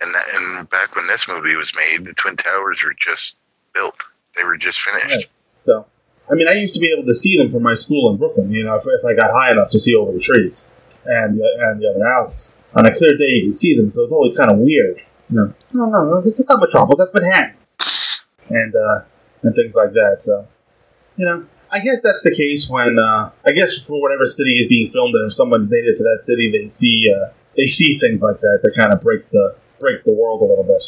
and 0.00 0.14
that, 0.14 0.24
and 0.34 0.70
back 0.70 0.96
when 0.96 1.06
this 1.06 1.28
movie 1.28 1.54
was 1.56 1.72
made, 1.76 2.04
the 2.04 2.14
Twin 2.14 2.36
Towers 2.36 2.82
were 2.82 2.94
just 2.98 3.38
built. 3.72 3.94
They 4.36 4.42
were 4.44 4.56
just 4.56 4.80
finished. 4.80 5.14
Right. 5.16 5.26
So, 5.58 5.86
I 6.30 6.34
mean, 6.34 6.48
I 6.48 6.54
used 6.54 6.74
to 6.74 6.80
be 6.80 6.90
able 6.92 7.06
to 7.06 7.14
see 7.14 7.36
them 7.36 7.48
from 7.48 7.62
my 7.62 7.74
school 7.74 8.10
in 8.10 8.16
Brooklyn. 8.16 8.50
You 8.50 8.64
know, 8.64 8.74
if, 8.76 8.84
if 8.86 9.04
I 9.04 9.14
got 9.14 9.30
high 9.30 9.52
enough 9.52 9.70
to 9.70 9.78
see 9.78 9.94
over 9.94 10.12
the 10.12 10.20
trees 10.20 10.70
and 11.04 11.38
the, 11.38 11.48
and 11.60 11.82
the 11.82 11.90
other 11.90 12.04
houses 12.04 12.58
on 12.74 12.86
a 12.86 12.94
clear 12.94 13.16
day, 13.16 13.28
you 13.28 13.42
can 13.44 13.52
see 13.52 13.76
them. 13.76 13.90
So 13.90 14.04
it's 14.04 14.12
always 14.12 14.36
kind 14.36 14.50
of 14.50 14.58
weird. 14.58 15.00
You 15.30 15.36
know, 15.36 15.54
no, 15.72 15.86
no, 15.86 16.04
no, 16.04 16.22
it's 16.24 16.42
not 16.48 16.60
Metropolis. 16.60 16.98
That's 16.98 17.14
Manhattan, 17.14 17.56
and 18.50 18.74
uh, 18.74 19.00
and 19.42 19.54
things 19.54 19.74
like 19.74 19.92
that. 19.92 20.16
So, 20.20 20.46
you 21.16 21.26
know. 21.26 21.46
I 21.70 21.80
guess 21.80 22.02
that's 22.02 22.22
the 22.22 22.32
case 22.36 22.70
when 22.70 23.00
uh, 23.00 23.30
I 23.44 23.50
guess 23.50 23.84
for 23.88 24.00
whatever 24.00 24.26
city 24.26 24.62
is 24.62 24.68
being 24.68 24.90
filmed 24.90 25.12
in, 25.16 25.26
if 25.26 25.32
someone's 25.32 25.68
native 25.68 25.96
to 25.96 26.04
that 26.04 26.22
city, 26.24 26.52
they 26.52 26.68
see 26.68 27.10
uh, 27.10 27.32
they 27.56 27.66
see 27.66 27.98
things 27.98 28.22
like 28.22 28.40
that 28.40 28.60
that 28.62 28.74
kind 28.78 28.92
of 28.92 29.00
break 29.00 29.28
the 29.30 29.56
break 29.80 30.04
the 30.04 30.12
world 30.12 30.40
a 30.42 30.44
little 30.44 30.62
bit. 30.62 30.82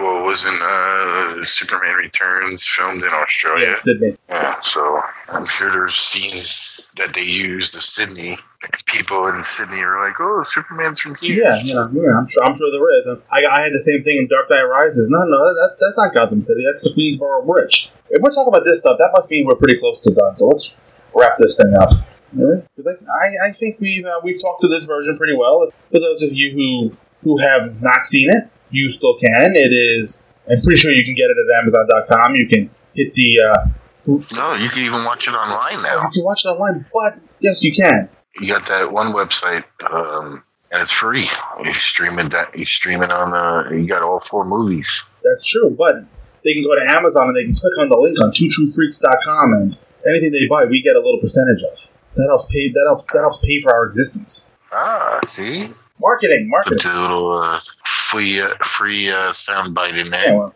Well, 0.00 0.24
wasn't 0.24 0.58
uh, 0.62 1.44
Superman 1.44 1.94
Returns 1.96 2.66
filmed 2.66 3.02
in 3.04 3.10
Australia? 3.12 3.68
Yeah, 3.68 3.76
Sydney. 3.76 4.16
Yeah, 4.30 4.60
so 4.60 5.00
I'm 5.28 5.44
sure 5.44 5.70
there's 5.70 5.94
scenes 5.94 6.80
that 6.96 7.12
they 7.14 7.22
used 7.24 7.74
of 7.76 7.82
Sydney. 7.82 8.34
People 8.86 9.26
in 9.28 9.42
Sydney 9.42 9.82
are 9.82 9.98
like, 10.04 10.16
"Oh, 10.20 10.42
Superman's 10.42 11.00
from 11.00 11.14
here." 11.20 11.42
Yeah, 11.42 11.74
know, 11.74 11.90
yeah, 11.92 12.18
I'm 12.18 12.26
sure. 12.28 12.44
I'm 12.44 12.56
sure 12.56 12.70
there 12.70 13.14
is. 13.14 13.22
I, 13.30 13.44
I 13.46 13.60
had 13.60 13.72
the 13.72 13.78
same 13.78 14.02
thing 14.02 14.16
in 14.18 14.28
Dark 14.28 14.48
Knight 14.50 14.62
Rises. 14.62 15.08
No, 15.08 15.18
no, 15.24 15.54
that, 15.54 15.76
that's 15.80 15.96
not 15.96 16.14
Gotham 16.14 16.42
City. 16.42 16.62
That's 16.66 16.82
the 16.82 16.90
Queensboro 16.90 17.46
Bridge. 17.46 17.90
If 18.10 18.22
we're 18.22 18.30
talking 18.32 18.48
about 18.52 18.64
this 18.64 18.80
stuff, 18.80 18.98
that 18.98 19.10
must 19.14 19.30
mean 19.30 19.46
we're 19.46 19.54
pretty 19.56 19.78
close 19.78 20.00
to 20.02 20.10
done. 20.14 20.36
So 20.36 20.48
let's 20.48 20.74
wrap 21.14 21.38
this 21.38 21.56
thing 21.56 21.74
up. 21.74 21.92
All 22.38 22.54
right? 22.54 22.64
'Cause 22.76 22.86
I, 23.08 23.48
I 23.48 23.52
think 23.52 23.78
we've 23.80 24.04
uh, 24.06 24.20
we've 24.24 24.40
talked 24.40 24.62
to 24.62 24.68
this 24.68 24.84
version 24.86 25.16
pretty 25.18 25.36
well. 25.36 25.70
For 25.92 26.00
those 26.00 26.22
of 26.22 26.32
you 26.32 26.52
who 26.52 26.96
who 27.22 27.38
have 27.38 27.80
not 27.82 28.06
seen 28.06 28.30
it, 28.30 28.48
you 28.70 28.90
still 28.90 29.16
can. 29.18 29.54
It 29.54 29.72
is. 29.72 30.24
I'm 30.50 30.60
pretty 30.62 30.78
sure 30.78 30.90
you 30.92 31.04
can 31.04 31.14
get 31.14 31.30
it 31.30 31.36
at 31.38 31.58
Amazon.com. 31.62 32.34
You 32.36 32.48
can 32.48 32.70
hit 32.94 33.14
the. 33.14 33.40
Uh, 33.40 33.66
No, 34.06 34.54
you 34.54 34.68
can 34.68 34.84
even 34.84 35.04
watch 35.04 35.28
it 35.28 35.32
online 35.34 35.82
now. 35.82 36.02
you 36.04 36.10
can 36.14 36.24
watch 36.24 36.44
it 36.44 36.48
online, 36.48 36.86
but 36.92 37.18
yes, 37.40 37.62
you 37.62 37.74
can. 37.74 38.08
You 38.40 38.48
got 38.48 38.66
that 38.66 38.92
one 38.92 39.12
website, 39.12 39.64
um, 39.92 40.42
and 40.72 40.82
it's 40.82 40.90
free. 40.92 41.26
You 41.64 41.74
stream 41.74 42.18
it. 42.18 42.30
That 42.30 42.56
you 42.58 42.64
stream 42.66 43.02
it 43.02 43.12
on. 43.12 43.34
Uh, 43.34 43.70
you 43.70 43.86
got 43.86 44.02
all 44.02 44.20
four 44.20 44.44
movies. 44.44 45.04
That's 45.22 45.44
true, 45.44 45.70
but 45.78 45.96
they 46.44 46.54
can 46.54 46.62
go 46.64 46.74
to 46.74 46.90
Amazon 46.90 47.28
and 47.28 47.36
they 47.36 47.44
can 47.44 47.54
click 47.54 47.76
on 47.78 47.88
the 47.88 47.96
link 47.96 48.18
on 48.20 48.32
twotruefreaks.com 48.32 49.52
and 49.52 49.76
anything 50.08 50.32
they 50.32 50.48
buy, 50.48 50.64
we 50.64 50.82
get 50.82 50.96
a 50.96 51.00
little 51.00 51.20
percentage 51.20 51.62
of. 51.62 51.90
That 52.16 52.26
helps 52.28 52.52
pay. 52.52 52.68
That 52.68 52.84
helps. 52.86 53.12
That 53.12 53.20
helps 53.20 53.44
pay 53.44 53.60
for 53.60 53.72
our 53.74 53.84
existence. 53.86 54.48
Ah, 54.72 55.20
see, 55.24 55.72
Marketing, 56.00 56.44
put 56.44 56.70
marketing. 56.72 56.92
the 56.92 57.00
little 57.00 57.32
uh, 57.38 57.60
free 57.84 58.40
uh, 58.40 58.48
free 58.64 59.10
uh, 59.10 59.32
sound 59.32 59.74
bite 59.74 59.96
in 59.96 60.06
Yeah, 60.06 60.12
there. 60.22 60.36
well, 60.36 60.54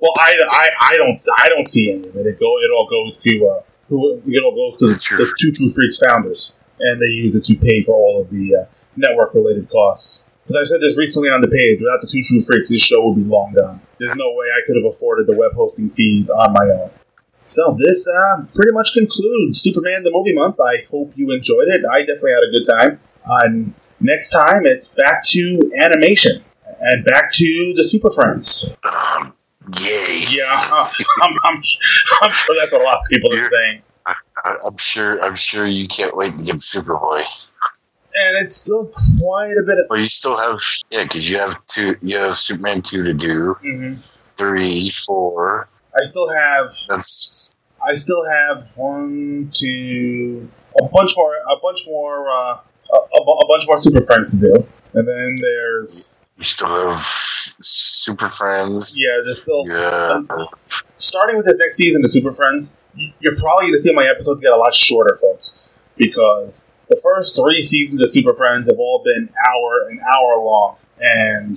well, 0.00 0.12
I, 0.18 0.38
I, 0.50 0.68
I 0.92 0.96
don't, 0.96 1.20
I 1.38 1.48
don't 1.48 1.70
see 1.70 1.92
any 1.92 2.08
of 2.08 2.16
it. 2.16 2.26
It 2.26 2.40
go, 2.40 2.56
it 2.58 2.70
all 2.74 2.88
goes 2.88 3.16
to, 3.22 3.46
uh, 3.46 3.62
who, 3.88 4.22
it 4.26 4.42
all 4.44 4.54
goes 4.54 4.78
to 4.78 4.86
the, 4.86 4.98
True. 4.98 5.18
the 5.18 5.34
Two 5.40 5.52
True 5.52 5.68
Freaks 5.74 5.98
founders, 6.04 6.54
and 6.80 7.00
they 7.02 7.06
use 7.06 7.34
it 7.34 7.44
to 7.46 7.54
pay 7.56 7.82
for 7.82 7.94
all 7.94 8.22
of 8.22 8.30
the 8.30 8.56
uh, 8.62 8.64
network-related 8.96 9.68
costs. 9.70 10.24
Because 10.46 10.66
I 10.66 10.72
said 10.72 10.80
this 10.80 10.96
recently 10.96 11.28
on 11.28 11.40
the 11.42 11.48
page, 11.48 11.80
without 11.80 12.00
the 12.00 12.06
Two 12.06 12.22
True 12.22 12.40
Freaks, 12.40 12.68
this 12.70 12.80
show 12.80 13.06
would 13.08 13.16
be 13.16 13.24
long 13.28 13.52
gone. 13.54 13.80
There's 13.98 14.16
no 14.16 14.32
way 14.32 14.46
I 14.46 14.60
could 14.66 14.76
have 14.76 14.86
afforded 14.86 15.26
the 15.26 15.36
web 15.36 15.52
hosting 15.52 15.90
fees 15.90 16.30
on 16.30 16.52
my 16.54 16.64
own. 16.72 16.90
So 17.44 17.76
this 17.78 18.06
uh, 18.06 18.44
pretty 18.54 18.72
much 18.72 18.92
concludes 18.94 19.60
Superman 19.60 20.04
the 20.04 20.10
Movie 20.10 20.34
Month. 20.34 20.60
I 20.60 20.86
hope 20.90 21.12
you 21.16 21.30
enjoyed 21.32 21.68
it. 21.68 21.82
I 21.90 22.00
definitely 22.00 22.32
had 22.32 22.44
a 22.44 22.52
good 22.52 22.66
time. 22.78 23.00
Uh, 23.26 23.72
next 24.00 24.30
time, 24.30 24.64
it's 24.64 24.94
back 24.94 25.24
to 25.26 25.72
animation 25.78 26.44
and 26.80 27.04
back 27.04 27.32
to 27.32 27.74
the 27.76 27.84
Super 27.84 28.10
Friends. 28.10 28.70
Um, 28.84 29.32
yay! 29.80 30.20
Yeah, 30.30 30.44
I'm, 31.22 31.34
I'm, 31.44 31.62
I'm 32.22 32.32
sure 32.32 32.56
that's 32.58 32.72
what 32.72 32.80
a 32.80 32.84
lot 32.84 33.00
of 33.00 33.06
people 33.10 33.34
are 33.34 33.42
saying. 33.42 33.82
I, 34.06 34.54
I'm 34.66 34.76
sure. 34.76 35.22
I'm 35.22 35.34
sure 35.34 35.66
you 35.66 35.86
can't 35.88 36.16
wait 36.16 36.38
to 36.38 36.44
get 36.44 36.56
Superboy. 36.56 37.22
And 38.14 38.44
it's 38.44 38.56
still 38.56 38.90
quite 39.20 39.52
a 39.52 39.62
bit 39.62 39.78
of. 39.78 39.86
Well, 39.90 40.00
you 40.00 40.08
still 40.08 40.36
have 40.36 40.58
yeah, 40.90 41.02
because 41.04 41.30
you 41.30 41.38
have 41.38 41.64
two. 41.66 41.94
You 42.02 42.18
have 42.18 42.36
Superman 42.36 42.82
two 42.82 43.02
to 43.04 43.14
do. 43.14 43.56
Mhm. 43.64 44.02
Three, 44.36 44.90
four. 44.90 45.68
I 45.96 46.04
still 46.04 46.28
have. 46.32 46.68
That's 46.88 47.54
I 47.86 47.94
still 47.94 48.28
have 48.28 48.68
one, 48.74 49.50
two, 49.54 50.48
a 50.80 50.84
bunch 50.86 51.16
more, 51.16 51.34
a 51.36 51.56
bunch 51.62 51.86
more, 51.86 52.28
uh, 52.28 52.58
a, 52.92 52.96
a, 52.96 53.20
a 53.22 53.46
bunch 53.48 53.66
more 53.66 53.80
Super 53.80 54.00
Friends 54.02 54.32
to 54.32 54.40
do, 54.40 54.54
and 54.94 55.06
then 55.08 55.36
there's 55.40 56.14
you 56.38 56.44
still 56.46 56.68
have 56.68 57.00
Super 57.00 58.28
Friends. 58.28 58.94
yeah, 58.96 59.20
there's 59.24 59.42
still 59.42 59.64
Yeah. 59.66 60.22
starting 60.98 61.36
with 61.36 61.46
this 61.46 61.56
next 61.58 61.76
season 61.76 62.04
of 62.04 62.10
Super 62.10 62.32
Friends. 62.32 62.74
You're 63.20 63.36
probably 63.36 63.66
going 63.66 63.74
to 63.74 63.80
see 63.80 63.92
my 63.92 64.06
episodes 64.06 64.40
get 64.40 64.52
a 64.52 64.56
lot 64.56 64.74
shorter, 64.74 65.16
folks, 65.20 65.60
because 65.96 66.66
the 66.88 66.98
first 67.02 67.36
three 67.36 67.60
seasons 67.60 68.00
of 68.02 68.08
Super 68.10 68.32
Friends 68.34 68.66
have 68.68 68.78
all 68.78 69.02
been 69.04 69.28
hour 69.48 69.88
an 69.90 70.00
hour 70.00 70.42
long. 70.42 70.76
and 71.00 71.56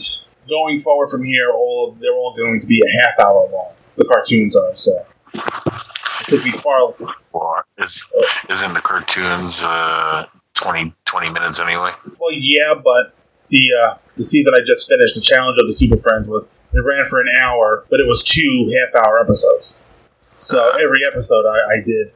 going 0.50 0.80
forward 0.80 1.08
from 1.08 1.24
here, 1.24 1.50
all 1.52 1.96
they're 2.02 2.12
all 2.14 2.34
going 2.36 2.60
to 2.60 2.68
be 2.68 2.82
a 2.82 3.02
half 3.04 3.20
hour 3.20 3.48
long. 3.52 3.72
The 3.96 4.06
cartoons 4.06 4.56
are 4.56 4.74
so. 4.76 5.06
It 5.34 6.26
could 6.28 6.44
be 6.44 6.52
far. 6.52 6.94
Well, 7.32 7.64
is, 7.78 8.06
isn't 8.50 8.74
the 8.74 8.82
cartoons 8.82 9.62
uh, 9.64 10.26
20, 10.56 10.94
20 11.06 11.30
minutes 11.32 11.60
anyway? 11.60 11.92
Well, 12.20 12.32
yeah, 12.32 12.74
but 12.74 13.16
the 13.50 13.64
uh, 13.84 13.98
to 14.16 14.24
see 14.24 14.44
that 14.44 14.54
I 14.54 14.66
just 14.66 14.90
finished 14.90 15.16
the 15.16 15.22
challenge 15.22 15.58
of 15.60 15.68
the 15.68 15.74
Super 15.74 15.98
Friends 15.98 16.28
with 16.28 16.46
it 16.74 16.80
ran 16.80 17.04
for 17.04 17.20
an 17.20 17.28
hour, 17.38 17.86
but 17.90 18.00
it 18.00 18.08
was 18.08 18.24
two 18.24 18.72
half 18.80 19.04
hour 19.04 19.20
episodes. 19.20 19.86
So 20.20 20.70
every 20.70 21.02
episode 21.06 21.46
I, 21.46 21.80
I 21.80 21.84
did 21.84 22.14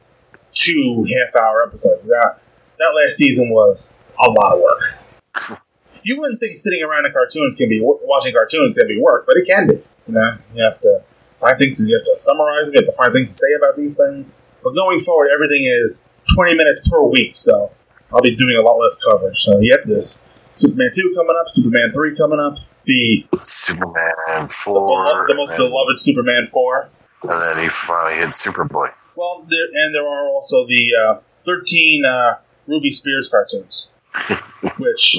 two 0.52 1.06
half 1.18 1.36
hour 1.36 1.62
episodes. 1.62 2.02
That 2.06 2.38
that 2.78 2.92
last 2.94 3.16
season 3.16 3.50
was 3.50 3.94
a 4.18 4.30
lot 4.30 4.54
of 4.54 4.60
work. 4.60 5.60
You 6.02 6.20
wouldn't 6.20 6.38
think 6.38 6.56
sitting 6.56 6.84
around 6.84 7.04
in 7.04 7.10
cartoons 7.10 7.56
can 7.56 7.68
be 7.68 7.80
watching 7.82 8.32
cartoons 8.32 8.78
can 8.78 8.86
be 8.86 8.96
work, 8.96 9.26
but 9.26 9.36
it 9.36 9.44
can 9.44 9.66
be. 9.66 9.74
You 10.06 10.14
know, 10.14 10.38
you 10.54 10.62
have 10.62 10.78
to 10.82 11.02
find 11.40 11.58
things. 11.58 11.84
You 11.84 11.96
have 11.96 12.04
to 12.04 12.14
summarize 12.16 12.66
them. 12.66 12.74
You 12.74 12.86
have 12.86 12.94
to 12.94 12.96
find 12.96 13.12
things 13.12 13.30
to 13.30 13.34
say 13.34 13.52
about 13.58 13.76
these 13.76 13.96
things. 13.96 14.40
But 14.62 14.76
going 14.76 15.00
forward, 15.00 15.30
everything 15.34 15.64
is 15.64 16.04
twenty 16.32 16.54
minutes 16.54 16.88
per 16.88 17.02
week, 17.02 17.34
so 17.34 17.72
I'll 18.12 18.20
be 18.20 18.34
doing 18.36 18.56
a 18.56 18.62
lot 18.62 18.76
less 18.76 18.98
coverage. 19.02 19.42
So 19.42 19.58
yep, 19.60 19.84
this 19.84 20.26
Superman 20.54 20.90
two 20.94 21.12
coming 21.14 21.36
up, 21.38 21.48
Superman 21.48 21.92
three 21.92 22.16
coming 22.16 22.40
up, 22.40 22.56
the 22.84 23.16
Superman 23.40 24.12
the, 24.42 24.60
4, 24.64 25.26
the 25.28 25.34
most 25.36 25.56
then, 25.58 25.68
beloved 25.68 26.00
Superman 26.00 26.46
four. 26.46 26.88
and 27.22 27.30
then 27.32 27.62
he 27.62 27.68
finally 27.68 28.14
hit 28.16 28.30
Superboy. 28.30 28.90
Well, 29.16 29.46
there, 29.48 29.66
and 29.84 29.94
there 29.94 30.06
are 30.06 30.28
also 30.28 30.66
the 30.66 30.92
uh, 30.94 31.20
13 31.46 32.04
uh, 32.04 32.34
Ruby 32.66 32.90
Spears 32.90 33.28
cartoons, 33.28 33.90
which 34.78 35.18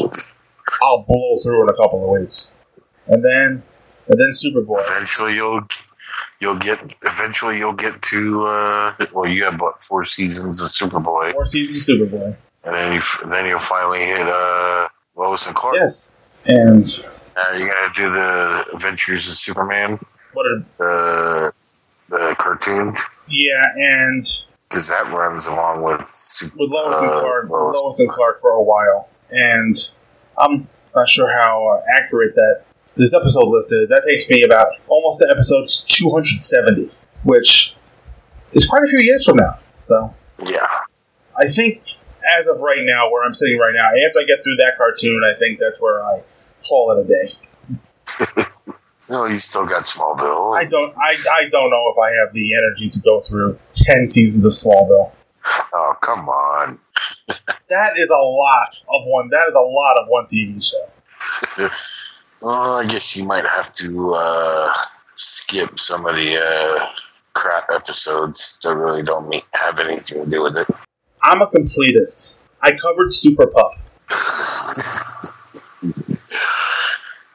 I'll 0.82 1.04
blow 1.04 1.36
through 1.44 1.64
in 1.64 1.70
a 1.70 1.76
couple 1.76 2.04
of 2.04 2.22
weeks. 2.22 2.56
And 3.08 3.24
then, 3.24 3.64
and 4.08 4.20
then 4.20 4.32
Superboy. 4.32 4.80
Eventually, 4.92 5.36
you'll 5.36 5.62
you'll 6.40 6.58
get 6.58 6.80
eventually 7.04 7.58
you'll 7.58 7.74
get 7.74 8.02
to 8.02 8.44
uh, 8.44 8.94
well, 9.14 9.28
you 9.28 9.44
have 9.44 9.60
what 9.60 9.82
four 9.82 10.04
seasons 10.04 10.62
of 10.62 10.70
Superboy, 10.70 11.34
Four 11.34 11.46
seasons 11.46 11.90
of 11.90 12.10
Superboy. 12.10 12.38
And 12.68 12.76
then 12.76 12.94
you 12.94 13.02
then 13.32 13.46
you'll 13.46 13.60
finally 13.60 14.00
hit 14.00 14.28
uh, 14.28 14.88
Lois 15.16 15.48
and 15.48 15.56
Clark. 15.56 15.76
Yes. 15.78 16.16
And 16.46 16.86
Now 16.86 17.58
you're 17.58 17.74
gonna 17.74 17.94
do 17.96 18.12
the 18.12 18.72
Adventures 18.74 19.28
of 19.28 19.36
Superman, 19.36 20.00
what 20.34 20.46
are, 20.46 20.66
the 20.78 21.52
the 22.10 22.36
cartoon, 22.38 22.94
yeah, 23.30 23.72
and 23.76 24.26
because 24.70 24.90
that 24.90 25.12
runs 25.14 25.48
along 25.48 25.82
with 25.82 26.04
Super, 26.14 26.56
with 26.58 26.72
Lois 26.72 27.00
and 27.00 27.10
uh, 27.10 27.20
Clark, 27.22 27.50
Lois. 27.50 27.82
Lois 27.82 28.00
and 28.00 28.10
Clark 28.10 28.42
for 28.42 28.52
a 28.52 28.62
while. 28.62 29.10
And 29.30 29.76
I'm 30.38 30.68
not 30.96 31.08
sure 31.08 31.30
how 31.42 31.68
uh, 31.68 31.84
accurate 31.98 32.36
that 32.36 32.64
this 32.96 33.14
episode 33.14 33.48
list 33.48 33.72
is. 33.72 33.88
That 33.90 34.04
takes 34.06 34.30
me 34.30 34.44
about 34.44 34.68
almost 34.88 35.20
to 35.20 35.28
episode 35.30 35.70
270, 35.88 36.92
which 37.24 37.76
is 38.52 38.66
quite 38.68 38.84
a 38.84 38.88
few 38.88 39.00
years 39.02 39.26
from 39.26 39.38
now. 39.38 39.60
So 39.84 40.14
Yeah, 40.46 40.68
I 41.38 41.48
think 41.48 41.82
as 42.38 42.48
of 42.48 42.62
right 42.62 42.84
now, 42.84 43.12
where 43.12 43.24
I'm 43.24 43.34
sitting 43.34 43.58
right 43.58 43.74
now, 43.74 43.88
after 44.08 44.20
I 44.20 44.24
get 44.24 44.44
through 44.44 44.58
that 44.58 44.74
cartoon, 44.78 45.22
I 45.24 45.38
think 45.38 45.60
that's 45.60 45.80
where 45.80 46.04
I 46.04 46.24
call 46.68 46.92
it 46.92 47.06
a 47.06 47.08
day. 47.08 48.44
no, 49.10 49.26
you 49.26 49.38
still 49.38 49.66
got 49.66 49.84
Smallville. 49.84 50.56
I 50.56 50.66
don't, 50.66 50.96
I, 50.98 51.16
I 51.40 51.50
don't 51.50 51.70
know 51.70 51.94
if 51.96 52.00
I 52.00 52.12
have 52.20 52.34
the 52.34 52.56
energy 52.56 52.90
to 52.90 53.00
go 53.02 53.22
through 53.22 53.60
ten 53.74 54.08
seasons 54.08 54.46
of 54.46 54.52
Smallville. 54.52 55.12
oh 55.74 55.98
come 56.02 56.30
on, 56.30 56.80
That 57.70 57.98
is 57.98 58.10
a 58.10 58.16
lot 58.16 58.70
of 58.88 59.06
one. 59.06 59.30
That 59.30 59.48
is 59.50 59.54
a 59.54 59.60
lot 59.60 59.98
of 60.00 60.08
one 60.08 60.26
TV 60.28 60.64
show. 60.64 61.70
well, 62.42 62.78
I 62.78 62.86
guess 62.86 63.16
you 63.16 63.26
might 63.26 63.46
have 63.46 63.74
to 63.74 64.14
uh, 64.16 64.74
skip 65.16 65.78
some 65.78 66.06
of 66.06 66.16
the 66.16 66.38
uh, 66.42 66.86
crap 67.34 67.66
episodes 67.74 68.58
that 68.64 68.76
really 68.76 69.04
don't 69.04 69.28
mean, 69.28 69.42
have 69.52 69.80
anything 69.82 70.24
to 70.24 70.30
do 70.30 70.44
with 70.44 70.58
it. 70.58 70.68
I'm 71.24 71.42
a 71.42 71.48
completist. 71.48 72.38
I 72.62 72.72
covered 72.72 73.14
Super 73.14 73.48
Pup. 73.48 73.74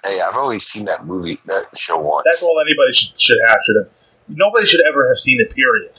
Hey, 0.05 0.21
I've 0.21 0.37
only 0.37 0.59
seen 0.59 0.85
that 0.87 1.07
movie, 1.07 1.39
that 1.47 1.67
show 1.77 1.99
once. 1.99 2.25
That's 2.25 2.43
all 2.43 2.59
anybody 2.59 2.93
should, 2.93 3.21
should 3.21 3.39
have. 3.47 3.59
Should 3.65 3.77
have. 3.77 3.89
Nobody 4.29 4.67
should 4.67 4.85
ever 4.87 5.07
have 5.07 5.17
seen 5.17 5.41
it. 5.41 5.55
Period. 5.55 5.93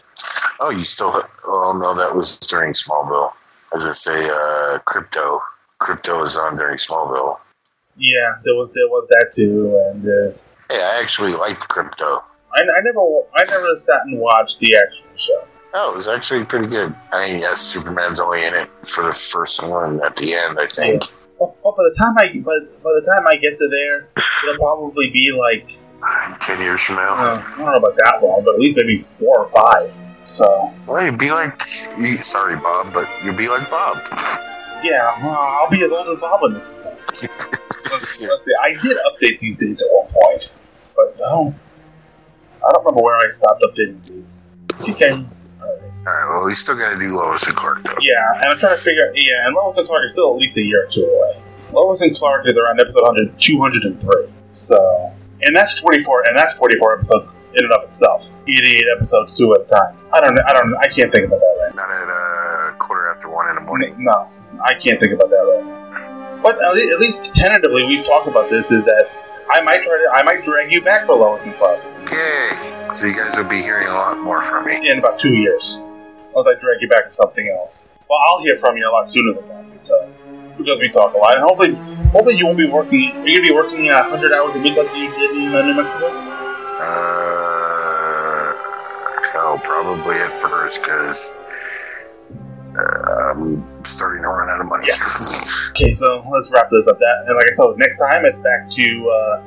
Oh, 0.60 0.72
you 0.72 0.84
still? 0.84 1.24
Oh 1.46 1.80
no, 1.82 1.96
that 1.96 2.16
was 2.16 2.38
during 2.38 2.74
Smallville. 2.74 3.32
As 3.74 3.86
I 3.86 3.94
say, 3.94 4.30
uh, 4.30 4.80
Krypto. 4.86 5.40
Krypto 5.82 6.20
was 6.20 6.38
on 6.38 6.56
during 6.56 6.78
Smallville. 6.78 7.38
Yeah, 7.98 8.32
there 8.44 8.56
was 8.56 8.72
there 8.74 8.88
was 8.88 9.08
that 9.10 9.32
too, 9.34 9.78
and 9.90 10.02
there's. 10.04 10.46
Hey, 10.70 10.82
I 10.82 11.00
actually 11.02 11.34
liked 11.34 11.62
Krypto. 11.70 12.24
I, 12.56 12.62
I 12.62 12.82
never 12.84 13.00
I 13.36 13.44
never 13.48 13.78
sat 13.78 14.02
and 14.06 14.20
watched 14.20 14.60
the 14.60 14.76
actual 14.76 15.18
show. 15.18 15.48
Oh, 15.76 15.92
it 15.92 15.96
was 15.96 16.08
actually 16.08 16.46
pretty 16.46 16.68
good. 16.68 16.96
I 17.12 17.26
mean, 17.28 17.40
yes, 17.40 17.60
Superman's 17.60 18.20
only 18.20 18.46
in 18.46 18.54
it 18.54 18.70
for 18.86 19.04
the 19.06 19.14
first 19.14 19.64
one 19.64 20.02
at 20.04 20.16
the 20.16 20.34
end, 20.34 20.60
I 20.60 20.68
think. 20.68 21.04
Well, 21.40 21.58
well, 21.64 21.74
by 21.76 21.84
the 21.84 21.96
time 21.98 22.18
I 22.18 22.28
by, 22.40 22.60
by 22.84 22.92
the 22.94 23.02
time 23.02 23.26
I 23.28 23.36
get 23.38 23.58
to 23.58 23.68
there, 23.70 24.08
it'll 24.44 24.58
probably 24.58 25.10
be 25.10 25.32
like 25.32 25.68
Ten 26.40 26.60
years 26.60 26.82
from 26.82 26.98
now. 26.98 27.14
uh, 27.14 27.42
I 27.42 27.58
don't 27.58 27.66
know 27.66 27.74
about 27.74 27.96
that 27.96 28.20
long, 28.22 28.44
but 28.44 28.56
at 28.56 28.60
least 28.60 28.78
maybe 28.78 28.98
four 29.00 29.40
or 29.40 29.50
five. 29.50 29.98
So 30.26 30.74
well, 30.86 31.06
you'd 31.06 31.18
be 31.18 31.32
like, 31.32 31.62
sorry, 31.64 32.56
Bob, 32.58 32.94
but 32.94 33.10
you'd 33.24 33.38
be 33.38 33.48
like 33.48 33.70
Bob. 33.70 33.98
yeah, 34.84 35.26
well, 35.26 35.38
I'll 35.38 35.70
be 35.70 35.82
as 35.84 35.92
old 35.92 36.08
as 36.08 36.20
Bob 36.20 36.44
in 36.44 36.54
this. 36.54 36.78
Let's, 37.22 38.16
see. 38.16 38.54
I 38.62 38.74
did 38.82 38.98
update 38.98 39.40
these 39.40 39.58
dates 39.58 39.84
at 39.84 39.90
one 39.94 40.08
point, 40.12 40.50
but 40.96 41.16
no, 41.20 41.56
I 42.68 42.72
don't 42.72 42.86
remember 42.86 43.02
where 43.02 43.16
I 43.16 43.30
stopped 43.30 43.64
updating 43.64 44.06
these. 44.06 44.46
Okay. 44.90 45.26
All 46.06 46.14
right, 46.14 46.36
well, 46.36 46.46
we 46.46 46.54
still 46.54 46.76
got 46.76 46.94
to 46.94 47.00
do 47.00 47.16
Lois 47.16 47.48
and 47.48 47.56
Clark, 47.56 47.84
though. 47.84 47.96
Yeah, 48.02 48.34
and 48.36 48.46
I'm 48.46 48.60
trying 48.60 48.76
to 48.76 48.82
figure. 48.82 49.08
out... 49.08 49.14
Yeah, 49.16 49.48
and 49.48 49.56
Lois 49.56 49.78
and 49.78 49.88
Clark 49.88 50.06
is 50.06 50.12
still 50.12 50.34
at 50.34 50.38
least 50.38 50.58
a 50.58 50.62
year 50.62 50.86
or 50.86 50.92
two 50.92 51.04
away. 51.06 51.42
Lois 51.72 52.02
and 52.02 52.16
Clark 52.16 52.46
is 52.46 52.58
around 52.58 52.80
episode 52.80 53.04
100, 53.04 53.40
203. 53.40 54.34
So, 54.52 54.78
and 55.42 55.56
that's 55.56 55.80
44, 55.80 56.28
and 56.28 56.38
that's 56.38 56.56
44 56.56 57.00
episodes 57.00 57.28
in 57.56 57.64
and 57.66 57.74
of 57.74 57.84
itself. 57.84 58.28
88 58.48 58.86
episodes, 58.96 59.36
two 59.36 59.54
at 59.54 59.62
a 59.62 59.66
time. 59.66 59.98
I 60.12 60.20
don't. 60.22 60.40
I 60.42 60.54
don't. 60.54 60.76
I 60.76 60.88
can't 60.88 61.12
think 61.12 61.26
about 61.26 61.40
that 61.40 61.58
right 61.62 61.76
Not 61.76 61.90
at 61.90 62.10
uh, 62.10 62.78
quarter 62.78 63.10
after 63.10 63.30
one 63.30 63.50
in 63.50 63.56
the 63.56 63.62
morning. 63.62 63.96
No, 63.98 64.28
I 64.64 64.74
can't 64.74 65.00
think 65.00 65.14
about 65.14 65.30
that 65.30 65.38
right 65.38 65.66
now. 65.66 66.42
But 66.42 66.62
at 66.62 66.74
least, 66.74 66.92
at 66.92 67.00
least 67.00 67.36
tentatively, 67.36 67.86
we've 67.86 68.06
talked 68.06 68.28
about 68.28 68.50
this. 68.50 68.72
Is 68.72 68.84
that 68.84 69.10
I 69.52 69.62
might 69.62 69.84
try 69.84 69.98
to. 69.98 70.12
I 70.14 70.24
might 70.24 70.44
drag 70.44 70.72
you 70.72 70.82
back 70.82 71.06
for 71.06 71.16
Lois 71.16 71.46
and 71.46 71.56
Clark 71.56 71.82
Yay! 72.12 72.90
So 72.90 73.08
you 73.08 73.16
guys 73.16 73.36
will 73.38 73.46
be 73.46 73.62
hearing 73.62 73.88
a 73.88 73.94
lot 73.94 74.20
more 74.20 74.42
from 74.42 74.66
me. 74.66 74.90
in 74.90 75.00
about 75.00 75.20
two 75.20 75.36
years, 75.36 75.82
unless 76.36 76.56
I 76.56 76.60
drag 76.60 76.82
you 76.82 76.90
back 76.90 77.08
to 77.08 77.14
something 77.14 77.48
else. 77.50 77.90
Well, 78.10 78.20
I'll 78.20 78.42
hear 78.42 78.56
from 78.56 78.78
you 78.78 78.88
a 78.90 78.92
lot 78.92 79.10
sooner 79.10 79.34
than 79.34 79.46
that 79.48 79.66
because 79.72 80.34
because 80.58 80.80
we 80.80 80.90
talk 80.92 81.14
a 81.14 81.18
lot, 81.18 81.36
and 81.36 81.44
hopefully, 81.44 81.82
hopefully 82.12 82.36
you 82.38 82.46
won't 82.46 82.58
be 82.58 82.70
working. 82.70 83.18
Are 83.22 83.28
you 83.28 83.38
gonna 83.38 83.48
be 83.48 83.54
working 83.54 83.90
uh, 83.90 84.04
hundred 84.04 84.34
hours 84.34 84.56
a 84.56 84.60
week 84.60 84.78
like 84.78 84.94
you 84.96 85.10
did 85.14 85.32
in 85.32 85.56
uh, 85.56 85.62
New 85.64 85.76
Mexico? 85.76 86.06
Uh, 86.80 88.54
hell, 89.32 89.58
probably 89.64 90.18
at 90.18 90.34
first, 90.34 90.82
because 90.82 91.36
uh, 92.78 93.32
I'm 93.32 93.66
starting 93.84 94.22
to 94.24 94.28
run 94.28 94.50
out 94.50 94.62
of 94.62 94.68
money. 94.68 94.88
Okay, 95.76 95.92
so 95.92 96.24
let's 96.32 96.52
wrap 96.52 96.70
this 96.70 96.86
up. 96.86 97.00
That 97.00 97.24
and 97.26 97.36
like 97.36 97.48
I 97.48 97.52
said, 97.52 97.66
next 97.78 97.98
time 97.98 98.26
it's 98.26 98.38
back 98.40 98.70
to 98.70 99.10
uh, 99.10 99.42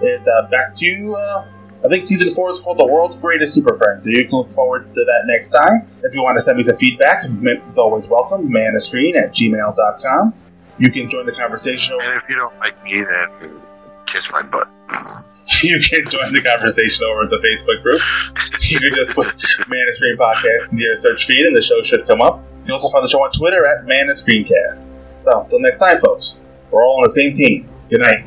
it's 0.00 0.28
uh, 0.28 0.46
back 0.50 0.76
to 0.76 1.16
uh, 1.18 1.44
I 1.84 1.88
think 1.88 2.04
season 2.04 2.30
four 2.30 2.50
is 2.50 2.58
called 2.60 2.78
the 2.78 2.86
World's 2.86 3.16
Greatest 3.16 3.54
Super 3.54 3.74
Friends. 3.74 4.04
So 4.04 4.10
you 4.10 4.24
can 4.26 4.36
look 4.36 4.50
forward 4.50 4.92
to 4.94 5.04
that 5.04 5.22
next 5.26 5.50
time. 5.50 5.88
If 6.02 6.14
you 6.14 6.22
want 6.22 6.36
to 6.36 6.42
send 6.42 6.58
me 6.58 6.64
some 6.64 6.76
feedback, 6.76 7.24
it's 7.24 7.78
always 7.78 8.08
welcome. 8.08 8.48
Manofscreen 8.48 9.16
at 9.16 9.32
gmail.com. 9.32 10.34
You 10.78 10.90
can 10.90 11.08
join 11.08 11.26
the 11.26 11.32
conversation 11.32 11.94
over 11.94 12.04
and 12.04 12.22
if 12.22 12.28
you 12.28 12.36
don't 12.36 12.56
like 12.58 12.82
me, 12.84 13.02
then 13.02 13.60
kiss 14.06 14.30
my 14.32 14.42
butt. 14.42 14.68
you 15.62 15.80
can 15.80 16.04
join 16.04 16.32
the 16.32 16.42
conversation 16.44 17.04
over 17.04 17.24
at 17.24 17.30
the 17.30 17.38
Facebook 17.38 17.82
group. 17.82 18.00
You 18.68 18.78
can 18.78 18.90
just 18.90 19.14
put 19.16 19.34
Man 19.70 19.86
and 19.86 19.96
Screen 19.96 20.18
Podcast 20.18 20.72
into 20.72 20.82
your 20.84 20.94
search 20.94 21.26
feed 21.26 21.46
and 21.46 21.56
the 21.56 21.62
show 21.62 21.82
should 21.82 22.06
come 22.06 22.20
up. 22.20 22.44
You 22.58 22.64
can 22.64 22.72
also 22.72 22.90
find 22.90 23.02
the 23.02 23.08
show 23.08 23.24
on 23.24 23.32
Twitter 23.32 23.64
at 23.64 23.86
Man 23.86 24.10
and 24.10 24.10
Screencast. 24.10 24.90
So, 25.24 25.40
until 25.40 25.60
next 25.60 25.78
time, 25.78 25.98
folks, 26.00 26.40
we're 26.70 26.84
all 26.84 26.98
on 26.98 27.04
the 27.04 27.08
same 27.08 27.32
team. 27.32 27.66
Good 27.88 28.02
night. 28.02 28.26